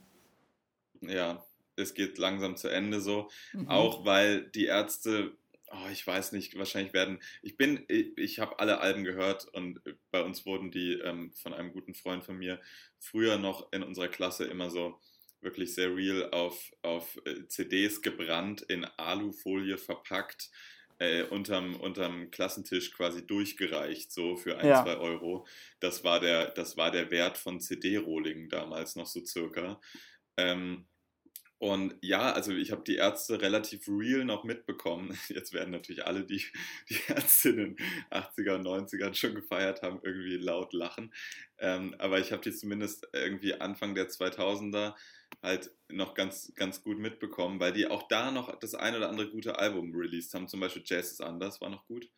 ja, 1.00 1.44
es 1.74 1.92
geht 1.92 2.18
langsam 2.18 2.56
zu 2.56 2.68
Ende 2.68 3.00
so. 3.00 3.28
Mhm. 3.52 3.68
Auch 3.68 4.04
weil 4.04 4.48
die 4.50 4.66
Ärzte 4.66 5.36
oh, 5.74 5.88
ich 5.90 6.06
weiß 6.06 6.32
nicht, 6.32 6.56
wahrscheinlich 6.58 6.92
werden, 6.92 7.20
ich 7.42 7.56
bin, 7.56 7.84
ich, 7.88 8.16
ich 8.16 8.38
habe 8.38 8.58
alle 8.58 8.80
Alben 8.80 9.04
gehört 9.04 9.46
und 9.46 9.80
bei 10.10 10.22
uns 10.22 10.46
wurden 10.46 10.70
die 10.70 10.94
ähm, 10.94 11.32
von 11.32 11.52
einem 11.52 11.72
guten 11.72 11.94
Freund 11.94 12.24
von 12.24 12.36
mir 12.36 12.60
früher 12.98 13.38
noch 13.38 13.72
in 13.72 13.82
unserer 13.82 14.08
Klasse 14.08 14.44
immer 14.44 14.70
so 14.70 15.00
wirklich 15.40 15.74
sehr 15.74 15.94
real 15.94 16.30
auf, 16.30 16.72
auf 16.82 17.20
äh, 17.26 17.46
CDs 17.46 18.02
gebrannt, 18.02 18.62
in 18.62 18.84
Alufolie 18.84 19.78
verpackt, 19.78 20.50
äh, 20.98 21.22
unterm, 21.24 21.76
unterm 21.76 22.30
Klassentisch 22.30 22.92
quasi 22.92 23.26
durchgereicht, 23.26 24.10
so 24.12 24.36
für 24.36 24.58
ein, 24.58 24.66
ja. 24.66 24.82
zwei 24.82 24.96
Euro. 24.96 25.46
Das 25.80 26.04
war 26.04 26.20
der, 26.20 26.50
das 26.52 26.76
war 26.76 26.90
der 26.90 27.10
Wert 27.10 27.36
von 27.36 27.60
CD-Rohling 27.60 28.48
damals 28.48 28.96
noch 28.96 29.06
so 29.06 29.24
circa. 29.24 29.80
Ähm, 30.36 30.86
und 31.64 31.94
ja, 32.02 32.30
also 32.30 32.52
ich 32.52 32.72
habe 32.72 32.84
die 32.84 32.96
Ärzte 32.96 33.40
relativ 33.40 33.88
real 33.88 34.26
noch 34.26 34.44
mitbekommen. 34.44 35.18
Jetzt 35.30 35.54
werden 35.54 35.70
natürlich 35.70 36.06
alle, 36.06 36.26
die 36.26 36.44
die 36.90 36.98
Ärzte 37.08 37.48
in 37.48 37.56
den 37.56 37.76
80er 38.10 38.56
und 38.56 38.66
90ern 38.66 39.14
schon 39.14 39.34
gefeiert 39.34 39.80
haben, 39.80 39.98
irgendwie 40.02 40.36
laut 40.36 40.74
lachen. 40.74 41.14
Ähm, 41.56 41.94
aber 41.96 42.20
ich 42.20 42.32
habe 42.32 42.42
die 42.42 42.52
zumindest 42.52 43.08
irgendwie 43.14 43.54
Anfang 43.54 43.94
der 43.94 44.10
2000er 44.10 44.94
halt 45.42 45.70
noch 45.88 46.12
ganz, 46.12 46.52
ganz 46.54 46.82
gut 46.82 46.98
mitbekommen, 46.98 47.58
weil 47.60 47.72
die 47.72 47.86
auch 47.86 48.08
da 48.08 48.30
noch 48.30 48.58
das 48.58 48.74
ein 48.74 48.94
oder 48.94 49.08
andere 49.08 49.30
gute 49.30 49.58
Album 49.58 49.94
released 49.94 50.34
haben. 50.34 50.48
Zum 50.48 50.60
Beispiel 50.60 50.82
Jazz 50.84 51.12
is 51.12 51.22
Anders 51.22 51.62
war 51.62 51.70
noch 51.70 51.86
gut. 51.86 52.10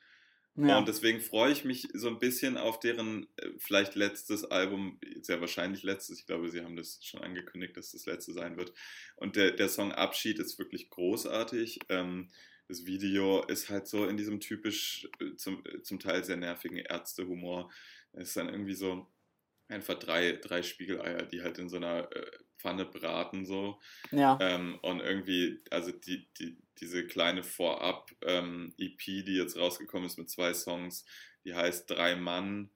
Ja. 0.56 0.78
Und 0.78 0.88
deswegen 0.88 1.20
freue 1.20 1.52
ich 1.52 1.64
mich 1.64 1.88
so 1.92 2.08
ein 2.08 2.18
bisschen 2.18 2.56
auf 2.56 2.80
deren 2.80 3.26
äh, 3.36 3.50
vielleicht 3.58 3.94
letztes 3.94 4.44
Album, 4.44 4.98
sehr 5.20 5.40
wahrscheinlich 5.40 5.82
letztes. 5.82 6.20
Ich 6.20 6.26
glaube, 6.26 6.50
sie 6.50 6.62
haben 6.62 6.76
das 6.76 6.98
schon 7.02 7.22
angekündigt, 7.22 7.76
dass 7.76 7.92
das 7.92 8.06
letzte 8.06 8.32
sein 8.32 8.56
wird. 8.56 8.72
Und 9.16 9.36
der, 9.36 9.50
der 9.50 9.68
Song 9.68 9.92
Abschied 9.92 10.38
ist 10.38 10.58
wirklich 10.58 10.88
großartig. 10.88 11.80
Ähm, 11.90 12.30
das 12.68 12.86
Video 12.86 13.44
ist 13.44 13.68
halt 13.68 13.86
so 13.86 14.06
in 14.06 14.16
diesem 14.16 14.40
typisch 14.40 15.08
äh, 15.20 15.36
zum, 15.36 15.62
äh, 15.66 15.82
zum 15.82 15.98
Teil 15.98 16.24
sehr 16.24 16.38
nervigen 16.38 16.78
Ärztehumor. 16.78 17.70
Es 18.12 18.28
ist 18.28 18.36
dann 18.36 18.48
irgendwie 18.48 18.74
so 18.74 19.06
einfach 19.68 19.98
drei, 19.98 20.32
drei 20.32 20.62
Spiegeleier, 20.62 21.22
die 21.24 21.42
halt 21.42 21.58
in 21.58 21.68
so 21.68 21.76
einer 21.76 22.08
Pfanne 22.66 22.84
braten 22.84 23.46
so. 23.46 23.78
Ja. 24.10 24.38
Ähm, 24.40 24.78
und 24.82 25.00
irgendwie, 25.00 25.60
also 25.70 25.92
die, 25.92 26.26
die, 26.38 26.56
diese 26.80 27.06
kleine 27.06 27.44
Vorab-EP, 27.44 28.20
ähm, 28.26 28.74
die 28.76 29.36
jetzt 29.36 29.56
rausgekommen 29.56 30.06
ist 30.06 30.18
mit 30.18 30.28
zwei 30.28 30.52
Songs, 30.52 31.04
die 31.44 31.54
heißt 31.54 31.88
Drei 31.88 32.16
Mann, 32.16 32.70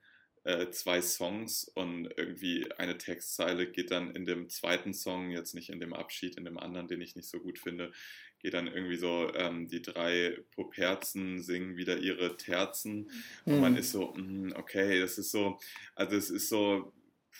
äh, 0.44 0.70
zwei 0.70 1.02
Songs 1.02 1.64
und 1.64 2.08
irgendwie 2.16 2.70
eine 2.78 2.96
Textzeile 2.96 3.66
geht 3.66 3.90
dann 3.90 4.14
in 4.14 4.24
dem 4.24 4.48
zweiten 4.48 4.94
Song, 4.94 5.30
jetzt 5.30 5.54
nicht 5.54 5.70
in 5.70 5.80
dem 5.80 5.92
Abschied, 5.92 6.36
in 6.36 6.44
dem 6.44 6.56
anderen, 6.56 6.86
den 6.86 7.00
ich 7.00 7.16
nicht 7.16 7.28
so 7.28 7.40
gut 7.40 7.58
finde, 7.58 7.92
geht 8.38 8.54
dann 8.54 8.68
irgendwie 8.68 8.96
so, 8.96 9.34
ähm, 9.34 9.68
die 9.68 9.82
drei 9.82 10.38
Poperzen 10.52 11.42
singen 11.42 11.76
wieder 11.76 11.98
ihre 11.98 12.36
Terzen 12.36 13.10
mhm. 13.44 13.54
und 13.54 13.60
man 13.60 13.76
ist 13.76 13.90
so, 13.90 14.14
mh, 14.14 14.56
okay, 14.56 15.00
das 15.00 15.18
ist 15.18 15.32
so, 15.32 15.58
also 15.94 16.16
es 16.16 16.30
ist 16.30 16.48
so, 16.48 16.94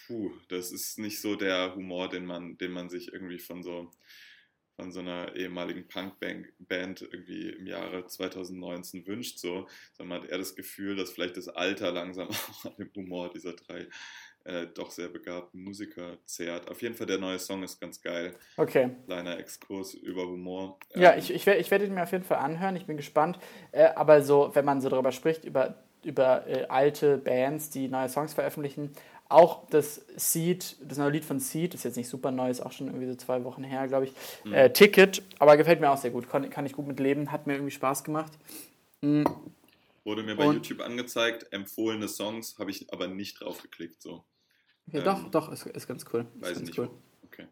puh, 0.06 0.32
das 0.48 0.72
ist 0.72 0.98
nicht 0.98 1.20
so 1.20 1.36
der 1.36 1.74
Humor, 1.74 2.08
den 2.08 2.26
man, 2.26 2.56
den 2.58 2.72
man 2.72 2.88
sich 2.88 3.12
irgendwie 3.12 3.38
von 3.38 3.62
so 3.62 3.90
von 4.80 4.92
so 4.92 5.00
einer 5.00 5.36
ehemaligen 5.36 5.86
Punkband 5.88 7.02
irgendwie 7.02 7.50
im 7.50 7.66
Jahre 7.66 8.06
2019 8.06 9.06
wünscht, 9.06 9.38
so, 9.38 9.68
sondern 9.92 10.08
man 10.08 10.22
hat 10.22 10.30
eher 10.30 10.38
das 10.38 10.54
Gefühl, 10.54 10.96
dass 10.96 11.10
vielleicht 11.10 11.36
das 11.36 11.48
Alter 11.48 11.92
langsam 11.92 12.28
auch 12.30 12.64
an 12.64 12.74
dem 12.78 12.90
Humor 12.96 13.30
dieser 13.30 13.52
drei 13.52 13.88
äh, 14.44 14.66
doch 14.68 14.90
sehr 14.90 15.08
begabten 15.08 15.62
Musiker 15.62 16.16
zehrt. 16.24 16.70
Auf 16.70 16.80
jeden 16.80 16.94
Fall 16.94 17.06
der 17.06 17.18
neue 17.18 17.38
Song 17.38 17.62
ist 17.62 17.78
ganz 17.78 18.00
geil. 18.00 18.34
Okay. 18.56 18.90
Kleiner 19.04 19.38
Exkurs 19.38 19.92
über 19.92 20.22
Humor. 20.22 20.78
Ja, 20.94 21.12
ähm, 21.12 21.18
ich, 21.18 21.30
ich, 21.30 21.46
ich 21.46 21.70
werde 21.70 21.84
ihn 21.84 21.92
mir 21.92 22.04
auf 22.04 22.12
jeden 22.12 22.24
Fall 22.24 22.38
anhören, 22.38 22.74
ich 22.76 22.86
bin 22.86 22.96
gespannt. 22.96 23.38
Äh, 23.72 23.90
aber 23.96 24.22
so, 24.22 24.50
wenn 24.54 24.64
man 24.64 24.80
so 24.80 24.88
darüber 24.88 25.12
spricht, 25.12 25.44
über, 25.44 25.82
über 26.04 26.46
äh, 26.46 26.64
alte 26.68 27.18
Bands, 27.18 27.68
die 27.68 27.88
neue 27.88 28.08
Songs 28.08 28.32
veröffentlichen, 28.32 28.92
auch 29.30 29.66
das 29.68 30.04
Seed, 30.16 30.76
das 30.82 30.98
neue 30.98 31.10
Lied 31.10 31.24
von 31.24 31.38
Seed, 31.38 31.74
ist 31.74 31.84
jetzt 31.84 31.96
nicht 31.96 32.08
super 32.08 32.30
neu, 32.30 32.50
ist 32.50 32.60
auch 32.60 32.72
schon 32.72 32.88
irgendwie 32.88 33.06
so 33.06 33.14
zwei 33.14 33.44
Wochen 33.44 33.62
her, 33.62 33.86
glaube 33.88 34.06
ich. 34.06 34.12
Mhm. 34.44 34.52
Äh, 34.52 34.72
Ticket, 34.72 35.22
aber 35.38 35.56
gefällt 35.56 35.80
mir 35.80 35.90
auch 35.90 35.98
sehr 35.98 36.10
gut. 36.10 36.28
Kann, 36.28 36.50
kann 36.50 36.66
ich 36.66 36.72
gut 36.72 36.86
mit 36.86 36.98
leben, 37.00 37.30
hat 37.30 37.46
mir 37.46 37.54
irgendwie 37.54 37.70
Spaß 37.70 38.04
gemacht. 38.04 38.32
Mhm. 39.00 39.24
Wurde 40.04 40.22
mir 40.22 40.34
bei 40.34 40.46
Und, 40.46 40.54
YouTube 40.56 40.80
angezeigt, 40.80 41.46
empfohlene 41.52 42.08
Songs, 42.08 42.58
habe 42.58 42.70
ich 42.70 42.92
aber 42.92 43.06
nicht 43.06 43.40
drauf 43.40 43.62
geklickt. 43.62 44.02
So. 44.02 44.24
Okay, 44.88 44.98
ähm, 44.98 45.04
doch, 45.04 45.30
doch, 45.30 45.52
ist, 45.52 45.66
ist 45.66 45.86
ganz 45.86 46.04
cool. 46.12 46.26
Weiß 46.34 46.58
ich 46.58 46.66
nicht. 46.66 46.78
Cool. 46.78 46.90
Okay. 47.24 47.46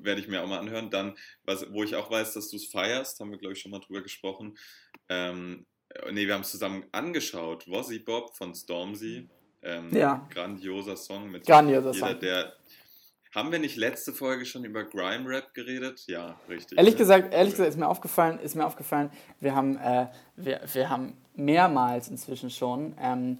Werde 0.00 0.20
ich 0.20 0.28
mir 0.28 0.42
auch 0.42 0.48
mal 0.48 0.58
anhören. 0.58 0.90
Dann, 0.90 1.16
was, 1.44 1.70
wo 1.72 1.84
ich 1.84 1.94
auch 1.94 2.10
weiß, 2.10 2.32
dass 2.32 2.48
du 2.48 2.56
es 2.56 2.66
feierst, 2.66 3.20
haben 3.20 3.30
wir, 3.30 3.38
glaube 3.38 3.52
ich, 3.52 3.60
schon 3.60 3.70
mal 3.70 3.80
drüber 3.80 4.02
gesprochen. 4.02 4.56
Ähm, 5.10 5.66
ne, 6.10 6.26
wir 6.26 6.32
haben 6.32 6.40
es 6.40 6.50
zusammen 6.50 6.86
angeschaut. 6.92 7.68
Wozzy 7.68 7.98
Bob 7.98 8.34
von 8.34 8.54
Stormzy. 8.54 9.28
Ähm, 9.62 9.94
ja. 9.94 10.26
Grandioser 10.30 10.96
Song 10.96 11.30
mit 11.30 11.46
Grandioser 11.46 11.92
jeder, 11.92 12.08
Song. 12.08 12.20
der. 12.20 12.52
Haben 13.34 13.52
wir 13.52 13.58
nicht 13.58 13.76
letzte 13.76 14.14
Folge 14.14 14.46
schon 14.46 14.64
über 14.64 14.84
Grime 14.84 15.28
Rap 15.28 15.52
geredet? 15.52 16.04
Ja, 16.06 16.40
richtig. 16.48 16.78
Ehrlich 16.78 16.96
gesagt, 16.96 17.32
ehrlich 17.34 17.52
gesagt 17.52 17.68
ist 17.68 17.78
mir 17.78 17.86
aufgefallen, 17.86 18.38
ist 18.38 18.56
mir 18.56 18.66
aufgefallen, 18.66 19.10
wir 19.38 19.54
haben, 19.54 19.76
äh, 19.76 20.06
wir, 20.36 20.60
wir 20.72 20.88
haben 20.88 21.14
mehrmals 21.34 22.08
inzwischen 22.08 22.50
schon 22.50 22.96
ähm, 22.98 23.38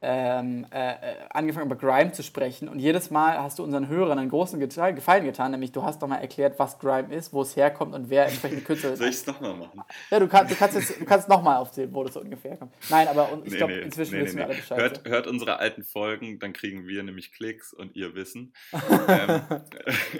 ähm, 0.00 0.66
äh, 0.70 0.94
angefangen 1.30 1.66
über 1.66 1.76
Grime 1.76 2.12
zu 2.12 2.22
sprechen 2.22 2.68
und 2.68 2.78
jedes 2.78 3.10
Mal 3.10 3.38
hast 3.38 3.58
du 3.58 3.64
unseren 3.64 3.88
Hörern 3.88 4.18
einen 4.18 4.30
großen 4.30 4.60
Gefallen 4.60 5.24
getan, 5.24 5.50
nämlich 5.50 5.72
du 5.72 5.82
hast 5.82 6.00
nochmal 6.00 6.20
erklärt, 6.20 6.58
was 6.58 6.78
Grime 6.78 7.14
ist, 7.14 7.32
wo 7.32 7.42
es 7.42 7.56
herkommt 7.56 7.94
und 7.94 8.08
wer 8.10 8.26
entsprechende 8.26 8.62
Künstler 8.62 8.92
ist. 8.92 8.98
Soll 8.98 9.08
ich 9.08 9.16
es 9.16 9.26
nochmal 9.26 9.54
machen? 9.56 9.82
Ja, 10.10 10.20
du, 10.20 10.28
kann, 10.28 10.46
du 10.46 10.54
kannst 10.54 10.76
es 10.76 10.98
du 10.98 11.04
kannst 11.04 11.28
nochmal 11.28 11.56
aufzählen, 11.56 11.92
wo 11.92 12.04
das 12.04 12.14
so 12.14 12.20
ungefähr 12.20 12.56
kommt. 12.56 12.72
Nein, 12.90 13.08
aber 13.08 13.30
ich 13.44 13.52
nee, 13.52 13.56
glaube, 13.58 13.72
nee, 13.74 13.80
inzwischen 13.80 14.18
nee, 14.18 14.24
wissen 14.24 14.38
wir 14.38 14.46
alle 14.46 14.54
Bescheid. 14.54 14.78
Hört, 14.78 15.08
hört, 15.08 15.26
unsere 15.26 15.58
alten 15.58 15.82
Folgen, 15.82 16.38
dann 16.38 16.52
kriegen 16.52 16.86
wir 16.86 17.02
nämlich 17.02 17.32
Klicks 17.32 17.72
und 17.72 17.96
ihr 17.96 18.14
Wissen. 18.14 18.54
ähm, 19.08 19.42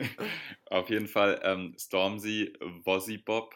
auf 0.66 0.90
jeden 0.90 1.08
Fall 1.08 1.40
ähm, 1.44 1.74
Stormzy, 1.78 2.52
Wozzy 2.84 3.18
Bob. 3.18 3.54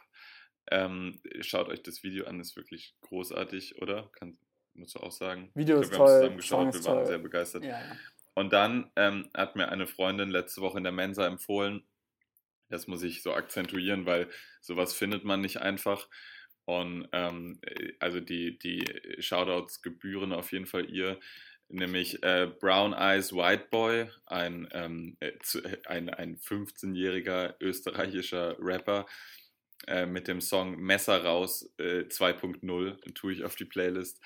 Ähm, 0.70 1.20
schaut 1.40 1.68
euch 1.68 1.82
das 1.82 2.02
Video 2.02 2.26
an, 2.26 2.40
ist 2.40 2.56
wirklich 2.56 2.94
großartig, 3.00 3.82
oder? 3.82 4.08
Kann, 4.18 4.38
muss 4.74 4.96
auch 4.96 5.12
sagen. 5.12 5.50
Video 5.54 5.80
ist 5.80 5.90
glaub, 5.90 6.06
toll. 6.06 6.20
Wir 6.20 6.30
haben 6.30 6.40
zusammen 6.40 6.70
geschaut, 6.70 6.84
wir 6.84 6.84
waren 6.84 6.96
toll. 6.96 7.06
sehr 7.06 7.18
begeistert. 7.18 7.64
Ja. 7.64 7.80
Und 8.34 8.52
dann 8.52 8.90
ähm, 8.96 9.28
hat 9.34 9.56
mir 9.56 9.68
eine 9.68 9.86
Freundin 9.86 10.30
letzte 10.30 10.62
Woche 10.62 10.78
in 10.78 10.84
der 10.84 10.92
Mensa 10.92 11.26
empfohlen, 11.26 11.82
das 12.72 12.86
muss 12.86 13.02
ich 13.02 13.22
so 13.22 13.34
akzentuieren, 13.34 14.06
weil 14.06 14.28
sowas 14.62 14.94
findet 14.94 15.24
man 15.24 15.42
nicht 15.42 15.60
einfach. 15.60 16.08
Und 16.64 17.08
ähm, 17.12 17.60
also 17.98 18.20
die, 18.20 18.58
die 18.58 18.84
Shoutouts 19.18 19.82
gebühren 19.82 20.32
auf 20.32 20.52
jeden 20.52 20.66
Fall 20.66 20.88
ihr, 20.88 21.20
nämlich 21.68 22.22
äh, 22.22 22.50
Brown 22.60 22.94
Eyes 22.94 23.34
White 23.34 23.66
Boy, 23.70 24.08
ein, 24.26 24.68
ähm, 24.72 25.16
äh, 25.20 25.32
ein, 25.86 26.08
ein 26.08 26.38
15-jähriger 26.38 27.56
österreichischer 27.60 28.56
Rapper, 28.58 29.06
äh, 29.86 30.06
mit 30.06 30.28
dem 30.28 30.40
Song 30.40 30.76
Messer 30.76 31.24
raus 31.24 31.74
äh, 31.78 32.04
2.0 32.04 33.14
tue 33.14 33.32
ich 33.32 33.44
auf 33.44 33.56
die 33.56 33.64
Playlist. 33.64 34.22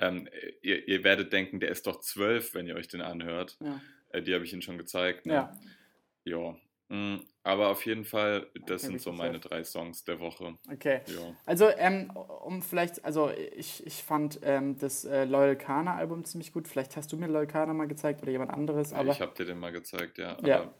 Ähm, 0.00 0.28
ihr, 0.62 0.88
ihr, 0.88 1.04
werdet 1.04 1.32
denken, 1.32 1.60
der 1.60 1.70
ist 1.70 1.86
doch 1.86 2.00
zwölf, 2.00 2.54
wenn 2.54 2.66
ihr 2.66 2.74
euch 2.74 2.88
den 2.88 3.02
anhört. 3.02 3.58
Ja. 3.60 3.80
Äh, 4.10 4.22
die 4.22 4.34
habe 4.34 4.44
ich 4.44 4.52
Ihnen 4.52 4.62
schon 4.62 4.78
gezeigt. 4.78 5.26
Ne? 5.26 5.34
Ja. 5.34 5.56
Ja. 6.24 6.56
Mhm. 6.88 7.20
Aber 7.42 7.68
auf 7.68 7.86
jeden 7.86 8.04
Fall, 8.04 8.48
das 8.66 8.82
okay, 8.82 8.92
sind 8.92 9.00
so 9.00 9.12
meine 9.12 9.38
drei 9.38 9.64
Songs 9.64 10.04
der 10.04 10.20
Woche. 10.20 10.58
Okay. 10.70 11.00
Ja. 11.06 11.34
Also, 11.46 11.68
ähm, 11.68 12.10
um 12.10 12.60
vielleicht, 12.62 13.04
also 13.04 13.30
ich, 13.56 13.86
ich 13.86 14.02
fand 14.02 14.40
ähm, 14.42 14.76
das 14.78 15.04
äh, 15.04 15.24
Loyal 15.24 15.56
Kana 15.56 15.96
Album 15.96 16.24
ziemlich 16.24 16.52
gut. 16.52 16.68
Vielleicht 16.68 16.96
hast 16.96 17.12
du 17.12 17.16
mir 17.16 17.28
Loyal 17.28 17.46
Kana 17.46 17.72
mal 17.72 17.88
gezeigt 17.88 18.22
oder 18.22 18.30
jemand 18.30 18.50
anderes. 18.50 18.92
Aber 18.92 19.12
ich 19.12 19.20
habe 19.20 19.34
dir 19.34 19.46
den 19.46 19.58
mal 19.58 19.72
gezeigt, 19.72 20.18
ja. 20.18 20.36
ja 20.44 20.70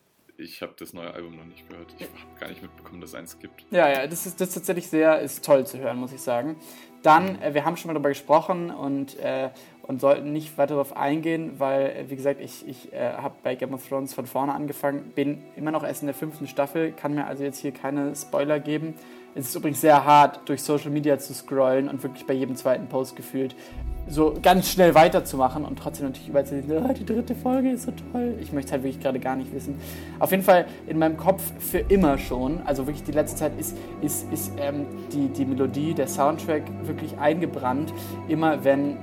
ich 0.41 0.63
habe 0.63 0.73
das 0.79 0.93
neue 0.93 1.13
Album 1.13 1.37
noch 1.37 1.45
nicht 1.45 1.69
gehört. 1.69 1.95
Ich 1.99 2.07
habe 2.07 2.41
gar 2.41 2.49
nicht 2.49 2.63
mitbekommen, 2.63 3.01
dass 3.01 3.11
es 3.11 3.17
eins 3.17 3.39
gibt. 3.39 3.65
Ja, 3.71 3.89
ja, 3.89 4.07
das 4.07 4.27
ist, 4.27 4.41
das 4.41 4.49
ist 4.49 4.55
tatsächlich 4.55 4.89
sehr 4.89 5.21
ist 5.21 5.45
toll 5.45 5.67
zu 5.67 5.79
hören, 5.79 5.99
muss 5.99 6.13
ich 6.13 6.21
sagen. 6.21 6.57
Dann, 7.03 7.41
äh, 7.41 7.55
wir 7.55 7.65
haben 7.65 7.77
schon 7.77 7.89
mal 7.89 7.95
darüber 7.95 8.09
gesprochen 8.09 8.71
und, 8.71 9.19
äh, 9.19 9.51
und 9.83 10.01
sollten 10.01 10.33
nicht 10.33 10.59
weiter 10.59 10.75
darauf 10.75 10.97
eingehen, 10.97 11.59
weil, 11.59 11.91
äh, 11.91 12.11
wie 12.11 12.17
gesagt, 12.17 12.41
ich, 12.41 12.67
ich 12.67 12.93
äh, 12.93 13.15
habe 13.15 13.35
bei 13.43 13.55
Game 13.55 13.75
of 13.75 13.87
Thrones 13.87 14.15
von 14.15 14.27
vorne 14.27 14.55
angefangen, 14.55 15.13
bin 15.15 15.43
immer 15.57 15.71
noch 15.71 15.85
erst 15.85 16.03
in 16.03 16.07
der 16.07 16.15
fünften 16.15 16.47
Staffel, 16.47 16.93
kann 16.93 17.15
mir 17.15 17.27
also 17.27 17.45
jetzt 17.45 17.59
hier 17.59 17.73
keine 17.73 18.15
Spoiler 18.17 18.61
geben. 18.61 18.95
Es 19.35 19.49
ist 19.49 19.55
übrigens 19.55 19.81
sehr 19.81 20.05
hart, 20.05 20.41
durch 20.49 20.63
Social 20.63 20.91
Media 20.91 21.19
zu 21.19 21.33
scrollen 21.35 21.89
und 21.89 22.03
wirklich 22.03 22.27
bei 22.27 22.35
jedem 22.35 22.57
zweiten 22.57 22.89
Post 22.89 23.15
gefühlt 23.15 23.55
so 24.09 24.35
ganz 24.43 24.69
schnell 24.69 24.95
weiterzumachen 24.95 25.65
und 25.65 25.79
trotzdem 25.79 26.07
natürlich 26.07 26.29
überall 26.29 26.45
zu 26.45 26.61
sehen, 26.61 26.85
oh, 26.85 26.93
die 26.93 27.07
dritte 27.07 27.35
Folge 27.37 27.71
ist 27.71 27.85
so 27.85 27.93
toll. 28.13 28.35
Ich 28.41 28.53
möchte 28.53 28.67
es 28.67 28.73
halt 28.73 28.83
wirklich 28.83 29.01
gerade 29.01 29.21
gar 29.21 29.37
nicht 29.37 29.55
wissen. 29.55 29.79
Auf 30.19 30.33
jeden 30.33 30.43
Fall 30.43 30.67
in 30.89 30.99
meinem 30.99 31.17
Kopf 31.17 31.43
für 31.61 31.79
immer 31.79 32.19
schon, 32.19 32.61
also 32.65 32.87
wirklich 32.87 33.05
die 33.05 33.13
letzte 33.13 33.37
Zeit 33.37 33.53
ist, 33.59 33.77
ist, 34.03 34.31
ist 34.33 34.53
ähm, 34.59 34.87
die, 35.13 35.29
die 35.29 35.45
Melodie, 35.45 35.95
der 35.95 36.09
Soundtrack 36.09 36.63
wirklich 36.83 37.19
eingebrannt. 37.19 37.93
Immer 38.27 38.65
wenn 38.65 38.97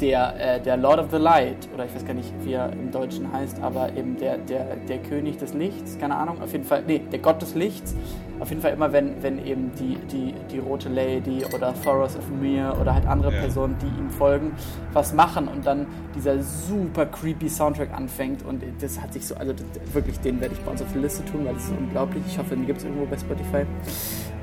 der, 0.00 0.56
äh, 0.56 0.60
der 0.60 0.76
Lord 0.76 0.98
of 0.98 1.06
the 1.10 1.16
Light, 1.16 1.68
oder 1.72 1.84
ich 1.84 1.94
weiß 1.94 2.04
gar 2.04 2.14
nicht, 2.14 2.32
wie 2.42 2.54
er 2.54 2.72
im 2.72 2.90
Deutschen 2.90 3.32
heißt, 3.32 3.60
aber 3.62 3.92
eben 3.96 4.16
der, 4.16 4.38
der, 4.38 4.76
der 4.76 4.98
König 4.98 5.38
des 5.38 5.54
Lichts, 5.54 5.98
keine 5.98 6.16
Ahnung, 6.16 6.40
auf 6.42 6.52
jeden 6.52 6.64
Fall, 6.64 6.82
nee, 6.86 7.00
der 7.10 7.18
Gott 7.18 7.40
des 7.42 7.54
Lichts, 7.54 7.94
auf 8.40 8.48
jeden 8.48 8.60
Fall 8.60 8.72
immer, 8.72 8.92
wenn, 8.92 9.22
wenn 9.22 9.44
eben 9.46 9.70
die, 9.78 9.96
die, 10.10 10.34
die 10.50 10.58
Rote 10.58 10.88
Lady 10.88 11.44
oder 11.54 11.72
Thoros 11.84 12.16
of 12.16 12.28
Mir 12.30 12.76
oder 12.80 12.94
halt 12.94 13.06
andere 13.06 13.32
ja. 13.32 13.40
Personen, 13.40 13.76
die 13.80 14.00
ihm 14.00 14.10
folgen, 14.10 14.52
was 14.92 15.14
machen 15.14 15.46
und 15.46 15.64
dann 15.64 15.86
dieser 16.14 16.42
super 16.42 17.06
creepy 17.06 17.48
Soundtrack 17.48 17.92
anfängt 17.96 18.44
und 18.44 18.64
das 18.80 19.00
hat 19.00 19.12
sich 19.12 19.26
so, 19.26 19.36
also 19.36 19.52
das, 19.52 19.94
wirklich, 19.94 20.18
den 20.20 20.40
werde 20.40 20.54
ich 20.54 20.60
bei 20.60 20.72
uns 20.72 20.82
auf 20.82 20.92
die 20.92 20.98
Liste 20.98 21.24
tun, 21.24 21.44
weil 21.44 21.54
das 21.54 21.64
ist 21.64 21.74
unglaublich. 21.78 22.22
Ich 22.26 22.38
hoffe, 22.38 22.56
den 22.56 22.66
gibt 22.66 22.78
es 22.78 22.84
irgendwo 22.84 23.06
bei 23.06 23.16
Spotify. 23.16 23.64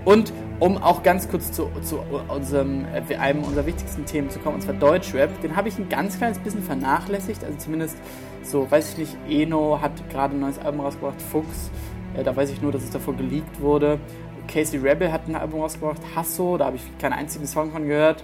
Und 0.06 0.34
um 0.60 0.78
auch 0.78 1.04
ganz 1.04 1.30
kurz 1.30 1.52
zu, 1.52 1.70
zu 1.82 2.00
unserem, 2.28 2.86
äh, 2.86 3.16
einem 3.16 3.43
unserer 3.43 3.66
wichtigsten 3.66 4.06
Themen 4.06 4.30
zu 4.30 4.39
kommen, 4.39 4.56
und 4.56 4.62
zwar 4.62 4.74
Deutschrap, 4.76 5.41
den 5.41 5.56
habe 5.56 5.70
ich 5.70 5.78
ein 5.78 5.89
ganz 5.89 6.18
kleines 6.18 6.39
bisschen 6.39 6.64
vernachlässigt, 6.64 7.43
also 7.43 7.58
zumindest 7.58 7.97
so, 8.43 8.70
weiß 8.70 8.93
ich 8.93 8.97
nicht, 8.97 9.18
Eno 9.30 9.80
hat 9.82 9.91
gerade 10.10 10.36
ein 10.36 10.39
neues 10.39 10.60
Album 10.60 10.82
rausgebracht, 10.82 11.22
Fuchs, 11.22 11.70
äh, 12.16 12.24
da 12.24 12.36
weiß 12.36 12.52
ich 12.52 12.62
nur, 12.62 12.72
dass 12.72 12.84
es 12.84 12.89
davor 12.89 13.16
geleakt 13.16 13.62
wurde. 13.62 14.00
Casey 14.47 14.80
Rebel 14.80 15.12
hat 15.12 15.28
ein 15.28 15.36
Album 15.36 15.62
rausgebracht, 15.62 16.02
Hasso, 16.16 16.58
da 16.58 16.66
habe 16.66 16.78
ich 16.78 16.97
keinen 16.97 17.14
einzigen 17.14 17.45
Song 17.45 17.72
von 17.72 17.88
gehört. 17.88 18.24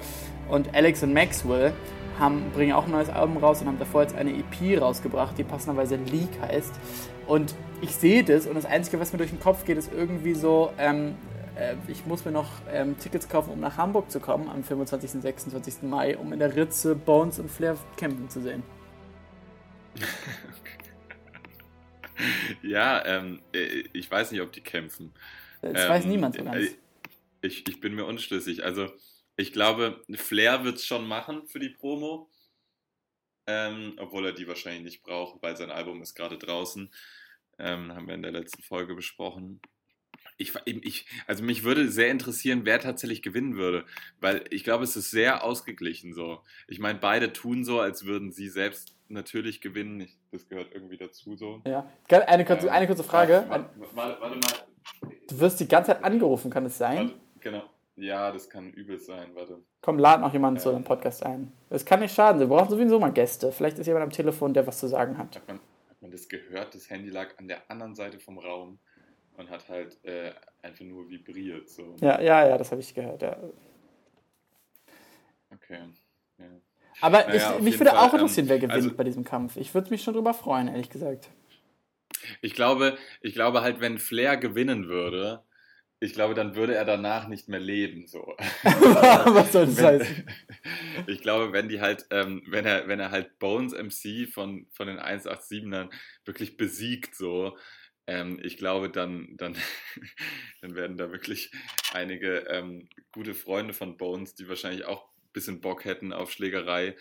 Und 0.49 0.73
Alex 0.75 1.03
und 1.03 1.13
Maxwell 1.13 1.73
haben, 2.19 2.43
bringen 2.53 2.73
auch 2.73 2.85
ein 2.85 2.91
neues 2.91 3.09
Album 3.09 3.37
raus 3.37 3.61
und 3.61 3.67
haben 3.67 3.79
davor 3.79 4.01
jetzt 4.01 4.15
eine 4.15 4.31
EP 4.31 4.81
rausgebracht, 4.81 5.37
die 5.37 5.43
passenderweise 5.43 5.97
Leak 5.97 6.29
heißt. 6.41 6.73
Und 7.27 7.55
ich 7.81 7.95
sehe 7.95 8.23
das 8.23 8.47
und 8.47 8.55
das 8.55 8.65
Einzige, 8.65 8.99
was 8.99 9.11
mir 9.11 9.17
durch 9.17 9.31
den 9.31 9.39
Kopf 9.39 9.65
geht, 9.65 9.77
ist 9.77 9.91
irgendwie 9.93 10.33
so, 10.33 10.71
ähm, 10.77 11.15
äh, 11.57 11.75
ich 11.87 12.05
muss 12.05 12.25
mir 12.25 12.31
noch 12.31 12.49
ähm, 12.69 12.97
Tickets 12.99 13.29
kaufen, 13.29 13.51
um 13.51 13.59
nach 13.59 13.77
Hamburg 13.77 14.11
zu 14.11 14.19
kommen 14.19 14.49
am 14.49 14.63
25. 14.63 15.15
und 15.15 15.21
26. 15.21 15.83
Mai, 15.83 16.17
um 16.17 16.33
in 16.33 16.39
der 16.39 16.55
Ritze 16.55 16.95
Bones 16.95 17.39
und 17.39 17.49
Flair 17.49 17.77
campen 17.97 18.29
zu 18.29 18.41
sehen. 18.41 18.63
ja, 22.61 23.05
ähm, 23.05 23.41
äh, 23.53 23.83
ich 23.93 24.09
weiß 24.09 24.31
nicht, 24.31 24.41
ob 24.41 24.51
die 24.51 24.61
kämpfen. 24.61 25.13
Das 25.61 25.83
ähm, 25.83 25.89
weiß 25.89 26.05
niemand 26.05 26.35
so 26.35 26.43
ganz. 26.43 26.57
Äh, 26.57 26.75
ich, 27.41 27.67
ich 27.67 27.79
bin 27.79 27.95
mir 27.95 28.05
unschlüssig. 28.05 28.63
Also, 28.63 28.91
ich 29.37 29.53
glaube, 29.53 30.03
Flair 30.13 30.63
wird 30.63 30.77
es 30.77 30.85
schon 30.85 31.07
machen 31.07 31.47
für 31.47 31.59
die 31.59 31.69
Promo. 31.69 32.29
Ähm, 33.47 33.93
obwohl 33.97 34.25
er 34.25 34.33
die 34.33 34.47
wahrscheinlich 34.47 34.83
nicht 34.83 35.03
braucht, 35.03 35.41
weil 35.43 35.55
sein 35.55 35.69
Album 35.69 36.01
ist 36.01 36.15
gerade 36.15 36.37
draußen. 36.37 36.91
Ähm, 37.59 37.93
haben 37.93 38.07
wir 38.07 38.15
in 38.15 38.23
der 38.23 38.31
letzten 38.31 38.63
Folge 38.63 38.95
besprochen. 38.95 39.61
Ich, 40.37 40.53
ich, 40.65 41.05
also 41.27 41.43
mich 41.43 41.63
würde 41.63 41.89
sehr 41.89 42.09
interessieren, 42.09 42.61
wer 42.65 42.79
tatsächlich 42.79 43.21
gewinnen 43.21 43.55
würde, 43.55 43.85
weil 44.19 44.43
ich 44.49 44.63
glaube, 44.63 44.83
es 44.83 44.95
ist 44.95 45.11
sehr 45.11 45.43
ausgeglichen 45.43 46.13
so. 46.13 46.41
Ich 46.67 46.79
meine, 46.79 46.99
beide 46.99 47.31
tun 47.31 47.63
so, 47.63 47.79
als 47.79 48.05
würden 48.05 48.31
sie 48.31 48.49
selbst 48.49 48.95
natürlich 49.07 49.61
gewinnen. 49.61 50.01
Ich, 50.01 50.17
das 50.31 50.47
gehört 50.47 50.73
irgendwie 50.73 50.97
dazu 50.97 51.35
so. 51.35 51.61
Ja, 51.65 51.89
eine 52.09 52.43
kurze, 52.43 52.71
eine 52.71 52.87
kurze 52.87 53.03
Frage. 53.03 53.45
Warte, 53.47 53.69
warte, 53.93 54.21
warte, 54.21 54.35
mal. 54.35 55.09
Du 55.29 55.39
wirst 55.39 55.59
die 55.59 55.67
ganze 55.67 55.91
Zeit 55.91 56.03
angerufen, 56.03 56.51
kann 56.51 56.65
es 56.65 56.77
sein? 56.77 57.13
genau. 57.39 57.63
Ja, 57.97 58.31
das 58.31 58.49
kann 58.49 58.71
übel 58.73 58.99
sein, 58.99 59.29
warte. 59.35 59.61
Komm, 59.81 59.99
lad 59.99 60.19
noch 60.19 60.33
jemanden 60.33 60.57
ja. 60.57 60.63
zu 60.63 60.71
dem 60.71 60.83
Podcast 60.83 61.25
ein. 61.25 61.53
Es 61.69 61.85
kann 61.85 62.01
nicht 62.01 62.13
schaden, 62.13 62.41
wir 62.41 62.47
brauchen 62.47 62.69
sowieso 62.69 62.99
mal 62.99 63.13
Gäste. 63.13 63.53
Vielleicht 63.53 63.79
ist 63.79 63.87
jemand 63.87 64.03
am 64.03 64.09
Telefon, 64.09 64.53
der 64.53 64.67
was 64.67 64.79
zu 64.79 64.87
sagen 64.87 65.17
hat. 65.17 65.35
Hat 65.37 65.47
man, 65.47 65.59
hat 65.89 66.01
man 66.01 66.11
das 66.11 66.27
gehört? 66.27 66.75
Das 66.75 66.89
Handy 66.89 67.09
lag 67.09 67.37
an 67.37 67.47
der 67.47 67.69
anderen 67.71 67.95
Seite 67.95 68.19
vom 68.19 68.37
Raum 68.37 68.79
und 69.37 69.49
hat 69.49 69.67
halt 69.69 69.97
äh, 70.03 70.31
einfach 70.61 70.85
nur 70.85 71.09
vibriert. 71.09 71.69
So. 71.69 71.95
Ja, 71.99 72.19
ja, 72.21 72.47
ja, 72.47 72.57
das 72.57 72.71
habe 72.71 72.81
ich 72.81 72.93
gehört, 72.93 73.21
ja. 73.21 73.37
Okay. 75.53 75.79
Ja. 76.37 76.45
Aber 77.01 77.25
naja, 77.27 77.55
ich, 77.57 77.63
mich 77.63 77.79
würde 77.79 77.91
Fall, 77.91 77.99
auch 77.99 78.13
interessieren, 78.13 78.47
wer 78.47 78.57
gewinnt 78.57 78.73
also, 78.73 78.93
bei 78.93 79.03
diesem 79.03 79.23
Kampf. 79.23 79.57
Ich 79.57 79.73
würde 79.73 79.89
mich 79.89 80.03
schon 80.03 80.13
drüber 80.13 80.33
freuen, 80.33 80.67
ehrlich 80.67 80.89
gesagt. 80.89 81.29
Ich 82.41 82.53
glaube, 82.53 82.97
ich 83.21 83.33
glaube 83.33 83.61
halt, 83.61 83.81
wenn 83.81 83.99
Flair 83.99 84.37
gewinnen 84.37 84.87
würde, 84.87 85.43
ich 85.99 86.13
glaube, 86.13 86.33
dann 86.33 86.55
würde 86.55 86.75
er 86.75 86.85
danach 86.85 87.27
nicht 87.27 87.47
mehr 87.47 87.59
leben. 87.59 88.07
So. 88.07 88.35
Was 88.63 89.51
soll 89.51 89.65
das 89.65 89.77
wenn, 89.77 89.85
heißen? 89.85 90.27
Ich 91.07 91.21
glaube, 91.21 91.51
wenn 91.51 91.67
die 91.67 91.81
halt, 91.81 92.05
ähm, 92.09 92.43
wenn 92.47 92.65
er, 92.65 92.87
wenn 92.87 92.99
er 92.99 93.11
halt 93.11 93.37
Bones 93.39 93.73
MC 93.73 94.29
von, 94.31 94.67
von 94.71 94.87
den 94.87 94.99
187ern 94.99 95.89
wirklich 96.23 96.57
besiegt, 96.57 97.15
so, 97.15 97.57
ähm, 98.07 98.39
ich 98.43 98.57
glaube, 98.57 98.89
dann, 98.89 99.35
dann, 99.37 99.55
dann 100.61 100.75
werden 100.75 100.97
da 100.97 101.11
wirklich 101.11 101.51
einige 101.93 102.39
ähm, 102.49 102.87
gute 103.11 103.33
Freunde 103.33 103.73
von 103.73 103.97
Bones, 103.97 104.35
die 104.35 104.47
wahrscheinlich 104.47 104.85
auch 104.85 105.09
ein 105.09 105.31
bisschen 105.33 105.61
Bock 105.61 105.85
hätten 105.85 106.13
auf 106.13 106.31
Schlägerei, 106.31 106.95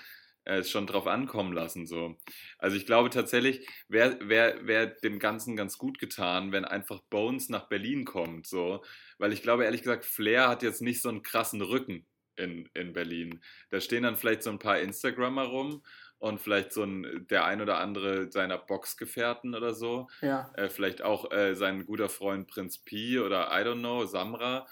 äh, 0.44 0.62
schon 0.62 0.86
drauf 0.86 1.06
ankommen 1.06 1.52
lassen. 1.52 1.86
So. 1.86 2.16
Also 2.58 2.76
ich 2.76 2.86
glaube 2.86 3.10
tatsächlich, 3.10 3.66
wäre 3.88 4.18
wär, 4.28 4.66
wär 4.66 4.86
dem 4.86 5.18
Ganzen 5.18 5.56
ganz 5.56 5.78
gut 5.78 5.98
getan, 5.98 6.52
wenn 6.52 6.64
einfach 6.64 7.00
Bones 7.10 7.48
nach 7.48 7.68
Berlin 7.68 8.04
kommt. 8.04 8.46
So. 8.46 8.84
Weil 9.18 9.32
ich 9.32 9.42
glaube, 9.42 9.64
ehrlich 9.64 9.82
gesagt, 9.82 10.04
Flair 10.04 10.48
hat 10.48 10.62
jetzt 10.62 10.82
nicht 10.82 11.02
so 11.02 11.08
einen 11.08 11.22
krassen 11.22 11.62
Rücken 11.62 12.06
in, 12.36 12.68
in 12.74 12.92
Berlin. 12.92 13.42
Da 13.70 13.80
stehen 13.80 14.02
dann 14.02 14.16
vielleicht 14.16 14.42
so 14.42 14.50
ein 14.50 14.58
paar 14.58 14.78
Instagrammer 14.80 15.44
rum 15.44 15.82
und 16.24 16.40
vielleicht 16.40 16.72
so 16.72 16.82
ein, 16.84 17.26
der 17.28 17.44
ein 17.44 17.60
oder 17.60 17.76
andere 17.76 18.32
seiner 18.32 18.56
Boxgefährten 18.56 19.54
oder 19.54 19.74
so. 19.74 20.08
Ja. 20.22 20.50
Äh, 20.56 20.70
vielleicht 20.70 21.02
auch 21.02 21.30
äh, 21.30 21.54
sein 21.54 21.84
guter 21.84 22.08
Freund 22.08 22.48
Prinz 22.48 22.78
Pi 22.78 23.20
oder 23.20 23.48
I 23.52 23.62
don't 23.62 23.80
know, 23.80 24.06
Samra. 24.06 24.66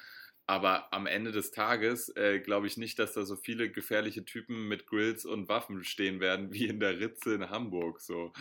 Aber 0.47 0.91
am 0.95 1.07
Ende 1.07 1.31
des 1.31 1.51
Tages 1.51 2.09
äh, 2.17 2.41
glaube 2.41 2.67
ich 2.69 2.79
nicht, 2.79 2.99
dass 2.99 3.13
da 3.13 3.25
so 3.25 3.37
viele 3.37 3.71
gefährliche 3.71 4.25
Typen 4.25 4.67
mit 4.67 4.87
Grills 4.87 5.27
und 5.27 5.51
Waffen 5.51 5.85
stehen 5.85 6.21
werden 6.21 6.55
wie 6.55 6.69
in 6.69 6.81
der 6.81 6.99
Ritze 6.99 7.35
in 7.35 7.51
Hamburg. 7.51 8.01
So. 8.01 8.33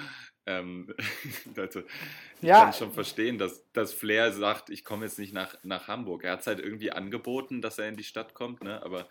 Ähm, 0.45 0.93
also, 1.57 1.81
ich 1.81 2.47
ja. 2.47 2.63
kann 2.63 2.73
schon 2.73 2.93
verstehen, 2.93 3.37
dass, 3.37 3.69
dass 3.73 3.91
Flair 3.93 4.31
sagt, 4.31 4.69
ich 4.69 4.85
komme 4.85 5.03
jetzt 5.03 5.19
nicht 5.19 5.33
nach, 5.33 5.57
nach 5.63 5.89
Hamburg. 5.89 6.23
Er 6.23 6.31
hat 6.31 6.39
es 6.39 6.47
halt 6.47 6.61
irgendwie 6.61 6.91
angeboten, 6.91 7.61
dass 7.61 7.77
er 7.77 7.89
in 7.89 7.97
die 7.97 8.05
Stadt 8.05 8.33
kommt, 8.33 8.63
ne? 8.63 8.81
aber 8.83 9.09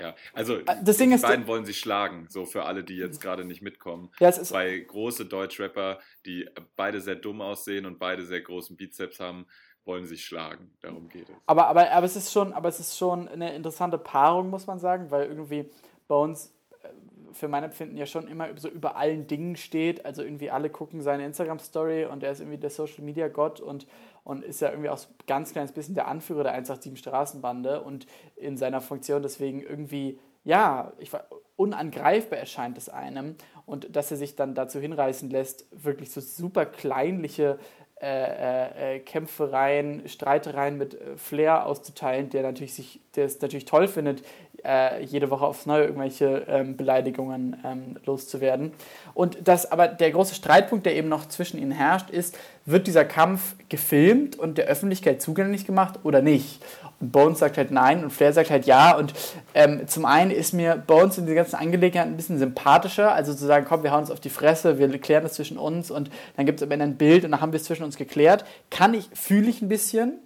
ja, 0.00 0.14
also 0.34 0.56
äh, 0.56 0.64
das 0.82 0.98
Ding 0.98 1.10
die 1.10 1.16
ist, 1.16 1.22
beiden 1.22 1.46
wollen 1.46 1.64
sich 1.64 1.78
schlagen, 1.78 2.26
so 2.28 2.44
für 2.44 2.64
alle, 2.64 2.84
die 2.84 2.96
jetzt 2.96 3.20
gerade 3.20 3.44
nicht 3.44 3.62
mitkommen. 3.62 4.10
Ja, 4.20 4.28
es 4.28 4.38
ist 4.38 4.48
Zwei 4.48 4.78
große 4.78 5.26
Deutschrapper, 5.26 6.00
die 6.26 6.48
beide 6.76 7.00
sehr 7.00 7.16
dumm 7.16 7.40
aussehen 7.40 7.86
und 7.86 7.98
beide 7.98 8.24
sehr 8.24 8.40
großen 8.40 8.76
Bizeps 8.76 9.20
haben, 9.20 9.46
wollen 9.86 10.04
sich 10.04 10.24
schlagen. 10.24 10.70
Darum 10.80 11.08
geht 11.08 11.28
es. 11.28 11.34
Aber, 11.46 11.68
aber, 11.68 11.90
aber, 11.90 12.06
es 12.06 12.16
ist 12.16 12.32
schon, 12.32 12.52
aber 12.52 12.68
es 12.68 12.80
ist 12.80 12.98
schon 12.98 13.28
eine 13.28 13.54
interessante 13.54 13.98
Paarung, 13.98 14.50
muss 14.50 14.66
man 14.66 14.78
sagen, 14.78 15.10
weil 15.10 15.26
irgendwie 15.26 15.70
Bones 16.08 16.52
äh, 16.82 16.88
für 17.32 17.48
mein 17.48 17.64
Empfinden 17.64 17.96
ja 17.96 18.06
schon 18.06 18.28
immer 18.28 18.48
so 18.58 18.68
über 18.68 18.96
allen 18.96 19.26
Dingen 19.26 19.56
steht. 19.56 20.04
Also 20.04 20.22
irgendwie 20.22 20.50
alle 20.50 20.70
gucken 20.70 21.00
seine 21.00 21.24
Instagram-Story 21.24 22.06
und 22.06 22.22
er 22.22 22.32
ist 22.32 22.40
irgendwie 22.40 22.58
der 22.58 22.70
Social-Media-Gott 22.70 23.60
und, 23.60 23.86
und 24.26 24.42
ist 24.44 24.60
ja 24.60 24.70
irgendwie 24.70 24.90
auch 24.90 24.98
so 24.98 25.08
ganz 25.28 25.52
kleines 25.52 25.70
bisschen 25.70 25.94
der 25.94 26.08
Anführer 26.08 26.42
der 26.42 26.52
187 26.52 26.98
Straßenbande 26.98 27.80
und 27.80 28.06
in 28.34 28.56
seiner 28.56 28.80
Funktion 28.80 29.22
deswegen 29.22 29.60
irgendwie, 29.60 30.18
ja, 30.42 30.92
ich 30.98 31.12
war, 31.12 31.26
unangreifbar 31.54 32.40
erscheint 32.40 32.76
es 32.76 32.88
einem. 32.88 33.36
Und 33.66 33.94
dass 33.94 34.10
er 34.10 34.16
sich 34.16 34.34
dann 34.34 34.56
dazu 34.56 34.80
hinreißen 34.80 35.30
lässt, 35.30 35.66
wirklich 35.70 36.10
so 36.10 36.20
super 36.20 36.66
kleinliche 36.66 37.60
äh, 38.02 38.96
äh, 38.96 38.98
Kämpfereien, 38.98 40.08
Streitereien 40.08 40.76
mit 40.76 41.00
äh, 41.00 41.16
Flair 41.16 41.64
auszuteilen, 41.64 42.28
der 42.28 42.42
natürlich 42.42 42.74
sich, 42.74 43.00
der 43.14 43.26
es 43.26 43.40
natürlich 43.40 43.64
toll 43.64 43.86
findet, 43.86 44.22
äh, 44.66 45.02
jede 45.04 45.30
Woche 45.30 45.46
aufs 45.46 45.66
Neue 45.66 45.84
irgendwelche 45.84 46.44
ähm, 46.48 46.76
Beleidigungen 46.76 47.56
ähm, 47.64 47.96
loszuwerden. 48.04 48.72
Und 49.14 49.38
das 49.44 49.70
aber 49.70 49.88
der 49.88 50.10
große 50.10 50.34
Streitpunkt, 50.34 50.86
der 50.86 50.96
eben 50.96 51.08
noch 51.08 51.28
zwischen 51.28 51.58
ihnen 51.58 51.70
herrscht, 51.70 52.10
ist, 52.10 52.36
wird 52.64 52.86
dieser 52.86 53.04
Kampf 53.04 53.54
gefilmt 53.68 54.36
und 54.36 54.58
der 54.58 54.66
Öffentlichkeit 54.66 55.22
zugänglich 55.22 55.66
gemacht 55.66 56.00
oder 56.02 56.20
nicht? 56.20 56.64
Und 57.00 57.12
Bones 57.12 57.38
sagt 57.38 57.58
halt 57.58 57.70
nein 57.70 58.02
und 58.02 58.10
Flair 58.10 58.32
sagt 58.32 58.50
halt 58.50 58.66
ja. 58.66 58.96
Und 58.96 59.14
ähm, 59.54 59.86
zum 59.86 60.04
einen 60.04 60.30
ist 60.30 60.52
mir 60.52 60.76
Bones 60.76 61.18
in 61.18 61.26
dieser 61.26 61.36
ganzen 61.36 61.56
Angelegenheit 61.56 62.08
ein 62.08 62.16
bisschen 62.16 62.38
sympathischer. 62.38 63.12
Also 63.12 63.34
zu 63.34 63.46
sagen, 63.46 63.66
komm, 63.68 63.82
wir 63.82 63.92
hauen 63.92 64.00
uns 64.00 64.10
auf 64.10 64.20
die 64.20 64.30
Fresse, 64.30 64.78
wir 64.78 64.88
klären 64.98 65.22
das 65.22 65.34
zwischen 65.34 65.58
uns 65.58 65.90
und 65.90 66.10
dann 66.36 66.46
gibt 66.46 66.60
es 66.60 66.64
am 66.64 66.70
Ende 66.70 66.86
ein 66.86 66.96
Bild 66.96 67.24
und 67.24 67.30
dann 67.30 67.40
haben 67.40 67.52
wir 67.52 67.58
es 67.58 67.64
zwischen 67.64 67.84
uns 67.84 67.96
geklärt. 67.96 68.44
Kann 68.70 68.94
ich, 68.94 69.08
fühle 69.14 69.48
ich 69.48 69.62
ein 69.62 69.68
bisschen. 69.68 70.18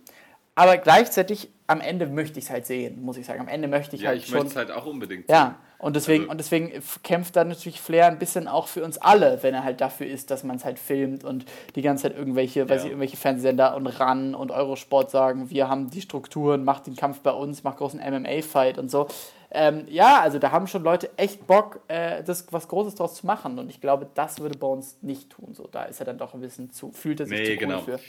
Aber 0.55 0.77
gleichzeitig 0.77 1.49
am 1.71 1.81
Ende 1.81 2.07
möchte 2.07 2.41
ich 2.41 2.47
es 2.47 2.51
halt 2.51 2.67
sehen, 2.67 3.01
muss 3.01 3.17
ich 3.17 3.27
sagen. 3.27 3.41
Am 3.41 3.47
Ende 3.47 3.69
möchte 3.69 3.95
ich 3.95 4.03
ja, 4.03 4.09
halt 4.09 4.19
ich 4.19 4.27
schon. 4.27 4.39
möchte 4.39 4.51
es 4.51 4.57
halt 4.57 4.73
auch 4.73 4.87
unbedingt 4.87 5.29
sehen. 5.29 5.37
Ja, 5.37 5.57
und 5.79 5.95
deswegen, 5.95 6.25
also, 6.25 6.33
und 6.33 6.39
deswegen 6.39 6.73
kämpft 7.05 7.37
dann 7.37 7.49
natürlich 7.49 7.81
Flair 7.81 8.09
ein 8.09 8.19
bisschen 8.19 8.49
auch 8.49 8.67
für 8.67 8.83
uns 8.83 8.99
alle, 8.99 9.41
wenn 9.43 9.55
er 9.55 9.63
halt 9.63 9.81
dafür 9.81 10.09
ist, 10.09 10.33
dass 10.33 10.43
man 10.43 10.57
es 10.57 10.65
halt 10.65 10.81
filmt 10.81 11.23
und 11.23 11.45
die 11.77 11.83
ganze 11.83 12.03
Zeit 12.03 12.19
irgendwelche, 12.19 12.61
ja. 12.61 12.69
weiß 12.69 12.83
ich, 12.83 12.89
irgendwelche 12.89 13.17
Fernsehsender 13.17 13.77
und 13.77 13.87
RAN 13.87 14.35
und 14.35 14.51
Eurosport 14.51 15.13
sagen, 15.13 15.49
wir 15.51 15.69
haben 15.69 15.91
die 15.91 16.01
Strukturen, 16.01 16.65
macht 16.65 16.89
den 16.89 16.97
Kampf 16.97 17.21
bei 17.21 17.31
uns, 17.31 17.63
macht 17.63 17.79
großen 17.79 18.01
MMA-Fight 18.01 18.77
und 18.77 18.91
so. 18.91 19.07
Ähm, 19.53 19.85
ja, 19.89 20.21
also 20.21 20.41
da 20.41 20.51
haben 20.51 20.67
schon 20.67 20.83
Leute 20.83 21.11
echt 21.17 21.47
Bock, 21.47 21.81
äh, 21.87 22.25
das 22.25 22.53
was 22.53 22.67
Großes 22.67 22.97
draus 22.97 23.15
zu 23.15 23.27
machen. 23.27 23.61
Und 23.61 23.71
ich 23.71 23.81
glaube, 23.81 24.09
das 24.15 24.41
würde 24.41 24.59
uns 24.67 24.99
nicht 25.03 25.31
tun. 25.31 25.55
So, 25.55 25.69
da 25.71 25.85
ist 25.85 26.01
er 26.01 26.07
dann 26.07 26.19
doch 26.19 26.35
ein 26.35 26.41
bisschen 26.41 26.71
zu, 26.73 26.91
fühlt 26.91 27.21
er 27.21 27.27
sich 27.27 27.39
nee, 27.39 27.45
zu 27.45 27.53
cool 27.53 27.59
genau. 27.59 27.81
für. 27.81 28.01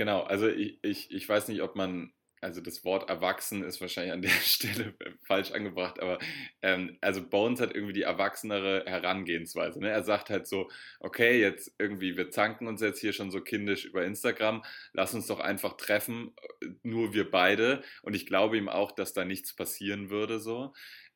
Genau, 0.00 0.22
also 0.22 0.48
ich, 0.48 0.78
ich, 0.80 1.10
ich 1.10 1.28
weiß 1.28 1.48
nicht, 1.48 1.60
ob 1.60 1.76
man 1.76 2.10
also 2.40 2.62
das 2.62 2.86
Wort 2.86 3.10
erwachsen 3.10 3.62
ist 3.62 3.82
wahrscheinlich 3.82 4.14
an 4.14 4.22
der 4.22 4.30
Stelle 4.42 4.94
falsch 5.26 5.50
angebracht, 5.52 6.00
aber 6.00 6.18
ähm, 6.62 6.96
also 7.02 7.22
Bones 7.22 7.60
hat 7.60 7.74
irgendwie 7.74 7.92
die 7.92 8.04
erwachsenere 8.04 8.84
Herangehensweise. 8.86 9.78
Ne? 9.78 9.90
Er 9.90 10.02
sagt 10.02 10.30
halt 10.30 10.46
so, 10.46 10.70
okay, 11.00 11.38
jetzt 11.38 11.74
irgendwie, 11.78 12.16
wir 12.16 12.30
zanken 12.30 12.66
uns 12.66 12.80
jetzt 12.80 13.00
hier 13.00 13.12
schon 13.12 13.30
so 13.30 13.42
kindisch 13.42 13.84
über 13.84 14.02
Instagram, 14.02 14.64
lass 14.94 15.12
uns 15.12 15.26
doch 15.26 15.38
einfach 15.38 15.76
treffen, 15.76 16.32
äh, 16.62 16.68
nur 16.82 17.12
wir 17.12 17.30
beide. 17.30 17.82
Und 18.00 18.16
ich 18.16 18.24
glaube 18.24 18.56
ihm 18.56 18.70
auch, 18.70 18.92
dass 18.92 19.12
da 19.12 19.26
nichts 19.26 19.54
passieren 19.54 20.08
würde 20.08 20.40
so. 20.40 20.72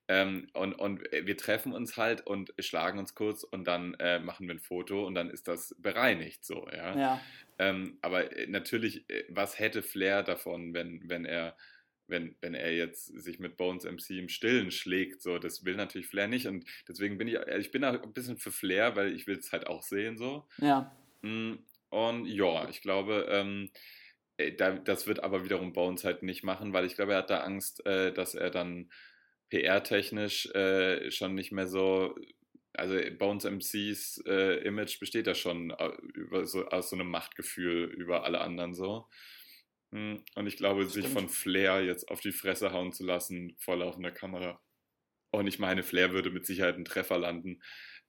Ähm, 0.06 0.48
und, 0.52 0.74
und 0.74 1.00
wir 1.10 1.36
treffen 1.36 1.72
uns 1.72 1.96
halt 1.96 2.26
und 2.26 2.52
schlagen 2.58 2.98
uns 2.98 3.14
kurz 3.14 3.42
und 3.42 3.64
dann 3.64 3.94
äh, 3.94 4.18
machen 4.18 4.46
wir 4.46 4.54
ein 4.54 4.60
Foto 4.60 5.06
und 5.06 5.14
dann 5.14 5.30
ist 5.30 5.48
das 5.48 5.74
bereinigt 5.78 6.44
so, 6.44 6.68
ja. 6.70 6.98
ja. 6.98 7.20
Ähm, 7.58 7.96
aber 8.02 8.36
äh, 8.36 8.46
natürlich, 8.46 9.08
äh, 9.08 9.24
was 9.30 9.58
hätte 9.58 9.82
Flair 9.82 10.22
davon, 10.22 10.74
wenn, 10.74 11.08
wenn 11.08 11.24
er 11.24 11.56
wenn, 12.06 12.36
wenn 12.42 12.54
er 12.54 12.74
jetzt 12.74 13.06
sich 13.06 13.38
mit 13.38 13.56
Bones 13.56 13.84
MC 13.84 14.18
im 14.18 14.28
Stillen 14.28 14.70
schlägt, 14.70 15.22
so, 15.22 15.38
das 15.38 15.64
will 15.64 15.74
natürlich 15.74 16.06
Flair 16.06 16.28
nicht 16.28 16.46
und 16.46 16.66
deswegen 16.86 17.16
bin 17.16 17.28
ich, 17.28 17.36
äh, 17.36 17.58
ich 17.58 17.70
bin 17.70 17.82
da 17.82 17.92
ein 17.92 18.12
bisschen 18.12 18.36
für 18.36 18.52
Flair, 18.52 18.96
weil 18.96 19.14
ich 19.14 19.26
will 19.26 19.38
es 19.38 19.52
halt 19.52 19.66
auch 19.66 19.82
sehen, 19.82 20.18
so. 20.18 20.46
Ja. 20.58 20.94
Mm, 21.22 21.54
und 21.88 22.26
ja, 22.26 22.68
ich 22.68 22.82
glaube, 22.82 23.26
ähm, 23.30 23.70
das 24.84 25.06
wird 25.06 25.22
aber 25.22 25.44
wiederum 25.44 25.72
Bones 25.72 26.04
halt 26.04 26.22
nicht 26.22 26.42
machen, 26.42 26.72
weil 26.72 26.84
ich 26.84 26.96
glaube, 26.96 27.12
er 27.12 27.18
hat 27.18 27.30
da 27.30 27.40
Angst, 27.40 27.86
äh, 27.86 28.12
dass 28.12 28.34
er 28.34 28.50
dann 28.50 28.90
PR-technisch 29.50 30.46
äh, 30.54 31.10
schon 31.10 31.34
nicht 31.34 31.52
mehr 31.52 31.66
so 31.66 32.14
also 32.76 32.96
Bones 33.18 33.44
MCs 33.44 34.22
äh, 34.26 34.58
Image 34.66 34.98
besteht 34.98 35.26
ja 35.26 35.34
schon 35.34 35.70
äh, 35.70 35.90
über 36.14 36.44
so, 36.44 36.66
aus 36.66 36.90
so 36.90 36.96
einem 36.96 37.08
Machtgefühl 37.08 37.84
über 37.84 38.24
alle 38.24 38.40
anderen 38.40 38.74
so. 38.74 39.08
Hm, 39.92 40.24
und 40.34 40.46
ich 40.46 40.56
glaube, 40.56 40.86
sich 40.86 41.06
von 41.06 41.28
Flair 41.28 41.84
jetzt 41.84 42.10
auf 42.10 42.20
die 42.20 42.32
Fresse 42.32 42.72
hauen 42.72 42.92
zu 42.92 43.04
lassen 43.04 43.56
vor 43.60 43.76
laufender 43.76 44.10
Kamera. 44.10 44.60
Und 45.30 45.46
ich 45.46 45.58
meine, 45.58 45.82
Flair 45.82 46.12
würde 46.12 46.30
mit 46.30 46.46
Sicherheit 46.46 46.74
einen 46.74 46.84
Treffer 46.84 47.18
landen, 47.18 47.62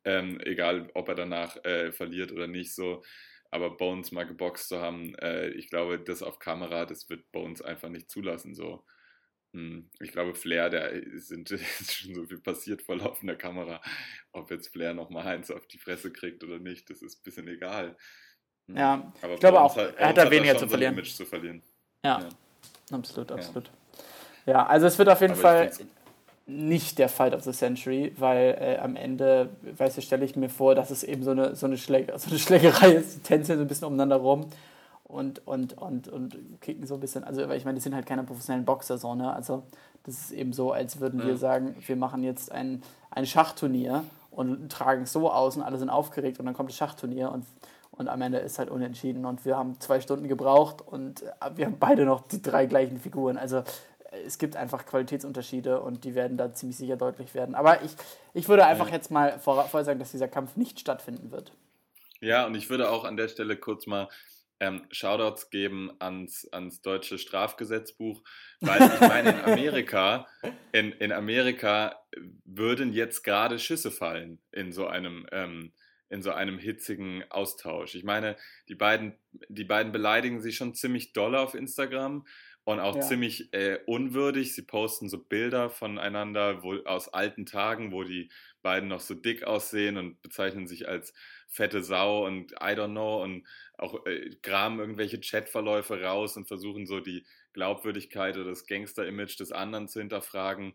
ähm, 0.04 0.40
egal 0.42 0.90
ob 0.94 1.10
er 1.10 1.16
danach 1.16 1.64
äh, 1.64 1.92
verliert 1.92 2.32
oder 2.32 2.48
nicht. 2.48 2.74
So, 2.74 3.04
aber 3.52 3.78
Bones 3.78 4.12
mal 4.12 4.26
geboxt 4.26 4.70
zu 4.70 4.80
haben, 4.80 5.16
äh, 5.16 5.50
ich 5.50 5.70
glaube, 5.70 6.00
das 6.00 6.24
auf 6.24 6.40
Kamera, 6.40 6.86
das 6.86 7.10
wird 7.10 7.32
Bones 7.32 7.62
einfach 7.62 7.90
nicht 7.90 8.10
zulassen. 8.10 8.56
So. 8.56 8.84
Hm, 9.56 9.90
ich 10.02 10.12
glaube, 10.12 10.36
Flair, 10.36 10.70
da 10.70 10.90
sind 11.14 11.50
ist 11.80 11.94
schon 11.94 12.14
so 12.14 12.26
viel 12.26 12.40
passiert 12.40 12.82
vor 12.82 12.98
laufender 12.98 13.38
Kamera. 13.38 13.82
Ob 14.34 14.52
jetzt 14.52 14.68
Flair 14.68 14.94
nochmal 14.94 15.26
eins 15.28 15.50
auf 15.50 15.66
die 15.66 15.78
Fresse 15.78 16.12
kriegt 16.12 16.44
oder 16.44 16.60
nicht, 16.60 16.90
das 16.90 17.02
ist 17.02 17.20
ein 17.20 17.24
bisschen 17.24 17.48
egal. 17.48 17.96
Hm, 18.68 18.78
ja, 18.78 19.14
aber 19.22 19.36
ich 19.36 19.40
glaube 19.40 19.62
auch, 19.62 19.78
hat, 19.78 19.96
er 19.96 20.10
hat 20.10 20.18
da 20.18 20.30
weniger 20.30 20.58
zu 20.58 20.68
verlieren. 20.68 20.94
Image 20.94 21.14
zu 21.14 21.26
verlieren. 21.26 21.64
Ja, 22.04 22.20
ja. 22.20 22.30
absolut, 22.92 23.32
absolut. 23.32 23.72
Ja. 24.46 24.54
ja. 24.54 24.66
also 24.66 24.88
es 24.88 25.00
wird 25.00 25.08
auf 25.08 25.22
jeden 25.22 25.34
aber 25.34 25.42
Fall 25.42 25.72
nicht 26.48 27.00
der 27.00 27.08
Fight 27.08 27.34
of 27.34 27.44
the 27.44 27.54
Century, 27.54 28.12
weil 28.18 28.58
äh, 28.60 28.78
am 28.80 28.98
Ende, 28.98 29.56
weißt 29.62 29.98
du, 29.98 30.02
stelle 30.02 30.26
ich 30.26 30.36
mir 30.36 30.50
vor, 30.50 30.76
dass 30.76 30.92
es 30.92 31.04
eben 31.06 31.24
so 31.24 31.32
eine, 31.32 31.56
so 31.56 31.66
eine, 31.66 31.78
Schläge, 31.78 32.12
so 32.20 32.30
eine 32.30 32.40
Schlägerei 32.40 32.92
ist, 32.92 33.16
die 33.16 33.20
tänzeln 33.22 33.58
so 33.58 33.64
ein 33.64 33.70
bisschen 33.70 33.88
umeinander 33.88 34.18
rum 34.18 34.50
und, 35.08 35.48
und, 35.48 35.78
und, 35.78 36.08
und 36.08 36.38
kicken 36.62 36.86
so 36.86 36.96
ein 36.96 37.00
bisschen. 37.00 37.24
Also, 37.24 37.50
ich 37.52 37.64
meine, 37.64 37.76
die 37.76 37.82
sind 37.82 37.94
halt 37.94 38.06
keine 38.06 38.24
professionellen 38.24 38.66
Boxer, 38.66 38.98
so, 38.98 39.16
ne? 39.16 39.32
Also, 39.32 39.64
das 40.04 40.16
ist 40.16 40.32
eben 40.32 40.52
so, 40.52 40.72
als 40.72 41.00
würden 41.00 41.26
wir 41.26 41.38
sagen, 41.38 41.76
wir 41.86 41.96
machen 41.96 42.24
jetzt 42.24 42.52
ein, 42.52 42.84
ein 43.12 43.26
Schachturnier 43.26 44.04
und 44.30 44.72
tragen 44.72 45.04
es 45.04 45.14
so 45.14 45.32
aus 45.32 45.58
und 45.58 45.64
alle 45.64 45.78
sind 45.78 45.90
aufgeregt 45.90 46.40
und 46.40 46.46
dann 46.46 46.54
kommt 46.54 46.70
das 46.70 46.78
Schachturnier 46.78 47.32
und, 47.32 47.46
und 47.92 48.08
am 48.08 48.22
Ende 48.22 48.38
ist 48.40 48.60
halt 48.60 48.70
unentschieden 48.70 49.26
und 49.26 49.46
wir 49.46 49.58
haben 49.58 49.80
zwei 49.80 50.02
Stunden 50.02 50.28
gebraucht 50.28 50.82
und 50.82 51.24
äh, 51.24 51.52
wir 51.56 51.66
haben 51.66 51.78
beide 51.80 52.06
noch 52.06 52.28
die 52.28 52.42
drei 52.42 52.66
gleichen 52.66 53.00
Figuren. 53.00 53.38
Also, 53.38 53.64
es 54.26 54.38
gibt 54.38 54.56
einfach 54.56 54.86
Qualitätsunterschiede 54.86 55.82
und 55.82 56.04
die 56.04 56.16
werden 56.16 56.38
da 56.38 56.54
ziemlich 56.54 56.78
sicher 56.78 56.98
deutlich 56.98 57.34
werden. 57.36 57.54
Aber 57.54 57.84
ich, 57.84 57.92
ich 58.34 58.48
würde 58.48 58.66
einfach 58.66 58.90
jetzt 58.90 59.12
mal 59.12 59.40
vorsagen, 59.40 60.00
dass 60.00 60.12
dieser 60.12 60.28
Kampf 60.28 60.56
nicht 60.56 60.80
stattfinden 60.80 61.32
wird. 61.32 61.52
Ja, 62.22 62.46
und 62.46 62.56
ich 62.56 62.70
würde 62.70 62.90
auch 62.90 63.04
an 63.04 63.18
der 63.18 63.28
Stelle 63.28 63.58
kurz 63.58 63.88
mal 63.88 64.08
ähm, 64.60 64.86
Shoutouts 64.92 65.50
geben 65.50 65.92
ans, 66.00 66.48
ans 66.52 66.82
deutsche 66.82 67.18
Strafgesetzbuch, 67.18 68.24
weil 68.62 68.82
ich 68.82 69.00
meine, 69.02 69.32
in 69.32 69.40
Amerika, 69.42 70.28
in, 70.72 70.92
in 70.94 71.12
Amerika 71.12 72.00
würden 72.46 72.94
jetzt 72.94 73.24
gerade 73.24 73.60
Schüsse 73.60 73.92
fallen 73.92 74.42
in 74.52 74.72
so 74.72 74.88
einem, 74.88 75.28
ähm, 75.32 75.74
in 76.10 76.22
so 76.22 76.32
einem 76.32 76.58
hitzigen 76.58 77.24
Austausch. 77.30 77.96
Ich 77.96 78.04
meine, 78.04 78.38
die 78.70 78.76
beiden, 78.76 79.18
die 79.50 79.66
beiden 79.66 79.92
beleidigen 79.92 80.40
sich 80.40 80.56
schon 80.56 80.74
ziemlich 80.74 81.14
doll 81.14 81.36
auf 81.36 81.56
Instagram 81.56 82.26
und 82.64 82.80
auch 82.80 82.96
ja. 82.96 83.02
ziemlich 83.02 83.54
äh, 83.54 83.80
unwürdig. 83.86 84.56
Sie 84.56 84.64
posten 84.64 85.10
so 85.10 85.24
Bilder 85.24 85.70
voneinander 85.70 86.64
wo, 86.64 86.76
aus 86.86 87.14
alten 87.14 87.46
Tagen, 87.46 87.92
wo 87.92 88.04
die 88.04 88.32
beiden 88.62 88.90
noch 88.90 89.00
so 89.00 89.14
dick 89.14 89.44
aussehen 89.44 89.98
und 89.98 90.22
bezeichnen 90.22 90.68
sich 90.68 90.88
als 90.88 91.14
fette 91.56 91.84
Sau 91.84 92.26
und 92.26 92.52
I 92.54 92.76
don't 92.76 92.92
know 92.92 93.24
und 93.24 93.48
auch 93.78 94.06
äh, 94.06 94.30
graben 94.42 94.80
irgendwelche 94.80 95.20
Chatverläufe 95.20 96.02
raus 96.02 96.36
und 96.38 96.48
versuchen 96.48 96.86
so 96.86 97.00
die 97.00 97.26
Glaubwürdigkeit 97.54 98.36
oder 98.36 98.50
das 98.50 98.68
Gangster-Image 98.68 99.40
des 99.40 99.52
anderen 99.52 99.88
zu 99.88 100.00
hinterfragen. 100.00 100.74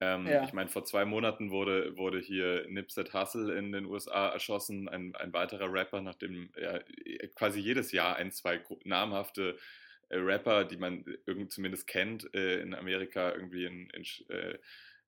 Ähm, 0.00 0.26
ja. 0.26 0.42
Ich 0.42 0.52
meine, 0.52 0.68
vor 0.68 0.84
zwei 0.84 1.04
Monaten 1.04 1.50
wurde, 1.50 1.96
wurde 1.96 2.18
hier 2.18 2.66
Nipset 2.68 3.12
Hussle 3.12 3.54
in 3.56 3.72
den 3.72 3.84
USA 3.84 4.30
erschossen, 4.30 4.88
ein, 4.88 5.14
ein 5.16 5.32
weiterer 5.32 5.72
Rapper, 5.72 6.00
nachdem 6.00 6.50
er 6.56 6.82
quasi 7.36 7.60
jedes 7.60 7.92
Jahr 7.92 8.16
ein, 8.16 8.32
zwei 8.32 8.60
namhafte 8.84 9.58
äh, 10.08 10.16
Rapper, 10.16 10.64
die 10.64 10.78
man 10.78 11.04
irgend 11.26 11.52
zumindest 11.52 11.86
kennt, 11.86 12.34
äh, 12.34 12.60
in 12.60 12.74
Amerika 12.74 13.32
irgendwie 13.32 13.66
in, 13.66 13.90
in, 13.90 14.04
äh, 14.28 14.58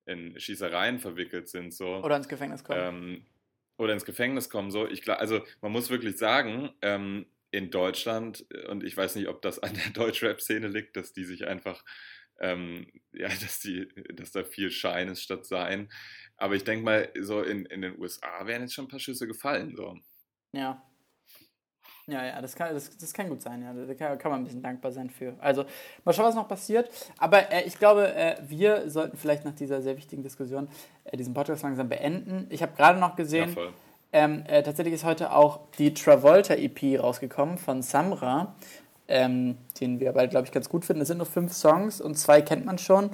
in, 0.07 0.39
Schießereien 0.39 0.99
verwickelt 0.99 1.49
sind. 1.49 1.73
So. 1.73 1.97
Oder 1.97 2.17
ins 2.17 2.29
Gefängnis 2.29 2.63
kommen. 2.63 2.81
Ähm, 2.81 3.27
oder 3.77 3.93
ins 3.93 4.05
Gefängnis 4.05 4.51
kommen. 4.51 4.71
So. 4.71 4.87
Ich, 4.87 5.09
also 5.11 5.43
man 5.61 5.73
muss 5.73 5.91
wirklich 5.91 6.19
sagen, 6.19 6.71
ähm, 6.83 7.27
in 7.51 7.71
Deutschland, 7.71 8.47
und 8.69 8.83
ich 8.83 8.97
weiß 8.97 9.15
nicht, 9.15 9.29
ob 9.29 9.41
das 9.43 9.59
an 9.61 9.75
der 9.75 9.91
Deutschrap-Szene 9.93 10.69
liegt, 10.69 10.97
dass 10.97 11.13
die 11.13 11.25
sich 11.25 11.47
einfach, 11.47 11.85
ähm, 12.41 12.87
ja, 13.13 13.29
dass, 13.41 13.61
die, 13.61 13.89
dass 14.15 14.33
da 14.33 14.45
viel 14.45 14.71
Schein 14.71 15.09
ist 15.09 15.23
statt 15.23 15.47
Sein. 15.47 15.89
Aber 16.37 16.55
ich 16.55 16.65
denke 16.65 16.85
mal, 16.85 17.13
so 17.21 17.43
in, 17.43 17.67
in 17.67 17.83
den 17.83 17.99
USA 17.99 18.47
wären 18.47 18.63
jetzt 18.63 18.75
schon 18.75 18.87
ein 18.87 18.89
paar 18.89 19.01
Schüsse 19.01 19.27
gefallen. 19.27 19.77
So. 19.77 19.99
Ja, 20.53 20.83
ja, 22.07 22.25
ja, 22.25 22.43
das 22.43 22.55
kann, 22.55 22.75
das, 22.75 22.95
das 22.97 23.13
kann 23.15 23.29
gut 23.29 23.41
sein, 23.41 23.63
ja. 23.63 23.73
Da 23.73 23.95
kann, 23.95 24.19
kann 24.19 24.31
man 24.31 24.41
ein 24.41 24.45
bisschen 24.45 24.63
dankbar 24.63 24.93
sein 24.93 25.09
für. 25.09 25.35
Also, 25.41 25.65
mal 26.05 26.13
schauen, 26.13 26.27
was 26.27 26.35
noch 26.35 26.49
passiert. 26.49 26.91
Aber 27.19 27.51
äh, 27.51 27.63
ich 27.65 27.79
glaube, 27.79 28.15
äh, 28.15 28.37
wir 28.47 28.91
sollten 28.91 29.17
vielleicht 29.17 29.45
nach 29.45 29.55
dieser 29.55 29.81
sehr 29.81 29.97
wichtigen 29.97 30.23
Diskussion 30.23 30.69
äh, 31.05 31.17
diesen 31.17 31.33
Podcast 31.33 31.63
langsam 31.63 31.89
beenden. 31.89 32.47
Ich 32.51 32.63
habe 32.63 32.73
gerade 32.77 32.99
noch 32.99 33.17
gesehen, 33.17 33.57
ja, 33.57 33.69
ähm, 34.13 34.45
äh, 34.47 34.63
tatsächlich 34.63 34.95
ist 34.95 35.05
heute 35.05 35.33
auch 35.33 35.61
die 35.79 35.95
Travolta-EP 35.95 37.03
rausgekommen 37.03 37.57
von 37.57 37.81
Samra, 37.81 38.55
ähm, 39.09 39.57
den 39.81 39.99
wir 39.99 40.13
beide, 40.13 40.29
glaube 40.29 40.47
ich, 40.47 40.53
ganz 40.53 40.69
gut 40.69 40.85
finden. 40.85 41.03
Es 41.03 41.09
sind 41.09 41.19
nur 41.19 41.27
fünf 41.27 41.55
Songs 41.55 42.03
und 42.03 42.17
zwei 42.17 42.43
kennt 42.43 42.67
man 42.67 42.77
schon. 42.77 43.11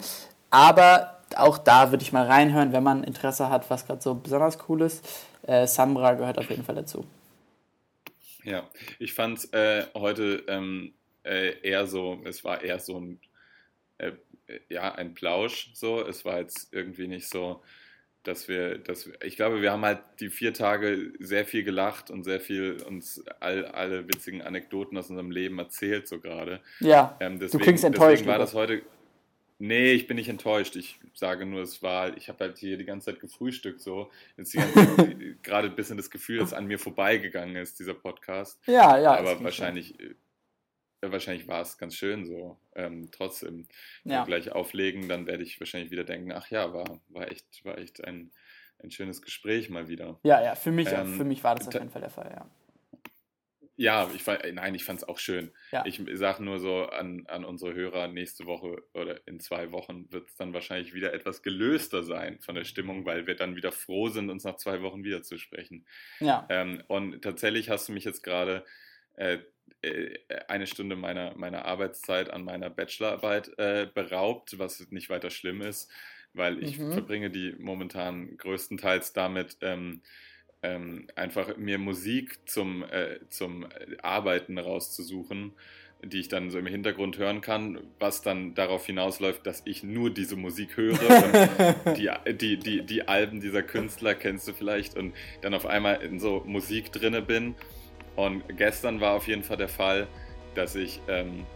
Aber 0.50 1.20
auch 1.36 1.58
da 1.58 1.92
würde 1.92 2.02
ich 2.02 2.12
mal 2.12 2.26
reinhören, 2.26 2.72
wenn 2.72 2.82
man 2.82 3.04
Interesse 3.04 3.50
hat, 3.50 3.70
was 3.70 3.86
gerade 3.86 4.02
so 4.02 4.16
besonders 4.16 4.58
cool 4.68 4.82
ist. 4.82 5.06
Äh, 5.46 5.68
Samra 5.68 6.14
gehört 6.14 6.38
auf 6.38 6.50
jeden 6.50 6.64
Fall 6.64 6.74
dazu. 6.74 7.04
Ja, 8.44 8.68
ich 8.98 9.12
fand 9.12 9.38
es 9.38 9.52
äh, 9.52 9.86
heute 9.94 10.44
ähm, 10.48 10.94
äh, 11.24 11.60
eher 11.62 11.86
so, 11.86 12.20
es 12.24 12.44
war 12.44 12.62
eher 12.62 12.78
so 12.78 12.98
ein, 12.98 13.20
äh, 13.98 14.12
ja, 14.68 14.94
ein 14.94 15.14
Plausch 15.14 15.70
so. 15.74 16.04
Es 16.04 16.24
war 16.24 16.38
jetzt 16.40 16.72
irgendwie 16.72 17.08
nicht 17.08 17.28
so, 17.28 17.62
dass 18.22 18.48
wir, 18.48 18.78
dass 18.78 19.06
wir, 19.06 19.14
ich 19.22 19.36
glaube, 19.36 19.62
wir 19.62 19.72
haben 19.72 19.84
halt 19.84 20.00
die 20.20 20.28
vier 20.28 20.52
Tage 20.52 21.12
sehr 21.18 21.44
viel 21.44 21.64
gelacht 21.64 22.10
und 22.10 22.24
sehr 22.24 22.40
viel 22.40 22.82
uns 22.82 23.24
all, 23.40 23.64
alle 23.66 24.08
witzigen 24.08 24.42
Anekdoten 24.42 24.96
aus 24.98 25.08
unserem 25.08 25.30
Leben 25.30 25.58
erzählt, 25.58 26.06
so 26.08 26.20
gerade. 26.20 26.60
Ja, 26.80 27.16
ähm, 27.20 27.38
deswegen, 27.38 27.58
du 27.58 27.64
klingst 27.64 27.84
enttäuscht. 27.84 28.12
Deswegen 28.12 28.30
war 28.30 28.38
das 28.38 28.54
heute, 28.54 28.82
Nee, 29.62 29.92
ich 29.92 30.06
bin 30.06 30.16
nicht 30.16 30.30
enttäuscht. 30.30 30.74
Ich 30.76 30.98
sage 31.12 31.44
nur, 31.44 31.60
es 31.60 31.82
war, 31.82 32.16
ich 32.16 32.30
habe 32.30 32.44
halt 32.44 32.56
hier 32.56 32.78
die 32.78 32.86
ganze 32.86 33.10
Zeit 33.10 33.20
gefrühstückt 33.20 33.82
so. 33.82 34.10
Jetzt 34.38 34.54
gerade 35.42 35.68
ein 35.68 35.76
bisschen 35.76 35.98
das 35.98 36.10
Gefühl, 36.10 36.38
dass 36.38 36.54
an 36.54 36.66
mir 36.66 36.78
vorbeigegangen 36.78 37.56
ist, 37.56 37.78
dieser 37.78 37.92
Podcast. 37.92 38.58
Ja, 38.66 38.98
ja. 38.98 39.18
Aber 39.18 39.44
wahrscheinlich, 39.44 40.00
äh, 40.00 40.14
wahrscheinlich 41.02 41.46
war 41.46 41.60
es 41.60 41.76
ganz 41.76 41.94
schön 41.94 42.24
so. 42.24 42.56
Ähm, 42.74 43.10
trotzdem, 43.12 43.68
ja. 44.04 44.24
gleich 44.24 44.50
auflegen, 44.50 45.10
dann 45.10 45.26
werde 45.26 45.42
ich 45.42 45.60
wahrscheinlich 45.60 45.90
wieder 45.90 46.04
denken, 46.04 46.32
ach 46.32 46.50
ja, 46.50 46.72
war, 46.72 47.02
war 47.08 47.30
echt, 47.30 47.62
war 47.62 47.76
echt 47.76 48.02
ein, 48.02 48.30
ein 48.82 48.90
schönes 48.90 49.20
Gespräch 49.20 49.68
mal 49.68 49.88
wieder. 49.88 50.18
Ja, 50.22 50.42
ja, 50.42 50.54
für 50.54 50.72
mich, 50.72 50.90
ähm, 50.90 51.18
für 51.18 51.24
mich 51.24 51.44
war 51.44 51.54
das 51.54 51.68
auf 51.68 51.74
jeden 51.74 51.90
Fall 51.90 52.00
der 52.00 52.10
Fall, 52.10 52.32
ja. 52.34 52.50
Ja, 53.80 54.10
ich 54.14 54.22
fand, 54.22 54.42
nein, 54.52 54.74
ich 54.74 54.84
fand 54.84 54.98
es 54.98 55.08
auch 55.08 55.18
schön. 55.18 55.52
Ja. 55.72 55.86
Ich 55.86 56.02
sage 56.12 56.44
nur 56.44 56.58
so 56.58 56.84
an, 56.84 57.24
an 57.28 57.46
unsere 57.46 57.72
Hörer, 57.72 58.08
nächste 58.08 58.44
Woche 58.44 58.82
oder 58.92 59.26
in 59.26 59.40
zwei 59.40 59.72
Wochen 59.72 60.04
wird 60.12 60.28
es 60.28 60.36
dann 60.36 60.52
wahrscheinlich 60.52 60.92
wieder 60.92 61.14
etwas 61.14 61.42
gelöster 61.42 62.02
sein 62.02 62.38
von 62.40 62.54
der 62.54 62.64
Stimmung, 62.64 63.06
weil 63.06 63.26
wir 63.26 63.36
dann 63.36 63.56
wieder 63.56 63.72
froh 63.72 64.10
sind, 64.10 64.28
uns 64.28 64.44
nach 64.44 64.56
zwei 64.56 64.82
Wochen 64.82 65.02
wieder 65.02 65.22
zu 65.22 65.38
sprechen. 65.38 65.86
Ja. 66.18 66.46
Ähm, 66.50 66.82
und 66.88 67.22
tatsächlich 67.22 67.70
hast 67.70 67.88
du 67.88 67.92
mich 67.92 68.04
jetzt 68.04 68.22
gerade 68.22 68.66
äh, 69.16 69.38
äh, 69.80 70.18
eine 70.46 70.66
Stunde 70.66 70.94
meiner, 70.94 71.34
meiner 71.38 71.64
Arbeitszeit 71.64 72.28
an 72.28 72.44
meiner 72.44 72.68
Bachelorarbeit 72.68 73.56
äh, 73.56 73.88
beraubt, 73.94 74.58
was 74.58 74.90
nicht 74.90 75.08
weiter 75.08 75.30
schlimm 75.30 75.62
ist, 75.62 75.90
weil 76.34 76.62
ich 76.62 76.78
mhm. 76.78 76.92
verbringe 76.92 77.30
die 77.30 77.54
momentan 77.58 78.36
größtenteils 78.36 79.14
damit, 79.14 79.56
ähm, 79.62 80.02
ähm, 80.62 81.06
einfach 81.14 81.56
mir 81.56 81.78
Musik 81.78 82.38
zum, 82.46 82.82
äh, 82.84 83.18
zum 83.28 83.66
Arbeiten 84.02 84.58
rauszusuchen, 84.58 85.52
die 86.02 86.20
ich 86.20 86.28
dann 86.28 86.50
so 86.50 86.58
im 86.58 86.66
Hintergrund 86.66 87.18
hören 87.18 87.40
kann, 87.40 87.78
was 87.98 88.22
dann 88.22 88.54
darauf 88.54 88.86
hinausläuft, 88.86 89.46
dass 89.46 89.62
ich 89.66 89.82
nur 89.82 90.10
diese 90.10 90.36
Musik 90.36 90.76
höre 90.76 90.94
die, 91.96 92.10
die, 92.34 92.56
die, 92.58 92.82
die 92.82 93.08
Alben 93.08 93.40
dieser 93.40 93.62
Künstler 93.62 94.14
kennst 94.14 94.48
du 94.48 94.52
vielleicht 94.52 94.96
und 94.96 95.14
dann 95.42 95.54
auf 95.54 95.66
einmal 95.66 96.02
in 96.02 96.18
so 96.18 96.42
Musik 96.46 96.92
drinne 96.92 97.22
bin. 97.22 97.54
Und 98.16 98.42
gestern 98.56 99.00
war 99.00 99.14
auf 99.14 99.28
jeden 99.28 99.44
Fall 99.44 99.56
der 99.56 99.68
Fall, 99.68 100.08
dass 100.54 100.74
ich 100.74 101.00
ähm, 101.08 101.46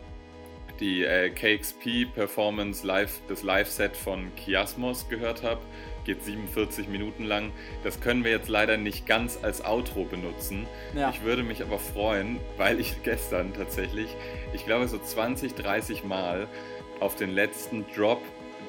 die 0.81 1.05
äh, 1.05 1.31
KXP 1.31 2.15
Performance 2.15 2.87
Live, 2.87 3.21
das 3.29 3.43
Live-Set 3.43 3.97
von 3.97 4.31
Chiasmos 4.37 5.09
gehört 5.09 5.43
habe 5.43 5.61
geht 6.05 6.25
47 6.25 6.89
Minuten 6.89 7.25
lang. 7.25 7.51
Das 7.83 8.01
können 8.01 8.25
wir 8.25 8.31
jetzt 8.31 8.49
leider 8.49 8.77
nicht 8.77 9.07
ganz 9.07 9.39
als 9.43 9.65
Outro 9.65 10.05
benutzen. 10.05 10.67
Ja. 10.95 11.11
Ich 11.11 11.23
würde 11.23 11.43
mich 11.43 11.63
aber 11.63 11.79
freuen, 11.79 12.39
weil 12.57 12.81
ich 12.81 12.95
gestern 13.03 13.53
tatsächlich, 13.55 14.15
ich 14.53 14.65
glaube 14.65 14.87
so 14.89 14.99
20, 14.99 15.55
30 15.55 16.05
Mal 16.05 16.47
auf 17.01 17.17
den 17.17 17.31
letzten 17.31 17.85
Drop 17.95 18.21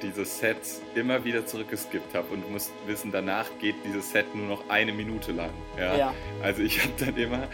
dieses 0.01 0.39
Sets 0.39 0.81
immer 0.93 1.23
wieder 1.23 1.45
zurückgeskippt 1.45 2.13
habe 2.15 2.27
und 2.33 2.51
muss 2.51 2.69
wissen, 2.85 3.11
danach 3.13 3.45
geht 3.61 3.75
dieses 3.85 4.11
Set 4.11 4.35
nur 4.35 4.45
noch 4.47 4.69
eine 4.69 4.91
Minute 4.91 5.31
lang. 5.31 5.51
Ja? 5.79 5.95
ja. 5.95 6.13
Also 6.43 6.63
ich 6.63 6.79
habe 6.83 6.91
dann 6.99 7.15
immer 7.15 7.47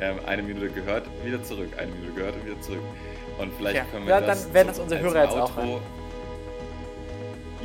ähm, 0.00 0.18
eine 0.26 0.42
Minute 0.42 0.68
gehört, 0.68 1.06
wieder 1.24 1.42
zurück, 1.42 1.70
eine 1.78 1.90
Minute 1.92 2.12
gehört 2.12 2.34
und 2.36 2.44
wieder 2.46 2.60
zurück. 2.60 2.82
Und 3.38 3.50
vielleicht 3.56 3.76
Okay. 3.80 3.86
können 3.92 4.06
wir 4.06 4.14
Ja, 4.14 4.20
das 4.20 4.44
dann 4.44 4.54
werden 4.54 4.68
das 4.68 4.78
unsere 4.78 5.00
als 5.02 5.12
Hörer 5.14 5.24
jetzt 5.24 5.34
auch 5.36 5.56
Outro- 5.56 5.80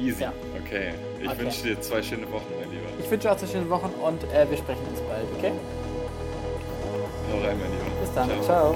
Easy. 0.02 0.24
Ja. 0.24 0.34
Okay. 0.66 0.94
Ich 1.22 1.28
Okay. 1.30 1.40
wünsche 1.40 1.64
dir 1.64 1.80
zwei 1.82 2.02
schöne 2.02 2.30
Wochen, 2.32 2.46
mein 2.60 2.72
Lieber. 2.72 2.88
Ich 3.00 3.10
wünsche 3.10 3.30
euch 3.30 3.38
zwei 3.38 3.48
schöne 3.48 3.70
Wochen 3.70 3.92
und 4.02 4.24
äh, 4.34 4.50
wir 4.50 4.58
sprechen 4.58 4.82
uns 4.90 5.00
bald, 5.02 5.26
okay? 5.38 5.52
Hau 7.32 7.38
rein, 7.48 7.58
mein 7.60 7.72
Lieber. 7.72 8.02
Bis 8.02 8.14
dann. 8.14 8.30
Ciao. 8.44 8.76